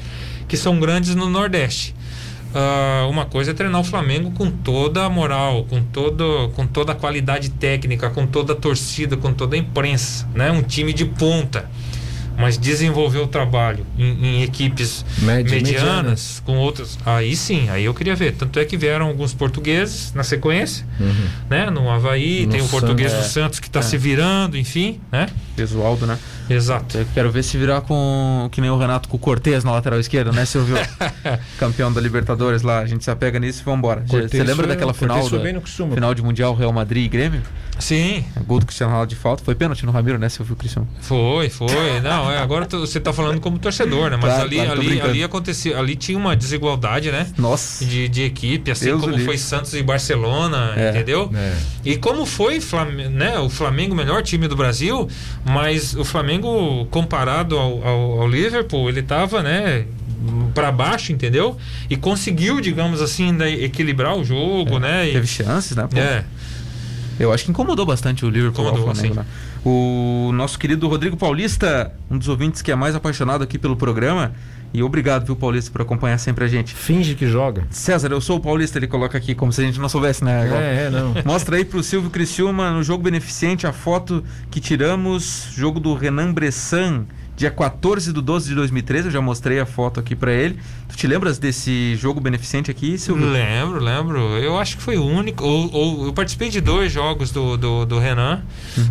que 0.48 0.56
são 0.56 0.80
grandes 0.80 1.14
no 1.14 1.28
Nordeste. 1.28 1.94
Ah, 2.54 3.06
uma 3.10 3.26
coisa 3.26 3.50
é 3.50 3.54
treinar 3.54 3.80
o 3.80 3.84
Flamengo 3.84 4.30
com 4.30 4.50
toda 4.50 5.04
a 5.04 5.08
moral, 5.10 5.64
com, 5.68 5.82
todo, 5.82 6.50
com 6.56 6.66
toda 6.66 6.92
a 6.92 6.94
qualidade 6.94 7.50
técnica, 7.50 8.08
com 8.10 8.26
toda 8.26 8.52
a 8.54 8.56
torcida, 8.56 9.16
com 9.16 9.32
toda 9.32 9.54
a 9.54 9.58
imprensa, 9.58 10.26
né? 10.34 10.50
Um 10.50 10.62
time 10.62 10.92
de 10.92 11.04
ponta. 11.04 11.68
Mas 12.40 12.56
desenvolver 12.56 13.18
o 13.18 13.26
trabalho 13.26 13.84
em, 13.98 14.26
em 14.38 14.42
equipes 14.44 15.04
Média- 15.18 15.56
medianas, 15.56 15.84
medianas. 15.90 16.42
com 16.46 16.56
outras. 16.56 16.96
Aí 17.04 17.34
sim, 17.34 17.68
aí 17.68 17.84
eu 17.84 17.92
queria 17.92 18.14
ver. 18.14 18.32
Tanto 18.36 18.60
é 18.60 18.64
que 18.64 18.76
vieram 18.76 19.08
alguns 19.08 19.34
portugueses 19.34 20.12
na 20.14 20.22
sequência, 20.22 20.86
né? 21.50 21.68
No 21.68 21.90
Havaí, 21.90 22.46
No 22.46 22.52
tem 22.52 22.60
o 22.60 22.68
português 22.68 23.10
Santos, 23.10 23.26
do. 23.26 23.32
Santos 23.32 23.58
que 23.60 23.66
está 23.66 23.80
É. 23.80 23.82
se 23.82 23.98
virando, 23.98 24.56
enfim, 24.56 25.00
né? 25.10 25.26
Gesualdo, 25.56 26.06
né? 26.06 26.16
Exato. 26.50 26.98
Eu 26.98 27.06
quero 27.12 27.30
ver 27.30 27.42
se 27.42 27.56
virar 27.58 27.80
com 27.82 28.48
que 28.50 28.60
nem 28.60 28.70
o 28.70 28.78
Renato 28.78 29.08
com 29.08 29.16
o 29.16 29.20
Cortez 29.20 29.64
na 29.64 29.72
lateral 29.72 30.00
esquerda, 30.00 30.32
né, 30.32 30.44
Silvio? 30.44 30.76
Campeão 31.58 31.92
da 31.92 32.00
Libertadores 32.00 32.62
lá. 32.62 32.78
A 32.80 32.86
gente 32.86 33.04
se 33.04 33.10
apega 33.10 33.38
nisso 33.38 33.62
e 33.62 33.64
vambora. 33.64 34.02
Cortez 34.08 34.30
Você 34.30 34.38
lembra 34.38 34.66
foi- 34.66 34.66
daquela 34.68 34.94
final? 34.94 35.28
da- 35.28 35.38
bem 35.38 35.52
no 35.52 35.60
costume. 35.60 35.94
Final 35.94 36.14
de 36.14 36.22
Mundial 36.22 36.54
Real 36.54 36.72
Madrid 36.72 37.04
e 37.04 37.08
Grêmio? 37.08 37.42
Sim, 37.78 38.24
Gol 38.46 38.58
do 38.58 38.66
Cristiano 38.66 38.90
Ronaldo 38.90 39.10
de 39.10 39.16
falta. 39.16 39.44
Foi 39.44 39.54
pênalti 39.54 39.86
no 39.86 39.92
Ramiro, 39.92 40.18
né, 40.18 40.28
Silvio 40.28 40.56
Cristiano? 40.56 40.88
Foi, 41.00 41.48
foi. 41.48 42.00
Não, 42.02 42.30
é, 42.30 42.38
agora 42.38 42.66
tu- 42.66 42.80
você 42.80 42.98
está 42.98 43.12
falando 43.12 43.40
como 43.40 43.58
torcedor, 43.58 44.10
né? 44.10 44.16
Mas 44.20 44.32
Claro, 44.32 44.42
ali, 44.42 44.56
claro, 44.56 44.72
ali, 44.80 45.00
ali 45.00 45.22
acontecia, 45.22 45.78
ali 45.78 45.94
tinha 45.94 46.18
uma 46.18 46.34
desigualdade, 46.34 47.12
né? 47.12 47.26
Nossa. 47.38 47.84
De, 47.84 48.08
de 48.08 48.22
equipe, 48.24 48.70
assim 48.70 48.86
Deus 48.86 49.02
o 49.02 49.10
como 49.10 49.18
foi 49.24 49.38
Santos 49.38 49.72
e 49.74 49.82
Barcelona, 49.82 50.72
É. 50.76 50.90
entendeu? 50.90 51.30
É. 51.34 51.56
E 51.84 51.96
como 51.96 52.26
foi 52.26 52.60
Flam- 52.60 53.08
né, 53.10 53.38
o 53.38 53.48
Flamengo, 53.48 53.94
o 53.94 53.96
melhor 53.96 54.22
time 54.22 54.48
do 54.48 54.56
Brasil, 54.56 55.08
mas 55.44 55.94
o 55.94 56.04
Flamengo, 56.04 56.84
comparado 56.90 57.56
ao, 57.56 57.86
ao, 57.86 58.20
ao 58.22 58.28
Liverpool, 58.28 58.88
ele 58.88 59.00
estava 59.00 59.42
né, 59.42 59.84
para 60.52 60.72
baixo, 60.72 61.12
entendeu? 61.12 61.56
E 61.88 61.96
conseguiu, 61.96 62.60
digamos 62.60 63.00
assim, 63.00 63.36
equilibrar 63.62 64.16
o 64.16 64.24
jogo, 64.24 64.78
né? 64.80 65.08
E- 65.08 65.12
Teve 65.12 65.26
chances, 65.28 65.76
né? 65.76 65.86
pô? 65.88 65.96
é, 65.96 66.24
Eu 67.18 67.32
acho 67.32 67.44
que 67.44 67.50
incomodou 67.50 67.84
bastante 67.84 68.24
o 68.24 68.30
Liverpool 68.30 68.64
Incomodou, 68.64 68.94
Flamengo, 68.94 69.14
sim. 69.14 69.20
né? 69.20 69.26
O 69.64 70.30
nosso 70.32 70.58
querido 70.58 70.86
Rodrigo 70.88 71.16
Paulista, 71.16 71.92
um 72.10 72.16
dos 72.16 72.28
ouvintes 72.28 72.62
que 72.62 72.70
é 72.70 72.76
mais 72.76 72.94
apaixonado 72.94 73.42
aqui 73.42 73.58
pelo 73.58 73.76
programa. 73.76 74.32
E 74.72 74.82
obrigado, 74.82 75.24
viu, 75.24 75.34
Paulista, 75.34 75.70
por 75.70 75.80
acompanhar 75.80 76.18
sempre 76.18 76.44
a 76.44 76.48
gente. 76.48 76.74
Finge 76.74 77.14
que 77.14 77.26
joga. 77.26 77.66
César, 77.70 78.08
eu 78.10 78.20
sou 78.20 78.36
o 78.36 78.40
Paulista, 78.40 78.78
ele 78.78 78.86
coloca 78.86 79.16
aqui 79.16 79.34
como 79.34 79.52
se 79.52 79.62
a 79.62 79.64
gente 79.64 79.80
não 79.80 79.88
soubesse, 79.88 80.22
né? 80.22 80.46
Gal? 80.46 80.58
É, 80.58 80.84
é, 80.84 80.90
não. 80.90 81.14
Mostra 81.24 81.56
aí 81.56 81.64
pro 81.64 81.82
Silvio 81.82 82.10
Criciúma 82.10 82.70
no 82.70 82.82
jogo 82.82 83.02
beneficente 83.02 83.66
a 83.66 83.72
foto 83.72 84.22
que 84.50 84.60
tiramos, 84.60 85.48
jogo 85.54 85.80
do 85.80 85.94
Renan 85.94 86.32
Bressan, 86.32 87.06
dia 87.38 87.52
14 87.52 88.12
de 88.12 88.20
12 88.20 88.48
de 88.48 88.54
2013. 88.56 89.06
Eu 89.06 89.12
já 89.12 89.20
mostrei 89.20 89.60
a 89.60 89.64
foto 89.64 90.00
aqui 90.00 90.16
pra 90.16 90.32
ele. 90.32 90.58
Tu 90.88 90.96
te 90.96 91.06
lembras 91.06 91.38
desse 91.38 91.94
jogo 91.94 92.20
beneficente 92.20 92.68
aqui, 92.68 92.98
Silvio? 92.98 93.30
lembro, 93.30 93.80
lembro. 93.82 94.18
Eu 94.38 94.58
acho 94.58 94.76
que 94.76 94.82
foi 94.82 94.98
o 94.98 95.04
único. 95.04 95.44
Ou, 95.44 95.72
ou 95.72 96.06
eu 96.06 96.12
participei 96.12 96.50
de 96.50 96.60
dois 96.60 96.90
jogos 96.92 97.30
do, 97.30 97.56
do, 97.56 97.86
do 97.86 97.98
Renan. 97.98 98.42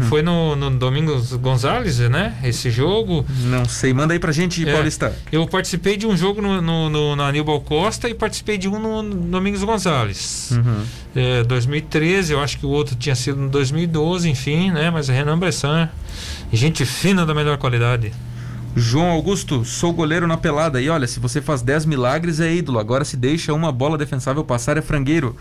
Foi 0.07 0.21
no, 0.21 0.55
no 0.55 0.71
Domingos 0.71 1.33
Gonzalez, 1.33 1.99
né? 1.99 2.37
Esse 2.41 2.71
jogo. 2.71 3.25
Não 3.43 3.65
sei, 3.65 3.93
manda 3.93 4.13
aí 4.13 4.19
pra 4.19 4.31
gente, 4.31 4.67
É. 4.67 4.71
Paulista. 4.71 5.13
Eu 5.29 5.45
participei 5.45 5.97
de 5.97 6.07
um 6.07 6.15
jogo 6.15 6.41
no, 6.41 6.61
no, 6.61 6.89
no, 6.89 7.15
na 7.17 7.27
Aníbal 7.27 7.59
Costa 7.59 8.07
e 8.07 8.13
participei 8.13 8.57
de 8.57 8.69
um 8.69 8.79
no, 8.79 9.03
no 9.03 9.15
Domingos 9.29 9.61
Gonzalez. 9.61 10.51
Uhum. 10.53 10.83
É, 11.13 11.43
2013, 11.43 12.31
eu 12.31 12.39
acho 12.39 12.57
que 12.59 12.65
o 12.65 12.69
outro 12.69 12.95
tinha 12.95 13.15
sido 13.15 13.41
em 13.41 13.49
2012, 13.49 14.29
enfim, 14.29 14.71
né? 14.71 14.89
Mas 14.89 15.09
Renan 15.09 15.37
Bressan, 15.37 15.89
gente 16.53 16.85
fina 16.85 17.25
da 17.25 17.33
melhor 17.33 17.57
qualidade. 17.57 18.13
João 18.77 19.09
Augusto, 19.09 19.65
sou 19.65 19.91
goleiro 19.91 20.27
na 20.27 20.37
pelada. 20.37 20.79
E 20.79 20.87
olha, 20.87 21.07
se 21.07 21.19
você 21.19 21.41
faz 21.41 21.63
10 21.63 21.85
milagres 21.85 22.39
é 22.39 22.53
ídolo. 22.53 22.77
Agora 22.77 23.03
se 23.03 23.17
deixa 23.17 23.51
uma 23.53 23.71
bola 23.71 23.97
defensável 23.97 24.43
passar 24.43 24.77
é 24.77 24.81
frangueiro. 24.81 25.35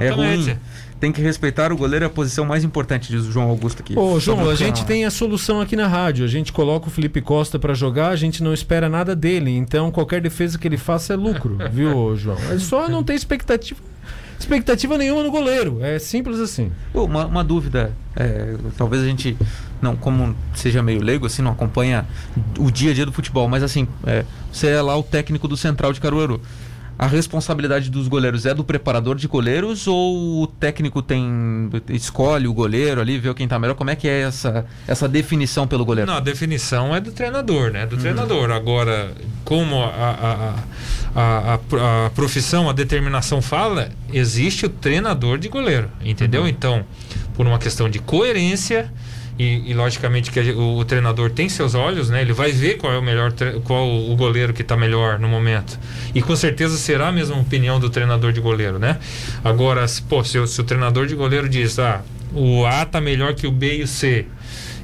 É 0.00 0.10
ruim. 0.10 0.56
Tem 0.98 1.12
que 1.12 1.22
respeitar 1.22 1.72
o 1.72 1.76
goleiro, 1.78 2.04
é 2.04 2.08
a 2.08 2.10
posição 2.10 2.44
mais 2.44 2.62
importante, 2.62 3.10
diz 3.10 3.24
o 3.24 3.32
João 3.32 3.48
Augusto 3.48 3.80
aqui. 3.80 3.98
Ô, 3.98 4.20
João, 4.20 4.50
a 4.50 4.54
gente 4.54 4.72
canal. 4.72 4.86
tem 4.86 5.04
a 5.06 5.10
solução 5.10 5.58
aqui 5.58 5.74
na 5.74 5.86
rádio. 5.86 6.26
A 6.26 6.28
gente 6.28 6.52
coloca 6.52 6.88
o 6.88 6.90
Felipe 6.90 7.22
Costa 7.22 7.58
pra 7.58 7.72
jogar, 7.72 8.08
a 8.08 8.16
gente 8.16 8.42
não 8.42 8.52
espera 8.52 8.86
nada 8.86 9.16
dele. 9.16 9.50
Então, 9.50 9.90
qualquer 9.90 10.20
defesa 10.20 10.58
que 10.58 10.68
ele 10.68 10.76
faça 10.76 11.14
é 11.14 11.16
lucro, 11.16 11.56
viu, 11.72 12.14
João? 12.16 12.36
É 12.50 12.58
só 12.58 12.86
não 12.86 13.02
ter 13.02 13.14
expectativa, 13.14 13.80
expectativa 14.40 14.98
nenhuma 14.98 15.22
no 15.22 15.30
goleiro. 15.30 15.78
É 15.82 15.98
simples 15.98 16.38
assim. 16.40 16.72
Pô, 16.92 17.04
uma, 17.04 17.26
uma 17.26 17.44
dúvida, 17.44 17.92
é, 18.16 18.56
talvez 18.76 19.02
a 19.02 19.06
gente 19.06 19.36
não, 19.80 19.94
como 19.96 20.34
seja 20.54 20.82
meio 20.82 21.02
leigo, 21.02 21.26
assim, 21.26 21.42
não 21.42 21.52
acompanha 21.52 22.06
o 22.58 22.70
dia 22.70 22.90
a 22.90 22.94
dia 22.94 23.06
do 23.06 23.12
futebol, 23.12 23.48
mas 23.48 23.62
assim, 23.62 23.86
é, 24.06 24.24
você 24.52 24.68
é 24.68 24.82
lá 24.82 24.96
o 24.96 25.02
técnico 25.02 25.46
do 25.46 25.56
Central 25.56 25.92
de 25.92 26.00
Caruaru. 26.00 26.40
A 27.00 27.06
responsabilidade 27.06 27.88
dos 27.88 28.08
goleiros 28.08 28.44
é 28.44 28.52
do 28.52 28.62
preparador 28.62 29.16
de 29.16 29.26
goleiros 29.26 29.86
ou 29.86 30.42
o 30.42 30.46
técnico 30.46 31.00
tem 31.00 31.70
escolhe 31.88 32.46
o 32.46 32.52
goleiro 32.52 33.00
ali, 33.00 33.16
vê 33.18 33.32
quem 33.32 33.48
tá 33.48 33.58
melhor? 33.58 33.72
Como 33.74 33.88
é 33.88 33.96
que 33.96 34.06
é 34.06 34.20
essa, 34.20 34.66
essa 34.86 35.08
definição 35.08 35.66
pelo 35.66 35.82
goleiro? 35.82 36.10
Não, 36.10 36.18
a 36.18 36.20
definição 36.20 36.94
é 36.94 37.00
do 37.00 37.10
treinador, 37.10 37.70
né? 37.70 37.86
Do 37.86 37.96
treinador. 37.96 38.50
Agora, 38.50 39.12
como 39.46 39.82
a, 39.82 39.86
a, 39.88 40.54
a, 41.16 41.54
a, 41.54 42.06
a 42.06 42.10
profissão, 42.10 42.68
a 42.68 42.74
determinação 42.74 43.40
fala, 43.40 43.88
existe 44.12 44.66
o 44.66 44.68
treinador 44.68 45.38
de 45.38 45.48
goleiro, 45.48 45.90
entendeu? 46.04 46.46
Então, 46.46 46.84
por 47.32 47.46
uma 47.46 47.58
questão 47.58 47.88
de 47.88 47.98
coerência. 47.98 48.92
E, 49.42 49.70
e, 49.70 49.72
logicamente 49.74 50.30
que 50.30 50.38
o, 50.52 50.76
o 50.76 50.84
treinador 50.84 51.30
tem 51.30 51.48
seus 51.48 51.74
olhos, 51.74 52.10
né? 52.10 52.20
Ele 52.20 52.34
vai 52.34 52.52
ver 52.52 52.76
qual 52.76 52.92
é 52.92 52.98
o 52.98 53.02
melhor, 53.02 53.32
qual 53.64 53.88
o 53.88 54.14
goleiro 54.14 54.52
que 54.52 54.60
está 54.60 54.76
melhor 54.76 55.18
no 55.18 55.28
momento. 55.28 55.78
E 56.14 56.20
com 56.20 56.36
certeza 56.36 56.76
será 56.76 57.08
a 57.08 57.12
mesma 57.12 57.36
opinião 57.38 57.80
do 57.80 57.88
treinador 57.88 58.32
de 58.32 58.40
goleiro, 58.40 58.78
né? 58.78 58.98
Agora, 59.42 59.88
se, 59.88 60.02
pô, 60.02 60.22
se, 60.22 60.38
o- 60.38 60.46
se 60.46 60.60
o 60.60 60.64
treinador 60.64 61.06
de 61.06 61.14
goleiro 61.14 61.48
diz, 61.48 61.78
ah, 61.78 62.02
o 62.34 62.66
A 62.66 62.84
tá 62.84 63.00
melhor 63.00 63.32
que 63.34 63.46
o 63.46 63.50
B 63.50 63.78
e 63.78 63.82
o 63.82 63.88
C. 63.88 64.26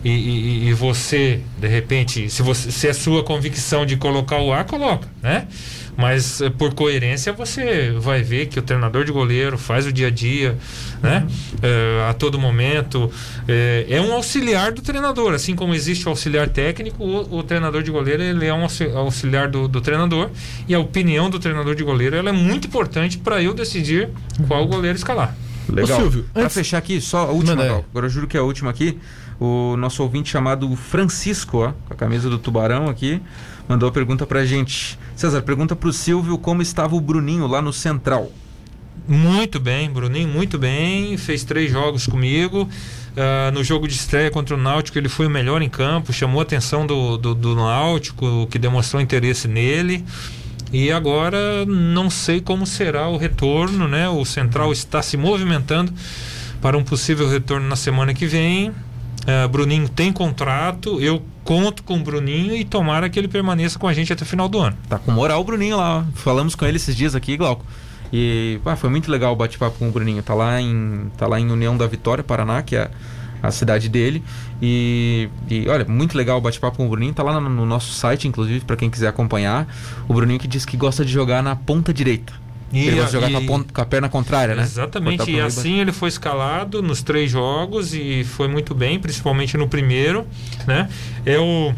E, 0.02 0.08
e- 0.10 0.68
e 0.68 0.72
você, 0.72 1.40
de 1.58 1.68
repente, 1.68 2.30
se, 2.30 2.40
você, 2.40 2.70
se 2.70 2.88
é 2.88 2.92
sua 2.94 3.22
convicção 3.24 3.84
de 3.84 3.96
colocar 3.96 4.38
o 4.38 4.52
A, 4.54 4.64
coloca, 4.64 5.06
né? 5.22 5.48
Mas 5.96 6.40
eh, 6.42 6.50
por 6.50 6.74
coerência 6.74 7.32
você 7.32 7.90
vai 7.98 8.22
ver 8.22 8.46
que 8.46 8.58
o 8.58 8.62
treinador 8.62 9.04
de 9.04 9.12
goleiro 9.12 9.56
faz 9.56 9.86
o 9.86 9.92
dia 9.92 10.08
a 10.08 10.10
dia, 10.10 10.56
né? 11.02 11.26
Eh, 11.62 12.06
a 12.08 12.12
todo 12.12 12.38
momento. 12.38 13.10
Eh, 13.48 13.86
é 13.88 14.00
um 14.00 14.12
auxiliar 14.12 14.72
do 14.72 14.82
treinador, 14.82 15.32
assim 15.32 15.54
como 15.54 15.74
existe 15.74 16.06
o 16.06 16.10
auxiliar 16.10 16.48
técnico, 16.48 17.02
o, 17.02 17.38
o 17.38 17.42
treinador 17.42 17.82
de 17.82 17.90
goleiro 17.90 18.22
ele 18.22 18.44
é 18.46 18.52
um 18.52 18.62
auxi- 18.62 18.90
auxiliar 18.94 19.48
do, 19.48 19.66
do 19.68 19.80
treinador 19.80 20.28
e 20.68 20.74
a 20.74 20.78
opinião 20.78 21.30
do 21.30 21.38
treinador 21.38 21.74
de 21.74 21.82
goleiro 21.82 22.14
ela 22.16 22.28
é 22.28 22.32
muito 22.32 22.66
importante 22.68 23.16
para 23.18 23.42
eu 23.42 23.54
decidir 23.54 24.10
qual 24.46 24.66
goleiro 24.66 24.96
escalar. 24.96 25.34
Legal. 25.68 25.98
Ô, 25.98 26.02
Silvio, 26.02 26.26
pra 26.32 26.42
antes- 26.44 26.54
fechar 26.54 26.78
aqui, 26.78 27.00
só 27.00 27.20
a 27.28 27.30
última. 27.32 27.56
Gal. 27.64 27.84
agora 27.90 28.06
eu 28.06 28.10
juro 28.10 28.26
que 28.26 28.36
é 28.36 28.40
a 28.40 28.42
última 28.42 28.70
aqui. 28.70 28.98
O 29.38 29.76
nosso 29.76 30.02
ouvinte 30.02 30.30
chamado 30.30 30.74
Francisco, 30.76 31.58
ó, 31.58 31.72
com 31.86 31.92
a 31.92 31.96
camisa 31.96 32.30
do 32.30 32.38
Tubarão 32.38 32.88
aqui, 32.88 33.20
mandou 33.68 33.88
a 33.88 33.92
pergunta 33.92 34.26
pra 34.26 34.44
gente. 34.44 34.98
César, 35.14 35.42
pergunta 35.42 35.74
pro 35.76 35.92
Silvio 35.92 36.38
como 36.38 36.62
estava 36.62 36.94
o 36.94 37.00
Bruninho 37.00 37.46
lá 37.46 37.60
no 37.62 37.72
Central. 37.72 38.30
Muito 39.08 39.60
bem, 39.60 39.90
Bruninho, 39.90 40.28
muito 40.28 40.58
bem. 40.58 41.16
Fez 41.16 41.44
três 41.44 41.70
jogos 41.70 42.06
comigo. 42.06 42.68
Ah, 43.16 43.50
no 43.50 43.64
jogo 43.64 43.88
de 43.88 43.94
estreia 43.94 44.30
contra 44.30 44.54
o 44.54 44.58
Náutico, 44.58 44.98
ele 44.98 45.08
foi 45.08 45.26
o 45.26 45.30
melhor 45.30 45.62
em 45.62 45.68
campo, 45.68 46.12
chamou 46.12 46.40
a 46.40 46.42
atenção 46.42 46.86
do, 46.86 47.16
do, 47.16 47.34
do 47.34 47.54
Náutico, 47.54 48.46
que 48.50 48.58
demonstrou 48.58 49.00
interesse 49.00 49.48
nele. 49.48 50.04
E 50.72 50.90
agora 50.90 51.64
não 51.64 52.10
sei 52.10 52.40
como 52.40 52.66
será 52.66 53.08
o 53.08 53.16
retorno, 53.16 53.88
né? 53.88 54.08
O 54.08 54.24
Central 54.24 54.72
está 54.72 55.00
se 55.00 55.16
movimentando 55.16 55.92
para 56.60 56.76
um 56.76 56.82
possível 56.82 57.28
retorno 57.28 57.66
na 57.68 57.76
semana 57.76 58.12
que 58.12 58.26
vem. 58.26 58.72
Ah, 59.26 59.48
Bruninho 59.48 59.88
tem 59.88 60.12
contrato, 60.12 61.00
eu 61.00 61.20
conto 61.42 61.82
com 61.82 61.96
o 61.96 62.00
Bruninho 62.00 62.56
e 62.56 62.64
tomara 62.64 63.08
que 63.08 63.18
ele 63.18 63.28
permaneça 63.28 63.78
com 63.78 63.88
a 63.88 63.92
gente 63.92 64.12
até 64.12 64.22
o 64.22 64.26
final 64.26 64.48
do 64.48 64.60
ano. 64.60 64.76
Tá 64.88 64.98
com 64.98 65.10
moral 65.10 65.40
o 65.40 65.44
Bruninho 65.44 65.76
lá. 65.76 66.06
Falamos 66.14 66.54
com 66.54 66.64
ele 66.64 66.76
esses 66.76 66.94
dias 66.94 67.14
aqui, 67.14 67.36
Glauco. 67.36 67.64
E 68.12 68.60
foi 68.76 68.88
muito 68.88 69.10
legal 69.10 69.32
o 69.32 69.36
bate-papo 69.36 69.78
com 69.78 69.88
o 69.88 69.92
Bruninho. 69.92 70.22
Tá 70.22 70.32
lá 70.32 70.60
em, 70.60 71.10
tá 71.16 71.26
lá 71.26 71.40
em 71.40 71.50
União 71.50 71.76
da 71.76 71.86
Vitória, 71.88 72.22
Paraná, 72.22 72.62
que 72.62 72.76
é 72.76 72.88
a 73.42 73.50
cidade 73.50 73.88
dele. 73.88 74.22
E, 74.62 75.28
e, 75.50 75.68
olha, 75.68 75.84
muito 75.84 76.16
legal 76.16 76.38
o 76.38 76.40
bate-papo 76.40 76.76
com 76.76 76.86
o 76.86 76.88
Bruninho. 76.88 77.12
Tá 77.12 77.24
lá 77.24 77.40
no, 77.40 77.48
no 77.48 77.66
nosso 77.66 77.92
site, 77.92 78.28
inclusive, 78.28 78.64
para 78.64 78.76
quem 78.76 78.88
quiser 78.88 79.08
acompanhar. 79.08 79.66
O 80.08 80.14
Bruninho 80.14 80.38
que 80.38 80.46
diz 80.46 80.64
que 80.64 80.76
gosta 80.76 81.04
de 81.04 81.12
jogar 81.12 81.42
na 81.42 81.56
ponta 81.56 81.92
direita. 81.92 82.32
E 82.72 82.86
ele 82.88 83.04
de 83.04 83.12
jogar 83.12 83.30
e- 83.30 83.32
com 83.32 83.38
a, 83.38 83.42
ponta- 83.42 83.72
com 83.72 83.80
a 83.80 83.84
perna 83.86 84.08
contrária, 84.08 84.54
né? 84.54 84.62
Exatamente, 84.62 85.30
e 85.30 85.40
assim 85.40 85.80
ele 85.80 85.92
foi 85.92 86.08
escalado 86.08 86.82
nos 86.82 87.02
três 87.02 87.30
jogos 87.30 87.94
e 87.94 88.24
foi 88.24 88.48
muito 88.48 88.74
bem, 88.74 88.98
principalmente 88.98 89.56
no 89.56 89.68
primeiro, 89.68 90.26
né? 90.66 90.88
É 91.24 91.38
o, 91.38 91.72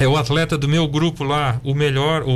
é 0.00 0.06
o 0.08 0.16
atleta 0.16 0.58
do 0.58 0.68
meu 0.68 0.86
grupo 0.88 1.22
lá, 1.24 1.60
o 1.64 1.72
melhor, 1.74 2.22
o, 2.24 2.30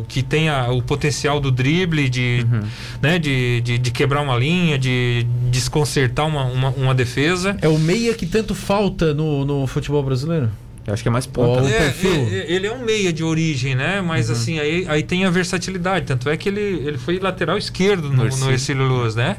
o 0.00 0.04
que 0.08 0.22
tem 0.22 0.48
a, 0.48 0.70
o 0.70 0.82
potencial 0.82 1.40
do 1.40 1.50
drible, 1.50 2.08
de, 2.08 2.44
Uhum. 2.52 2.60
né, 3.02 3.18
de, 3.18 3.60
de, 3.60 3.78
de 3.78 3.90
quebrar 3.90 4.20
uma 4.22 4.36
linha, 4.36 4.76
de 4.78 5.26
desconcertar 5.50 6.26
uma, 6.26 6.44
uma, 6.44 6.70
uma 6.70 6.94
defesa. 6.94 7.56
É 7.62 7.68
o 7.68 7.78
meia 7.78 8.14
que 8.14 8.26
tanto 8.26 8.54
falta 8.54 9.14
no, 9.14 9.44
no 9.44 9.66
futebol 9.66 10.02
brasileiro? 10.02 10.50
Eu 10.86 10.92
acho 10.94 11.02
que 11.02 11.08
é 11.08 11.12
mais 11.12 11.26
ponta. 11.26 11.62
Né? 11.62 11.68
o 11.68 11.74
É, 11.74 11.78
perfil. 11.78 12.10
é, 12.30 12.38
é, 12.38 12.52
ele 12.52 12.66
é 12.66 12.72
um 12.72 12.84
meia 12.84 13.12
de 13.12 13.24
origem, 13.24 13.74
né? 13.74 14.00
Mas 14.00 14.30
assim, 14.30 14.58
aí, 14.60 14.84
aí 14.88 15.02
tem 15.02 15.24
a 15.24 15.30
versatilidade. 15.30 16.06
Tanto 16.06 16.28
é 16.30 16.36
que 16.36 16.48
ele, 16.48 16.60
ele 16.60 16.98
foi 16.98 17.18
lateral 17.18 17.58
esquerdo 17.58 18.08
no, 18.12 18.24
Ercílio. 18.24 18.46
no 18.46 18.52
Ercílio 18.52 18.84
Luz, 18.86 19.14
né? 19.16 19.36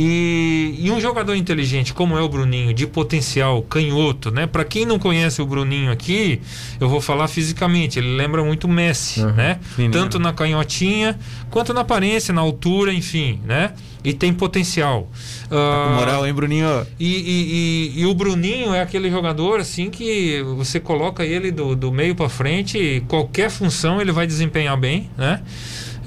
E, 0.00 0.76
e 0.78 0.90
um 0.92 1.00
jogador 1.00 1.34
inteligente 1.34 1.92
como 1.92 2.16
é 2.16 2.20
o 2.22 2.28
Bruninho, 2.28 2.72
de 2.72 2.86
potencial 2.86 3.60
canhoto, 3.62 4.30
né? 4.30 4.46
Para 4.46 4.64
quem 4.64 4.86
não 4.86 4.96
conhece 4.96 5.42
o 5.42 5.46
Bruninho 5.46 5.90
aqui, 5.90 6.40
eu 6.78 6.88
vou 6.88 7.00
falar 7.00 7.26
fisicamente, 7.26 7.98
ele 7.98 8.14
lembra 8.16 8.44
muito 8.44 8.68
o 8.68 8.70
Messi, 8.70 9.20
Uhum. 9.22 9.32
né? 9.32 9.58
Menino. 9.76 9.92
Tanto 9.92 10.20
na 10.20 10.32
canhotinha 10.32 11.18
quanto 11.50 11.74
na 11.74 11.80
aparência, 11.80 12.32
na 12.32 12.40
altura, 12.40 12.94
enfim, 12.94 13.40
né? 13.44 13.72
E 14.04 14.12
tem 14.12 14.32
potencial. 14.32 15.10
Tá 15.50 15.56
Ah, 15.56 15.88
com 15.88 15.94
moral, 15.96 16.24
hein, 16.26 16.32
Bruninho? 16.32 16.86
e, 17.00 17.04
e- 17.08 17.92
e- 17.98 18.00
e 18.02 18.06
o 18.06 18.14
Bruninho 18.14 18.72
é 18.72 18.80
aquele 18.80 19.10
jogador 19.10 19.58
assim 19.58 19.90
que 19.90 20.40
você 20.56 20.78
coloca 20.78 21.24
ele 21.24 21.50
do, 21.50 21.74
do 21.74 21.90
meio 21.90 22.14
para 22.14 22.28
frente, 22.28 23.02
qualquer 23.08 23.50
função 23.50 24.00
ele 24.00 24.12
vai 24.12 24.28
desempenhar 24.28 24.76
bem, 24.78 25.10
né? 25.18 25.40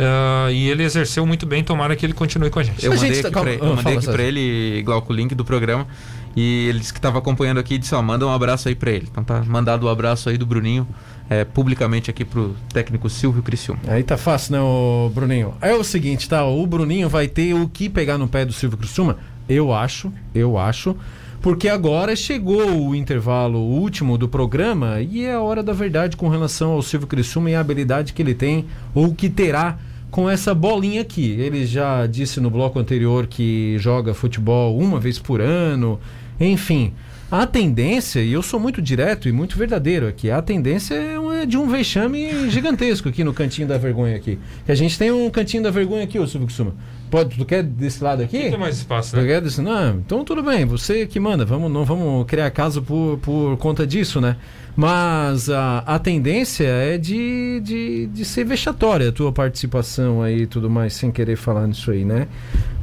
Ah, 0.01 0.51
e 0.51 0.69
ele 0.69 0.83
exerceu 0.83 1.25
muito 1.25 1.45
bem, 1.45 1.63
tomara 1.63 1.95
que 1.95 2.05
ele 2.05 2.13
continue 2.13 2.49
com 2.49 2.59
a 2.59 2.63
gente. 2.63 2.83
Eu 2.85 2.91
A 2.91 2.95
mandei 2.95 3.13
gente 3.13 3.25
aqui, 3.27 3.33
calma, 3.33 3.43
pra, 3.45 3.53
ele- 3.53 3.61
ah, 3.63 3.67
eu 3.69 3.75
mandei 3.75 3.97
aqui 3.97 4.05
pra 4.07 4.23
ele, 4.23 4.81
Glauco, 4.83 5.13
o 5.13 5.15
link 5.15 5.35
do 5.35 5.45
programa. 5.45 5.87
E 6.35 6.67
ele 6.69 6.79
disse 6.79 6.93
que 6.93 6.99
estava 6.99 7.19
acompanhando 7.19 7.59
aqui 7.59 7.73
e 7.73 7.77
disse, 7.77 7.93
ó, 7.93 8.01
manda 8.01 8.25
um 8.25 8.31
abraço 8.31 8.69
aí 8.69 8.75
pra 8.75 8.89
ele. 8.89 9.05
Então 9.11 9.21
tá 9.23 9.43
mandado 9.45 9.83
o 9.85 9.89
abraço 9.89 10.29
aí 10.29 10.37
do 10.37 10.45
Bruninho, 10.45 10.87
é, 11.29 11.43
publicamente 11.43 12.09
aqui 12.09 12.23
pro 12.23 12.55
técnico 12.73 13.09
Silvio 13.09 13.43
Criciúma. 13.43 13.81
Aí 13.87 14.01
tá 14.01 14.15
fácil, 14.17 14.53
né, 14.53 14.61
ô 14.61 15.11
Bruninho? 15.13 15.53
É 15.61 15.73
o 15.73 15.83
seguinte, 15.83 16.29
tá? 16.29 16.45
O 16.45 16.65
Bruninho 16.65 17.09
vai 17.09 17.27
ter 17.27 17.53
o 17.53 17.67
que 17.67 17.89
pegar 17.89 18.17
no 18.17 18.29
pé 18.29 18.45
do 18.45 18.53
Silvio 18.53 18.77
Criciúma? 18.77 19.17
Eu 19.49 19.73
acho, 19.73 20.11
eu 20.33 20.57
acho. 20.57 20.95
Porque 21.41 21.67
agora 21.67 22.15
chegou 22.15 22.87
o 22.87 22.95
intervalo 22.95 23.57
último 23.59 24.17
do 24.17 24.29
programa 24.29 25.01
e 25.01 25.25
é 25.25 25.33
a 25.33 25.41
hora 25.41 25.61
da 25.63 25.73
verdade 25.73 26.15
com 26.15 26.29
relação 26.29 26.71
ao 26.71 26.81
Silvio 26.83 27.07
Criciúma 27.07 27.49
e 27.49 27.55
a 27.55 27.59
habilidade 27.59 28.13
que 28.13 28.21
ele 28.21 28.35
tem 28.35 28.67
ou 28.93 29.13
que 29.13 29.27
terá 29.29 29.77
com 30.11 30.29
essa 30.29 30.53
bolinha 30.53 31.01
aqui. 31.01 31.31
Ele 31.39 31.65
já 31.65 32.05
disse 32.05 32.39
no 32.39 32.51
bloco 32.51 32.77
anterior 32.77 33.25
que 33.25 33.77
joga 33.79 34.13
futebol 34.13 34.77
uma 34.77 34.99
vez 34.99 35.17
por 35.17 35.41
ano, 35.41 35.99
enfim. 36.39 36.93
A 37.31 37.47
tendência, 37.47 38.19
e 38.19 38.33
eu 38.33 38.43
sou 38.43 38.59
muito 38.59 38.81
direto 38.81 39.29
e 39.29 39.31
muito 39.31 39.57
verdadeiro 39.57 40.05
aqui, 40.05 40.29
a 40.29 40.41
tendência 40.41 40.95
é 40.95 41.17
é 41.41 41.45
de 41.45 41.57
um 41.57 41.67
vexame 41.67 42.49
gigantesco 42.49 43.09
aqui 43.09 43.23
no 43.23 43.33
cantinho 43.33 43.67
da 43.67 43.77
vergonha 43.77 44.15
aqui. 44.15 44.37
Que 44.65 44.71
a 44.71 44.75
gente 44.75 44.97
tem 44.97 45.11
um 45.11 45.29
cantinho 45.29 45.63
da 45.63 45.71
vergonha 45.71 46.03
aqui, 46.03 46.19
ô 46.19 46.25
Criciúma. 46.27 46.75
Pode, 47.09 47.35
tu 47.35 47.45
quer 47.45 47.63
desse 47.63 48.03
lado 48.03 48.21
aqui? 48.21 48.37
Tem 48.49 48.57
mais 48.57 48.77
espaço, 48.77 49.11
Tu 49.11 49.17
né? 49.21 49.27
quer 49.27 49.41
desse? 49.41 49.61
Não, 49.61 49.95
então 49.97 50.23
tudo 50.23 50.41
bem, 50.43 50.65
você 50.65 51.05
que 51.05 51.19
manda, 51.19 51.43
vamos, 51.43 51.71
não 51.71 51.83
vamos 51.83 52.25
criar 52.25 52.49
caso 52.51 52.81
por, 52.81 53.17
por 53.17 53.57
conta 53.57 53.85
disso, 53.85 54.21
né? 54.21 54.37
Mas 54.81 55.47
a, 55.47 55.83
a 55.85 55.99
tendência 55.99 56.63
é 56.65 56.97
de, 56.97 57.61
de, 57.63 58.07
de 58.07 58.25
ser 58.25 58.43
vexatória 58.43 59.09
a 59.09 59.11
tua 59.11 59.31
participação 59.31 60.23
aí 60.23 60.41
e 60.41 60.47
tudo 60.47 60.71
mais, 60.71 60.93
sem 60.93 61.11
querer 61.11 61.35
falar 61.35 61.67
nisso 61.67 61.91
aí, 61.91 62.03
né? 62.03 62.27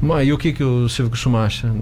Mas 0.01 0.29
e 0.29 0.33
o 0.33 0.39
que, 0.39 0.53
que 0.53 0.63
o 0.63 0.89
Silvio 0.89 1.11
Criciúma 1.11 1.43
acha? 1.45 1.75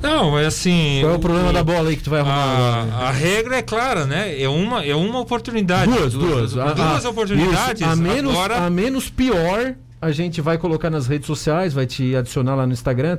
Não, 0.00 0.38
é 0.38 0.46
assim. 0.46 0.98
Qual 1.00 1.14
é 1.14 1.16
o 1.16 1.18
problema 1.18 1.52
da 1.52 1.64
bola 1.64 1.88
aí 1.90 1.96
que 1.96 2.04
tu 2.04 2.10
vai 2.10 2.20
arrumar 2.20 2.44
agora? 2.44 2.94
A, 2.94 3.08
a 3.08 3.10
regra 3.10 3.56
é 3.56 3.62
clara, 3.62 4.06
né? 4.06 4.40
É 4.40 4.48
uma, 4.48 4.84
é 4.84 4.94
uma 4.94 5.18
oportunidade. 5.18 5.90
Duas, 5.90 6.12
duas. 6.14 6.52
Duas, 6.52 6.56
A- 6.78 6.98
a- 7.04 7.10
oportunidades. 7.10 7.80
isso. 7.82 7.90
A 7.90 7.96
menos, 7.96 8.30
Agora, 8.30 8.58
a 8.64 8.70
menos 8.70 9.10
pior, 9.10 9.74
a 10.00 10.12
gente 10.12 10.40
vai 10.40 10.56
colocar 10.56 10.88
nas 10.88 11.08
redes 11.08 11.26
sociais, 11.26 11.74
vai 11.74 11.84
te 11.84 12.14
adicionar 12.14 12.54
lá 12.54 12.64
no 12.64 12.72
Instagram 12.72 13.18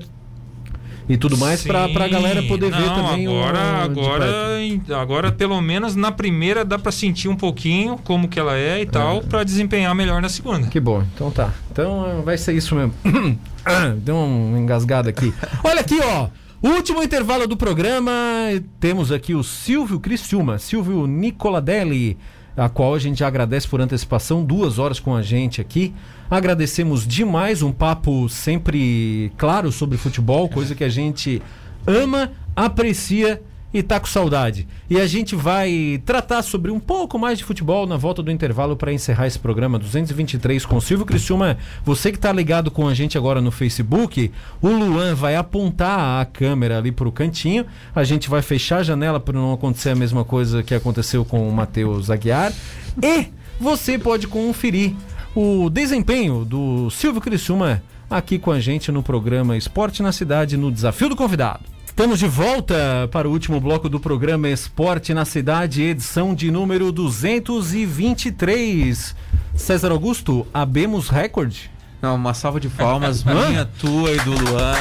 e 1.10 1.18
tudo 1.18 1.38
mais 1.38 1.64
pra, 1.64 1.90
pra 1.90 2.06
Sim. 2.06 2.12
galera 2.12 2.44
poder 2.44 2.72
ver 2.72 2.80
Não, 2.86 2.96
também 2.96 3.28
o- 3.28 3.32
agora, 3.44 3.60
agora, 3.84 4.26
agora 5.02 5.32
pelo 5.32 5.60
menos 5.62 5.96
na 5.96 6.12
primeira 6.12 6.64
dá 6.64 6.80
pra 6.80 6.92
sentir 6.92 7.28
um 7.28 7.36
pouquinho 7.36 7.98
como 8.04 8.28
que 8.28 8.40
ela 8.40 8.56
é 8.58 8.82
e 8.82 8.86
tal 8.86 9.22
pra 9.22 9.44
desempenhar 9.44 9.94
melhor 9.94 10.22
na 10.22 10.30
segunda. 10.30 10.68
Que 10.68 10.80
bom, 10.80 11.04
então 11.14 11.30
tá. 11.32 11.54
Então 11.72 12.06
eh, 12.08 12.22
vai 12.24 12.38
ser 12.38 12.54
isso 12.54 12.76
mesmo. 12.76 12.94
Deu 14.00 14.16
uma 14.16 14.60
engasgada 14.60 15.10
aqui. 15.10 15.34
Olha 15.64 15.82
aqui, 15.82 16.00
ó. 16.02 16.28
Último 16.62 17.04
intervalo 17.04 17.46
do 17.48 17.58
programa. 17.58 18.12
Temos 18.80 19.12
aqui 19.12 19.34
o 19.36 19.44
Silvio 19.44 20.00
Criciúma, 20.00 20.58
Silvio 20.58 21.06
Nicoladelli, 21.06 22.18
a 22.56 22.70
qual 22.70 22.94
a 22.94 23.00
gente 23.00 23.20
já 23.20 23.28
agradece 23.28 23.68
por 23.68 23.82
antecipação, 23.82 24.44
duas 24.44 24.78
horas 24.80 25.00
com 25.00 25.16
a 25.16 25.22
gente 25.22 25.60
aqui. 25.60 25.94
Agradecemos 26.30 27.08
demais, 27.08 27.62
um 27.62 27.72
papo 27.72 28.30
sempre 28.30 29.32
claro 29.38 29.72
sobre 29.72 29.98
futebol, 29.98 30.48
coisa 30.48 30.76
que 30.76 30.84
a 30.84 30.90
gente 30.90 31.42
ama, 31.86 32.32
aprecia 32.56 33.42
e 33.74 33.82
tá 33.82 34.00
com 34.00 34.06
saudade. 34.06 34.68
E 34.90 35.00
a 35.00 35.08
gente 35.08 35.36
vai 35.36 36.02
tratar 36.06 36.44
sobre 36.44 36.70
um 36.70 36.80
pouco 36.80 37.18
mais 37.18 37.40
de 37.40 37.44
futebol 37.44 37.88
na 37.88 37.98
volta 37.98 38.22
do 38.22 38.32
intervalo 38.32 38.76
para 38.76 38.94
encerrar 38.94 39.26
esse 39.26 39.40
programa 39.40 39.80
223 39.80 40.66
com 40.66 40.80
Silvio 40.80 41.06
Criciúma. 41.06 41.58
Você 41.84 42.12
que 42.12 42.20
tá 42.20 42.32
ligado 42.32 42.70
com 42.70 42.88
a 42.88 42.94
gente 42.94 43.18
agora 43.18 43.42
no 43.42 43.52
Facebook, 43.52 44.32
o 44.62 44.68
Luan 44.68 45.16
vai 45.16 45.36
apontar 45.36 46.22
a 46.22 46.26
câmera 46.26 46.78
ali 46.78 46.92
pro 46.92 47.12
cantinho. 47.12 47.66
A 47.96 48.04
gente 48.04 48.30
vai 48.30 48.42
fechar 48.42 48.78
a 48.78 48.84
janela 48.84 49.20
para 49.20 49.40
não 49.40 49.54
acontecer 49.54 49.90
a 49.90 49.96
mesma 49.96 50.24
coisa 50.24 50.62
que 50.62 50.76
aconteceu 50.76 51.26
com 51.26 51.48
o 51.48 51.52
Matheus 51.52 52.12
Aguiar. 52.12 52.54
E 53.02 53.28
você 53.60 53.98
pode 53.98 54.28
conferir 54.28 54.94
o 55.36 55.70
desempenho 55.70 56.46
do 56.46 56.90
Silvio 56.92 57.22
Criciúma 57.22 57.82
aqui 58.10 58.38
com 58.38 58.52
a 58.52 58.60
gente 58.60 58.92
no 58.92 59.02
programa 59.02 59.58
Esporte 59.58 60.04
na 60.04 60.12
Cidade, 60.12 60.58
no 60.58 60.72
Desafio 60.72 61.10
do 61.10 61.16
Convidado. 61.16 61.73
Estamos 61.94 62.18
de 62.18 62.26
volta 62.26 63.08
para 63.12 63.30
o 63.30 63.32
último 63.32 63.60
bloco 63.62 63.88
do 63.88 64.00
programa 64.00 64.50
Esporte 64.50 65.14
na 65.14 65.26
Cidade, 65.26 65.84
edição 65.84 66.34
de 66.34 66.50
número 66.50 66.92
223. 66.92 69.16
César 69.54 69.92
Augusto, 69.92 70.48
abemos 70.52 71.10
recorde? 71.10 71.70
Não, 72.02 72.16
uma 72.16 72.34
salva 72.34 72.60
de 72.60 72.68
palmas, 72.68 73.22
minha, 73.24 73.66
tua 73.80 74.10
e 74.12 74.18
do 74.22 74.32
Luan. 74.32 74.74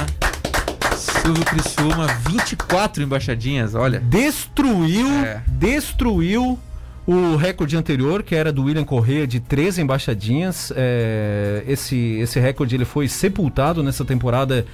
Silvio 0.97 1.45
Criciúma, 1.45 2.07
24 2.31 3.03
embaixadinhas, 3.03 3.75
olha. 3.75 4.01
Destruiu, 4.01 5.07
É. 5.23 5.43
destruiu 5.47 6.59
o 7.07 7.37
recorde 7.37 7.77
anterior, 7.77 8.23
que 8.23 8.35
era 8.35 8.51
do 8.51 8.65
William 8.65 8.85
Correa, 8.85 9.27
de 9.27 9.39
13 9.39 9.83
embaixadinhas. 9.83 10.73
É, 10.75 11.63
esse, 11.69 11.95
esse 12.21 12.41
recorde 12.41 12.75
ele 12.75 12.87
foi 12.87 13.07
sepultado 13.07 13.83
nessa 13.83 14.03
temporada 14.03 14.65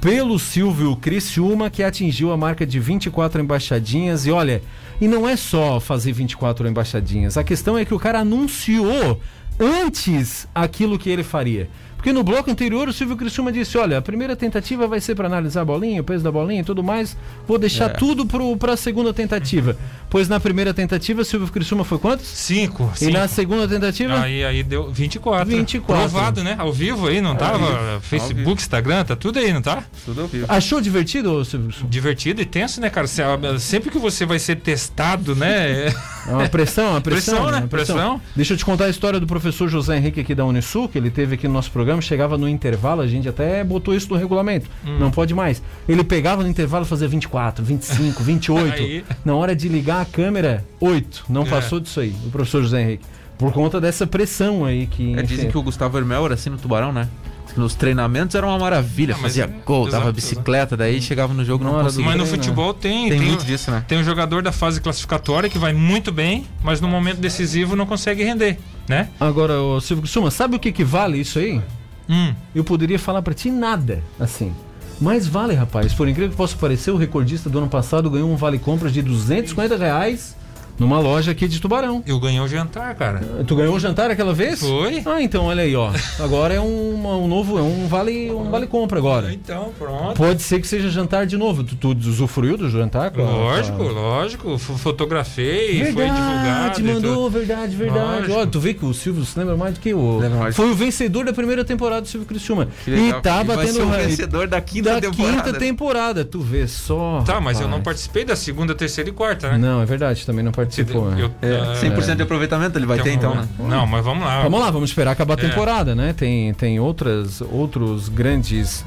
pelo 0.00 0.38
Silvio 0.38 0.94
Criciúma, 0.96 1.70
que 1.70 1.82
atingiu 1.82 2.32
a 2.32 2.36
marca 2.36 2.66
de 2.66 2.78
24 2.78 3.40
embaixadinhas. 3.40 4.26
E 4.26 4.30
olha, 4.30 4.62
e 5.00 5.08
não 5.08 5.28
é 5.28 5.36
só 5.36 5.80
fazer 5.80 6.12
24 6.12 6.66
embaixadinhas. 6.68 7.36
A 7.36 7.44
questão 7.44 7.76
é 7.76 7.84
que 7.84 7.94
o 7.94 7.98
cara 7.98 8.20
anunciou 8.20 9.20
antes 9.58 10.46
aquilo 10.54 10.98
que 10.98 11.10
ele 11.10 11.22
faria. 11.22 11.68
Porque 12.06 12.14
no 12.14 12.22
bloco 12.22 12.48
anterior 12.48 12.88
o 12.88 12.92
Silvio 12.92 13.16
Criciúma 13.16 13.50
disse: 13.50 13.76
Olha, 13.76 13.98
a 13.98 14.00
primeira 14.00 14.36
tentativa 14.36 14.86
vai 14.86 15.00
ser 15.00 15.16
para 15.16 15.26
analisar 15.26 15.62
a 15.62 15.64
bolinha, 15.64 16.00
o 16.00 16.04
peso 16.04 16.22
da 16.22 16.30
bolinha 16.30 16.60
e 16.60 16.64
tudo 16.64 16.80
mais. 16.80 17.16
Vou 17.48 17.58
deixar 17.58 17.86
É. 17.90 17.94
tudo 17.94 18.24
para 18.56 18.74
a 18.74 18.76
segunda 18.76 19.12
tentativa. 19.12 19.76
Pois 20.08 20.28
na 20.28 20.38
primeira 20.38 20.72
tentativa, 20.72 21.20
o 21.20 21.24
Silvio 21.24 21.48
Criciúma 21.48 21.84
foi 21.84 21.98
quantos? 21.98 22.26
Cinco. 22.28 22.90
E 22.94 22.98
cinco. 23.00 23.12
na 23.12 23.26
segunda 23.26 23.66
tentativa? 23.66 24.20
Aí, 24.20 24.44
aí 24.44 24.62
deu 24.62 24.88
24. 24.90 25.44
24. 25.44 26.08
Provado, 26.10 26.44
né? 26.44 26.54
Ao 26.56 26.72
vivo 26.72 27.08
aí, 27.08 27.20
não 27.20 27.34
tava? 27.34 28.00
Facebook, 28.00 28.62
Instagram, 28.62 29.04
tá 29.04 29.16
tudo 29.16 29.40
aí, 29.40 29.52
não 29.52 29.60
tá? 29.60 29.82
Tudo 30.04 30.22
ao 30.22 30.26
vivo. 30.28 30.46
Achou 30.48 30.80
divertido, 30.80 31.44
Silvio 31.44 31.68
Criciúma? 31.68 31.90
Divertido 31.90 32.40
e 32.40 32.44
tenso, 32.46 32.80
né, 32.80 32.88
cara? 32.88 33.08
Se- 33.08 33.20
Sempre 33.58 33.90
que 33.90 33.98
você 33.98 34.24
vai 34.24 34.38
ser 34.38 34.56
testado, 34.56 35.34
né? 35.34 35.88
É 35.88 36.30
uma 36.30 36.48
pressão, 36.48 36.92
uma 36.92 37.00
pressão. 37.02 37.34
Pressão, 37.34 37.50
né? 37.50 37.58
uma 37.58 37.68
Pressão. 37.68 38.20
Deixa 38.36 38.54
eu 38.54 38.56
te 38.56 38.64
contar 38.64 38.84
a 38.84 38.88
história 38.88 39.18
do 39.18 39.26
professor 39.26 39.68
José 39.68 39.96
Henrique 39.96 40.20
aqui 40.20 40.36
da 40.36 40.44
Unisul, 40.46 40.88
que 40.88 40.96
ele 40.96 41.10
teve 41.10 41.34
aqui 41.34 41.48
no 41.48 41.52
nosso 41.54 41.72
programa, 41.72 41.95
chegava 42.00 42.36
no 42.38 42.48
intervalo, 42.48 43.00
a 43.02 43.06
gente 43.06 43.28
até 43.28 43.62
botou 43.64 43.94
isso 43.94 44.08
no 44.10 44.16
regulamento. 44.16 44.68
Hum. 44.86 44.98
Não 44.98 45.10
pode 45.10 45.34
mais. 45.34 45.62
Ele 45.88 46.02
pegava 46.04 46.42
no 46.42 46.48
intervalo 46.48 46.84
e 46.84 46.88
fazia 46.88 47.08
24, 47.08 47.64
25, 47.64 48.22
28. 48.22 48.72
Aí. 48.82 49.04
Na 49.24 49.34
hora 49.34 49.54
de 49.54 49.68
ligar 49.68 50.00
a 50.02 50.04
câmera, 50.04 50.64
8. 50.80 51.24
Não 51.28 51.42
É. 51.42 51.46
passou 51.46 51.80
disso 51.80 52.00
aí, 52.00 52.14
o 52.26 52.30
professor 52.30 52.62
José 52.62 52.80
Henrique. 52.82 53.04
Por 53.38 53.52
conta 53.52 53.80
dessa 53.80 54.06
pressão 54.06 54.64
aí 54.64 54.86
que. 54.86 55.08
É, 55.14 55.16
enfim, 55.22 55.26
dizem 55.26 55.50
que 55.50 55.58
o 55.58 55.62
Gustavo 55.62 55.98
Hermel 55.98 56.24
era 56.24 56.34
assim 56.34 56.48
no 56.50 56.56
Tubarão, 56.56 56.92
né? 56.92 57.08
Nos 57.56 57.74
treinamentos 57.74 58.34
era 58.34 58.46
uma 58.46 58.58
maravilha, 58.58 59.14
Ah, 59.14 59.18
fazia 59.18 59.44
é- 59.44 59.46
gol, 59.64 59.88
dava 59.88 60.12
bicicleta, 60.12 60.76
daí 60.76 61.00
chegava 61.00 61.32
no 61.32 61.42
jogo 61.42 61.64
e 61.64 61.66
não 61.66 61.78
do 61.78 61.84
conseguia. 61.84 62.04
Mas 62.10 62.16
no 62.18 62.26
futebol 62.26 62.74
tem. 62.74 63.08
Tem 63.08 63.18
Tem, 63.18 63.28
muito 63.28 63.40
o- 63.42 63.46
disso, 63.46 63.70
né? 63.70 63.82
tem 63.88 63.98
um 63.98 64.04
jogador 64.04 64.42
da 64.42 64.52
fase 64.52 64.78
classificatória 64.78 65.48
que 65.48 65.58
vai 65.58 65.72
muito 65.72 66.12
bem, 66.12 66.46
mas 66.62 66.82
no 66.82 66.88
momento 66.88 67.16
decisivo 67.18 67.74
não 67.74 67.86
consegue 67.86 68.22
render, 68.22 68.58
né? 68.86 69.08
Agora, 69.18 69.58
o 69.60 69.80
Silvio 69.80 70.02
Criciúma, 70.02 70.30
sabe 70.30 70.56
o 70.56 70.58
que, 70.58 70.70
que 70.70 70.84
vale 70.84 71.18
isso 71.18 71.38
aí? 71.38 71.62
Hum. 72.08 72.34
Eu 72.54 72.64
poderia 72.64 72.98
falar 72.98 73.22
pra 73.22 73.34
ti 73.34 73.50
nada, 73.50 74.02
assim. 74.18 74.54
Mas 75.00 75.26
vale, 75.26 75.54
rapaz. 75.54 75.92
Por 75.92 76.08
incrível 76.08 76.30
que 76.30 76.36
possa 76.36 76.56
parecer, 76.56 76.90
o 76.90 76.96
recordista 76.96 77.50
do 77.50 77.58
ano 77.58 77.68
passado 77.68 78.10
ganhou 78.10 78.30
um 78.30 78.36
vale 78.36 78.58
compras 78.58 78.92
de 78.92 79.02
250 79.02 79.76
reais 79.76 80.36
numa 80.78 80.98
loja 81.00 81.30
aqui 81.32 81.48
de 81.48 81.60
Tubarão. 81.60 82.02
Eu 82.06 82.18
ganhei 82.20 82.40
o 82.40 82.48
jantar, 82.48 82.94
cara. 82.94 83.20
Tu 83.46 83.54
ganhou 83.56 83.74
o 83.74 83.80
jantar 83.80 84.10
aquela 84.10 84.32
vez? 84.34 84.60
Foi. 84.60 85.02
Ah, 85.06 85.22
então 85.22 85.44
olha 85.46 85.62
aí, 85.62 85.74
ó. 85.76 85.90
Agora 86.20 86.54
é 86.54 86.60
um, 86.60 87.24
um 87.24 87.28
novo, 87.28 87.58
é 87.58 87.62
um 87.62 87.86
vale, 87.88 88.30
um 88.30 88.50
vale 88.50 88.66
compra 88.66 88.98
agora. 88.98 89.32
Então, 89.32 89.72
pronto. 89.78 90.14
Pode 90.16 90.42
ser 90.42 90.60
que 90.60 90.66
seja 90.66 90.88
jantar 90.90 91.26
de 91.26 91.36
novo. 91.36 91.62
Tu, 91.64 91.76
tu 91.76 91.90
usufruiu 92.08 92.56
do 92.56 92.68
jantar? 92.70 93.10
com 93.10 93.20
a- 93.22 93.24
Lógico, 93.30 93.82
a- 93.82 93.92
lógico. 93.92 94.54
F- 94.54 94.72
Fotografei, 94.78 95.82
foi 95.84 95.92
Verdade, 95.92 96.20
divulgado. 96.20 96.80
e 96.80 96.82
mandou, 96.84 97.30
verdade, 97.30 97.76
verdade. 97.76 98.20
Lógico. 98.28 98.32
Ó, 98.38 98.46
tu 98.46 98.60
vê 98.60 98.74
que 98.74 98.84
o 98.84 98.92
Silvio 98.92 99.24
se 99.24 99.38
lembra 99.38 99.56
mais 99.56 99.74
do 99.74 99.80
que 99.80 99.92
o. 99.94 100.18
Lembra. 100.18 100.52
Foi 100.52 100.70
o 100.70 100.74
vencedor 100.74 101.24
da 101.24 101.32
primeira 101.32 101.64
temporada 101.64 102.02
do 102.02 102.08
Silvio 102.08 102.26
Criciúma. 102.28 102.68
E 102.86 103.12
tá 103.22 103.42
vai 103.42 103.56
batendo 103.56 103.74
ser 103.74 103.82
o 103.82 103.88
vencedor 103.90 104.48
da 104.48 104.60
quinta 104.60 104.94
da 104.94 105.00
temporada. 105.00 105.42
quinta 105.42 105.58
temporada. 105.58 106.24
Tu 106.24 106.40
vê 106.40 106.66
só. 106.66 107.22
Tá, 107.24 107.40
mas 107.40 107.60
eu 107.60 107.68
não 107.68 107.80
participei 107.82 108.24
da 108.24 108.36
segunda, 108.36 108.74
terceira 108.74 109.10
e 109.10 109.12
quarta, 109.12 109.50
né? 109.50 109.58
Não, 109.58 109.80
é 109.82 109.86
verdade, 109.86 110.24
também 110.26 110.44
não 110.44 110.52
participou. 110.66 111.10
né? 111.10 111.22
Eu- 111.22 111.48
É, 111.48 111.56
ah, 111.56 111.74
100% 111.80 112.16
de 112.16 112.22
aproveitamento 112.22 112.78
ele 112.78 112.86
vai 112.86 112.98
ter 113.00 113.12
então, 113.12 113.34
né? 113.34 113.48
Não, 113.58 113.86
mas 113.86 114.04
vamos 114.04 114.24
lá. 114.24 114.42
Vamos 114.42 114.60
lá, 114.60 114.70
vamos 114.70 114.90
esperar 114.90 115.12
acabar 115.12 115.38
a 115.38 115.44
É. 115.44 115.48
temporada, 115.48 115.94
né? 115.94 116.12
Tem, 116.16 116.52
tem 116.54 116.78
outras, 116.80 117.40
outros 117.40 118.08
grandes 118.08 118.84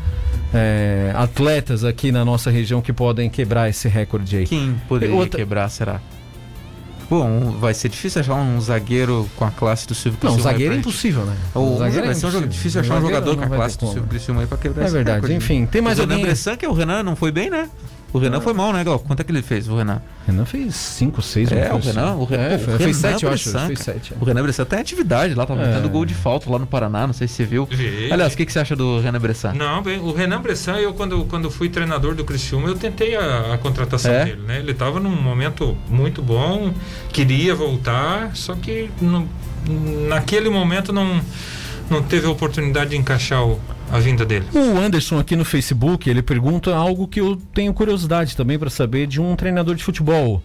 é, 0.53 1.11
atletas 1.15 1.84
aqui 1.84 2.11
na 2.11 2.26
nossa 2.26 2.49
região 2.49 2.81
que 2.81 2.91
podem 2.91 3.30
quebrar 3.30 3.69
esse 3.69 3.88
recorde 3.88 4.35
aí. 4.38 4.45
Quem 4.47 4.76
poderia 4.88 5.15
Outra- 5.15 5.39
quebrar, 5.39 5.69
será? 5.69 5.99
Bom, 7.10 7.56
vai 7.60 7.73
ser 7.73 7.89
difícil 7.89 8.22
achar 8.22 8.35
um 8.35 8.61
zagueiro 8.61 9.27
com 9.35 9.43
a 9.43 9.49
classe 9.49 9.88
do 9.88 9.95
Silvio 9.95 10.19
Não, 10.22 10.31
Criciúma. 10.34 10.43
zagueiro 10.51 10.73
é 10.73 10.77
aí 10.77 10.81
pra- 10.81 10.89
impossível, 10.91 11.26
né? 11.26 11.35
Ou, 11.56 11.77
zagueiro 11.80 12.01
vai 12.06 12.11
é 12.11 12.14
ser 12.14 12.26
um 12.27 12.31
jogo 12.31 12.47
difícil 12.47 12.81
achar 12.81 12.93
um 12.93 12.95
Zagueiro 13.01 13.15
jogador 13.15 13.41
não 13.41 13.47
com 13.47 13.53
a 13.53 13.57
classe 13.57 13.77
do. 13.80 13.85
Silvio 13.88 14.03
Criciúma 14.03 14.41
aí 14.41 14.47
pra 14.47 14.57
quebrar 14.60 14.84
É 14.84 14.85
esse 14.85 14.93
verdade. 14.93 15.15
recorde, 15.15 15.34
né? 15.34 15.38
Enfim, 15.38 15.65
tem 15.65 15.81
mais 15.81 15.97
o 15.97 16.01
alguém. 16.03 16.22
Bressan, 16.22 16.56
que 16.56 16.65
é 16.65 16.69
o 16.69 16.73
Renan, 16.73 17.01
não 17.01 17.15
foi 17.15 17.31
bem, 17.31 17.49
né? 17.49 17.68
O 18.11 18.18
Renan 18.18 18.41
foi 18.41 18.53
mal, 18.53 18.73
né, 18.73 18.84
Gal? 18.84 18.98
Quanto 18.99 19.19
é 19.19 19.23
que 19.23 19.31
ele 19.31 19.41
fez, 19.44 19.68
o 19.68 19.76
Renan? 19.77 20.02
Renan 20.26 20.44
fez 20.45 20.76
5, 20.76 21.22
6 21.22 21.52
É, 21.52 21.72
o 21.73 21.77
Renan, 21.77 22.15
o 22.15 22.26
Renan, 22.26 22.44
É, 22.44 22.56
o 22.56 22.60
foi- 22.60 22.73
Renan 22.73 22.80
fez 22.86 22.98
7, 22.98 23.23
eu 23.26 23.31
acho. 23.31 23.44
Fez 23.52 23.53
cara. 23.53 23.76
7. 23.99 24.14
O 24.19 24.26
Renan 24.26 24.41
Bressan 24.41 24.65
tá 24.65 24.77
em 24.77 24.81
atividade 24.81 25.36
lá, 25.36 25.45
tá 25.45 25.53
É. 25.53 25.88
gol 25.88 26.06
de 26.06 26.14
falta 26.15 26.49
lá 26.49 26.57
no 26.57 26.65
Paraná, 26.65 27.06
não 27.06 27.14
sei 27.14 27.27
se 27.27 27.36
você 27.36 27.45
viu. 27.45 27.65
Vi. 27.69 28.11
Aliás, 28.11 28.34
o 28.34 28.38
que, 28.38 28.45
que 28.48 28.52
você 28.52 28.60
acha 28.60 28.76
do 28.76 28.99
Renan 28.99 29.19
Bressan? 29.19 29.53
Não, 29.53 29.84
bem, 29.84 29.99
o 29.99 30.11
Renan 30.11 30.41
Bressan, 30.41 30.77
eu 30.77 30.94
quando, 30.94 31.23
quando 31.26 31.52
fui 31.52 31.69
treinador 31.69 32.15
do 32.15 32.23
Criciúma, 32.26 32.68
eu 32.68 32.76
tentei 32.76 33.15
a, 33.15 33.53
a 33.53 33.57
contratação 33.60 34.11
É? 34.11 34.26
dele, 34.26 34.41
né? 34.41 34.60
Ele 34.60 34.72
estava 34.72 34.99
num 34.99 35.10
momento 35.22 35.77
muito 35.88 36.22
bom, 36.22 36.73
queria 37.14 37.53
voltar, 37.53 38.36
só 38.36 38.56
que 38.56 38.90
não- 38.99 39.27
naquele 40.07 40.49
momento 40.49 40.91
não, 40.91 41.22
não 41.90 42.02
teve 42.02 42.26
a 42.26 42.30
oportunidade 42.30 42.91
de 42.91 42.98
encaixar 42.98 43.44
o- 43.45 43.60
a 43.91 43.99
vinda 43.99 44.26
dele. 44.26 44.45
O 44.53 44.78
Anderson 44.78 45.20
aqui 45.20 45.36
no 45.36 45.45
Facebook, 45.45 46.10
ele 46.10 46.22
pergunta 46.22 46.76
algo 46.76 47.07
que 47.07 47.20
eu 47.20 47.36
tenho 47.53 47.74
curiosidade 47.74 48.36
também 48.36 48.57
para 48.57 48.70
saber 48.70 49.07
de 49.07 49.20
um 49.20 49.36
treinador 49.36 49.76
de 49.76 49.84
futebol. 49.84 50.41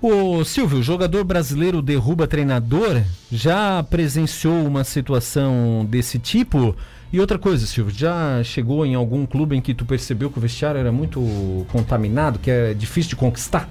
O 0.00 0.44
Silvio, 0.44 0.82
jogador 0.82 1.24
brasileiro 1.24 1.80
derruba 1.80 2.26
treinador, 2.26 3.02
já 3.32 3.82
presenciou 3.82 4.66
uma 4.66 4.84
situação 4.84 5.86
desse 5.88 6.18
tipo? 6.18 6.76
E 7.12 7.18
outra 7.18 7.38
coisa, 7.38 7.66
Silvio, 7.66 7.94
já 7.96 8.42
chegou 8.44 8.84
em 8.84 8.94
algum 8.94 9.24
clube 9.24 9.56
em 9.56 9.60
que 9.60 9.72
tu 9.72 9.84
percebeu 9.84 10.30
que 10.30 10.38
o 10.38 10.40
vestiário 10.40 10.78
era 10.78 10.92
muito 10.92 11.66
contaminado, 11.72 12.38
que 12.38 12.50
é 12.50 12.74
difícil 12.74 13.10
de 13.10 13.16
conquistar? 13.16 13.68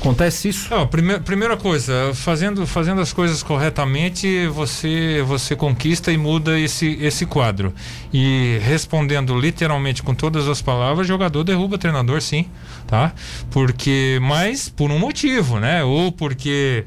Acontece 0.00 0.48
isso? 0.50 0.68
Não, 0.70 0.86
prime- 0.86 1.18
primeira 1.20 1.56
coisa, 1.56 2.12
fazendo, 2.14 2.66
fazendo 2.66 3.00
as 3.00 3.12
coisas 3.12 3.42
corretamente, 3.42 4.46
você, 4.48 5.22
você 5.26 5.56
conquista 5.56 6.12
e 6.12 6.16
muda 6.18 6.58
esse, 6.58 6.96
esse 7.00 7.26
quadro. 7.26 7.74
E 8.12 8.58
respondendo 8.62 9.36
literalmente 9.38 10.02
com 10.02 10.14
todas 10.14 10.46
as 10.48 10.62
palavras, 10.62 11.06
jogador 11.08 11.42
derruba 11.42 11.76
treinador, 11.78 12.20
sim, 12.20 12.46
tá? 12.86 13.12
Porque, 13.50 14.18
mas 14.22 14.68
por 14.68 14.90
um 14.90 14.98
motivo, 14.98 15.58
né? 15.58 15.82
Ou 15.82 16.12
porque 16.12 16.84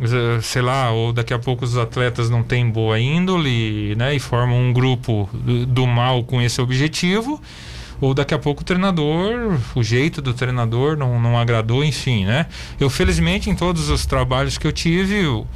eh, 0.00 0.40
sei 0.40 0.62
lá, 0.62 0.90
ou 0.92 1.12
daqui 1.12 1.34
a 1.34 1.38
pouco 1.38 1.62
os 1.64 1.76
atletas 1.76 2.30
não 2.30 2.42
têm 2.42 2.70
boa 2.70 2.98
índole, 2.98 3.94
né, 3.96 4.14
e 4.14 4.18
formam 4.18 4.58
um 4.58 4.72
grupo 4.72 5.28
do 5.68 5.86
mal 5.86 6.24
com 6.24 6.40
esse 6.40 6.58
objetivo, 6.60 7.38
ou 8.00 8.14
daqui 8.14 8.32
a 8.34 8.38
pouco 8.38 8.62
o 8.62 8.64
treinador, 8.64 9.58
o 9.74 9.82
jeito 9.82 10.22
do 10.22 10.32
treinador 10.34 10.96
não, 10.96 11.20
não 11.20 11.38
agradou, 11.38 11.84
enfim, 11.84 12.24
né? 12.24 12.46
Eu 12.78 12.88
felizmente 12.90 13.50
em 13.50 13.54
todos 13.54 13.88
os 13.90 14.06
trabalhos 14.06 14.56
que 14.58 14.66
eu 14.66 14.72
tive, 14.72 15.26
o, 15.26 15.46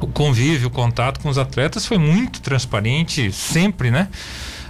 o 0.00 0.06
convívio, 0.06 0.68
o 0.68 0.70
contato 0.70 1.20
com 1.20 1.28
os 1.28 1.38
atletas 1.38 1.84
foi 1.86 1.98
muito 1.98 2.40
transparente, 2.40 3.30
sempre, 3.32 3.90
né? 3.90 4.08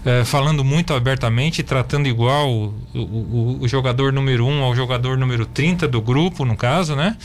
Eh, 0.05 0.25
falando 0.25 0.65
muito 0.65 0.95
abertamente, 0.95 1.63
tratando 1.63 2.07
igual 2.09 2.49
o, 2.51 2.75
o- 2.95 3.59
o 3.61 3.69
jogador 3.69 4.13
número 4.13 4.47
1 4.47 4.51
um 4.51 4.63
ao 4.63 4.75
jogador 4.75 5.19
número 5.19 5.45
30 5.45 5.89
do 5.89 6.01
grupo, 6.01 6.45
no 6.45 6.57
caso, 6.57 6.95
né? 6.97 7.17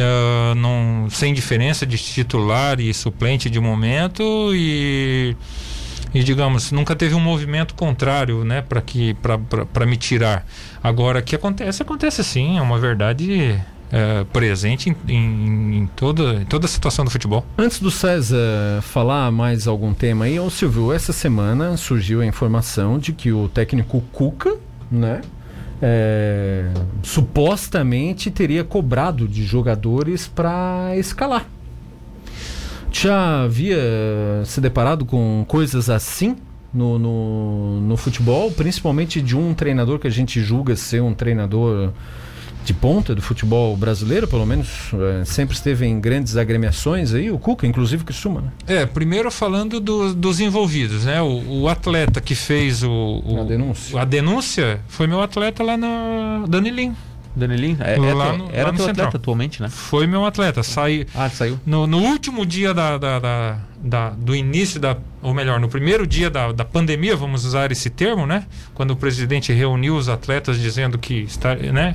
Ah, 0.00 0.54
não, 0.56 1.08
sem 1.10 1.32
diferença 1.34 1.84
de 1.86 1.96
titular 1.98 2.80
e 2.80 2.92
suplente 2.94 3.48
de 3.50 3.60
momento 3.60 4.50
e, 4.54 5.36
e 6.14 6.22
digamos 6.22 6.72
nunca 6.72 6.94
teve 6.94 7.14
um 7.14 7.20
movimento 7.20 7.74
contrário 7.74 8.44
né 8.44 8.62
para 8.62 8.80
que 8.80 9.14
para 9.72 9.86
me 9.86 9.96
tirar 9.96 10.46
agora 10.82 11.22
que 11.22 11.34
acontece 11.34 11.82
acontece 11.82 12.22
sim 12.24 12.58
é 12.58 12.62
uma 12.62 12.78
verdade 12.78 13.60
é, 13.90 14.24
presente 14.32 14.90
em, 14.90 14.96
em, 15.12 15.76
em 15.78 15.86
toda 15.88 16.34
em 16.34 16.44
toda 16.44 16.66
a 16.66 16.68
situação 16.68 17.04
do 17.04 17.10
futebol 17.10 17.44
Antes 17.56 17.78
do 17.78 17.90
César 17.90 18.82
falar 18.82 19.30
mais 19.30 19.68
algum 19.68 19.94
tema 19.94 20.24
aí, 20.24 20.40
ô 20.40 20.50
Silvio, 20.50 20.92
essa 20.92 21.12
semana 21.12 21.76
surgiu 21.76 22.20
a 22.20 22.26
informação 22.26 22.98
de 22.98 23.12
que 23.12 23.32
o 23.32 23.48
técnico 23.48 24.00
Cuca, 24.12 24.56
né? 24.90 25.20
é, 25.80 26.64
supostamente 27.02 28.30
teria 28.30 28.64
cobrado 28.64 29.28
de 29.28 29.44
jogadores 29.44 30.26
para 30.26 30.96
escalar. 30.96 31.46
Já 33.02 33.42
havia 33.44 33.76
se 34.44 34.60
deparado 34.60 35.04
com 35.04 35.44
coisas 35.46 35.90
assim 35.90 36.36
no, 36.72 36.98
no, 36.98 37.80
no 37.80 37.96
futebol, 37.96 38.50
principalmente 38.50 39.20
de 39.20 39.36
um 39.36 39.52
treinador 39.54 39.98
que 39.98 40.06
a 40.06 40.10
gente 40.10 40.40
julga 40.42 40.76
ser 40.76 41.02
um 41.02 41.12
treinador 41.14 41.92
de 42.64 42.74
ponta 42.74 43.14
do 43.14 43.22
futebol 43.22 43.76
brasileiro, 43.76 44.26
pelo 44.26 44.44
menos 44.44 44.90
é, 45.20 45.24
sempre 45.24 45.54
esteve 45.54 45.86
em 45.86 46.00
grandes 46.00 46.36
agremiações 46.36 47.14
aí, 47.14 47.30
o 47.30 47.38
Cuca, 47.38 47.64
inclusive, 47.66 48.02
que 48.04 48.12
suma, 48.12 48.40
né? 48.40 48.50
é 48.66 48.84
primeiro 48.84 49.30
falando 49.30 49.78
do, 49.78 50.12
dos 50.12 50.40
envolvidos 50.40 51.04
né 51.04 51.22
o, 51.22 51.60
o 51.62 51.68
atleta 51.68 52.20
que 52.20 52.34
fez 52.34 52.82
o, 52.82 52.90
o- 53.24 53.40
A 53.40 53.44
denúncia. 53.44 54.00
a 54.00 54.04
denúncia 54.04 54.80
foi 54.88 55.06
meu 55.06 55.20
atleta 55.22 55.62
lá 55.62 55.76
na 55.76 56.44
Danilinho 56.48 56.96
Danilinho? 57.36 57.76
É, 57.80 57.94
é 57.94 57.98
no- 57.98 58.48
era 58.50 58.72
teu 58.72 58.86
Central. 58.86 59.06
atleta 59.08 59.16
atualmente, 59.18 59.60
né? 59.62 59.68
foi 59.68 60.06
meu 60.06 60.24
atleta 60.24 60.62
sai 60.62 61.06
Ah, 61.14 61.28
saiu. 61.28 61.60
No, 61.66 61.86
no 61.86 61.98
último 61.98 62.46
dia 62.46 62.72
da, 62.72 62.96
da- 62.96 63.18
da- 63.18 63.58
da- 63.78 64.10
do 64.10 64.34
início 64.34 64.80
da. 64.80 64.96
Ou 65.22 65.34
melhor, 65.34 65.60
no 65.60 65.68
primeiro 65.68 66.06
dia 66.06 66.30
da, 66.30 66.50
da 66.52 66.64
pandemia, 66.64 67.14
vamos 67.16 67.44
usar 67.44 67.70
esse 67.70 67.90
termo, 67.90 68.26
né? 68.26 68.44
Quando 68.74 68.92
o 68.92 68.96
presidente 68.96 69.52
reuniu 69.52 69.96
os 69.96 70.08
atletas 70.08 70.58
dizendo 70.58 70.98
que 70.98 71.14
está, 71.22 71.54
né, 71.54 71.94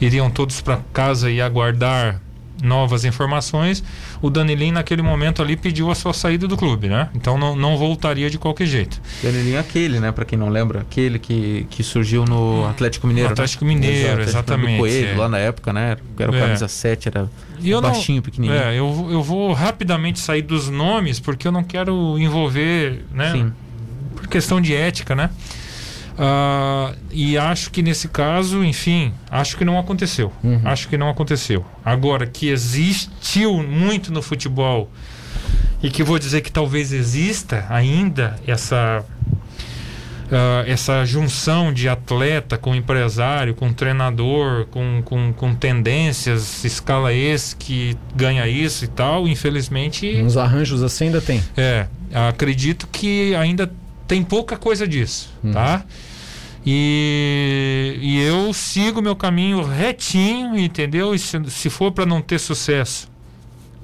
iriam 0.00 0.28
todos 0.30 0.60
para 0.60 0.80
casa 0.92 1.30
e 1.30 1.40
aguardar 1.40 2.20
novas 2.62 3.04
informações, 3.04 3.82
o 4.22 4.30
Danilinho 4.30 4.74
naquele 4.74 5.02
momento 5.02 5.42
ali 5.42 5.56
pediu 5.56 5.90
a 5.90 5.94
sua 5.94 6.12
saída 6.14 6.46
do 6.46 6.56
clube, 6.56 6.88
né? 6.88 7.08
Então 7.14 7.36
não, 7.36 7.56
não 7.56 7.76
voltaria 7.76 8.30
de 8.30 8.38
qualquer 8.38 8.66
jeito. 8.66 9.00
Danilinho 9.22 9.56
é 9.56 9.58
aquele, 9.58 9.98
né? 10.00 10.12
Pra 10.12 10.24
quem 10.24 10.38
não 10.38 10.48
lembra, 10.48 10.80
aquele 10.80 11.18
que, 11.18 11.66
que 11.68 11.82
surgiu 11.82 12.24
no 12.24 12.66
Atlético 12.68 13.06
Mineiro. 13.06 13.28
No 13.28 13.30
né? 13.30 13.32
Atlético 13.34 13.64
Mineiro, 13.64 13.96
Exato, 13.96 14.12
Atlético 14.12 14.30
exatamente, 14.30 14.72
Do 14.76 14.78
Coelho, 14.78 15.08
é. 15.08 15.16
lá 15.16 15.28
na 15.28 15.38
época, 15.38 15.72
né? 15.72 15.96
Era 16.18 16.30
o 16.30 16.34
É. 16.34 16.40
camisa 16.40 16.68
7, 16.68 17.08
era 17.08 17.28
E 17.60 17.70
eu 17.70 17.80
não- 17.80 17.90
baixinho, 17.90 18.22
pequenininho. 18.22 18.58
É, 18.60 18.70
eu, 18.78 19.08
eu 19.10 19.22
vou 19.22 19.52
rapidamente 19.52 20.20
sair 20.20 20.42
dos 20.42 20.68
nomes 20.70 21.18
porque 21.20 21.46
eu 21.48 21.52
não 21.52 21.64
quero 21.64 22.16
envolver, 22.18 23.04
né? 23.12 23.32
Sim. 23.32 23.52
por 24.14 24.28
questão 24.28 24.60
de 24.60 24.72
ética, 24.74 25.14
né? 25.16 25.30
Ah, 26.24 26.94
e 27.10 27.36
acho 27.36 27.72
que 27.72 27.82
nesse 27.82 28.06
caso, 28.06 28.62
enfim, 28.64 29.12
acho 29.28 29.56
que 29.56 29.64
não 29.64 29.76
aconteceu. 29.76 30.32
Uhum. 30.44 30.60
Acho 30.64 30.88
que 30.88 30.96
não 30.96 31.08
aconteceu. 31.08 31.64
Agora, 31.84 32.26
que 32.26 32.46
existiu 32.48 33.60
muito 33.60 34.12
no 34.12 34.22
futebol 34.22 34.88
e 35.82 35.90
que 35.90 36.04
vou 36.04 36.20
dizer 36.20 36.40
que 36.42 36.52
talvez 36.52 36.92
exista 36.92 37.66
ainda 37.68 38.38
essa. 38.46 39.04
ah, 40.30 40.62
essa 40.64 41.04
junção 41.04 41.72
de 41.72 41.88
atleta 41.88 42.56
com 42.56 42.72
empresário, 42.72 43.52
com 43.56 43.72
treinador, 43.72 44.66
com, 44.66 45.02
com, 45.04 45.32
com 45.32 45.54
tendências, 45.56 46.64
escala 46.64 47.12
esse 47.12 47.56
que 47.56 47.96
ganha 48.14 48.46
isso 48.46 48.84
e 48.84 48.88
tal, 48.88 49.26
infelizmente 49.26 50.22
Uns 50.22 50.36
arranjos 50.36 50.84
assim 50.84 51.06
ainda 51.06 51.20
tem. 51.20 51.42
é, 51.56 51.86
acredito 52.14 52.86
que 52.92 53.34
ainda 53.34 53.68
tem 54.06 54.22
pouca 54.22 54.56
coisa 54.56 54.86
disso, 54.86 55.32
Uhum. 55.42 55.50
tá? 55.52 55.84
E, 56.64 57.98
e 58.00 58.20
eu 58.22 58.52
sigo 58.52 59.02
meu 59.02 59.16
caminho 59.16 59.62
retinho, 59.62 60.56
entendeu? 60.56 61.14
E 61.14 61.18
se, 61.18 61.38
se 61.50 61.68
for 61.68 61.90
para 61.90 62.06
não 62.06 62.20
ter 62.20 62.38
sucesso, 62.38 63.10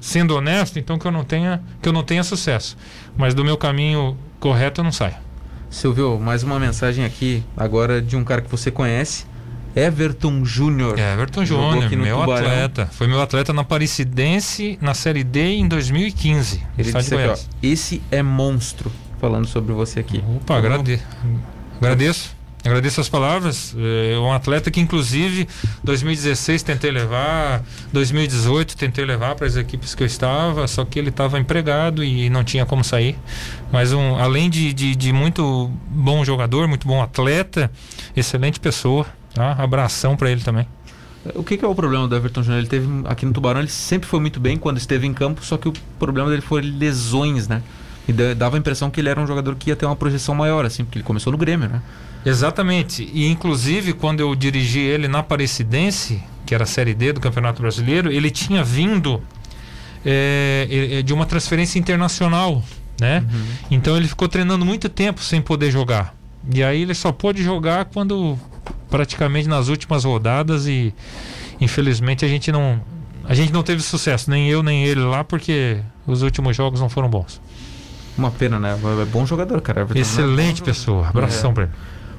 sendo 0.01 0.37
honesto, 0.37 0.79
então 0.79 0.99
que 0.99 1.07
eu 1.07 1.11
não 1.11 1.25
tenha 1.25 1.61
que 1.83 1.89
eu 1.89 1.93
não 1.93 2.05
tenha 2.05 2.23
sucesso. 2.23 2.77
Mas 3.17 3.35
do 3.35 3.45
meu 3.45 3.57
caminho 3.57 4.17
correto 4.39 4.81
eu 4.81 4.85
não 4.85 4.93
saio. 4.93 5.17
Silvio, 5.71 6.19
mais 6.19 6.43
uma 6.43 6.59
mensagem 6.59 7.05
aqui 7.05 7.43
agora 7.57 8.01
de 8.01 8.17
um 8.17 8.25
cara 8.25 8.41
que 8.41 8.51
você 8.51 8.71
conhece 8.71 9.27
Everton 9.75 10.45
Júnior. 10.45 10.99
É, 10.99 11.13
Everton 11.13 11.45
Júnior, 11.45 11.91
meu 11.91 12.21
Tubarão. 12.21 12.49
atleta. 12.49 12.87
Foi 12.93 13.07
meu 13.07 13.21
atleta 13.21 13.53
na 13.53 13.65
Paricidense 13.65 14.79
na 14.81 14.95
Série 14.95 15.25
D 15.25 15.57
em 15.57 15.69
2015. 15.69 16.57
no 16.57 16.63
Ele 16.79 16.93
disse 16.93 17.15
aqui, 17.15 17.29
ó, 17.29 17.37
esse 17.63 18.03
é 18.11 18.23
monstro, 18.23 18.91
falando 19.21 19.47
sobre 19.47 19.73
você 19.73 20.01
aqui. 20.01 20.23
Opa, 20.37 20.57
agrade... 20.57 21.01
agradeço. 21.81 22.38
Agradeço 22.65 23.01
as 23.01 23.09
palavras. 23.09 23.75
É 24.13 24.19
um 24.19 24.33
atleta 24.33 24.71
que, 24.71 24.81
inclusive, 24.81 25.49
2016 25.85 26.63
tentei 26.63 26.91
levar, 26.91 27.63
2018 27.93 28.77
tentei 28.77 29.05
levar 29.05 29.35
para 29.37 29.47
as 29.47 29.57
equipes 29.57 29.95
que 29.95 30.03
eu 30.03 30.07
estava, 30.07 30.67
só 30.67 30.85
que 30.85 30.99
ele 30.99 31.09
estava 31.11 31.39
empregado 31.39 32.03
e 32.05 32.29
não 32.29 32.43
tinha 32.45 32.67
como 32.67 32.83
sair. 32.83 33.17
Mas, 33.73 33.93
um, 33.93 34.17
além 34.19 34.51
de, 34.51 34.73
de, 34.73 34.95
de 34.97 35.13
muito 35.13 35.71
bom 35.89 36.25
jogador, 36.25 36.67
muito 36.69 36.87
bom 36.87 37.01
atleta, 37.03 37.71
excelente 38.17 38.59
pessoa. 38.61 39.07
Tá? 39.33 39.53
Abração 39.53 40.17
para 40.17 40.31
ele 40.31 40.41
também. 40.43 40.67
O 41.35 41.45
que, 41.45 41.57
que 41.57 41.65
é 41.65 41.69
o 41.69 41.75
problema 41.75 42.09
do 42.09 42.17
Everton 42.17 42.43
Júnior? 42.43 42.61
Ele 42.61 42.69
teve 42.69 42.87
aqui 43.07 43.25
no 43.25 43.33
Tubarão, 43.33 43.61
ele 43.61 43.69
sempre 43.69 44.09
foi 44.09 44.19
muito 44.21 44.41
bem 44.41 44.57
quando 44.57 44.79
esteve 44.79 45.07
em 45.07 45.13
campo, 45.15 45.45
só 45.45 45.57
que 45.57 45.69
o 45.69 45.73
problema 45.99 46.29
dele 46.29 46.43
foi 46.43 46.61
lesões, 46.63 47.47
né? 47.49 47.63
E 48.07 48.13
da- 48.13 48.35
dava 48.35 48.57
a 48.57 48.59
impressão 48.59 48.89
que 48.91 49.01
ele 49.01 49.09
era 49.11 49.21
um 49.21 49.27
jogador 49.27 49.55
que 49.57 49.69
ia 49.71 49.77
ter 49.77 49.85
uma 49.85 49.97
projeção 49.97 50.35
maior, 50.35 50.65
assim, 50.65 50.85
porque 50.85 50.99
ele 50.99 51.05
começou 51.05 51.31
no 51.31 51.37
Grêmio, 51.39 51.69
né? 51.69 51.83
Exatamente. 52.25 53.09
E 53.13 53.27
inclusive 53.29 53.93
quando 53.93 54.21
eu 54.21 54.35
dirigi 54.35 54.81
ele 54.81 55.09
na 55.09 55.21
Aparecidense, 55.21 56.23
que 56.45 56.55
era 56.55 56.65
a 56.65 56.67
Série 56.67 56.95
D 56.95 57.13
do 57.13 57.21
Campeonato 57.21 57.61
Brasileiro, 57.63 58.11
ele 58.11 58.31
tinha 58.31 58.63
vindo 58.65 59.23
é, 60.05 61.03
de 61.05 61.13
uma 61.13 61.27
transferência 61.27 61.79
internacional, 61.79 62.63
né? 63.01 63.25
Então 63.71 63.97
ele 63.97 64.09
ficou 64.09 64.29
treinando 64.29 64.65
muito 64.65 64.89
tempo 64.89 65.21
sem 65.23 65.41
poder 65.41 65.71
jogar. 65.71 66.15
E 66.53 66.63
aí 66.63 66.83
ele 66.83 66.95
só 66.95 67.13
pôde 67.13 67.43
jogar 67.43 67.87
quando 67.87 68.39
praticamente 68.89 69.49
nas 69.49 69.69
últimas 69.69 70.05
rodadas 70.05 70.67
e 70.67 70.95
infelizmente 71.61 72.25
a 72.25 72.29
gente 72.29 72.51
não 72.51 72.81
a 73.25 73.35
gente 73.35 73.53
não 73.53 73.63
teve 73.63 73.83
sucesso, 73.83 74.31
nem 74.31 74.49
eu 74.49 74.63
nem 74.63 74.85
ele 74.85 75.01
lá, 75.01 75.23
porque 75.23 75.79
os 76.07 76.23
últimos 76.23 76.57
jogos 76.57 76.81
não 76.81 76.89
foram 76.89 77.11
bons. 77.11 77.41
Uma 78.17 78.31
pena, 78.31 78.59
né? 78.59 78.79
É 79.03 79.05
bom 79.05 79.27
jogador, 79.27 79.61
cara. 79.61 79.83
É 79.83 79.85
bom 79.85 79.95
Excelente 79.95 80.63
pessoa. 80.63 81.07
Abração 81.07 81.51
É. 81.51 81.55
pra 81.55 81.63
ele. 81.65 81.73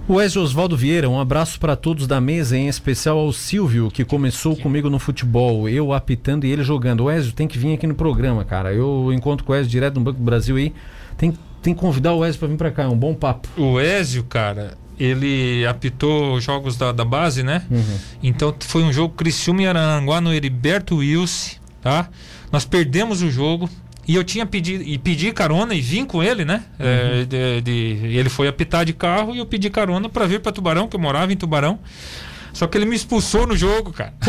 O 0.09 0.19
Ezio 0.19 0.41
Osvaldo 0.41 0.75
Vieira, 0.75 1.07
um 1.07 1.19
abraço 1.19 1.59
para 1.59 1.75
todos 1.75 2.07
da 2.07 2.19
mesa, 2.19 2.57
em 2.57 2.67
especial 2.67 3.19
ao 3.19 3.31
Silvio, 3.31 3.91
que 3.91 4.03
começou 4.03 4.55
comigo 4.55 4.89
no 4.89 4.97
futebol, 4.97 5.69
eu 5.69 5.93
apitando 5.93 6.47
e 6.47 6.51
ele 6.51 6.63
jogando. 6.63 7.03
O 7.03 7.11
Ezio 7.11 7.31
tem 7.31 7.47
que 7.47 7.59
vir 7.59 7.75
aqui 7.75 7.85
no 7.85 7.93
programa, 7.93 8.43
cara. 8.43 8.73
Eu 8.73 9.13
encontro 9.13 9.45
com 9.45 9.53
o 9.53 9.55
Ezio 9.55 9.69
direto 9.69 9.99
no 9.99 10.01
Banco 10.01 10.17
do 10.17 10.23
Brasil 10.23 10.55
aí. 10.55 10.73
Tem, 11.15 11.31
tem 11.61 11.75
que 11.75 11.79
convidar 11.79 12.15
o 12.15 12.25
Ezio 12.25 12.39
para 12.39 12.47
vir 12.47 12.57
para 12.57 12.71
cá, 12.71 12.83
é 12.85 12.87
um 12.87 12.97
bom 12.97 13.13
papo. 13.13 13.47
O 13.55 13.79
Ezio, 13.79 14.23
cara, 14.23 14.75
ele 14.99 15.63
apitou 15.67 16.33
os 16.33 16.43
jogos 16.43 16.75
da, 16.75 16.91
da 16.91 17.05
base, 17.05 17.43
né? 17.43 17.61
Uhum. 17.69 17.97
Então 18.23 18.51
foi 18.61 18.81
um 18.81 18.91
jogo 18.91 19.13
Criciúma 19.13 19.61
e 19.61 19.67
Aranguá 19.67 20.19
no 20.19 20.33
Heriberto 20.33 20.95
Wilson, 20.95 21.57
tá? 21.83 22.09
Nós 22.51 22.65
perdemos 22.65 23.21
o 23.21 23.29
jogo 23.29 23.69
e 24.11 24.15
eu 24.15 24.23
tinha 24.23 24.43
pedido 24.43 24.83
e 24.83 24.97
pedi 24.97 25.31
carona 25.31 25.75
e 25.75 25.81
vim 25.81 26.03
com 26.03 26.23
ele, 26.23 26.43
né? 26.43 26.63
É, 26.79 27.25
de- 27.25 27.61
de- 27.61 28.07
ele 28.17 28.27
foi 28.27 28.47
apitar 28.47 28.83
de 28.83 28.91
carro 28.91 29.35
e 29.35 29.37
eu 29.37 29.45
pedi 29.45 29.69
carona 29.69 30.09
para 30.09 30.25
vir 30.25 30.39
para 30.39 30.51
Tubarão, 30.51 30.87
que 30.87 30.95
eu 30.95 30.99
morava 30.99 31.31
em 31.31 31.37
Tubarão. 31.37 31.77
Só 32.51 32.65
que 32.65 32.75
ele 32.75 32.85
me 32.85 32.95
expulsou 32.95 33.45
no 33.45 33.55
jogo, 33.55 33.93
cara. 33.93 34.11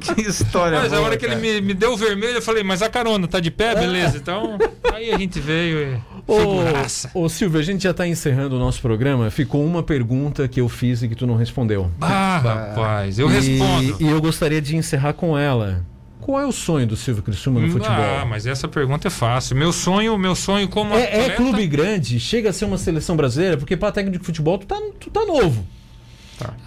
que 0.00 0.22
história 0.22 0.78
Mas 0.80 0.92
a 0.92 0.96
boa, 0.96 1.08
hora 1.08 1.16
que 1.18 1.26
ele 1.26 1.36
me, 1.36 1.60
me 1.60 1.74
deu 1.74 1.92
o 1.92 1.96
vermelho, 1.96 2.36
eu 2.36 2.42
falei, 2.42 2.62
mas 2.62 2.80
a 2.80 2.88
carona 2.88 3.26
tá 3.28 3.40
de 3.40 3.50
pé, 3.50 3.74
beleza? 3.74 4.16
Então, 4.16 4.56
aí 4.92 5.12
a 5.12 5.18
gente 5.18 5.38
veio 5.40 5.98
e. 5.98 6.14
Ô, 6.26 7.20
ô 7.24 7.28
Silvio, 7.28 7.60
a 7.60 7.62
gente 7.62 7.82
já 7.82 7.90
está 7.90 8.06
encerrando 8.08 8.56
o 8.56 8.58
nosso 8.58 8.80
programa. 8.80 9.30
Ficou 9.30 9.62
uma 9.64 9.82
pergunta 9.82 10.48
que 10.48 10.58
eu 10.60 10.68
fiz 10.70 11.02
e 11.02 11.08
que 11.08 11.14
tu 11.14 11.26
não 11.26 11.36
respondeu. 11.36 11.90
Ah, 12.00 12.38
rapaz, 12.42 13.18
eu 13.18 13.30
E- 13.30 13.34
respondo. 13.34 13.96
E 14.00 14.08
eu 14.08 14.20
gostaria 14.22 14.62
de 14.62 14.74
encerrar 14.76 15.12
com 15.12 15.36
ela. 15.36 15.84
Qual 16.24 16.40
é 16.40 16.46
o 16.46 16.52
sonho 16.52 16.86
do 16.86 16.96
Silvio 16.96 17.22
Criciúma 17.22 17.60
no 17.60 17.70
futebol? 17.70 17.94
Ah, 18.02 18.24
mas 18.24 18.46
essa 18.46 18.66
pergunta 18.66 19.08
é 19.08 19.10
fácil. 19.10 19.54
Meu 19.56 19.72
sonho, 19.74 20.16
meu 20.16 20.34
sonho 20.34 20.66
como 20.68 20.94
É, 20.94 21.02
é 21.02 21.20
atleta- 21.20 21.36
clube 21.36 21.66
grande, 21.66 22.18
chega 22.18 22.48
a 22.48 22.52
ser 22.52 22.64
uma 22.64 22.78
seleção 22.78 23.14
brasileira, 23.14 23.58
porque 23.58 23.76
para 23.76 23.92
técnico 23.92 24.18
de 24.20 24.24
futebol 24.24 24.56
tu 24.56 24.66
tá, 24.66 24.76
tu 24.98 25.10
tá 25.10 25.20
novo. 25.26 25.66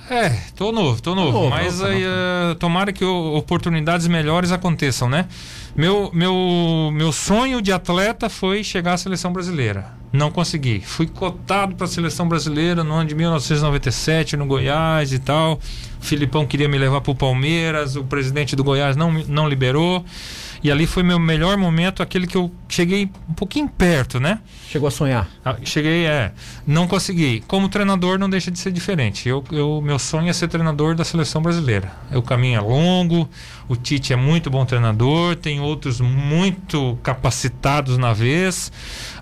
É, 0.10 0.30
tô 0.56 0.72
novo, 0.72 1.02
tô 1.02 1.14
novo. 1.14 1.32
novo, 1.32 1.50
mas 1.50 1.80
novo, 1.80 1.92
aí, 1.92 2.02
eh, 2.04 2.56
tomara 2.60 2.94
que 2.94 3.04
oportunidades 3.04 4.08
melhores 4.08 4.52
aconteçam, 4.52 5.10
né? 5.10 5.26
Meu, 5.76 6.10
meu, 6.14 6.90
meu 6.94 7.12
sonho 7.12 7.62
de 7.62 7.74
atleta 7.74 8.30
foi 8.30 8.64
chegar 8.64 8.94
à 8.94 8.98
seleção 8.98 9.34
brasileira. 9.34 9.92
Não 10.12 10.32
consegui. 10.32 10.80
Fui 10.80 11.06
cotado 11.06 11.76
para 11.76 11.86
a 11.86 11.90
seleção 11.90 12.28
brasileira 12.28 12.84
no 12.84 12.94
ano 12.94 13.10
de 13.10 13.16
1997 13.16 14.38
no 14.38 14.46
Goiás 14.46 15.12
e 15.12 15.20
tal. 15.20 15.60
O 16.02 16.06
Filipão 16.06 16.46
queria 16.46 16.70
me 16.70 16.78
levar 16.78 17.02
para 17.02 17.12
o 17.12 17.16
Palmeiras, 17.16 17.96
o 17.96 18.04
presidente 18.04 18.56
do 18.56 18.64
Goiás 18.64 18.96
não, 18.96 19.12
não 19.12 19.50
liberou. 19.50 20.06
E 20.64 20.72
ali 20.72 20.88
foi 20.88 21.04
meu 21.04 21.20
melhor 21.20 21.58
momento, 21.58 22.02
aquele 22.02 22.28
que 22.28 22.36
eu 22.36 22.52
cheguei 22.68 23.10
um 23.30 23.34
pouquinho 23.34 23.68
perto, 23.68 24.20
né? 24.20 24.40
Chegou 24.70 24.88
a 24.88 24.92
sonhar. 24.92 25.28
Ah, 25.44 25.56
Cheguei, 25.64 26.06
é. 26.06 26.32
Não 26.66 26.88
consegui. 26.88 27.44
Como 27.48 27.70
treinador, 27.70 28.18
não 28.18 28.30
deixa 28.30 28.50
de 28.50 28.60
ser 28.60 28.72
diferente. 28.72 29.28
Eu, 29.30 29.44
eu, 29.52 29.82
meu 29.82 30.00
sonho 30.00 30.30
é 30.30 30.34
ser 30.34 30.48
treinador 30.48 30.96
da 30.96 31.04
seleção 31.04 31.42
brasileira. 31.42 31.92
O 32.14 32.22
caminho 32.22 32.58
é 32.58 32.62
longo, 32.62 33.30
o 33.68 33.76
Tite 33.76 34.14
é 34.14 34.16
muito 34.16 34.50
bom 34.50 34.66
treinador, 34.66 35.36
tem 35.36 35.60
outros 35.60 36.02
muito 36.02 36.98
capacitados 37.04 37.98
na 37.98 38.14
vez. 38.14 38.72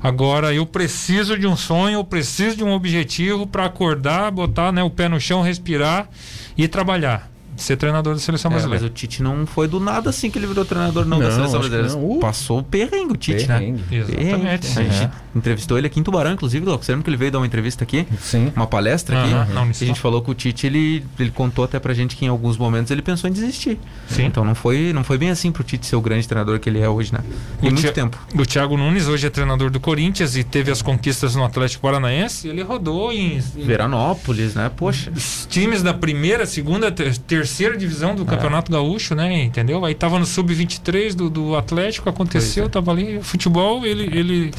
Agora, 0.01 0.53
eu 0.53 0.65
preciso 0.65 1.37
de 1.37 1.47
um 1.47 1.55
sonho, 1.55 1.99
eu 1.99 2.03
preciso 2.03 2.57
de 2.57 2.63
um 2.63 2.71
objetivo 2.71 3.45
para 3.45 3.65
acordar, 3.65 4.31
botar 4.31 4.71
né, 4.71 4.83
o 4.83 4.89
pé 4.89 5.09
no 5.09 5.19
chão, 5.19 5.41
respirar 5.41 6.09
e 6.57 6.67
trabalhar. 6.67 7.34
Ser 7.55 7.77
treinador 7.77 8.13
da 8.13 8.19
seleção 8.19 8.51
É, 8.51 8.53
mas 8.53 8.63
brasileira. 8.63 8.85
o 8.85 8.89
Tite 8.95 9.23
não 9.23 9.45
foi 9.45 9.67
do 9.67 9.79
nada 9.79 10.09
assim 10.09 10.29
que 10.29 10.37
ele 10.37 10.47
virou 10.47 10.65
treinador 10.65 11.05
não, 11.05 11.19
da 11.19 11.25
Não, 11.25 11.31
seleção 11.35 11.59
acho 11.59 11.69
que 11.69 11.75
brasileira. 11.77 12.07
não. 12.07 12.17
Uh. 12.17 12.19
Passou 12.19 12.59
o 12.59 12.63
perrengue 12.63 13.13
o 13.13 13.17
Tite, 13.17 13.45
Perrengue. 13.47 13.83
né? 13.89 14.05
Exatamente. 14.09 14.67
A 14.79 14.83
gente 14.83 15.03
É. 15.03 15.11
entrevistou 15.35 15.77
ele 15.77 15.87
aqui 15.87 15.99
em 15.99 16.03
Tubarão, 16.03 16.31
inclusive, 16.33 16.65
Glauco. 16.65 16.83
Você 16.83 16.91
lembra 16.91 17.03
que 17.03 17.09
ele 17.09 17.17
veio 17.17 17.31
dar 17.31 17.39
uma 17.39 17.45
entrevista 17.47 17.83
aqui? 17.83 18.05
Sim. 18.19 18.51
Uma 18.55 18.67
palestra 18.67 19.21
aqui? 19.21 19.29
Na 19.53 19.61
E 19.61 19.63
Unisol. 19.65 19.85
a 19.85 19.87
gente 19.87 19.99
falou 19.99 20.21
que 20.21 20.31
o 20.31 20.33
Tite, 20.33 20.67
ele, 20.67 21.05
ele 21.19 21.31
contou 21.31 21.63
até 21.65 21.79
pra 21.79 21.93
gente 21.93 22.15
que 22.15 22.25
em 22.25 22.27
alguns 22.27 22.57
momentos 22.57 22.91
ele 22.91 23.01
pensou 23.01 23.29
em 23.29 23.33
desistir. 23.33 23.79
Sim. 24.07 24.25
Então 24.25 24.43
não 24.43 24.55
foi, 24.55 24.91
não 24.93 25.03
foi 25.03 25.17
bem 25.17 25.29
assim 25.29 25.51
pro 25.51 25.63
Tite 25.63 25.85
ser 25.85 25.95
o 25.95 26.01
grande 26.01 26.27
treinador 26.27 26.59
que 26.59 26.69
ele 26.69 26.79
é 26.79 26.89
hoje, 26.89 27.13
né? 27.13 27.19
E 27.61 27.67
O 27.69 27.71
muito 27.71 27.91
tempo. 27.93 28.17
O 28.37 28.45
Thiago 28.45 28.75
Nunes 28.77 29.07
hoje 29.07 29.27
é 29.27 29.29
treinador 29.29 29.69
do 29.69 29.79
Corinthians 29.79 30.35
e 30.35 30.43
teve 30.43 30.71
as 30.71 30.81
conquistas 30.81 31.35
no 31.35 31.43
Atlético 31.43 31.81
Paranaense. 31.83 32.47
Ele 32.47 32.61
rodou 32.63 33.11
em, 33.11 33.37
em 33.37 33.65
Veranópolis, 33.65 34.55
né? 34.55 34.69
Poxa. 34.75 35.11
os 35.15 35.47
times 35.49 35.81
da 35.83 35.93
primeira, 35.93 36.45
segunda, 36.45 36.91
ter- 36.91 37.15
terceira 37.45 37.77
divisão 37.77 38.15
do 38.15 38.25
Campeonato 38.25 38.71
Gaúcho, 38.71 39.13
né? 39.13 39.43
Entendeu? 39.43 39.85
Aí 39.85 39.93
tava 39.93 40.17
no 40.17 40.25
sub-23 40.25 41.13
do, 41.13 41.29
do 41.29 41.55
Atlético, 41.55 42.09
aconteceu, 42.09 42.65
é. 42.65 42.69
tava 42.69 42.91
ali. 42.91 43.21
Futebol, 43.21 43.85
ele. 43.85 44.03
ele 44.17 44.51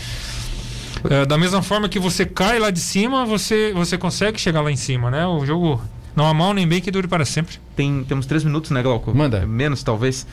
é, 1.11 1.27
da 1.27 1.37
mesma 1.37 1.63
forma 1.63 1.89
que 1.89 1.99
você 1.99 2.25
cai 2.25 2.59
lá 2.59 2.71
de 2.71 2.81
cima, 2.81 3.27
você, 3.27 3.73
você 3.75 3.99
consegue 3.99 4.41
chegar 4.41 4.61
lá 4.61 4.71
em 4.71 4.77
cima, 4.77 5.11
né? 5.11 5.27
O 5.27 5.45
jogo 5.45 5.81
não 6.15 6.27
há 6.27 6.33
mal 6.33 6.55
nem 6.55 6.67
bem 6.67 6.81
que 6.81 6.91
dure 6.91 7.09
para 7.09 7.25
sempre. 7.25 7.57
Tem, 7.75 8.05
temos 8.05 8.25
três 8.25 8.45
minutos, 8.45 8.71
né, 8.71 8.83
Glauco? 8.83 9.15
Manda. 9.15 9.45
Menos, 9.47 9.83
talvez. 9.83 10.27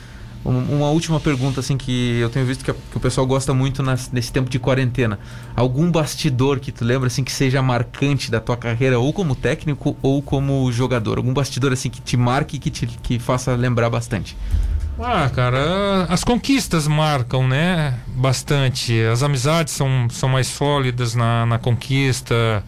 Um- 0.44 0.76
uma 0.76 0.90
última 0.90 1.18
pergunta, 1.18 1.60
assim, 1.60 1.76
que 1.76 2.18
eu 2.20 2.28
tenho 2.28 2.44
visto 2.44 2.62
que, 2.64 2.70
a- 2.70 2.74
que 2.74 2.96
o 2.96 3.00
pessoal 3.00 3.26
gosta 3.26 3.54
muito 3.54 3.82
nas- 3.82 4.10
nesse 4.10 4.30
tempo 4.30 4.50
de 4.50 4.58
quarentena. 4.58 5.18
Algum 5.56 5.90
bastidor 5.90 6.60
que 6.60 6.70
tu 6.70 6.84
lembra, 6.84 7.06
assim, 7.06 7.24
que 7.24 7.32
seja 7.32 7.62
marcante 7.62 8.30
da 8.30 8.40
tua 8.40 8.56
carreira, 8.56 8.98
ou 8.98 9.10
como 9.12 9.34
técnico, 9.34 9.96
ou 10.02 10.20
como 10.20 10.70
jogador? 10.70 11.16
Algum 11.16 11.32
bastidor, 11.32 11.72
assim, 11.72 11.88
que 11.88 12.00
te 12.00 12.16
marque 12.16 12.56
e 12.56 12.58
que 12.58 12.70
te 12.70 12.86
que 12.86 13.18
faça 13.18 13.54
lembrar 13.54 13.88
bastante? 13.88 14.36
Ah, 15.00 15.28
cara, 15.34 16.04
as 16.08 16.22
conquistas 16.22 16.86
marcam, 16.86 17.48
né? 17.48 17.98
Bastante. 18.08 19.00
As 19.12 19.22
amizades 19.22 19.72
são, 19.74 20.08
são 20.10 20.28
mais 20.28 20.46
sólidas 20.46 21.14
na, 21.14 21.46
na 21.46 21.58
conquista. 21.58 22.62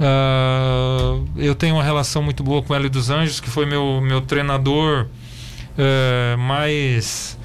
Ah, 0.00 1.18
eu 1.36 1.54
tenho 1.54 1.74
uma 1.76 1.84
relação 1.84 2.22
muito 2.22 2.42
boa 2.42 2.62
com 2.62 2.72
o 2.72 2.76
Hélio 2.76 2.90
dos 2.90 3.10
Anjos, 3.10 3.40
que 3.40 3.48
foi 3.50 3.66
meu, 3.66 4.00
meu 4.00 4.20
treinador 4.20 5.06
eh, 5.78 6.36
mais. 6.36 7.38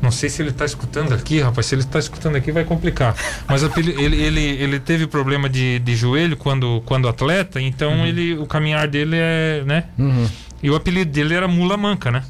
Não 0.00 0.10
sei 0.10 0.28
se 0.28 0.42
ele 0.42 0.50
está 0.50 0.64
escutando 0.64 1.12
aqui, 1.14 1.40
rapaz. 1.40 1.66
Se 1.66 1.74
ele 1.74 1.82
está 1.82 1.98
escutando 1.98 2.36
aqui, 2.36 2.52
vai 2.52 2.64
complicar. 2.64 3.16
Mas 3.48 3.62
ele, 3.62 3.92
ele, 4.02 4.40
ele 4.40 4.78
teve 4.78 5.06
problema 5.06 5.48
de, 5.48 5.78
de 5.78 5.96
joelho 5.96 6.36
quando, 6.36 6.82
quando 6.84 7.08
atleta, 7.08 7.60
então 7.60 8.06
ele, 8.06 8.34
o 8.34 8.46
caminhar 8.46 8.86
dele 8.88 9.16
é. 9.16 9.62
né? 9.64 9.84
Uhum. 9.98 10.28
E 10.62 10.70
o 10.70 10.76
apelido 10.76 11.10
dele 11.10 11.34
era 11.34 11.48
Mula 11.48 11.76
Manca, 11.76 12.10
né? 12.10 12.22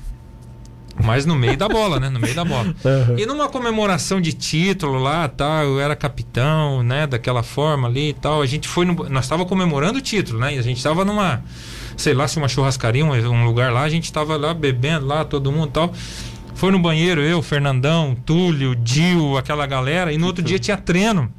Mas 1.02 1.26
no 1.26 1.36
meio 1.36 1.56
da 1.56 1.68
bola, 1.68 2.00
né? 2.00 2.08
No 2.08 2.18
meio 2.18 2.34
da 2.34 2.44
bola. 2.44 2.74
E 3.18 3.26
numa 3.26 3.48
comemoração 3.48 4.20
de 4.20 4.32
título 4.32 4.98
lá, 4.98 5.28
tal, 5.28 5.64
eu 5.64 5.80
era 5.80 5.94
capitão, 5.94 6.82
né? 6.82 7.06
Daquela 7.06 7.42
forma 7.42 7.86
ali 7.88 8.10
e 8.10 8.14
tal. 8.14 8.40
A 8.40 8.46
gente 8.46 8.66
foi 8.66 8.86
no, 8.86 8.94
nós 9.08 9.24
estava 9.24 9.44
comemorando 9.44 9.98
o 9.98 10.02
título, 10.02 10.38
né? 10.38 10.54
E 10.54 10.58
a 10.58 10.62
gente 10.62 10.78
estava 10.78 11.04
numa, 11.04 11.42
sei 11.96 12.14
lá, 12.14 12.28
se 12.28 12.38
uma 12.38 12.48
churrascaria, 12.48 13.04
um, 13.04 13.10
um 13.10 13.44
lugar 13.44 13.72
lá, 13.72 13.82
a 13.82 13.88
gente 13.88 14.04
estava 14.04 14.36
lá 14.36 14.52
bebendo 14.52 15.06
lá, 15.06 15.24
todo 15.24 15.50
mundo 15.50 15.68
e 15.68 15.72
tal. 15.72 15.92
Foi 16.54 16.70
no 16.70 16.78
banheiro, 16.78 17.20
eu, 17.20 17.42
Fernandão, 17.42 18.16
Túlio, 18.24 18.74
Dil, 18.74 19.36
aquela 19.36 19.66
galera, 19.66 20.10
e 20.10 20.16
no 20.16 20.26
outro 20.26 20.42
dia 20.42 20.58
tinha 20.58 20.76
treino. 20.76 21.30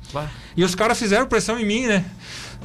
E 0.56 0.64
os 0.64 0.76
caras 0.76 0.98
fizeram 1.00 1.26
pressão 1.26 1.60
em 1.60 1.66
mim, 1.66 1.88
né? 1.88 2.06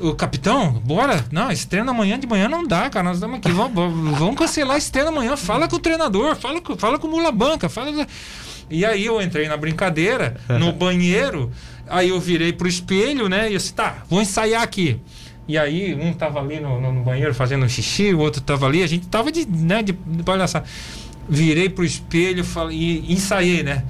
O 0.00 0.14
capitão, 0.14 0.72
bora. 0.84 1.24
Não, 1.30 1.50
esse 1.50 1.66
treino 1.66 1.90
amanhã 1.90 2.18
de 2.18 2.26
manhã 2.26 2.48
não 2.48 2.66
dá, 2.66 2.90
cara. 2.90 3.04
Nós 3.04 3.16
estamos 3.16 3.38
aqui. 3.38 3.50
Vamos, 3.50 4.18
vamos 4.18 4.36
cancelar 4.36 4.76
esse 4.76 4.90
treino 4.90 5.10
amanhã. 5.10 5.36
Fala 5.36 5.68
com 5.68 5.76
o 5.76 5.78
treinador, 5.78 6.36
fala 6.36 6.60
com, 6.60 6.76
fala 6.76 6.98
com 6.98 7.06
o 7.06 7.10
Mula 7.10 7.32
Banca. 7.32 7.68
Fala... 7.68 8.06
E 8.70 8.84
aí 8.84 9.04
eu 9.04 9.20
entrei 9.20 9.48
na 9.48 9.56
brincadeira, 9.56 10.38
no 10.58 10.72
banheiro. 10.74 11.50
Aí 11.88 12.08
eu 12.08 12.20
virei 12.20 12.52
pro 12.52 12.68
espelho, 12.68 13.28
né? 13.28 13.50
E 13.50 13.52
eu 13.52 13.58
disse, 13.58 13.74
tá, 13.74 14.02
vou 14.08 14.20
ensaiar 14.20 14.62
aqui. 14.62 15.00
E 15.48 15.58
aí, 15.58 15.94
um 15.94 16.12
tava 16.12 16.40
ali 16.40 16.60
no, 16.60 16.80
no, 16.80 16.92
no 16.92 17.02
banheiro 17.02 17.34
fazendo 17.34 17.68
xixi, 17.68 18.14
o 18.14 18.20
outro 18.20 18.40
tava 18.40 18.66
ali, 18.66 18.82
a 18.82 18.86
gente 18.86 19.08
tava 19.08 19.32
de, 19.32 19.46
né, 19.46 19.82
de, 19.82 19.92
de 19.92 20.22
palhaçada. 20.22 20.64
Virei 21.28 21.68
pro 21.68 21.84
espelho 21.84 22.44
falei, 22.44 22.76
e 22.76 23.12
ensaiei, 23.12 23.62
né? 23.62 23.84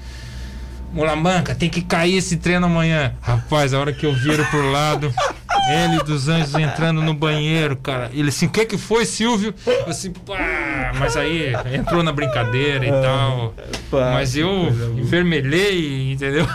Mulamanca, 0.92 1.54
tem 1.54 1.70
que 1.70 1.80
cair 1.80 2.18
esse 2.18 2.36
treino 2.36 2.66
amanhã. 2.66 3.14
Rapaz, 3.20 3.72
a 3.72 3.80
hora 3.80 3.92
que 3.92 4.04
eu 4.04 4.12
viro 4.12 4.44
pro 4.46 4.70
lado, 4.70 5.12
ele 5.70 6.02
dos 6.04 6.28
Anjos 6.28 6.54
entrando 6.54 7.00
no 7.00 7.14
banheiro, 7.14 7.76
cara. 7.76 8.10
Ele 8.12 8.28
assim, 8.28 8.46
o 8.46 8.50
que 8.50 8.66
que 8.66 8.76
foi, 8.76 9.06
Silvio? 9.06 9.54
Eu 9.66 9.88
assim, 9.88 10.10
pá, 10.10 10.92
mas 10.98 11.16
aí 11.16 11.54
entrou 11.72 12.02
na 12.02 12.12
brincadeira 12.12 12.86
e 12.86 12.90
tal. 12.90 13.54
Mas 13.90 14.36
eu 14.36 14.68
envermelhei, 14.96 16.12
entendeu? 16.12 16.46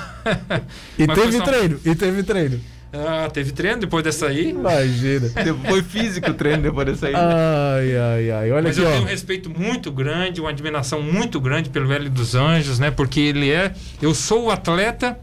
E 1.00 1.08
Mas 1.08 1.18
teve 1.20 1.42
treino, 1.42 1.80
e 1.84 1.96
teve 1.96 2.24
treino. 2.24 2.77
Ah, 2.94 3.30
teve 3.32 3.52
treino 3.52 3.82
depois 3.82 4.04
dessa 4.04 4.28
aí. 4.28 4.50
Imagina. 4.52 5.30
Foi 5.68 5.84
físico 5.84 6.32
o 6.32 6.34
treino 6.34 6.64
depois 6.64 6.88
dessa 6.88 7.08
aí. 7.08 7.14
Ai, 7.16 7.98
ai, 7.98 8.32
ai. 8.32 8.52
Olha 8.52 8.64
Mas 8.64 8.78
aqui, 8.78 8.86
eu 8.88 8.92
tenho 8.92 9.04
um 9.04 9.06
ó. 9.06 9.10
respeito 9.10 9.50
muito 9.50 9.92
grande, 9.92 10.40
uma 10.40 10.50
admiração 10.50 11.02
muito 11.02 11.40
grande 11.40 11.70
pelo 11.70 11.92
Hélio 11.92 12.10
dos 12.10 12.34
Anjos, 12.34 12.80
né? 12.80 12.90
Porque 12.90 13.20
ele 13.20 13.52
é. 13.52 13.74
Eu 14.02 14.14
sou 14.16 14.46
o 14.46 14.52
atleta 14.52 15.20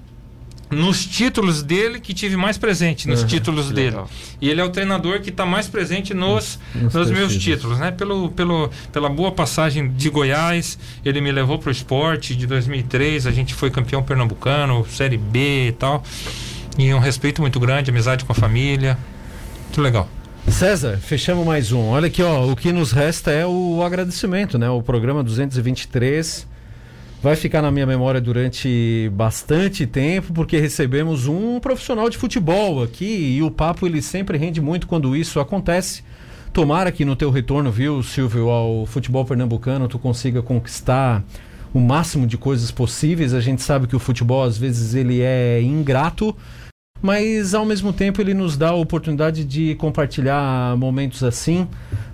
nos 0.70 1.05
títulos 1.07 1.62
dele 1.62 2.01
que 2.01 2.12
tive 2.12 2.36
mais 2.36 2.59
presente 2.59 3.07
nos 3.07 3.20
Aham, 3.20 3.28
títulos 3.28 3.70
dele. 3.70 3.91
legal. 3.91 4.11
E 4.41 4.49
ele 4.51 4.61
é 4.61 4.65
o 4.65 4.70
treinador 4.70 5.20
que 5.20 5.31
está 5.31 5.47
mais 5.47 5.69
presente 5.69 6.12
nos, 6.12 6.59
Nos 6.74 6.93
nos 6.95 7.11
meus 7.11 7.32
títulos. 7.32 7.45
títulos, 7.45 7.78
né? 7.78 7.91
Pelo, 7.93 8.31
pelo, 8.31 8.70
pela 8.93 9.09
boa 9.09 9.31
passagem 9.31 9.89
de 9.93 10.11
Goiás, 10.11 10.78
ele 11.05 11.20
me 11.20 11.31
levou 11.31 11.59
para 11.59 11.69
o 11.69 11.73
esporte 11.73 12.35
de 12.35 12.47
2003, 12.47 13.27
a 13.27 13.31
gente 13.31 13.55
foi 13.55 13.70
campeão 13.70 14.03
pernambucano, 14.03 14.85
Série 14.89 15.16
B 15.19 15.69
e 15.69 15.73
tal. 15.73 16.03
E 16.77 16.93
um 16.93 16.99
respeito 16.99 17.41
muito 17.41 17.61
grande, 17.61 17.91
amizade 17.91 18.25
com 18.25 18.33
a 18.33 18.35
família. 18.35 18.99
Muito 19.65 19.81
legal. 19.81 20.09
César, 20.49 20.99
fechamos 20.99 21.47
mais 21.47 21.71
um. 21.71 21.87
Olha 21.87 22.09
aqui, 22.09 22.23
ó. 22.23 22.51
O 22.51 22.57
que 22.57 22.73
nos 22.73 22.91
resta 22.91 23.31
é 23.31 23.47
o 23.47 23.81
agradecimento, 23.83 24.59
né? 24.59 24.69
O 24.69 24.83
programa 24.83 25.23
223 25.23 26.47
vai 27.23 27.37
ficar 27.37 27.63
na 27.63 27.71
minha 27.71 27.87
memória 27.87 28.21
durante 28.21 29.09
bastante 29.15 29.87
tempo, 29.87 30.33
porque 30.33 30.59
recebemos 30.59 31.27
um 31.27 31.61
profissional 31.61 32.11
de 32.11 32.19
futebol 32.19 32.83
aqui 32.83 33.37
e 33.37 33.43
o 33.43 33.51
papo 33.51 33.87
ele 33.87 34.03
sempre 34.03 34.37
rende 34.37 34.61
muito 34.61 34.87
quando 34.87 35.17
isso 35.17 35.39
acontece. 35.41 36.03
Tomara 36.53 36.93
que 36.93 37.05
no 37.05 37.17
teu 37.17 37.31
retorno, 37.31 37.71
viu, 37.71 38.03
Silvio, 38.03 38.49
ao 38.51 38.85
futebol 38.85 39.25
pernambucano, 39.25 39.89
tu 39.89 39.99
consiga 39.99 40.43
conquistar 40.43 41.25
o 41.73 41.81
máximo 41.81 42.27
de 42.27 42.37
coisas 42.37 42.71
possíveis. 42.71 43.33
A 43.33 43.41
gente 43.41 43.63
sabe 43.63 43.87
que 43.87 43.97
o 43.97 43.99
futebol 43.99 44.45
às 44.45 44.59
vezes 44.59 44.95
ele 44.95 45.21
é 45.21 45.63
ingrato, 45.63 46.37
mas 47.05 47.53
ao 47.53 47.67
mesmo 47.67 47.93
tempo 47.93 48.23
ele 48.23 48.33
nos 48.33 48.57
dá 48.57 48.71
a 48.71 48.75
oportunidade 48.75 49.45
de 49.45 49.75
compartilhar 49.75 50.75
momentos 50.79 51.23
assim 51.23 51.69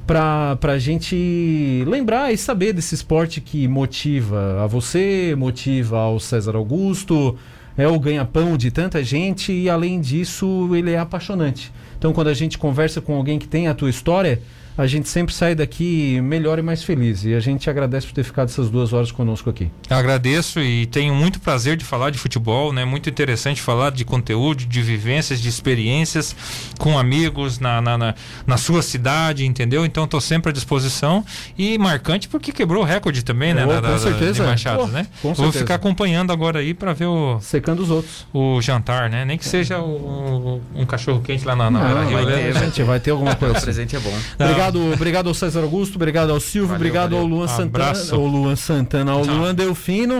para 0.04 0.58
a 0.60 0.78
gente 0.80 1.84
lembrar 1.86 2.32
e 2.32 2.36
saber 2.36 2.72
desse 2.72 2.96
esporte 2.96 3.40
que 3.40 3.68
motiva 3.68 4.64
a 4.64 4.66
você, 4.66 5.32
motiva 5.38 5.96
ao 5.96 6.18
César 6.18 6.56
Augusto, 6.56 7.38
é 7.78 7.86
o 7.86 8.00
ganha-pão 8.00 8.56
de 8.56 8.72
tanta 8.72 9.00
gente 9.04 9.52
e 9.52 9.70
além 9.70 10.00
disso 10.00 10.68
ele 10.74 10.90
é 10.90 10.98
apaixonante. 10.98 11.72
Então 11.96 12.12
quando 12.12 12.26
a 12.26 12.34
gente 12.34 12.58
conversa 12.58 13.00
com 13.00 13.14
alguém 13.14 13.38
que 13.38 13.46
tem 13.46 13.68
a 13.68 13.74
tua 13.74 13.90
história, 13.90 14.42
a 14.78 14.86
gente 14.86 15.08
sempre 15.08 15.34
sai 15.34 15.54
daqui 15.54 16.20
melhor 16.22 16.58
e 16.58 16.62
mais 16.62 16.82
feliz. 16.82 17.24
E 17.24 17.34
a 17.34 17.40
gente 17.40 17.68
agradece 17.68 18.06
por 18.06 18.12
ter 18.14 18.24
ficado 18.24 18.48
essas 18.48 18.70
duas 18.70 18.92
horas 18.92 19.12
conosco 19.12 19.50
aqui. 19.50 19.70
Agradeço 19.88 20.60
e 20.60 20.86
tenho 20.86 21.14
muito 21.14 21.38
prazer 21.40 21.76
de 21.76 21.84
falar 21.84 22.10
de 22.10 22.18
futebol, 22.18 22.72
né? 22.72 22.84
Muito 22.84 23.08
interessante 23.10 23.60
falar 23.60 23.90
de 23.90 24.04
conteúdo, 24.04 24.64
de 24.64 24.82
vivências, 24.82 25.40
de 25.40 25.48
experiências 25.48 26.34
com 26.78 26.98
amigos 26.98 27.58
na, 27.58 27.80
na, 27.80 27.98
na, 27.98 28.14
na 28.46 28.56
sua 28.56 28.82
cidade, 28.82 29.44
entendeu? 29.46 29.84
Então 29.84 30.04
estou 30.04 30.20
sempre 30.20 30.50
à 30.50 30.52
disposição 30.52 31.24
e 31.58 31.76
marcante 31.78 32.28
porque 32.28 32.52
quebrou 32.52 32.82
o 32.82 32.86
recorde 32.86 33.22
também, 33.22 33.52
né? 33.52 33.64
Oh, 33.64 33.68
da- 33.68 33.74
com 33.82 33.88
da- 33.88 33.98
certeza. 33.98 34.32
De 34.44 34.50
Machados, 34.50 34.84
Oh, 34.84 34.88
né? 34.88 35.06
com 35.20 35.34
Vou 35.34 35.46
certeza. 35.46 35.58
ficar 35.64 35.74
acompanhando 35.74 36.32
agora 36.32 36.60
aí 36.60 36.72
para 36.72 36.92
ver 36.92 37.06
o, 37.06 37.38
Secando 37.40 37.82
os 37.82 37.90
outros. 37.90 38.26
o 38.32 38.60
jantar, 38.62 39.10
né? 39.10 39.24
Nem 39.24 39.36
que 39.36 39.46
seja 39.46 39.78
o- 39.80 40.60
um 40.74 40.86
cachorro 40.86 41.20
quente 41.20 41.44
lá 41.44 41.54
na, 41.54 41.70
na, 41.70 41.80
Não, 41.94 42.02
Rio 42.08 42.12
vai 42.16 42.24
Leme. 42.24 42.52
ter, 42.52 42.58
gente, 42.60 42.82
vai 42.82 43.00
ter 43.00 43.10
alguma 43.10 43.34
coisa 43.36 43.58
O 43.58 43.60
presente 43.60 43.96
é 43.96 44.00
bom. 44.00 44.12
Obrigado, 44.60 44.92
obrigado 44.92 45.28
ao 45.28 45.34
César 45.34 45.62
Augusto, 45.62 45.96
obrigado 45.96 46.30
ao 46.30 46.38
Silvio, 46.38 46.68
Valeu, 46.68 46.76
obrigado 46.80 47.16
ao 47.16 47.22
valeu. 47.22 47.36
Luan 47.36 47.48
Santana, 47.48 47.84
Abraço. 47.86 48.14
ao 48.14 48.26
Luan 48.26 48.56
Santana, 48.56 49.12
ao 49.12 49.22
Tchau. 49.22 49.34
Luan 49.34 49.54
Delfino. 49.54 50.14